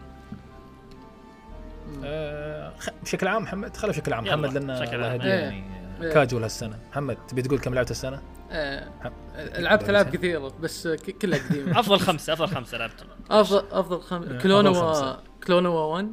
[2.05, 5.21] آه، خ- بشكل عام محمد خله بشكل عام محمد لأن بشكل عام.
[5.21, 5.65] يعني
[6.03, 6.13] إيه.
[6.13, 10.89] كاجوال هالسنة محمد تبي تقول كم لعبت السنة؟ آه، حم- لعبت ألعاب كثيرة بس
[11.23, 11.73] كلها قديمة.
[11.81, 14.17] أفضل خمسة أفضل خمسة لعبتهم افضل أفضل خم...
[14.23, 15.21] أفضل كلونوا خمسة.
[15.47, 16.13] Klonoa 1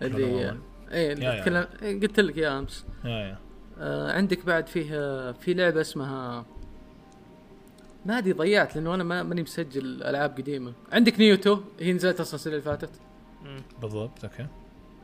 [0.00, 0.58] Klonoa اللي 1.
[0.92, 1.40] إيه يا- اللي.
[1.42, 2.84] تكلم إيه، قلت لك يا أمس.
[3.04, 3.38] يا يا.
[3.78, 6.44] آه عندك بعد فيه آه، في لعبة اسمها
[8.06, 10.72] ما أدري ضيعت لأنه أنا ما ماني مسجل ألعاب قديمة.
[10.92, 12.90] عندك Nioh 2 هي نزلت أصلا السنة اللي فاتت.
[13.82, 14.46] بالضبط أوكي.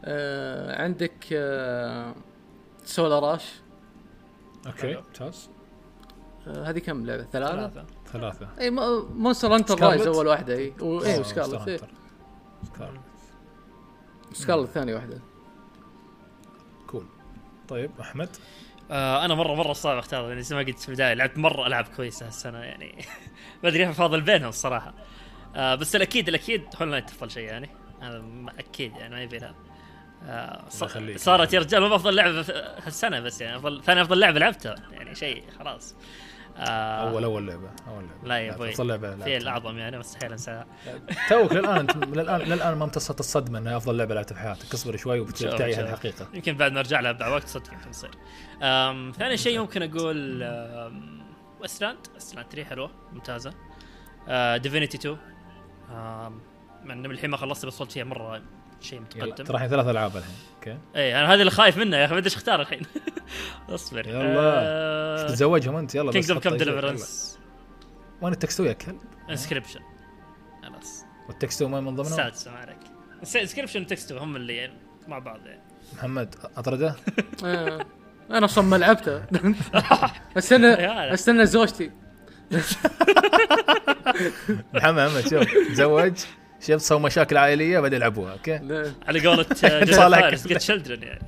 [0.04, 2.14] آه عندك آه
[2.84, 3.52] Solar Ash.
[4.66, 4.94] أوكي.
[4.96, 5.48] ممتاز.
[5.50, 5.55] آه
[6.46, 8.48] هذه كم لعبة؟ ثلاثة؟ ثلاثة.
[8.60, 10.64] إي Monster Hunter؟ Rise أول واحدة إي.
[10.64, 11.74] إي آه، و Scarlet إيه.
[11.74, 11.88] Hunter.
[12.74, 13.00] Scarlet
[14.32, 15.20] Scarlet ثاني واحدة.
[16.86, 17.06] cool
[17.68, 18.28] طيب أحمد؟
[18.90, 21.84] آه أنا مره مرة صعب أختار يعني زي ما قلت في البداية لعبت مرة ألعاب
[21.96, 23.04] كويسة هالسنة يعني
[23.62, 24.94] ما أدري كيف افاضل بينهم الصراحة.
[25.56, 27.70] آه بس الاكيد الأكيد Hollow Knight أفضل شيء يعني.
[28.00, 28.24] هذا
[28.58, 29.54] أكيد يعني ما يبي لها.
[30.24, 30.64] آه.
[31.16, 32.40] صارت يا رجال مو افضل لعبة
[32.84, 35.96] هالسنة بس يعني افضل ثاني أفضل لعبة لعبتها يعني شيء خلاص.
[36.58, 39.36] آه اول أول لعبة أول لعبة لا يا أبوي افضل لعبة في.
[39.36, 40.66] الاعظم يعني مستحيل أنساها
[41.30, 45.20] توك للآن للان للآن ما امتصت الصدمة إنها أفضل لعبة لعبتها في حياتك اصبر شوي
[45.20, 45.80] وبتعيها.
[45.80, 48.10] الحقيقة يمكن بعد ما أرجع لها بوقت صدق يمكن تصير.
[49.12, 51.22] ثاني شيء ممكن أقول أم،
[51.60, 53.52] Wasteland Wasteland 3 حلوة ممتازة.
[54.56, 55.16] Divinity 2
[55.90, 56.40] أم،
[56.84, 58.42] مع انه الحين ما خلصت بس وصلت فيها مرة
[58.86, 59.44] شيء متقدم.
[59.44, 60.34] ترى الحين ثلاث ألعاب الحين.
[60.56, 60.78] أوكي.
[60.96, 62.82] اي أنا هذا اللي خايف منه يا أخي ما أدري إيش أختار الحين.
[63.68, 64.08] أصبر.
[64.08, 65.26] يلا.
[65.28, 66.56] تتزوجهم أنت؟ يلا Kingdom Come.
[66.56, 67.38] Deliverance.
[68.22, 68.98] وين It Takes Two يا كلب
[69.30, 69.80] Inscryption
[70.62, 71.04] خلاص.
[71.28, 72.78] و It Takes Two ما من ضمنهم السادسه ما عليك.
[73.36, 75.62] Inscryption و It Takes Two هم اللي يعني مع بعض يعني.
[75.96, 76.94] محمد أطرده؟
[77.44, 77.86] آه
[78.30, 79.22] أنا أصلا ما لعبته.
[80.38, 80.74] استنى.
[81.14, 81.90] استنى زوجتي.
[84.74, 85.44] محمد محمد شوف.
[85.72, 86.20] تزوج؟
[86.60, 88.92] شوف سووا مشاكل عائلية بعدين يلعبوها أوكي؟ لا.
[89.08, 90.54] على قولة فارس كذا.
[90.54, 91.22] جت شلدرن يعني.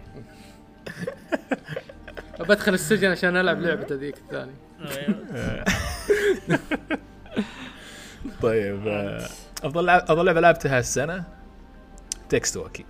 [2.49, 4.55] بدخل السجن عشان ألعب لعبته ذيك الثانية.
[4.81, 5.65] أيوه.
[8.43, 9.29] طيب آه،
[9.65, 11.25] أفضل لعب أفضل لعبة لعبتها هالسنة؟
[12.29, 12.87] تكستو أكيد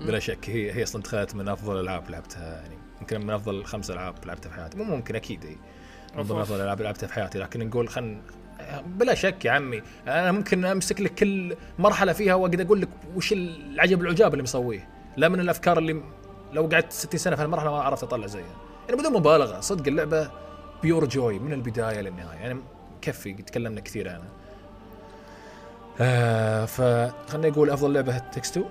[0.00, 3.90] بلا شك هي هي أصلا دخلت من أفضل الالعاب لعبتها يعني يمكن من أفضل خمس
[3.90, 4.78] ألعاب لعبتها في حياتي.
[4.78, 5.56] مو ممكن أكيد هي
[6.16, 8.20] من ضمن افضل الالعاب لعبتها في حياتي لكن نقول خل
[8.86, 9.82] بلا شك يا عمي.
[10.06, 14.88] أنا ممكن أمسك لك كل مرحلة فيها واقعد أقول لك وش العجب العجاب اللي مسويه.
[15.16, 16.02] لا من الأفكار اللي
[16.52, 18.56] لو قعدت 60 سنة في المرحلة ما عرفت أطلع زيها.
[18.88, 20.30] يعني بدون مبالغة صدق اللعبة
[20.82, 22.38] pure joy من البداية للنهاية.
[22.38, 22.60] يعني
[23.02, 24.28] كفي تكلمنا كثير عنها.
[26.00, 28.64] آه فخلنا نقول أفضل لعبة It Takes Two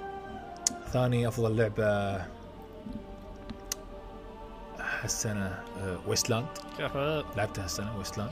[0.93, 2.21] ثاني أفضل لعبة
[5.01, 6.45] هالسنة آه Wasteland
[6.77, 6.95] كيف
[7.37, 8.31] لعبتها هالسنة Wasteland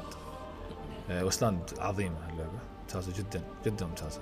[1.10, 4.22] آه Wasteland عظيمه اللعبه ممتازة جدا جدا ممتازة.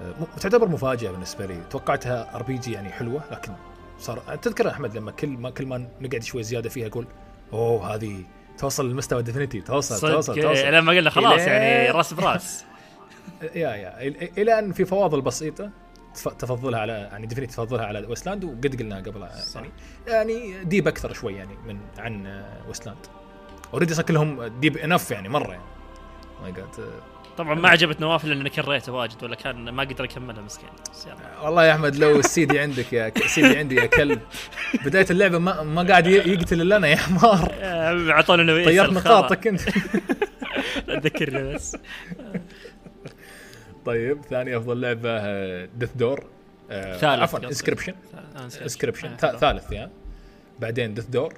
[0.00, 1.62] آه، تعتبر مفاجأة بالنسبة لي.
[1.70, 3.52] توقعتها RPG يعني حلوة لكن
[3.98, 7.06] صار تذكر أحمد لما كل ما كل ما نقعد شوي زيادة فيها أقول
[7.52, 8.24] أوه هذه
[8.58, 12.64] توصل لمستوى Divinity توصل توصل صدق توصل لما قلنا خلاص يعني راس براس.
[13.42, 14.00] يا يا.
[14.38, 15.70] إلى أن في فواضل بسيطة
[16.14, 19.28] تف- تفضلها على يعني Divinity تفضلها على Wasteland وقد قلنا قبل.
[19.54, 19.70] يعني
[20.06, 22.98] يعني ديب أكثر شوي يعني من عن آه، ويستلاند
[23.72, 25.62] اوريدي صار كلهم ديب انف يعني مرة يعني.
[26.44, 26.90] ماي جاد
[27.38, 30.68] طبعا ما عجبت نواف لأن كريته واجد ولا كان ما قدر يكملها مسكين.
[31.42, 34.20] والله يا أحمد لو السيدي عندك يا ك- سيدي عندي يا كلب.
[34.84, 38.90] بداية اللعبة ما ما قاعد يقتل إلا أنا يا حمار آه، اعطونا نويس طيرت.
[38.92, 39.60] نقاطك أنت.
[40.86, 41.76] لا تذكرني بس
[43.86, 46.24] طيب ثاني أفضل لعبة ديث دور
[46.70, 47.38] ثالث عفوا.
[47.38, 47.94] Inscryption
[48.36, 48.44] آه،.
[48.62, 49.90] Inscryption آه، ثالث يا.
[50.60, 51.34] بعدين Death's Door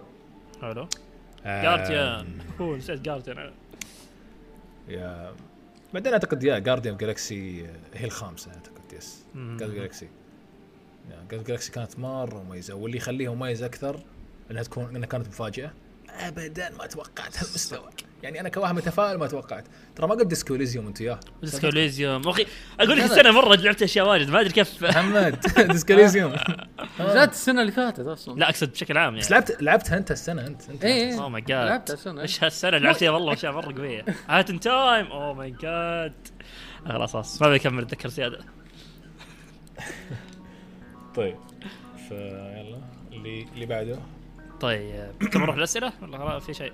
[0.63, 0.89] حلو.
[1.45, 2.27] آه، Guardian
[2.61, 3.51] هو نسيت Guardian
[4.89, 5.35] يا
[5.95, 9.25] بعدين أعتقد يا Guardian Galaxy هي الخامسة أعتقد yes.
[9.35, 10.09] Guardian Galaxy
[11.11, 14.01] Guardian Galaxy كانت مرة مميزة واللي يخليها مميزة أكثر
[14.51, 15.73] إنها تكون إنها كانت مفاجأة.
[16.09, 17.91] ابدا ما توقعت هالمستوى.
[18.27, 19.65] يعني أنا كواحد متفائل ما توقعت.
[19.97, 22.47] ترى ما قد Disco Elysium انت وياه Disco Elysium أخي
[22.81, 24.83] أقول لك السنة مرة لعبت أشياء واجد ما أدري كيف.
[24.85, 25.41] محمد
[25.73, 26.35] Disco Elysium
[27.01, 28.39] نزلت السنة اللي فاتت أصلا.
[28.39, 29.35] لا أقصد بشكل عام بس يعني.
[29.47, 32.23] لعبت لعبتها أنت السنة انت أنت اي oh my god السنة.
[32.23, 34.05] إيش هالسنة؟ لعبت فيها والله أشياء مرة قوية.
[34.29, 36.15] Hat in Time oh my god
[36.89, 37.43] خلاص خلاص.
[37.43, 38.39] ما بيكمل أتذكر زيادة.
[41.15, 41.37] طيب.
[42.09, 42.79] فيلا
[43.13, 43.99] اللي اللي بعده.
[44.61, 46.73] طيب كم نروح الأسئلة؟ ولا في شيء.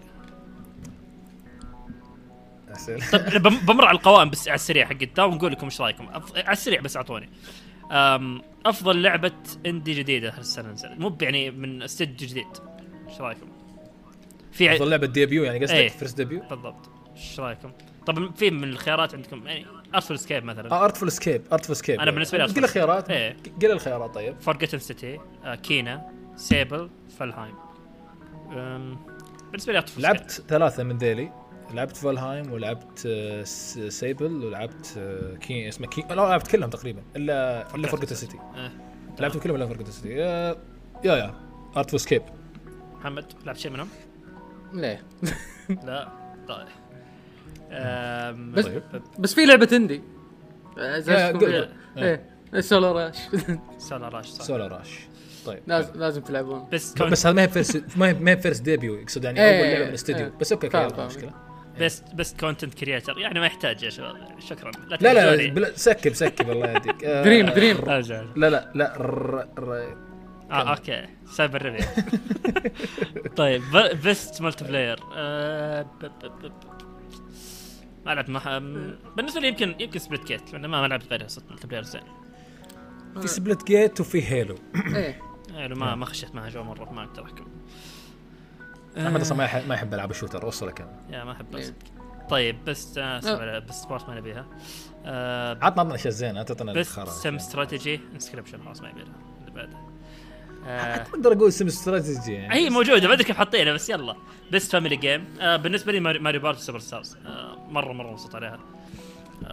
[3.13, 6.09] طيب بم- بمر على القوائم بس على السريع حق التا ونقول لكم إيش رايكم.
[6.37, 7.29] على السريع بس أعطوني.
[8.67, 9.33] أفضل لعبة
[9.67, 12.47] indie جديدة هالسنة نزلت مو يعني من استديو جديد
[13.09, 13.47] إيش رايكم؟
[14.53, 15.89] في أفضل لعبة debut يعني قصدك إيه.
[15.89, 17.73] first debut بالضبط إيش رايكم؟
[18.07, 22.11] طب في من الخيارات عندكم يعني Artful Escape مثلا آه Artful Escape Artful Escape أنا
[22.11, 23.37] بالنسبة لي قل الخيارات إيه.
[23.63, 25.19] قل الخيارات طيب Forgotten City
[25.63, 27.55] Kena Sable Valheim.
[29.51, 31.33] بالنسبة لي Artful لعبت ثلاثة من ذيلي
[31.75, 33.43] لعبت Valheim ولعبت آه،
[33.89, 38.39] Sable ولعبت آه، كي اسمه كي لا لعبت كلهم تقريبا إلا إلا Forgotten City.
[39.21, 40.57] لعبتهم كلهم إلا Forgotten City يا
[41.05, 41.35] يا يا
[41.77, 42.23] Artful Escape
[43.01, 43.89] محمد لعبت شيء منهم؟
[44.73, 45.03] ليه؟
[45.87, 46.09] لا
[46.49, 46.67] طيب.
[48.55, 48.83] بس- طيب.
[49.19, 50.03] بس في لعبة indie
[50.79, 51.01] آه،
[52.61, 53.17] Solar Ash
[53.79, 54.45] Solar Ash صح.
[54.45, 54.99] Solar Ash
[55.47, 55.61] طيب.
[55.67, 56.67] لازم لازم تلعبون.
[56.73, 59.59] بس بس هذا ما هي first ما هي ما هي first debut يقصد يعني إيه،
[59.61, 60.31] أول لعبة من الاستديو.
[60.41, 61.07] بس okay okay.
[61.07, 61.33] مشكلة.
[61.79, 64.17] best best content creator يعني ما يحتاج يا شباب.
[64.39, 64.71] شكرا.
[65.01, 65.51] لا لا.
[65.51, 67.05] بلا skip skip الله يهديك.
[67.05, 67.77] آه، Dream Dream.
[67.77, 68.01] لا.
[68.37, 68.71] لا لا.
[68.75, 69.97] لا ر- ر-
[70.51, 71.07] آه okay.
[71.27, 72.05] سايبر ريفيو.
[73.37, 73.63] طيب
[74.05, 75.01] best multiplayer
[78.07, 78.31] ما لعبت
[79.17, 82.03] بالنسبة لي يمكن يمكن Splitgate لأن ما لعبت غيرها صدق multiplayer زين.
[83.21, 84.55] في Splitgate وفي Halo
[84.95, 85.21] إيه.
[85.55, 87.47] يعني ما ما خشيت معها جو مرة ما أقدر أحكم.
[88.99, 91.75] أحمد أصلا ما يح- ما يحب ألعاب ال shooter وصلك أنا يا ما احب إيه.
[92.31, 94.47] طيب بس آه، sorry، best sport ما نبيها.
[95.05, 99.05] آه، عطنا عطنا أشياء زينة لا تعطينا best sim strategy Inscryption خلاص ما يبيها.
[99.41, 99.77] اللي بعده.
[100.67, 104.17] آه، أقدر أقول sim strategy يعني هي موجودة ما أدري كيف حاطينها بس يلا.
[104.53, 108.59] best family game آه بالنسبة لي Mari- Mario Party Superstars آه مرة مرة مبسوط عليها.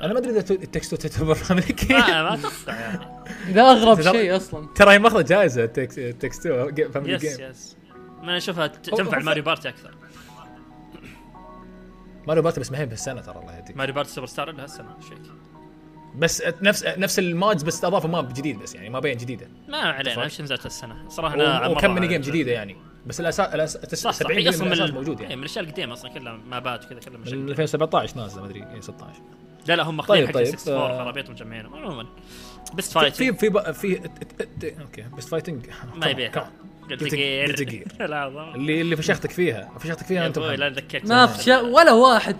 [0.01, 3.05] أنا ما أدري إذا It Takes Two تعتبر امريكي ما ما أتوقع يعني.
[3.55, 4.67] ذا أغرب ترى- شيء أصلا.
[4.75, 7.75] ترى هي ماخذة جائزة It Takes Two family yes game yes
[8.21, 9.95] ما أنا أشوفها تنفع هو ال Mario Party أكثر.
[12.27, 13.77] Mario Party بس ما هي بهالسنة ترى الله يهديك.
[13.77, 15.17] Mario Party Superstar لها السنة إيش فيك؟
[16.15, 19.47] بس نفس نفس ال modes بس أضافوا map جديد بس يعني ما بين جديدة.
[19.67, 22.21] ما علينا؟ إيش نزلت السنة صراحة أنا وكم mini game.
[22.21, 22.77] جديدة يعني.
[23.07, 25.93] بس الاساس الاساس صح صح 70% هي أصلا من موجود إيه، يعني من الأشياء القديمة
[25.93, 27.51] أصلا كلها مابات وكذا كلها من الأشياء من القديمة.
[27.51, 29.21] 2017 نازلة ما أدري إيه، 16
[29.67, 31.03] لا لا هم ماخذين طيب، حق طيب، 64 آه.
[31.03, 32.05] خرابيط مجمعينهم عموما
[32.73, 33.73] best fighting في في
[34.59, 35.65] في okay best fighting
[35.95, 36.51] ما يبيها
[36.89, 38.01] Guilty Gear.
[38.01, 39.71] لا اللي اللي فشختك فيها.
[39.79, 40.69] فشختك فيها أنت لا.
[40.69, 42.35] ذكرت ما في شيء ولا واحد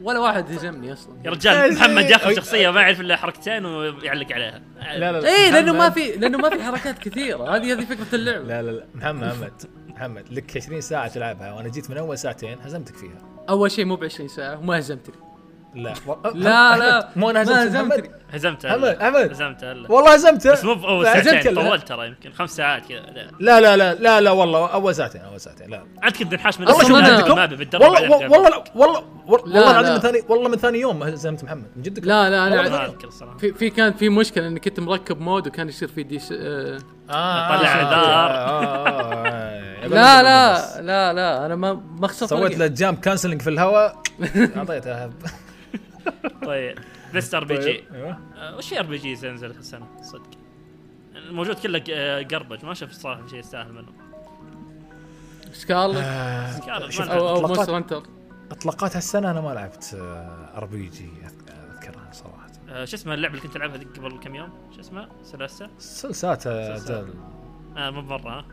[0.00, 1.16] ولا واحد هزمني أصلا.
[1.24, 4.62] يا رجال محمد ياخذ شخصية ما يعرف إلا حركتين ويعلق عليها.
[4.96, 5.28] لا لا لا.
[5.28, 7.56] إيه لأنه ما في لأنه ما في حركات كثيرة.
[7.56, 8.44] هذه هذه فكرة اللعبة.
[8.44, 8.86] لا لا لا.
[8.94, 9.52] محمد محمد
[9.88, 13.18] محمد لك 20 ساعة تلعبها وأنا جيت من أول ساعتين هزمتك فيها.
[13.48, 15.14] أول شيء مو ب 20 ساعة وما هزمتني.
[15.74, 15.94] لا.
[16.34, 17.08] لا لا.
[17.16, 18.10] مو أنا هزمت هزمتني.
[18.32, 22.50] هزمت هلا هزمت هلا والله هزمته بس مو باول لا، ساعتين طولت ترى يمكن خمس
[22.50, 23.00] ساعات كذا.
[23.40, 23.60] لا.
[23.60, 25.82] لا لا لا لا والله أول ساعتين أول ساعتين لا.
[26.04, 29.94] انت كنت نحاش من والله والله والله لا والله والله العظيم لا.
[29.94, 31.66] من ثاني والله من ثاني يوم هزمت محمد.
[31.76, 34.80] من جدك لا لا ما أنا أذكر الصراحه في في كان في مشكلة إني كنت
[34.80, 36.32] مركب مود وكان يصير في دي س...
[36.32, 36.78] آه
[37.10, 38.30] آه طلع آه، اعذار.
[38.30, 39.86] آه،.
[39.86, 42.58] لا لا لا لا أنا ما ما خسرت سويت.
[42.58, 44.02] له jump canceling في الهواء.
[44.56, 45.10] أعطيته.
[46.46, 46.78] طيب
[47.12, 50.30] best RPG آه، وش في RPG نزلت السنة صدق.
[51.16, 53.92] الموجود كله آه، garbage ما شفت صراحة شيء يستاهل منه.
[55.52, 58.02] Scarlet آه، Scarlet أو Monster Hunter
[58.50, 59.90] اطلاقات هالسنة أنا ما لعبت
[60.54, 62.46] RPG أذكرها صراحة.
[62.68, 67.06] آه، شو اسمه اللعبة اللي كنت ألعبها قبل كم يوم؟ شو اسمه؟ Solasta؟ Solasta Solasta.
[67.76, 68.44] آه مو بمرة ها؟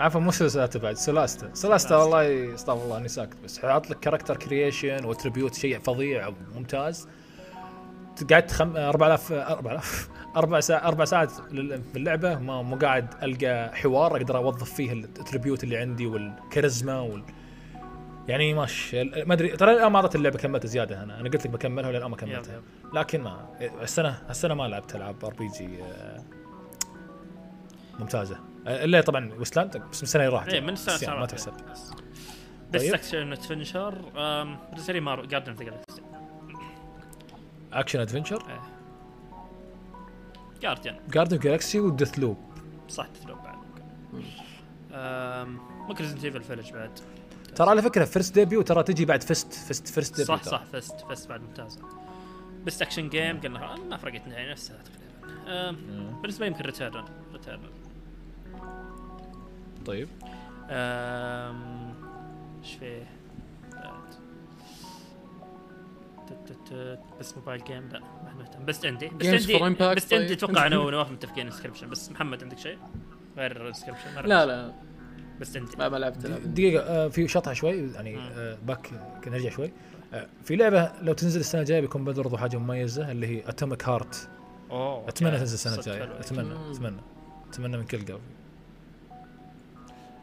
[0.00, 1.50] عفوا مو Solasta بعد Solasta.
[1.54, 3.58] Solasta والله استغفر الله إني ساكت بس.
[3.58, 7.08] حاط لك character creation و attribute شيء فظيع ممتاز.
[8.30, 8.76] قعدت خم...
[8.76, 14.72] 4000 4000 أربع ساعات أربع ساعات في اللعبه ما مو قاعد ألقى حوار أقدر أوظف
[14.74, 17.24] فيه ال attribute اللي عندي والكاريزما وال
[18.28, 21.02] يعني ماشي ما أدري ترى الآن ما اعطت اللعبة كملتها زيادة.
[21.02, 22.62] أنا أنا قلت لك بكملها والان ما كملتها.
[22.94, 23.46] لكن ما
[23.82, 25.68] السنة السنة ما لعبت ألعاب RPG
[27.98, 28.38] ممتازة.
[28.66, 30.48] الا طبعا Wasteland بس من السنة اللي راحت.
[30.48, 31.26] إيه من السنة بس يعني ما.
[31.26, 31.52] تحسب.
[31.52, 31.90] بس.
[32.74, 32.94] طيب.
[32.94, 33.94] action adventure
[34.70, 36.02] بالنسبة لي Marvel Guardians of the Galaxy
[37.72, 38.60] action adventure
[40.62, 42.36] Guardians Guardians Galaxy و Deathloop
[42.88, 43.56] صح Deathloop بعد.
[44.92, 46.90] آم، ممكن Resident Evil Village بعد.
[47.56, 49.52] ترى على فكرة first debut ترى تجي بعد F.I.S.T.
[49.52, 49.88] F.I.S.T.
[49.88, 51.00] first debut صح صح F.I.S.T.
[51.00, 51.28] F.I.S.T.
[51.28, 51.80] بعد ممتازة.
[52.64, 55.70] best action game قلنا آه، ما فرقت يعني نفسها تقريبا.
[56.22, 57.60] بالنسبة لي يمكن Returnal Returnal
[59.86, 60.08] طيب
[62.62, 63.16] إيش فيه.
[67.20, 69.58] best mobile game لا ما مهتم best indie best indie
[69.94, 70.44] best indie طيب.
[70.44, 72.78] أتوقع أنا ونواف متفقين Inscryption بس محمد عندك شيء
[73.36, 74.72] غير ال Inscryption لا لا
[75.40, 76.26] best indie ما لعبت.
[76.26, 78.86] دقيقة آه، في شطحة شوي يعني آه، back
[79.24, 79.72] كنا نرجع شوي
[80.14, 84.28] آه، في لعبة لو تنزل السنة الجاية بيكون برضو حاجة مميزة اللي هي Atomic Heart
[84.70, 85.38] أوه أتمنى.
[85.38, 86.20] تنزل السنة الجاية.
[86.20, 86.54] أتمنى.
[86.70, 87.00] أتمنى
[87.50, 88.18] أتمنى من كل قلبي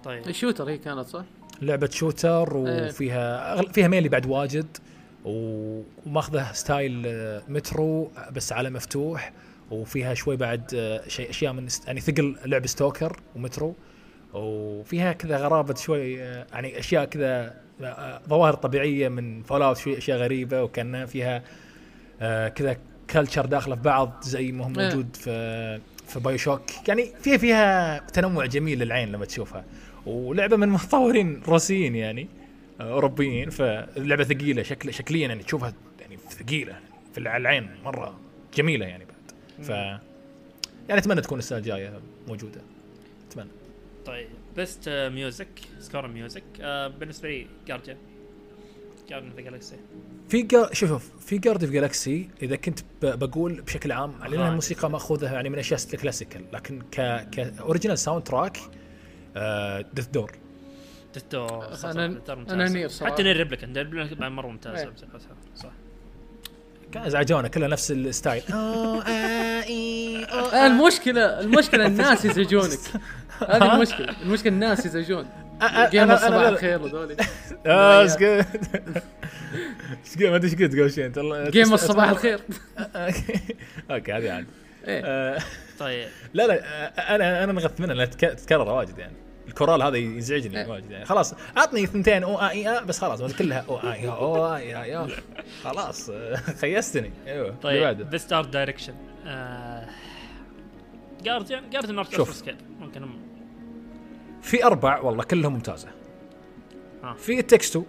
[0.03, 1.23] طيب ال shooter هي كانت صح؟
[1.61, 2.87] لعبة shooter إيه.
[2.89, 4.77] وفيها أغل- فيها melee بعد واجد
[5.25, 9.31] وماخذة style آه، مترو بس على مفتوح
[9.71, 13.75] وفيها شوي بعد آه، شيء أشياء من يعني ثقل لعب Stalker و Metro
[14.33, 17.53] وفيها كذا غرابة شوي آه، يعني أشياء كذا
[18.29, 21.43] ظواهر طبيعية من Fallout شوي أشياء غريبة وكان فيها
[22.49, 22.77] كذا
[23.09, 24.85] culture داخله في بعض زي ما هو إيه.
[24.89, 29.63] موجود في في BioShock يعني فيها فيها تنوع جميل للعين لما تشوفها
[30.05, 32.27] ولعبة من مطورين روسيين يعني
[32.81, 36.79] آه، أوروبيين فاللعبة ثقيلة شكل شكليا يعني تشوفها يعني ثقيلة
[37.13, 38.19] في الع- العين مرة
[38.55, 39.31] جميلة يعني بعد.
[39.65, 42.61] ف يعني أتمنى تكون السنة الجاية موجودة.
[43.31, 43.49] أتمنى.
[44.05, 45.47] طيب best music
[45.79, 47.97] score music آه، بالنسبة لي Guardian
[49.09, 49.75] Guardian the Galaxy
[50.29, 50.69] في جا...
[50.73, 53.05] شوف شوف في Guardians of Galaxy إذا كنت ب...
[53.19, 54.49] بقول بشكل عام لأن آه.
[54.49, 56.95] الموسيقى مأخوذة يعني من أشياء classical لكن ك
[57.31, 58.57] ك original soundtrack
[59.93, 60.31] Death's Door
[61.13, 61.97] تتو أنا-
[62.51, 63.13] أنا NieR صراحة.
[63.13, 64.93] حتى نير ريبليكا نير ريبليكا مرة ممتازه إيه.
[65.55, 65.69] صح.
[66.91, 68.43] كان ازعجونا كلها نفس الستايل.
[68.53, 69.63] آه
[70.67, 72.79] المشكلة المشكلة الناس يزعجونك.
[73.49, 74.15] هذه المشكلة.
[74.21, 75.25] المشكلة الناس يزعجون.
[75.91, 77.15] جيمر صباح لا- الخير هذول
[77.65, 78.21] آه إيش قلت
[80.05, 82.39] إيش قلت ما أدري إيش قلت قبل شوي أنت الله- جيمر أتمنى- صباح الخير
[83.91, 84.11] أوكي.
[84.13, 84.45] هذه عاد
[84.87, 85.01] إيه.
[85.05, 85.39] آه،
[85.79, 86.07] طيب.
[86.33, 89.13] لا لا أنا أنا نغث منها لانها تك- تكرر واجد يعني.
[89.47, 90.67] الكورال هذا يزعجني إيه.
[90.67, 91.05] واجد يعني.
[91.05, 95.07] خلاص عطني ثنتين أو إي آ بس خلاص كلها أو إي أو إي يا
[95.63, 96.11] خلاص
[96.61, 97.11] خيستني.
[97.27, 98.93] أيوه طيب best art direction
[101.23, 102.43] Guardian Guardian art شوف.
[102.79, 103.09] ممكن
[104.41, 105.87] في أربع والله كلهم ممتازة.
[107.03, 107.13] آه.
[107.13, 107.83] في التكستو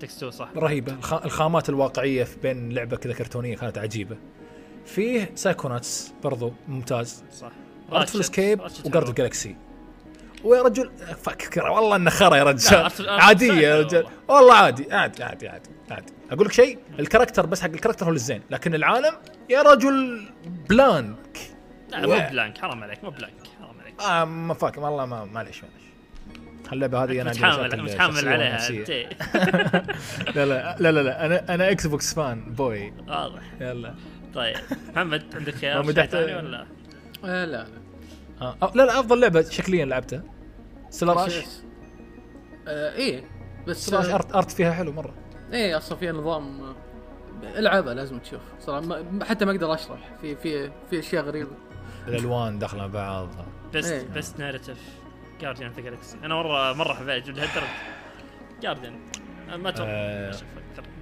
[0.00, 0.48] تكستو صح.
[0.56, 0.92] رهيبة.
[0.92, 4.16] الخ- الخامات الواقعية في بين لعبة كذا كرتونية كانت عجيبة.
[4.88, 7.24] فيه Psychonauts برضو ممتاز.
[7.32, 7.50] صح.
[7.92, 9.14] Artful Escape Ratchet و Guardians.
[9.14, 9.56] Galaxy
[10.44, 10.90] ويا رجل
[11.22, 12.90] فكر والله إنه خرا يا رجال.
[13.08, 14.06] عاديه يا رجال.
[14.28, 14.54] والله.
[14.54, 16.12] عادي عادي عادي عادي عادي.
[16.30, 19.14] أقول لك شيء ال character بس حق ال character هو الزين لكن العالم
[19.50, 20.28] يا رجل
[20.68, 21.38] bland
[21.90, 24.00] لا مو bland حرام عليك مو bland حرام عليك.
[24.00, 25.88] آه ما فاك والله ما معليش معليش.
[26.72, 28.58] اللعبه هذه أنا متحامل متحامل عليها
[30.36, 33.42] لا لا لا, لا أنا أنا Xbox fanboy واضح.
[33.60, 33.94] يلا.
[34.34, 34.56] طيب
[34.92, 36.66] محمد عندك شيء مدحت- ثاني ولا
[37.24, 37.66] آه، لا لا.
[38.40, 38.72] آه.
[38.74, 40.22] لا لا أفضل لعبة شكليا لعبتها.
[40.90, 41.44] Solar Ash
[42.68, 43.24] آه إيه
[43.66, 45.14] بس Solar Ash آه، art art فيها حلو مرة.
[45.52, 46.74] إيه أصلا فيها نظام آه،
[47.58, 48.40] العبها لازم تشوف.
[48.60, 49.98] صراحة ما حتى ما أقدر أشرح.
[50.20, 51.50] في في في أشياء غريبة.
[52.08, 53.28] الألوان داخلة مع بعض.
[53.72, 54.02] best إيه.
[54.14, 54.78] best narrative
[55.40, 57.66] Guardians of Galaxy أنا مره مرة حبيت لهالدرجه
[58.62, 58.98] Guardians
[59.56, 59.90] ما أتوقع.
[59.90, 60.32] آه.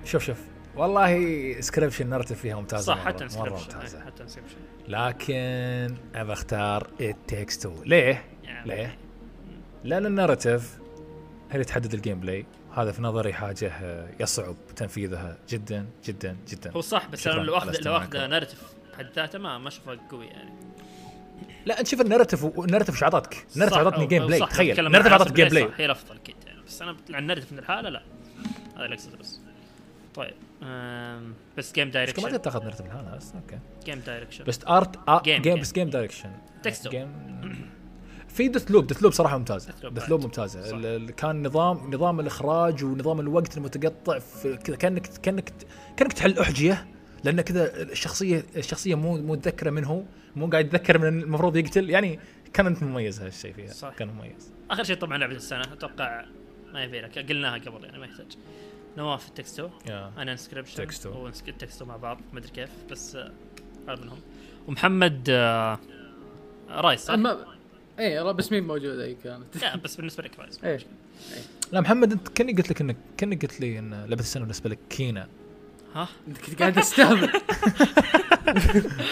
[0.05, 0.39] شوف شوف.
[0.77, 3.05] والله Inscryption narrative فيها ممتازة صح.
[3.05, 4.01] حتى ممتازة.
[4.05, 4.57] حتى Inscryption
[4.89, 8.99] لكن أبى أختار It Takes Two ليه؟ يعني ليه؟
[9.85, 10.79] لأن ال narrative
[11.53, 16.71] اللي تحدد ال gameplay هذا في نظري حاجة آه، يصعب تنفيذها جدا جدا جدا.
[16.71, 17.97] هو صح بس أنا لو اخذ لو.
[17.97, 20.51] أخذ narrative بحد ذاته ما ما اشوفه قوي يعني.
[21.67, 24.97] لا أنت شوف ال narrative وال narrative إيش اعطتك؟ ال narrative صح، اعطتني gameplay تخيل.
[24.97, 26.37] عن اعطتك gameplay هي الافضل أكيد.
[26.47, 28.03] يعني بس أنا عن ال narrative من الحالة لا.
[28.77, 29.41] هذا اللي أقصده بس.
[30.15, 30.35] طيب.
[31.59, 33.59] بس game ما direction تقدر تاخذ narrative الحالة بس أوكي.
[33.85, 35.61] game direction best art آ- game،.
[35.61, 36.31] best game direction.
[36.89, 37.09] game
[38.29, 40.11] في Deathloop Deathloop صراحة ممتازه بعد.
[40.11, 40.77] loop ممتازه.
[40.77, 45.53] ال- كان نظام نظام الإخراج ونظام الوقت المتقطع في كذا كانك كأنك
[45.97, 46.87] كأنك تحل أحجية
[47.25, 50.03] لأن كذا الشخصيه الشخصية مو مو متذكرة من هو
[50.37, 51.91] مو قاعد يتذكر من المفروض يقتل.
[51.91, 52.19] يعني
[52.53, 53.73] كانت مميزه هالشيء فيها.
[53.73, 53.95] صح.
[53.95, 54.53] كان مميز.
[54.71, 55.63] آخر شيء طبعا لعبة السنة.
[55.73, 56.25] أتوقع
[56.73, 57.19] ما يبي لك.
[57.19, 58.27] قلناها قبل يعني ما يحتاج.
[58.97, 59.69] نواف It Takes Two.
[59.89, 60.13] yeah.
[60.19, 61.25] أنا انسكربشن تكستو.
[61.25, 63.33] والتكستو مع بعض ما أدري كيف بس آه،
[63.89, 64.21] هذا منهم.
[64.69, 65.79] ومحمد آه،
[66.69, 67.47] Rise صح؟ ما
[67.99, 70.65] إيه بس مين موجوده هي كانت؟ لا بس بالنسبة لك Rise.
[70.65, 70.79] إيه
[71.73, 74.79] لا محمد أنت كاني قلت لك انك كاني قلت لي إن لعبه السنة بالنسبة لك
[74.91, 75.29] Kena.
[75.97, 77.31] ها؟ انت كنت قاعد استهبل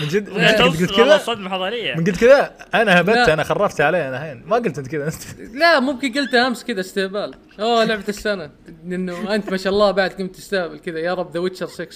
[0.00, 3.16] من جد من لا جد قلت كذا؟ صدمة حضاريه من قلت كذا؟ أنا هبت.
[3.16, 4.42] أنا خرفت عليه أنا الحين.
[4.46, 5.12] ما قلت أنت كذا.
[5.60, 7.34] لا ممكن قلتها أمس كذا استهبال.
[7.60, 8.50] أوه لعبة السنة.
[8.84, 10.98] إنه أنت ما شاء الله بعد قمت تستهبل كذا.
[10.98, 11.86] يا رب The Witcher 6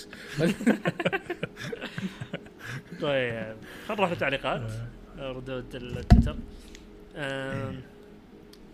[3.00, 3.56] طيب
[3.88, 4.62] خلينا نروح للتعليقات.
[5.18, 6.36] ردود التويتر.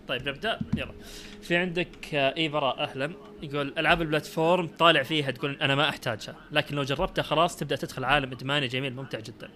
[0.09, 0.60] طيب نبدأ.
[0.76, 0.93] يلا.
[1.43, 3.12] في عندك آه، اي براء أهلا.
[3.43, 7.76] يقول ألعاب ال platform طالع فيها تقول أنا ما أحتاجها لكن لو جربتها خلاص تبدأ
[7.76, 9.51] تدخل عالم إدماني جميل ممتع جدا.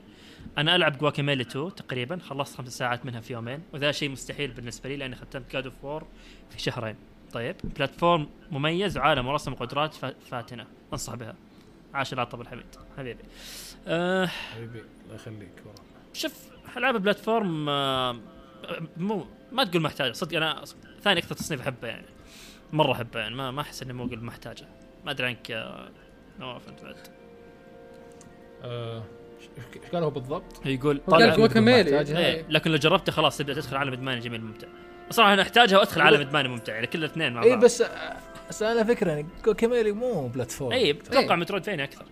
[0.58, 4.88] أنا ألعب Guacamelee 2 تقريبا خلصت خمس ساعات منها في يومين وذا شيء مستحيل بالنسبة
[4.88, 6.06] لي لأني ختمت God of War
[6.50, 6.96] في شهرين.
[7.32, 10.66] طيب platform مميز وعالم ورسم قدرات فا- فاتنة.
[10.92, 11.34] أنصح بها.
[11.94, 12.66] عاش العطب الحميد.
[12.98, 13.20] حبيبي.
[13.86, 15.48] أه حبيبي الله يخليك
[16.12, 16.34] شوف
[16.76, 18.16] ألعاب بلاتفورم آه،
[18.96, 20.64] مو ما تقول محتاجه صدق أنا
[21.02, 22.06] ثاني أكثر تصنيف أحبه يعني.
[22.72, 24.66] مرة أحبه يعني ما ما أحس اني مو أقول محتاجه.
[25.04, 25.88] ما أدري عنك يا
[26.38, 26.96] نواف أنت بعد.
[28.62, 29.02] آه،
[29.40, 32.18] إيش قال هو بالضبط؟ يقول طالع محتاجها.
[32.18, 32.44] إيه.
[32.48, 34.68] لكن لو جربته خلاص تبدأ تدخل عالم ادماني جميل ممتع
[35.10, 37.64] صراحة أنا أحتاجها وأدخل عالم ادماني ممتع يعني كل الاثنين مع اي بعض.
[37.64, 37.84] بس
[38.48, 39.26] بس أنا فكرة يعني
[39.58, 40.72] Guacamelee مو platform.
[40.72, 41.40] اي أتوقع إيه.
[41.40, 42.04] metroidvania أكثر.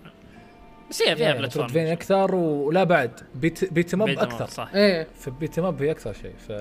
[0.91, 1.69] بس هي فيها platform.
[1.69, 3.21] vania أكثر ولا بعد.
[3.35, 4.47] beat beat 'em up أكثر.
[4.47, 4.71] صح.
[4.75, 6.53] إيه في beat 'em up هي أكثر شيء ف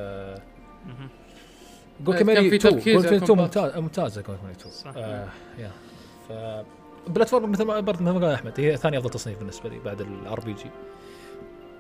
[0.86, 1.10] مهم.
[2.06, 3.58] Guacamelee في 2 تركيز جو على Guacamelee 2 ال combat.
[3.58, 4.92] ممتاز ممتازة Guacamelee 2 صح.
[4.98, 5.72] آه يا
[6.30, 6.32] ف
[7.10, 10.02] platform مثل ما برضه مثل ما قال أحمد هي ثاني أفضل تصنيف بالنسبة لي بعد
[10.02, 10.70] ال RPG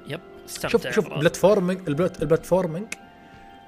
[0.07, 1.19] yep استمتع شوف شوف خلاص.
[1.19, 2.88] platforming ال plat ال platforming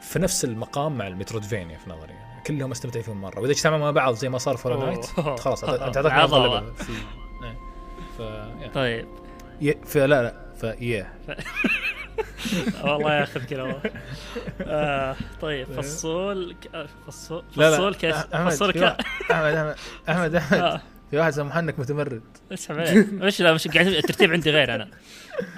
[0.02, 3.92] في نفس المقام مع المترودفينيا في نظري يعني كلهم مستمتعين فيهم مرة وإذا اجتمعوا مع
[3.92, 4.86] بعض زي ما صار فور.
[4.86, 5.06] نايت
[5.40, 6.92] خلاص أنت اعطيتني في
[8.62, 8.68] إيه.
[8.74, 9.08] طيب
[9.86, 11.14] فلا لا فيا
[12.84, 13.82] والله ياخذ كذا.
[14.62, 19.76] آه طيب فصول ك- آه، فصول فصول كاس أحمد فصول في كا واحد- أحمد أحمد
[20.10, 20.60] أحمد أحمد.
[20.60, 20.82] آه،
[21.12, 22.22] في واحد اسمه محنك متمرد.
[22.54, 24.88] اسحب عليك؟ مش لا مش قاعد الترتيب عندي غير أنا.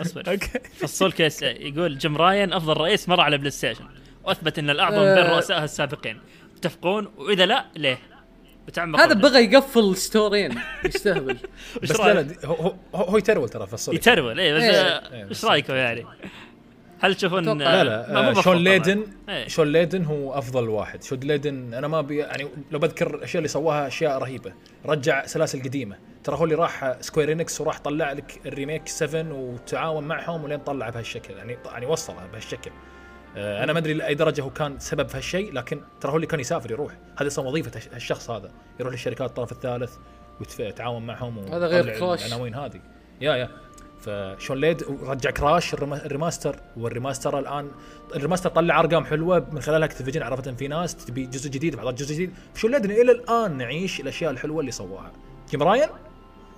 [0.01, 0.23] أصبر.
[0.31, 0.59] okay.
[0.79, 3.85] فصول كيس يقول جيم راين أفضل رئيس مر على بلاي ستيشن.
[4.23, 5.15] وأثبت إن الأعظم آه.
[5.15, 6.19] بين رؤسائها السابقين.
[6.55, 7.97] متفقون؟ وإذا لا ليه؟
[8.67, 9.13] وتعمق هذا.
[9.13, 10.59] بغى يقفل stores.
[10.85, 11.37] يستهبل.
[11.83, 14.71] بس لا هو هو يترول ترى فصل يترول اي بس إيه.
[14.81, 16.05] آه، إيه، إيش رأيكم يعني؟
[16.99, 18.57] هل تشوفون لا لا آه، شون.
[18.57, 19.47] ليدن إيه.
[19.47, 21.03] شون ليدن هو أفضل واحد.
[21.03, 24.53] شون ليدن أنا ما بي يعني لو بذكر الأشياء اللي سواها أشياء رهيبة.
[24.85, 25.97] رجع سلاسل قديمة.
[26.23, 30.59] ترى هو اللي راح سكوير انكس وراح طلع لك ال remake 7 وتعاون معهم ولين
[30.59, 31.33] طلع بهالشكل.
[31.33, 32.71] يعني يعني وصلها بهالشكل.
[33.37, 36.27] آه، أنا ما أدري لأي درجة هو كان سبب في هالشيء لكن ترى هو اللي
[36.27, 36.93] كان يسافر يروح.
[37.19, 38.51] هذه أصلا وظيفة هالشخص هذا.
[38.79, 39.93] يروح للشركات الطرف الثالث
[40.59, 42.25] ويتعاون معهم هذا غير كراش.
[42.25, 42.81] العناوين هذه.
[43.21, 43.49] yeah yeah.
[44.01, 47.71] فشون ليد رجع كراش الرما- الريماستر والريماستر الان
[48.15, 51.95] الريماستر طلع أرقام حلوة من خلالها أكتيفيجن عرفت إن في ناس تبي جزء جديد بعض
[51.95, 52.33] جزء جديد.
[52.55, 55.11] شون ليد إلى الآن نعيش الأشياء الحلوة اللي سواها.
[55.51, 55.87] جيم راين؟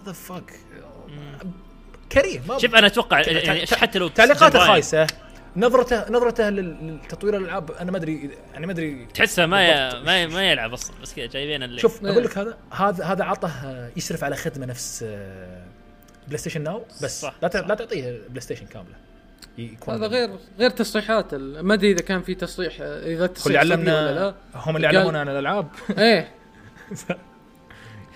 [0.06, 0.54] the fuck
[2.12, 5.08] جيم ما شوف أنا أتوقع يعني حتى لو تعليقاته خايسة.
[5.58, 10.02] نظرته نظرته لل- لتطوير الألعاب أنا ما ادري يعني ما أدري تحسه ما ي...
[10.04, 10.28] ما ي...
[10.28, 12.12] ما يلعب أصلا بس كذا جايبين اللي شوف إيه.
[12.12, 13.52] أقول لك هذا هذا هذا عطه
[13.98, 15.64] يشرف على خدمة نفس آه،
[16.32, 17.68] بلاي ستيشن ناو بس صح، لا ت- صح.
[17.68, 18.96] لا تعطيه بلاي ستيشن كاملة.
[19.58, 20.30] يكون هذا غير
[20.60, 22.92] غير تصريحات ما أدري إذا كان في تصريح إذا
[23.22, 25.68] هو اللي تصريح صدقي ولا علمنا لا هم اللي علمونا عن الألعاب.
[25.98, 26.32] إيه.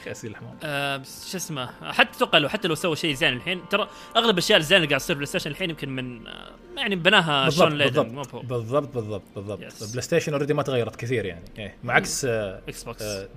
[0.05, 0.57] خاسي الحمام.
[0.63, 4.33] آه بس شو اسمه حتى أتوقع لو حتى لو سوى شيء زين الحين ترى أغلب
[4.33, 8.07] الأشياء الزينة اللي قاعد تصير بلاي ستيشن الحين يمكن من آه يعني بناها بالضبط شون
[8.09, 9.59] مو بالضبط بالضبط بالضبط بالضبط.
[9.59, 9.91] Yes.
[9.91, 11.45] بلاي ستيشن already ما تغيرت كثير يعني.
[11.57, 11.75] إيه.
[11.83, 13.27] مع عكس إكس بوكس آه،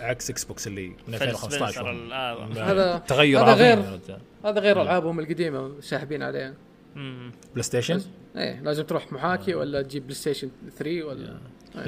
[0.00, 1.96] عكس إكس بوكس اللي من فيل 2015 سبنسر وهم.
[1.96, 2.70] ال- آه.
[2.72, 3.98] هذا- تغير هذا غير-.
[4.44, 6.54] هذا غير ألعابهم القديمة ساحبين عليها.
[6.96, 8.00] بلاي ستيشن
[8.36, 11.38] إيه لازم تروح محاكي ولا تجيب بلاي ستيشن 3 ولا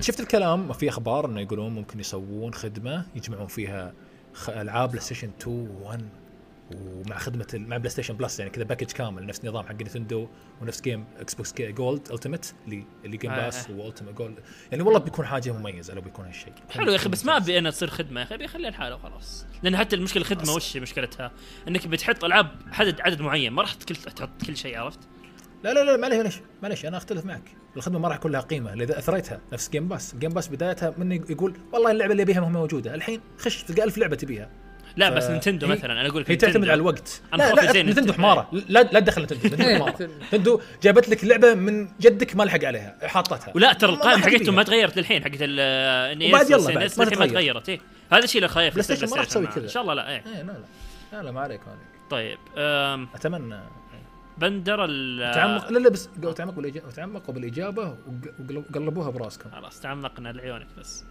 [0.01, 3.93] شفت الكلام في أخبار إنه يقولون ممكن يسوون خدمة يجمعون فيها
[4.35, 6.01] خ- ألعاب بلاي ستيشن 2 و1
[6.75, 10.29] ومع خدمة مع بلاي ستيشن بلس يعني كذا package كامل نفس نظام حق نتندو
[10.63, 13.71] ونفس جيم إكس بوكس جولد ultimate اللي اللي جيم باس.
[13.71, 14.39] و ultimate جولد
[14.71, 16.53] يعني والله بيكون حاجة مميزة لو بيكون هالشيء.
[16.71, 19.47] حلو يا أخي بس ما أبي انها تصير خدمة يا أخي أبي أخليها لحالها وخلاص.
[19.63, 21.33] لأن حتى المشكلة الخدمة وش مشكلتها؟
[21.69, 25.01] إنك بتحط ألعاب عدد عدد معين ما راح تحط كل شيء عرفت؟
[25.65, 27.57] لا لا لا معليش معليش معليش أنا أختلف معك.
[27.77, 31.13] الخدمة ما راح يكون لها قيمة اذا أثريتها نفس جيم باس جيم باس بدايتها من
[31.13, 34.51] يقول والله اللعبة اللي ابيها ما هي موجودة الحين خش تلقى ألف لعبة تبيها.
[34.97, 36.65] لا ف- بس نينتندو هي- مثلا أنا أقول لك هي تعتمد.
[36.65, 37.23] على الوقت.
[37.35, 38.13] أنا لا خوفي زين نتندو نينتندو.
[38.13, 38.49] حمارة.
[38.69, 40.13] لا لا تدخل نتندو نتندو إيه، نتندو.
[40.27, 43.53] نتندو جابت لك لعبة من جدك ما لحق عليها حاطتها.
[43.55, 44.63] ولا ترى القائمة حقتهم ما.
[44.63, 45.61] تغيرت للحين حقت ال
[46.23, 47.29] إن وبعد يلا بعد، ما ما الحين ما تتغير.
[47.31, 47.69] تغيرت.
[47.69, 47.81] إيه.
[48.13, 49.65] هذا الشيء اللي خايف بلاي ستيشن ما راح تسوي كذا.
[49.65, 50.25] إن شاء الله لا إيه.
[50.27, 50.59] إيه لا لا.
[51.13, 51.85] لا لا ما عليك ما عليك.
[52.11, 52.39] طيب
[53.15, 53.61] أتمنى.
[54.39, 57.97] بندر ال تعمق لا لا بس تعمقوا بالإجابة تعمقوا بالاجابه
[58.71, 59.51] وقلبوها براسكم.
[59.51, 61.05] خلاص تعمقنا لعيونك بس.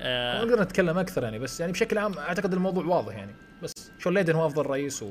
[0.00, 3.34] آه، نقدر نتكلم أكثر يعني بس يعني بشكل عام أعتقد الموضوع واضح يعني.
[3.62, 5.10] بس شون ليدن هو أفضل رئيس و...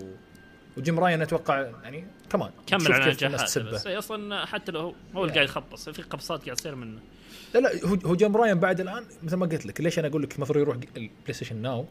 [0.77, 3.71] وجيم راين أتوقع يعني كمان كمل على تسبه.
[3.71, 3.87] بس.
[3.87, 6.99] أصلا حتى لو هو هو اللي قاعد يخبص في خبصات قاعد تصير منه.
[7.53, 10.23] لا لا هو هو جيم راين بعد الآن مثل ما قلت لك ليش أنا أقول
[10.23, 11.85] لك المفروض يروح البلاي ستيشن ناو؟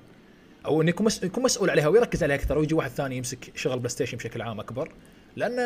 [0.66, 1.22] أو إنه يكون مس...
[1.22, 4.60] يكون مسؤول عليها ويركز عليها أكثر ويجي واحد ثاني يمسك شغل بلاي ستيشن بشكل عام
[4.60, 4.92] أكبر.
[5.36, 5.56] لأن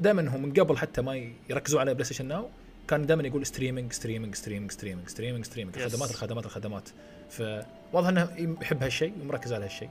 [0.00, 2.50] دائما هم من قبل حتى ما يركزوا على بلاي ستيشن ناو.
[2.88, 5.78] كان دائما يقول streaming streaming streaming streaming streaming streaming.
[5.78, 6.88] الخدمات الخدمات الخدمات.
[7.30, 9.90] فواضح إنه يحب هالشيء ومركز على هالشيء.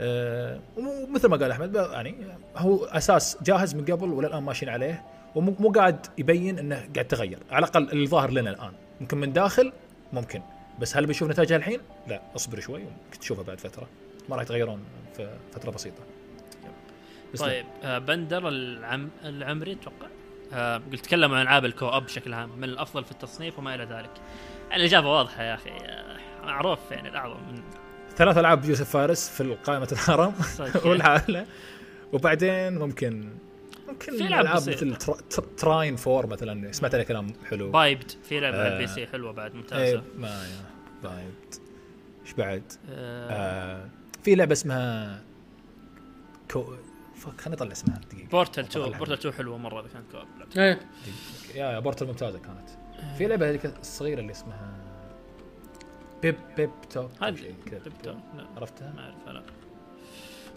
[0.00, 2.14] أه ومثل ما قال أحمد يعني
[2.56, 5.04] هو أساس جاهز من قبل ولا الان ماشيين عليه
[5.34, 7.38] ومو مو قاعد يبين إنه قاعد تغير.
[7.50, 8.72] على الأقل اللي ظاهر لنا الآن.
[9.00, 9.72] ممكن من داخل
[10.12, 10.42] ممكن.
[10.80, 12.22] بس هل بنشوف نتائجها الحين؟ لا.
[12.36, 13.88] اصبر شوي ممكن تشوفها بعد فترة.
[14.28, 14.84] ما راح يتغيرون
[15.16, 16.02] في فترة بسيطة.
[17.34, 20.06] بس طيب آه بندر العم العمري أتوقع.
[20.92, 24.10] قلت تكلم عن ألعاب الكو أب بشكل عام من الأفضل في التصنيف وما إلى ذلك
[24.74, 27.62] الإجابة واضحة يا أخي آه معروف يعني الأعظم من
[28.16, 30.34] ثلاث ألعاب يوسف فارس في قائمه الهرم.
[30.90, 31.46] والحالة
[32.12, 33.28] وبعدين ممكن
[33.88, 34.46] ممكن في ألعاب.
[34.46, 38.68] مثل تر- تر- تراين فور مثلا سمعت عليه كلام حلو by بايد في لعبة على
[38.68, 38.72] آه.
[38.72, 40.64] ال PC حلوة بعد إيه ممتازه ما يا
[41.02, 41.54] بايد
[42.24, 43.88] إيش بعد؟ آه آه
[44.22, 45.20] في لعبة اسمها
[46.50, 46.74] co
[47.18, 48.28] فك خليني أطلع اسمها دقيقة.
[48.28, 48.98] بورتال 2 أطلعها.
[48.98, 50.62] بورتال 2 حلوة مرة إذا كانت co-op لعبة.
[50.62, 50.80] إيه.
[51.54, 52.68] yeah yeah بورتل ممتازة كانت.
[53.18, 54.70] في لعبة هذيك الصغيرة اللي اسمها
[56.22, 57.54] بيب بيب توب هذه
[58.04, 58.18] لا.
[58.56, 59.42] عرفتها؟ ما اعرف لا.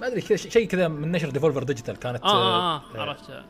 [0.02, 3.46] ما أدري كذا شيء كذا من نشر ديفولفر ديجيتال كانت آه آه, آه آه، عرفتها.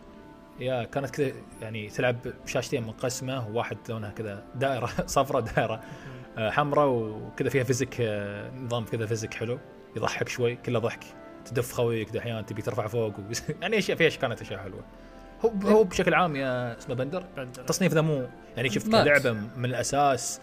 [0.59, 1.31] yeah كانت كذا
[1.61, 5.81] يعني تلعب بشاشتين منقسمه وواحد لونها كذا دائرة صفراء دائرة
[6.37, 9.59] آه، حمراء وكذا فيها physic آه، نظام كذا physic حلو
[9.95, 11.03] يضحك شوي كله ضحك.
[11.45, 13.21] تدف خويك أحيانا تبي ترفع فوق و...
[13.61, 14.83] يعني اشياء في أشياء كانت أشياء حلوة.
[15.45, 17.61] هو هو بشكل عام يا اسمه بندر؟ بندر.
[17.61, 18.27] التصنيف ذا مو
[18.57, 19.05] يعني شوف مات.
[19.05, 20.41] كلعبة من الأساس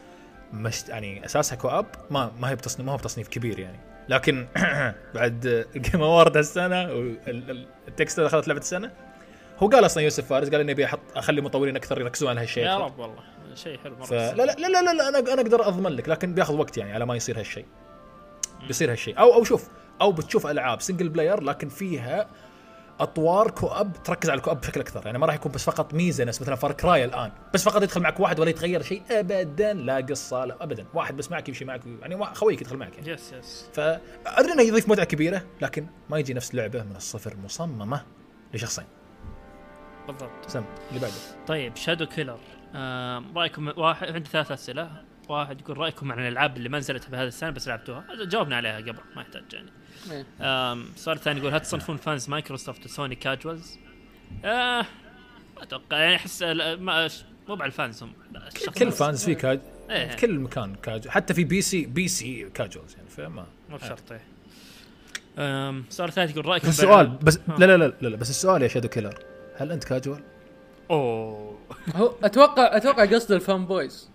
[0.53, 3.79] مش يعني أساسها co-op ما ما هي بتصنيف ما هو بتصنيف كبير يعني.
[4.09, 4.47] لكن
[5.15, 8.91] بعد ال Game Award هالسنه و it takes اللي اخذت لعبة السنة
[9.59, 12.65] هو قال أصلا يوسف فارس قال إني أبي أحط أخلي مطورين أكثر يركزون على هالشيء.
[12.65, 12.79] yeah.
[12.79, 13.23] رب والله
[13.55, 16.55] شيء حلو مرة لا لا لا, لا, لا أنا أنا أقدر أضمن لك لكن بياخذ
[16.55, 17.65] وقت يعني على ما يصير هالشيء.
[18.67, 19.19] بيصير هالشيء.
[19.19, 19.69] أو أو شوف
[20.01, 22.29] أو بتشوف ألعاب single player لكن فيها
[23.01, 25.07] أطوار co-op تركز على ال co-op بشكل أكثر.
[25.07, 27.33] يعني ما راح يكون بس فقط ميزة نفس مثلا فار كراي الآن.
[27.55, 30.87] بس فقط يدخل معك واحد ولا يتغير شيء ابدا لا قصة لا ابدا.
[30.95, 33.11] واحد بس معك يمشي معك يعني خويك يدخل معك يعني.
[33.11, 38.03] yes yes فادري إنه يضيف متعة كبيرة لكن ما يجي نفس لعبة من الصفر مصممة
[38.55, 38.85] لشخصين.
[40.07, 40.31] بالضبط.
[40.47, 41.15] سم اللي بعده.
[41.47, 42.39] طيب شادو كيلر
[42.75, 44.91] آه رأيكم واحد عندي ثلاث أسئلة.
[45.29, 48.99] واحد يقول رأيكم عن الألعاب اللي ما نزلت بهذا السنة بس لعبتوها؟ جاوبنا عليها قبل
[49.17, 49.71] ما يحتاج يعني.
[50.41, 53.79] السؤال الثاني يقول هل تصنفون fans مايكروسوفت وسوني casuals؟
[54.45, 54.87] آه
[55.57, 58.13] ما أتوقع يعني أحس مو على ال fans هم
[58.79, 58.93] كل.
[58.93, 59.61] fans في cas.
[59.89, 64.21] في كل مكان cas حتى في PC PC casuals يعني فما مو بشرط إيه
[65.89, 67.41] السؤال الثالث يقول رايكم بس السؤال بس.
[67.59, 69.19] لا لا لا لا, لا بس السؤال يا شادو كيلر
[69.57, 70.21] هل أنت كاجوال؟
[70.91, 71.59] أوه
[71.95, 74.11] هو أتوقع أتوقع قصد ال fan boys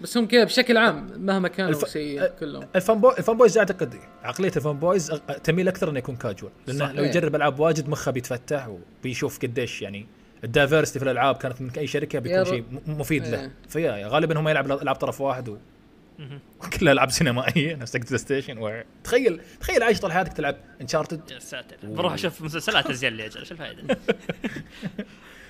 [0.00, 3.36] بس هم كذا بشكل عام مهما كانوا الف- سيئين كلهم ال fan boy ال fan
[3.36, 6.92] boys اعتقد عقلية ال fan boys تميل أكثر إنه يكون كاجوال لأنه.
[6.92, 7.08] لو إيه.
[7.08, 10.06] يجرب ألعاب واجد مخه بيتفتح وبيشوف قديش يعني
[10.44, 12.44] ال diversity في الألعاب كانت من أي شركة بيكون.
[12.44, 13.50] شيء مفيد له إيه.
[13.68, 15.56] فيا يا غالبا هم يلعب ألعاب طرف واحد و...
[16.18, 16.38] مهم.
[16.60, 18.82] وكلها ألعاب سينمائية نفس PlayStation و...
[19.04, 23.38] تخيل تخيل عايش طول حياتك تلعب Uncharted يا ساتر بروح أشوف مسلسلات ازين لي أجل
[23.40, 23.96] إيش الفائده؟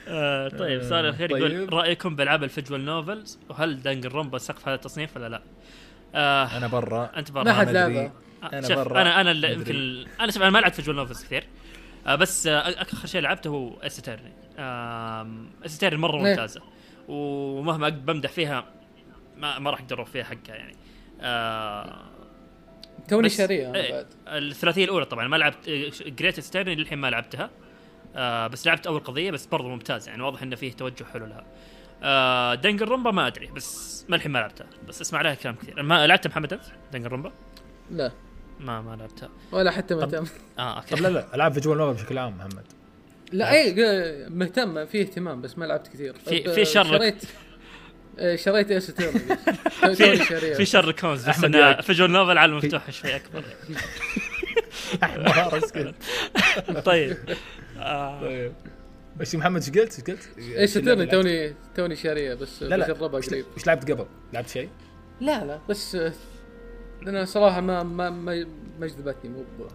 [0.08, 1.74] آه طيب السؤال الاخير يقول طيب.
[1.74, 5.42] رأيكم بألعاب ال visual novels وهل Danganronpa سقف هذا التصنيف ولا لا؟
[6.14, 7.68] آه أنا برا أنت برا ما حد.
[7.70, 8.12] لعبه
[8.60, 9.00] شوف برا.
[9.02, 10.04] أنا أنا يمكن.
[10.20, 11.44] أنا شوف أنا ما لعبت visual novels كثير
[12.06, 14.32] آه بس آه آخر شيء لعبته هو Ace Attorney
[15.66, 16.30] Ace Attorney مرة إيه.
[16.30, 16.62] ممتازة
[17.08, 18.64] ومهما بمدح فيها
[19.36, 20.76] ما ما راح أقدر اوفيها حقها يعني
[21.20, 21.96] آه
[23.08, 25.68] توني بس- شاريه أنا إيه، بعد الثلاثية الأولى طبعا ما لعبت
[26.06, 27.50] Great Ace Attorney للحين ما لعبتها
[28.16, 31.44] آه بس لعبت أول قضية بس برضو ممتاز يعني واضح إنه فيه توجه حلو لها.
[32.02, 35.82] آه Danganronpa ما أدري بس ما الحين ما لعبتها بس أسمع لها كلام كثير.
[35.82, 36.62] ما لعبت محمد أنت؟
[36.92, 37.32] Danganronpa
[37.90, 38.12] لا.
[38.60, 39.28] ما ما لعبتها.
[39.52, 40.24] ولا حتى مهتم.
[40.58, 40.94] آه okay.
[40.96, 42.64] طب لا لا العاب visual novel بشكل عام محمد.
[43.32, 43.74] لا اي
[44.28, 46.14] مهتم في اهتمام بس ما لعبت كثير.
[46.18, 47.24] في- في شر- شريت
[48.18, 51.80] إيه، شريت توني في في شر كونز بس ياك.
[51.80, 53.44] فيجوال نوفل على المفتوح شوي أكبر.
[56.84, 57.16] طيب.
[58.20, 58.52] طيب.
[59.20, 62.92] إيش محمد إيش قلت؟ إيش قلت؟ اللعبة توني توني توني شارية بس لا لا.
[62.92, 63.44] بجربها إيش- قريب.
[63.56, 64.68] إيش لعبت قبل؟ لعبت شيء؟
[65.20, 65.60] لا لا.
[65.68, 66.12] بس آه،
[67.06, 68.46] أنا صراحة ما ما ما
[68.80, 69.68] ما جذبتني مو ب-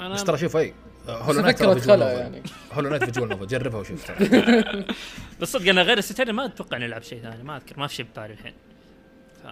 [0.00, 0.74] أنا- بس ترى شوف اي
[1.04, 2.42] بس هولو نايت ادخلها يعني.
[2.72, 3.46] هولو نايت فيجوال نوفل.
[3.46, 4.06] جربها وشوف.
[4.06, 4.28] ترى
[5.40, 7.42] بس صدق أنا غير الستيرن ما أتوقع إني ألعب شيء ثاني.
[7.42, 8.54] ما أذكر ما في شيء ببالي الحين.
[9.42, 9.46] ف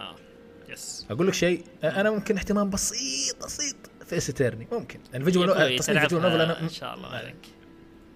[0.69, 3.77] يس أقول لك شيء أنا ممكن اهتمام بسيط بسيط.
[4.11, 5.01] في اسيتيرني ممكن.
[5.13, 7.37] يعني فيجوال يا أخوي، نوفل تصميم فيجوال نوفل أنا إن شاء الله ما عليك.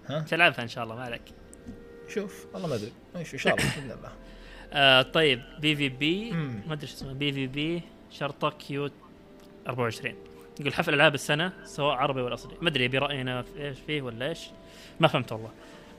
[0.07, 1.21] ها؟ تلعبها إن شاء الله ما عليك.
[2.07, 2.91] شوف والله ما أدري.
[3.15, 4.11] إن شاء الله بإذن الله.
[4.73, 6.31] آه طيب بي في بي.
[6.31, 7.81] ما أدري شو اسمه بي في بي
[8.11, 8.91] شرطه cute
[9.67, 10.15] 24
[10.59, 12.53] يقول حفل ألعاب السنة سواء عربي ولا أصلي.
[12.61, 14.39] ما أدري يبي راينا في إيش فيه ولا إيش.
[14.99, 15.49] ما فهمت والله.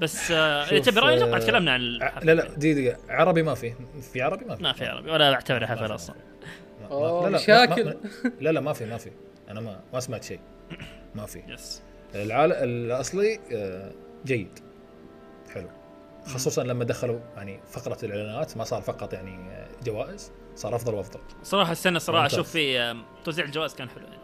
[0.01, 1.81] بس آه اذا شوف، تبي رايي أتوقع آه، تكلمنا عن
[2.23, 3.77] لا لا دقيقة عربي ما فيه.
[4.13, 5.95] في عربي ما في ما في عربي ولا بعتبره حفل.
[5.95, 6.15] أصلا.
[6.91, 7.97] لا لا ما-
[8.41, 9.11] لا لا ما في ما في.
[9.49, 10.41] أنا ما ما سمعت شيء.
[11.15, 11.43] ما في.
[11.49, 11.83] yes
[12.15, 13.93] العالم الأصلي آه،
[14.27, 14.59] جيد.
[15.55, 15.69] حلو.
[16.27, 21.21] خصوصا لما دخلوا يعني فقرة الإعلانات ما صار فقط يعني آه، جوائز صار أفضل وأفضل.
[21.43, 22.27] صراحة السنة صراحة.
[22.27, 24.17] أشوف في آه، توزيع الجوائز كان حلو يعني.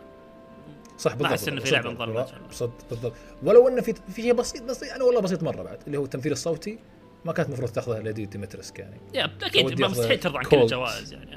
[0.99, 1.39] صح بالضبط.
[1.39, 2.49] في صدق، لعبة مظلمة إن شاء الله.
[2.51, 3.13] صدق بالضبط.
[3.43, 6.33] ولو إنه في في شيء بسيط بسيط يعني والله بسيط مرة بعد اللي هو التمثيل
[6.33, 6.79] الصوتي
[7.25, 9.01] ما كانت المفروض تاخذها لدي ديمترسك يعني.
[9.15, 10.57] يا أكيد ما مستحيل ترضى عن كل.
[10.63, 11.37] الجوائز يعني.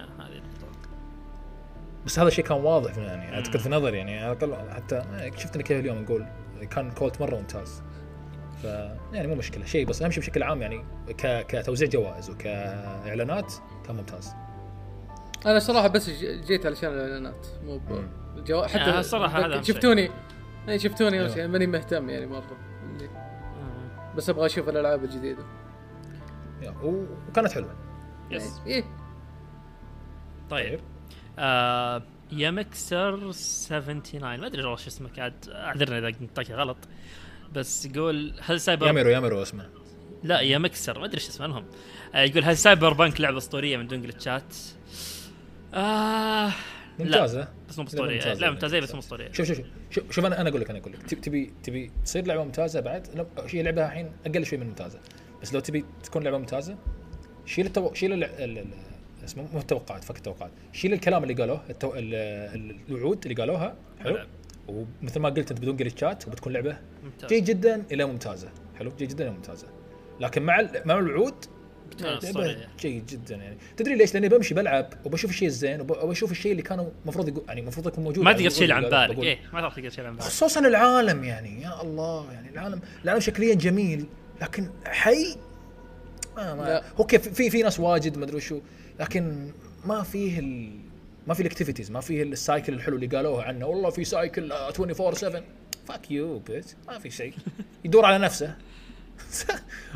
[2.06, 5.02] بس هذا الشيء كان واضح يعني أعتقد في نظري يعني على الأقل حتى
[5.38, 6.26] شفتني كيف اليوم نقول
[6.70, 7.82] كان كولت مرة ممتاز.
[8.62, 8.64] ف
[9.14, 9.66] يعني مو مشكلة.
[9.66, 11.46] شيء بس أهم شيء بشكل عام يعني ك...
[11.48, 13.54] كتوزيع جوائز وكاعلانات
[13.88, 14.34] كان ممتاز.
[15.46, 17.48] أنا صراحة بس ج- جيت علشان الإعلانات.
[17.64, 18.08] مو ب-.
[18.38, 18.64] الجو...
[18.64, 19.62] حتى يعني الصراحة هذا.
[19.62, 20.10] شفتوني.
[20.70, 21.30] اي شفتوني أيوه.
[21.34, 21.48] شيء.
[21.48, 22.58] ماني مهتم يعني مرة.
[24.16, 25.44] بس أبغى أشوف الألعاب الجديدة.
[26.84, 27.76] و- وكانت حلوة.
[28.32, 28.84] yes إيه.
[30.50, 30.80] طيب.
[31.40, 32.02] آه
[32.32, 36.78] يمكسر 79 ما أدري والله شو اسمك عاد أعذرني إذا نطقت غلط.
[37.54, 39.70] بس يقول هل سايبر ياميرو ياميرو اسمه.
[40.24, 41.66] لا يمكسر ما أدري إيش اسمه المهم
[42.16, 44.56] آه يقول هل Cyberpunk لعبة أسطورية من دون جلتشات؟
[45.74, 46.52] آه
[47.00, 47.48] ممتازة.
[47.70, 48.34] بس مو أسطورية.
[48.34, 48.94] لعبه ممتازة بس.
[48.94, 49.32] مو أسطورية.
[49.32, 49.62] شوف شوف
[49.92, 50.12] شوف.
[50.12, 51.02] شوف أنا أنا أقول لك أنا أقول لك.
[51.02, 55.00] تبي تبي تصير لعبة ممتازة بعد؟ لا، هي لعبة الحين أقل شوي من ممتازة.
[55.42, 56.78] بس لو تبي تكون لعبة ممتازة
[57.46, 57.94] شيل التو...
[57.94, 58.30] شيل.
[59.26, 60.52] اسمه مو التوقعات فك التوقعات.
[60.74, 61.94] شيل الكلام اللي قالوه التو...
[61.94, 62.16] ال...
[62.56, 64.18] ال- الوعود اللي قالوها حلو.
[64.68, 68.50] ومثل ما قلت انت بدون جلتشات وبتكون لعبة ممتاز جيد جدا إلى ممتازة.
[68.80, 69.68] حلو؟ جيد جدا إلى ممتازة.
[70.20, 70.82] لكن مع ال...
[70.86, 71.46] مع الوعود
[72.80, 73.58] جيد جدا يعني.
[73.78, 77.44] تدري ليش؟ لأني بمشي بلعب وبشوف الشيء الزين وب- وبشوف الشيء اللي كانوا المفروض يقول
[77.48, 78.24] يعني المفروض يكون موجود.
[78.24, 79.18] ما تقدر تشيل عن بالك.
[79.20, 80.24] إيه ما تقدر تشيل عن بالك.
[80.24, 81.62] خصوصا العالم يعني.
[81.62, 84.06] يا الله يعني العالم العالم شكليا جميل
[84.42, 85.38] لكن حي؟
[86.38, 86.82] ما ما.
[87.00, 88.60] هو كيف؟ في في ناس واجد ما أدري شو
[89.00, 89.52] لكن
[89.86, 90.80] ما فيه ال
[91.28, 93.66] ما في ال activities ما فيه ال cycle الحلو اللي قالوه عنه.
[93.66, 95.44] والله في cycle آه، 24 7
[95.88, 97.34] فاك يو بيت ما في شيء.
[97.86, 98.56] يدور على نفسه.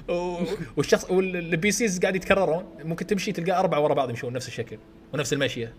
[0.77, 2.65] والشخص والبي سيز قاعد يتكررون.
[2.83, 4.77] ممكن تمشي تلقى أربعة ورا بعض يمشون نفس الشكل
[5.13, 5.73] ونفس المشية.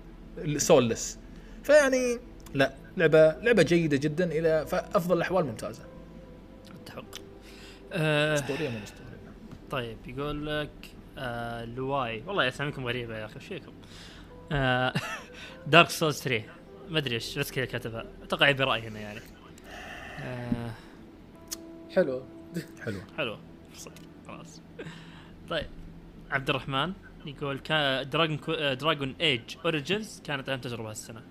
[0.57, 1.19] سولس
[1.63, 2.19] فيعني
[2.55, 5.83] لا لعبه لعبة جيدة جدا إلى فأفضل الأحوال ممتازة.
[6.85, 7.21] أتفق.
[7.93, 9.11] آه أسطورية مو أسطورية؟
[9.71, 10.71] طيب يقول لك
[11.21, 12.23] آه لواي.
[12.27, 13.73] والله اساميكم غريبة يا أخي إيش فيكم؟
[14.53, 14.93] آه
[15.67, 16.45] Dark Souls 3
[16.89, 19.21] ما أدري إيش بس كذا كتبها أتوقع يبي رأي هنا يعني.
[20.21, 20.71] آه
[21.95, 22.23] حلو.
[23.17, 23.39] حلو.
[23.77, 23.93] صدق
[24.27, 24.61] خلاص.
[25.51, 25.67] طيب.
[26.31, 26.93] عبد الرحمن
[27.27, 28.53] يقول كا Dragon كو...
[28.55, 31.23] Dragon Age Origins كانت أهم تجربة هالسنة.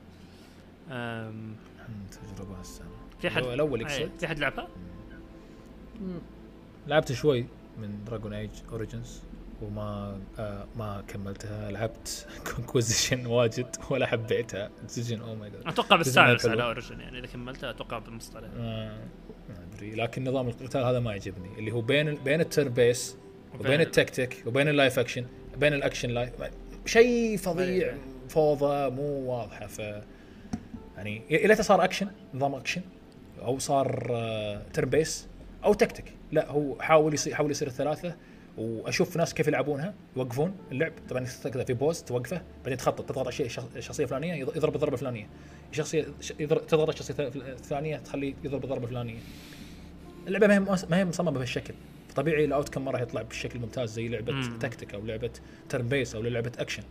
[0.90, 1.56] أم...
[2.12, 2.88] تجربة هالسنة.
[3.22, 4.68] في حد الأول أي، يقصد في حد لعبها؟
[6.88, 7.46] لعبت شوي
[7.78, 9.22] من Dragon Age Origins
[9.62, 14.68] وما آه ما كملتها لعبت Inquisition واجد ولا حبيتها.
[14.68, 16.52] Inquisition oh my God أتوقع حلو.
[16.52, 18.50] على Origin يعني إذا كملتها أتوقع بنبسط عليها
[19.50, 19.96] ما أدري.
[19.96, 21.60] لكن نظام القتال هذا ما يعجبني.
[21.60, 23.18] اللي هو بين بين ال turn-based
[23.60, 25.26] وبين التكتيك وبين ال live action
[25.58, 26.32] بين ال action live
[26.86, 27.96] شيء فظيع.
[28.30, 29.68] فوضى مو واضحة.
[29.68, 29.80] ف
[30.98, 32.82] يعني ليته صار أكشن نظام أكشن
[33.42, 33.90] أو صار
[34.74, 35.28] turn based
[35.64, 36.14] أو تكتيك.
[36.32, 38.16] لا هو حاول يصير حاول يصير الثلاثة.
[38.58, 40.92] وأشوف ناس كيف يلعبونها يوقفون اللعب.
[41.10, 44.76] طبعا كذا في pause توقفه بعدين تخطط تضغط على شيء شخ- شخصية فلانية يض- يضرب
[44.76, 45.28] الضربة الفلانية.
[45.72, 49.20] شخصيه ش- يضرب تضغط الشخصيه الثانية تخليه يضرب الضربة الفلانية.
[50.28, 51.74] اللعبة ما هي ما هي مصممة بهالشكل.
[52.16, 54.60] طبيعي ال outcome ما راح يطلع بشكل ممتاز زي لعبة مم.
[54.60, 55.30] تكتيك أو لعبة
[55.70, 56.84] turn based أو لعبة اكشن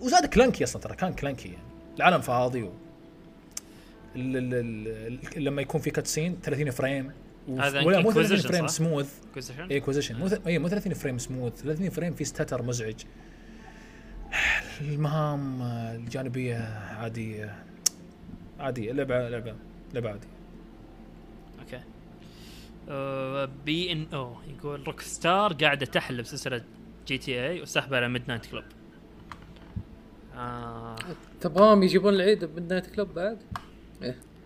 [0.00, 1.62] وزاد clunky أصلا ترى كان clunky يعني
[1.96, 2.72] العالم فاضي و...
[5.36, 7.12] لما يكون في كاتسين 30 فريم.
[7.58, 11.62] هذا ولا مو 30 Inquisition فريم؟ سموث Acquisition؟ ايكوزيشن مو اي مو 30 فريم سموث
[11.62, 13.02] 30 فريم في ستاتر مزعج.
[14.80, 16.56] المهام آه، الجانبية
[16.98, 17.54] عادي آه،
[18.60, 19.54] عادية لعبة لعبة
[19.94, 20.28] لعبة عادية.
[21.60, 21.80] أوكي.
[23.66, 26.64] بي ان أو يقول روك ستار قاعدة تحلب سلسلة
[27.06, 28.64] جي تي اي وسحبها على ميد نايت كلوب
[30.36, 30.96] آه.
[31.40, 33.38] تبغاهم يجيبون العيد من نايت كلوب بعد؟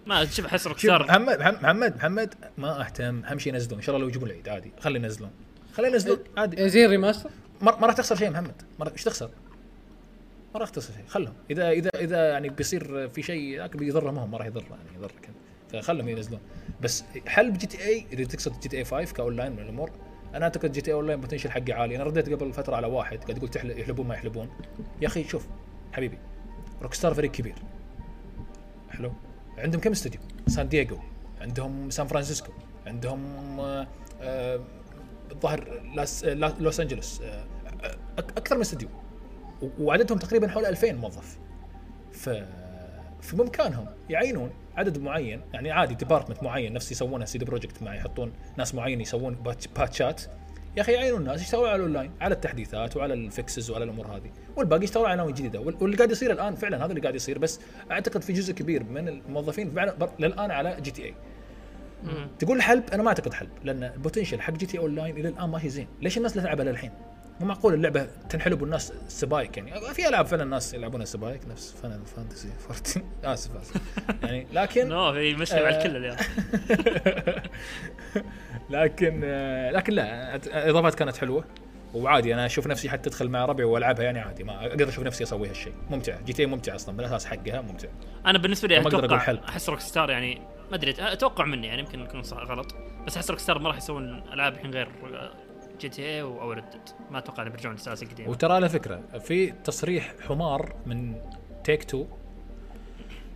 [0.07, 3.25] ما شوف أحس روك شوف ستار محمد محمد محمد ما أهتم.
[3.25, 3.79] أهم شيء ينزلون.
[3.79, 4.73] إن شاء الله لو يجيبون العيد عادي.
[4.81, 5.31] خلي ينزلون.
[5.75, 6.69] خلي ينزلون عادي.
[6.69, 7.31] زي ال remaster؟
[7.63, 8.63] ما راح تخسر شيء محمد.
[8.79, 9.31] ما إيش تخسر؟
[10.55, 11.05] ما راح تخسر شيء.
[11.09, 11.35] خلهم.
[11.51, 15.31] اذا اذا إذا يعني بيصير في شيء لكن بيضرهم هم ما راح يضر يعني يضرك
[15.73, 16.41] فخلهم ينزلون.
[16.83, 19.91] بس حل جي تي اي إذا تقصد جي تي اي 5 كأونلاين من الأمور
[20.35, 21.97] أنا أعتقد جي تي اي online potential حقه عالي.
[21.97, 24.51] أنا رديت قبل فترة على واحد قاعد يقول تحل- يحلبون ما يحلبون.
[25.01, 25.47] يا أخي شوف
[25.93, 26.19] حبيبي
[26.83, 27.55] روك ستار فريق كبير.
[28.91, 29.13] حلو؟
[29.59, 30.99] عندهم كم استوديو؟ سان دييغو
[31.41, 32.53] عندهم سان فرانسيسكو
[32.87, 33.21] عندهم
[33.61, 33.87] آه،
[34.21, 34.61] آه،
[35.33, 35.81] الظاهر
[36.61, 37.45] لوس أنجلوس آه،
[38.19, 38.89] أكثر من استوديو.
[39.81, 41.39] وعددهم تقريبا حول 2000 موظف.
[42.13, 42.31] ف
[43.23, 48.75] فبإمكانهم يعينون عدد معين يعني عادي department معين نفس يسوونه سيدي بروجكت مع يحطون ناس
[48.75, 50.23] معين يسوون patch- باتشات
[50.77, 54.31] يا أخي يعينون الناس يشتغلون على الاونلاين على التحديثات وعلى ال fixes وعلى الأمور هذه.
[54.57, 57.39] والباقي يشتغلون على عناوين جديده وال- واللي قاعد يصير الآن فعلا هذا اللي قاعد يصير.
[57.39, 61.15] بس أعتقد في جزء كبير من الموظفين فعلا للآن على جي تي اي
[62.39, 65.29] تقول حلب؟ أنا ما أعتقد حلب لأن ال potential حق جي تي اون لاين إلى
[65.29, 65.89] الآن ماشي زين.
[66.03, 66.91] ليش الناس لا تلعبها للحين؟
[67.41, 69.95] مو معقول اللعبة تنحلب والناس spike يعني.
[69.95, 73.81] في ألعاب فعلا الناس يلعبونها spike نفس فاينل فانتسي 14 آسف آسف.
[74.23, 75.79] يعني لكن no في مشكله آه.
[75.79, 76.17] الكل اليوم.
[78.71, 81.45] لكن آه، لكن لا الاضافات كانت حلوة.
[81.95, 84.45] وعادي أنا أشوف نفسي حتى ادخل مع ربعي وألعبها يعني عادي.
[84.45, 85.73] ما أقدر أشوف نفسي أسوي هالشيء.
[85.91, 86.21] ممتع.
[86.21, 87.89] جي تي اي ممتع أصلا بالأساس حقها ممتع.
[88.27, 89.39] أنا بالنسبة لي أتوقع.
[89.49, 90.41] أحس روك ستار يعني
[90.71, 92.75] ما أدري أتوقع مني يعني يمكن يكون غلط.
[93.07, 94.89] بس أحس روك ستار ما راح يسوون ألعاب الحين غير
[95.81, 99.01] جي تي اي أو Red Dead ما أتوقع انهم بيرجعون للسلاسل القديمه وترى على فكرة
[99.19, 101.15] في تصريح حمار من
[101.65, 102.07] تيك تو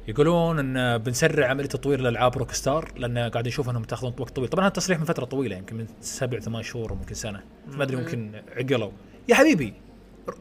[0.08, 4.48] يقولون إن بنسرع عملية تطوير الالعاب روك ستار لأن قاعد نشوف إنهم تاخذون وقت طويل.
[4.48, 7.42] طبعا هذا التصريح من فترة طويلة يمكن من سبع ثمان شهور ممكن سنة.
[7.66, 8.90] ما أدري ممكن عقلوا.
[9.28, 9.74] يا حبيبي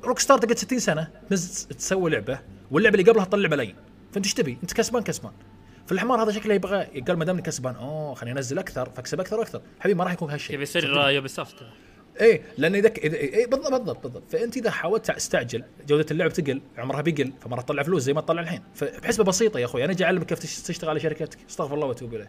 [0.03, 2.39] روك ستار تقعد 60 سنة تسوي لعبة
[2.71, 3.75] واللعبة اللي قبلها تطلع ملايين.
[4.11, 5.31] فأنت إيش تبي؟ أنت كسبان كسبان.
[5.89, 9.61] فالحمار هذا شكله يبغى قال ما دامني كسبان أوه خليني أنزل أكثر فاكسب أكثر وأكثر.
[9.79, 10.53] حبيبي ما راح يكون هالشيء.
[10.53, 11.55] يبي يصير يوبي سوفت
[12.21, 14.23] إيه لأن إذا إيه بالضبط بالضبط بالضبط.
[14.31, 18.21] فأنت إذا حاولت تستعجل جودة اللعب تقل عمرها بيقل فما راح تطلع فلوس زي ما
[18.21, 18.63] تطلع الحين.
[18.75, 19.85] فبحسبه بسيطة يا أخوي.
[19.85, 21.37] أنا جاي أعلمك كيف تش- تشتغل على شركتك.
[21.49, 22.27] استغفر الله وأتوب إليه.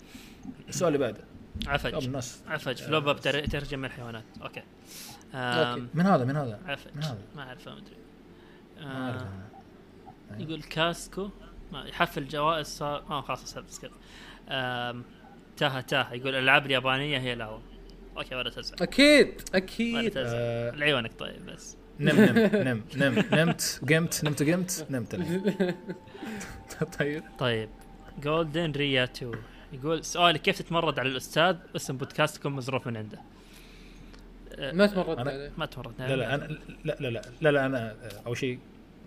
[0.69, 1.25] السؤال اللي بعده.
[1.67, 2.43] عفج الناس.
[2.49, 4.25] عفج فلوبا بتر- ترجم الحيوانات.
[4.43, 4.63] أوكي.
[5.35, 7.97] آم، من هذا من هذا؟ عفج من هذا؟ ما اعرفه ما أدري.
[8.81, 9.29] آه،.
[10.39, 11.31] يقول كاسكو.
[11.74, 13.90] يحفل جوائز صار آه خلاص سكت سكت
[15.57, 17.60] تاها تاها يقول الألعاب اليابانية هي الهوى
[18.16, 18.76] أوكي ولا تزعل.
[18.82, 20.10] أكيد ولا أكيد.
[20.10, 20.24] تزعل.
[20.34, 21.76] آه، لعيونك طيب بس.
[22.00, 25.15] نم نم نم نم نمت قمت نمت وقمت نمت.
[26.99, 27.23] طيب.
[27.39, 27.68] طيب.
[28.23, 29.32] جولدن ريا 2
[29.73, 33.18] يقول سؤالي كيف تتمرد على الأستاذ؟ اسم بودكاستكم مزروف من عنده.
[34.55, 35.52] آه، ما تمرد أنا- عليه.
[35.58, 36.44] ما تمرد لا لا أنا
[36.84, 38.58] لا لا لا لا, لا أنا أول شيء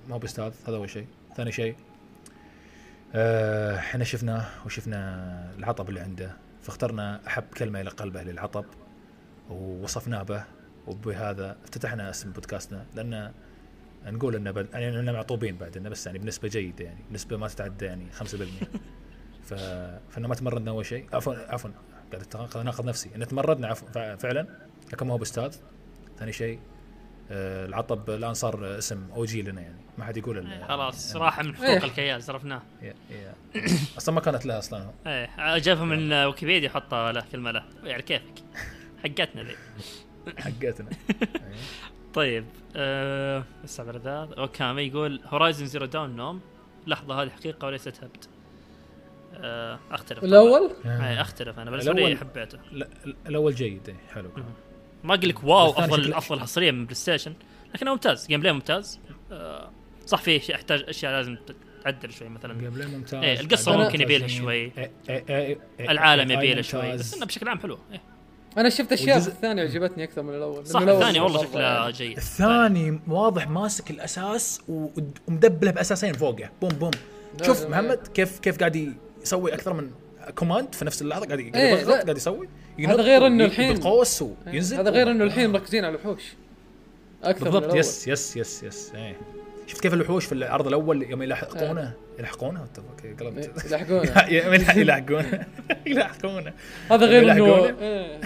[0.08, 1.08] ما هو بأستاذ هذا أول شيء.
[1.38, 1.93] ثاني شيء آه،
[3.16, 8.66] إحنا شفناه وشفنا العطب اللي عنده فاخترنا أحب كلمة إلى قلبه للعطب
[9.50, 10.43] ووصفناه به
[10.88, 13.32] وبهذا افتتحنا اسم بودكاستنا لأن
[14.06, 14.67] نقول إنه بل...
[14.74, 18.24] يعني اننا معطوبين بعد إنه بس يعني بنسبة جيدة يعني نسبه ما تتعدى يعني 5%
[19.43, 19.53] ف...
[20.09, 21.06] فانا ما تمردنا أول شيء.
[21.14, 21.69] عفوا عفوا
[22.11, 23.09] قاعد اناقض نفسي.
[23.16, 24.48] إن تمردنا عفوا فع- فعلا
[24.93, 25.56] لكن ما هو بأستاذ.
[26.19, 26.73] ثاني شيء آه،
[27.34, 29.80] العطب الآن صار اسم أو جي لنا يعني.
[29.98, 31.70] ما حد يقول إنه- خلاص إنه- راح من إيه.
[31.80, 32.62] حقوق الكياس عرفناه.
[33.98, 34.92] أصلا ما كانت له أصلا.
[35.08, 38.34] إيه جابها من ويكيبيديا حطها له كلمه له يعني كيفك؟
[39.03, 39.56] حقتنا ذي.
[40.44, 40.90] حقتنا.
[42.14, 42.45] طيب
[42.76, 46.42] أه بس على ذا اوكامي يقول هورايزن زيرو داون نوم.
[46.88, 48.26] لحظة هذه حقيقة وليست هبد.
[49.36, 50.24] أه أختلف.
[50.24, 52.58] الأول؟ إيه أختلف أنا بالنسبة لي الأول- حبيته.
[52.72, 52.88] لا،
[53.28, 54.30] الأول جيد إيه، حلو.
[55.04, 57.34] ما أقول لك wow أفضل أفضل حصرية من بلاي ستيشن
[57.76, 59.00] لكنه ممتاز gameplay ممتاز
[59.32, 59.70] أه
[60.06, 61.38] صح في اشياء يحتاج أشياء لازم
[61.84, 64.42] تعدل شوي مثلا gameplay ممتاز إيه، القصة أداء ممكن يبي لها ممتازين.
[64.44, 64.72] شوي.
[65.80, 66.66] العالم يبي له ممتاز.
[66.72, 68.02] شوي بس إنه بشكل عام حلو إيه.
[68.58, 71.90] أنا شفت أشياء والجزء- في الثاني عجبتني أكثر من الأول صح الثاني والله شكله.
[71.90, 74.88] جيد الثاني واضح ماسك الأساس و-
[75.28, 76.92] ومدبله بأساسين فوقه boom boom
[77.46, 79.92] شوف محمد كيف كيف قاعد يسوي أكثر من
[80.36, 82.04] command في نفس اللحظة قاعد قاعد إيه، يضغط.
[82.04, 85.95] قاعد يسوي هذا غير إنه وي- الحين- بالقوس وينزل هذا غير إنه الحين مركزين على
[85.95, 86.24] الوحوش.
[87.24, 87.76] أكثر من بالضبط.
[87.76, 89.16] yes yes yes yes إيه.
[89.68, 94.77] شفت كيف الوحوش في العرض الأول يوم يلحقونه؟ يلحقونه؟ what the fuck، إيه، قلبت يلحقونه
[94.82, 95.45] يلحقونه.
[95.88, 96.53] يلحقونه.
[96.92, 97.80] هذا غير انه يلحقونه.
[97.80, 98.22] إيه.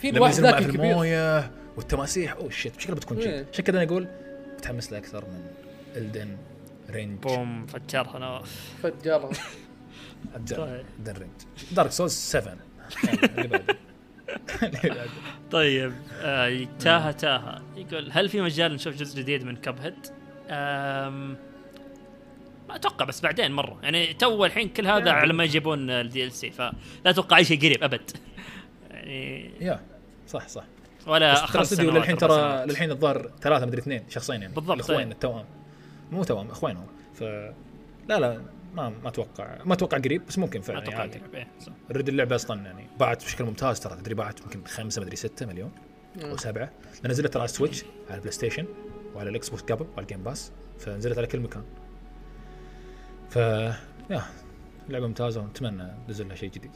[0.00, 0.90] في الواحد معه ذاك في الكبير.
[0.90, 2.32] الموية والتماسيح.
[2.34, 3.24] أوه shit شكلها بتكون إيه.
[3.36, 4.08] shit عشان كذا أنا أقول
[4.58, 5.40] متحمس له أكثر من
[5.96, 6.36] الدن
[6.90, 9.30] رينج بوم فجرها نواف فجرها.
[10.36, 11.30] Elden Ring
[11.72, 12.56] Dark Souls 7
[15.50, 15.92] طيب
[16.22, 17.62] آه تاها تاها.
[17.76, 20.06] يقول هل في مجال نشوف جزء جديد من Cuphead؟
[22.68, 23.78] ما أتوقع بس بعدين مرة.
[23.82, 26.72] يعني تو الحين كل هذا على ما يجيبون ال DLC فلا
[27.06, 28.10] أتوقع أي شيء قريب أبد.
[28.90, 29.80] يعني يا
[30.26, 30.64] صح صح.
[31.06, 32.66] ولا ترى استوديو سنوات، للحين ترى.
[32.66, 34.54] للحين الظاهر ثلاثة مدري اثنين شخصين يعني.
[34.54, 35.12] بالضبط، الاخوين.
[35.12, 35.44] التوأم.
[36.12, 36.86] مو توأم إخوينهم.
[37.14, 38.42] ف لا لا.
[38.74, 41.12] ما ما أتوقع ما أتوقع قريب بس ممكن فعلا أتوقع يعني.
[41.12, 41.72] عادي قريب إيه، صح.
[41.90, 45.72] رد اللعبة أصلا يعني باعت بشكل ممتاز ترى تدري باعت يمكن خمسة مدري ستة مليون
[46.22, 46.70] أو سبعة.
[47.02, 48.66] لأن نزلت ترى على السويتش على البلاي ستيشن
[49.14, 51.64] وعلى الاكس بوكس قبل وعلى ال Game Pass فنزلت على كل مكان.
[53.30, 53.36] ف
[54.10, 54.22] يا
[54.88, 56.70] لعبة ممتازة ونتمنى نزل لها شيء جديد.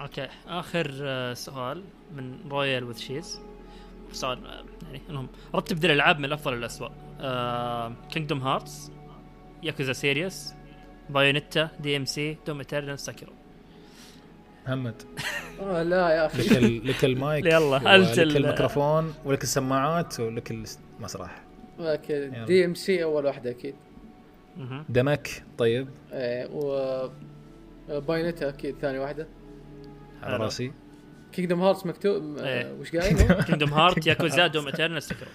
[0.00, 1.84] okay آخر آه، سؤال
[2.14, 3.40] من رويال وذ شيز
[4.12, 6.90] سؤال آه، يعني انهم رتب ذي الألعاب من الأفضل للاسوء
[8.10, 8.90] Kingdom Hearts
[9.62, 10.52] Yakuza series
[11.10, 13.32] Bayonetta DMC Doom Eternal Sekiro
[14.66, 15.02] محمد
[15.60, 16.84] آه لا يا أخي لك.
[16.86, 20.50] لك المايك يلا، أنت ولك ال- الميكروفون ولك السماعات ولك
[21.00, 21.42] المسرح
[21.80, 23.74] okay DMC أول واحدة أكيد.
[24.88, 27.08] دمك طيب إيه و
[27.88, 29.26] Bayonetta أكيد ثاني واحدة
[30.22, 30.36] على.
[30.36, 30.72] راسي
[31.32, 32.62] Kingdom Hearts مكتوب إيه.
[32.62, 35.30] آه، وش قايل؟ كينجدوم هارت ياكوزا دوم إترنال ساكيرو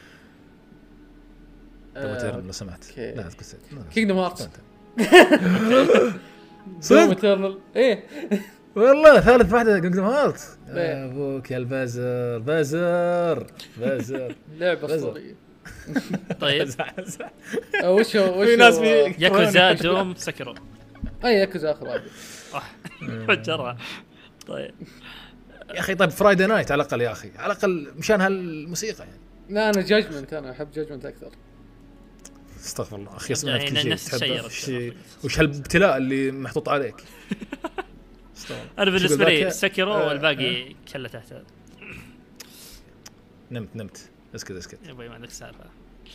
[1.96, 2.98] دوم إترنال آه، لو سمحت.
[2.98, 3.84] لا تقول لا.
[3.94, 4.42] Kingdom Hearts.
[4.42, 4.52] Doom
[6.82, 8.04] صدق؟ Eternal إيه.
[8.76, 10.58] والله ثالث واحدة Kingdom Hearts.
[10.70, 11.06] إيه.
[11.06, 13.48] أبوك يا البزر بزر
[13.78, 14.36] بزر.
[14.60, 14.96] لعبة بزر.
[14.96, 15.36] أسطورية.
[16.42, 16.70] طيب.
[17.84, 18.78] آه، وش هو وش في ناس
[19.20, 20.56] Yakuza Doom Sekiro
[21.26, 22.02] أي ياكوزا آخر
[23.28, 23.78] فجرها
[24.48, 24.72] طيب.
[25.74, 27.32] يا أخي طيب Friday Night على الأقل يا أخي.
[27.38, 29.20] على الأقل مشان هالموسيقى يعني.
[29.50, 31.32] لا أنا Judgment أنا أحب Judgment أكثر.
[32.64, 33.16] استغفر الله.
[33.16, 33.92] أخي اسمع يعني كل شيء.
[33.92, 34.46] نفس تحبه.
[34.46, 34.94] الشيء
[35.24, 36.96] وش هالابتلاء اللي محطوط عليك.
[38.80, 41.34] أنا بالنسبة لي؟ Sekiro آه، والباقي كله تحت.
[43.52, 44.10] نمت نمت.
[44.36, 44.80] اسكت اسكت.
[44.86, 45.66] يا أبوي ما عندك سالفة.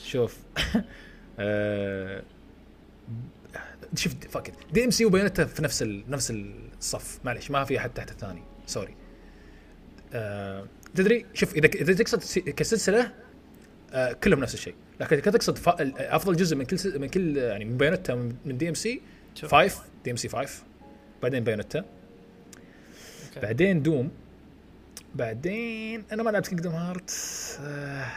[0.06, 0.36] شوف.
[1.38, 2.22] آه،
[3.94, 6.10] شفت fact DMC و Bayonetta في نفس ال...
[6.10, 6.30] نفس
[6.78, 7.18] الصف.
[7.24, 8.42] معلش ما في أحد تحت الثاني.
[8.66, 8.94] sorry
[10.12, 13.12] آه، تدري شوف إذا إذا تقصد كسلسلة
[13.92, 15.68] آه، كلهم نفس الشيء لكن تقصد ف...
[15.68, 16.98] أفضل جزء من كل.
[16.98, 18.14] من كل يعني من Bayonetta
[18.44, 19.00] من DMC
[19.34, 19.54] شوف.
[19.54, 20.62] 5 DMC 5
[21.22, 21.82] بعدين okay.
[23.42, 24.10] بعدين Doom
[25.14, 27.10] بعدين أنا ما لعبت كينجدم هارت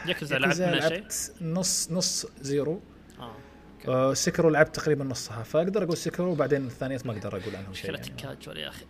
[0.06, 2.82] ياكوزا لعبت؟ لعبت نص نص Zero
[3.20, 3.36] آه
[3.88, 7.92] آه Sekiro لعبت تقريبا نصها فأقدر أقول Sekiro وبعدين الثانيات ما أقدر أقول عنهم شيء
[7.92, 8.36] مشكلتك يعني.
[8.36, 8.86] كاجوال يا أخي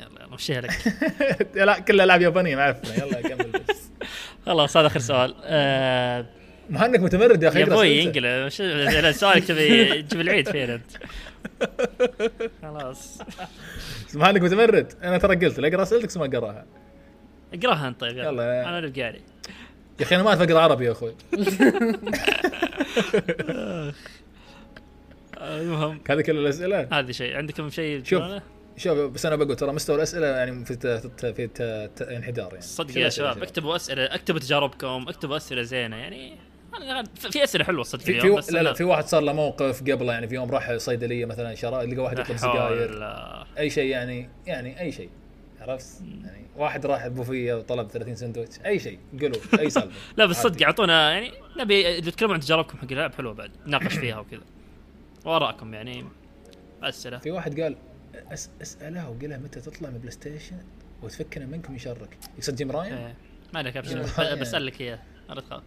[0.00, 0.72] يلا يلا مشيها لك
[1.66, 3.90] لا كلها العاب يابانيه ما عرفنا يلا كمل بس
[4.46, 5.34] خلاص هذا آخر سؤال.
[5.44, 6.26] آه
[6.70, 8.04] انك متمرد يا أخي يا أبوي
[9.00, 10.90] لا، سؤالك تبي تجيب العيد فين أنت؟
[12.62, 13.18] خلاص.
[14.14, 16.66] مع انك متمرد أنا ترى قلت لا اقرأ أسئلتك ما أقرأها.
[17.54, 18.68] اقرأها أنت طيب يلا.
[18.68, 19.20] أنا اللي قاري
[20.00, 21.14] يا أخي أنا ما اعرف اقرا عربي يا أخوي.
[23.50, 23.92] آه،
[25.60, 26.00] المهم.
[26.10, 27.36] هذه كل الأسئلة؟ هذا شيء.
[27.36, 28.22] عندكم شيء شوف.
[28.80, 31.46] شوف بس أنا بقول ترى مستوى الأسئلة يعني في ت- في
[31.96, 32.60] ت- انحدار يعني.
[32.60, 33.42] صدق يا شباب.
[33.42, 36.36] اكتبوا أسئلة اكتبوا تجاربكم اكتبوا أسئلة زينة يعني
[37.30, 40.12] في أسئلة حلوة صدق في, في بس لا لا في واحد صار له موقف قبله
[40.12, 43.04] يعني في يوم راح صيدلية مثلا شراء لقى واحد يطلب سجاير.
[43.58, 45.10] أي شيء يعني يعني أي شيء
[45.60, 49.90] عرفت؟ يعني واحد راح البوفيه وطلب 30 سندوتش أي شيء قولوا أي سالفة.
[50.16, 50.62] لا بس صدق.
[50.66, 54.42] اعطونا يعني نبي تتكلموا عن تجاربكم حق اللعب حلوة بعد نناقش فيها وكذا.
[55.24, 56.04] وآرائكم يعني
[56.82, 57.18] أسئلة.
[57.18, 57.76] في واحد قال
[58.62, 60.56] أسأله وقال له متى تطلع من بلاي ستيشن
[61.02, 62.18] وتفكنا منكم يشرك.
[62.38, 63.14] يقصد جيم راين؟ إيه.
[63.52, 64.34] ما عليك ابشر.
[64.34, 64.98] بسالك إياه.
[65.28, 65.62] لا تخاف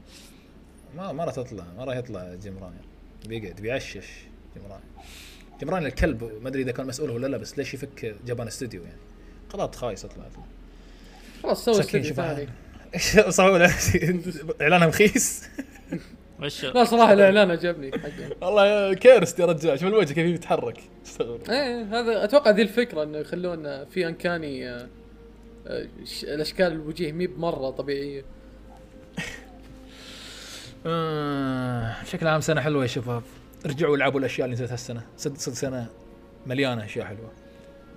[0.96, 1.66] ما ما راح تطلع.
[1.78, 2.82] ما راح يطلع جيم راين.
[3.26, 4.08] بيقعد بيعشش
[4.54, 4.84] جيم راين.
[5.60, 6.24] جيم راين الكلب.
[6.42, 8.98] ما أدري إذا كان مسؤول ولا لا بس ليش يفك جبان استوديو يعني؟
[9.50, 10.32] قرارات خايسه طلعت.
[11.44, 12.48] خلاص سوي استوديو ثاني.
[14.62, 15.44] إعلانها مخيس.
[16.40, 18.30] لا صراحة الإعلان عجبني حقه.
[18.48, 20.80] والله كيرست يا رجال شوف الوجه كيف يتحرك.
[21.50, 24.88] إيه هذا أتوقع ذي الفكرة إنه يخلون في أنكاني آه،
[25.68, 28.26] آه، ش- الأشكال الوجيه مي بمرة طبيعية.
[30.86, 33.24] آه، بشكل عام سنة حلوة يا شباب.
[33.66, 35.88] رجعوا العبوا الأشياء اللي نزلت هالسنه صدق صدق سنة
[36.46, 37.32] مليانة أشياء حلوة.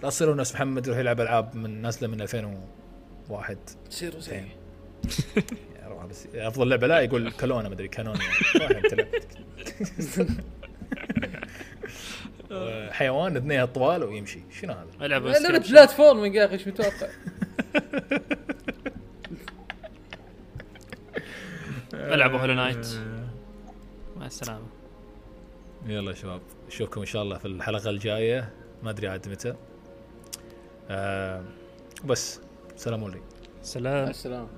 [0.02, 3.58] لا تصيروا نفس محمد يروح يلعب ألعاب من نازلة من 2001
[3.90, 4.30] تصيروا زي.
[4.30, 4.48] زين.
[6.06, 8.18] بس أفضل لعبة لا يقول كالونا مدري كانون
[8.60, 9.08] واحد تلعب.
[12.92, 14.40] حيوان اثنين طوال ويمشي.
[14.60, 17.08] شنو هذا؟ ألعب لعبة platforming يا أخي إيش متوقع؟
[21.94, 22.86] العبوا Hollow Knight
[24.16, 24.66] مع السلامة.
[25.86, 28.52] يلا يا شباب نشوفكم إن شاء الله في الحلقة الجاية.
[28.82, 29.54] ما أدري عاد متى.
[30.90, 31.44] آه
[32.04, 32.40] بس
[32.76, 33.24] سلام عليكم
[33.62, 34.08] سلام.
[34.08, 34.48] السلام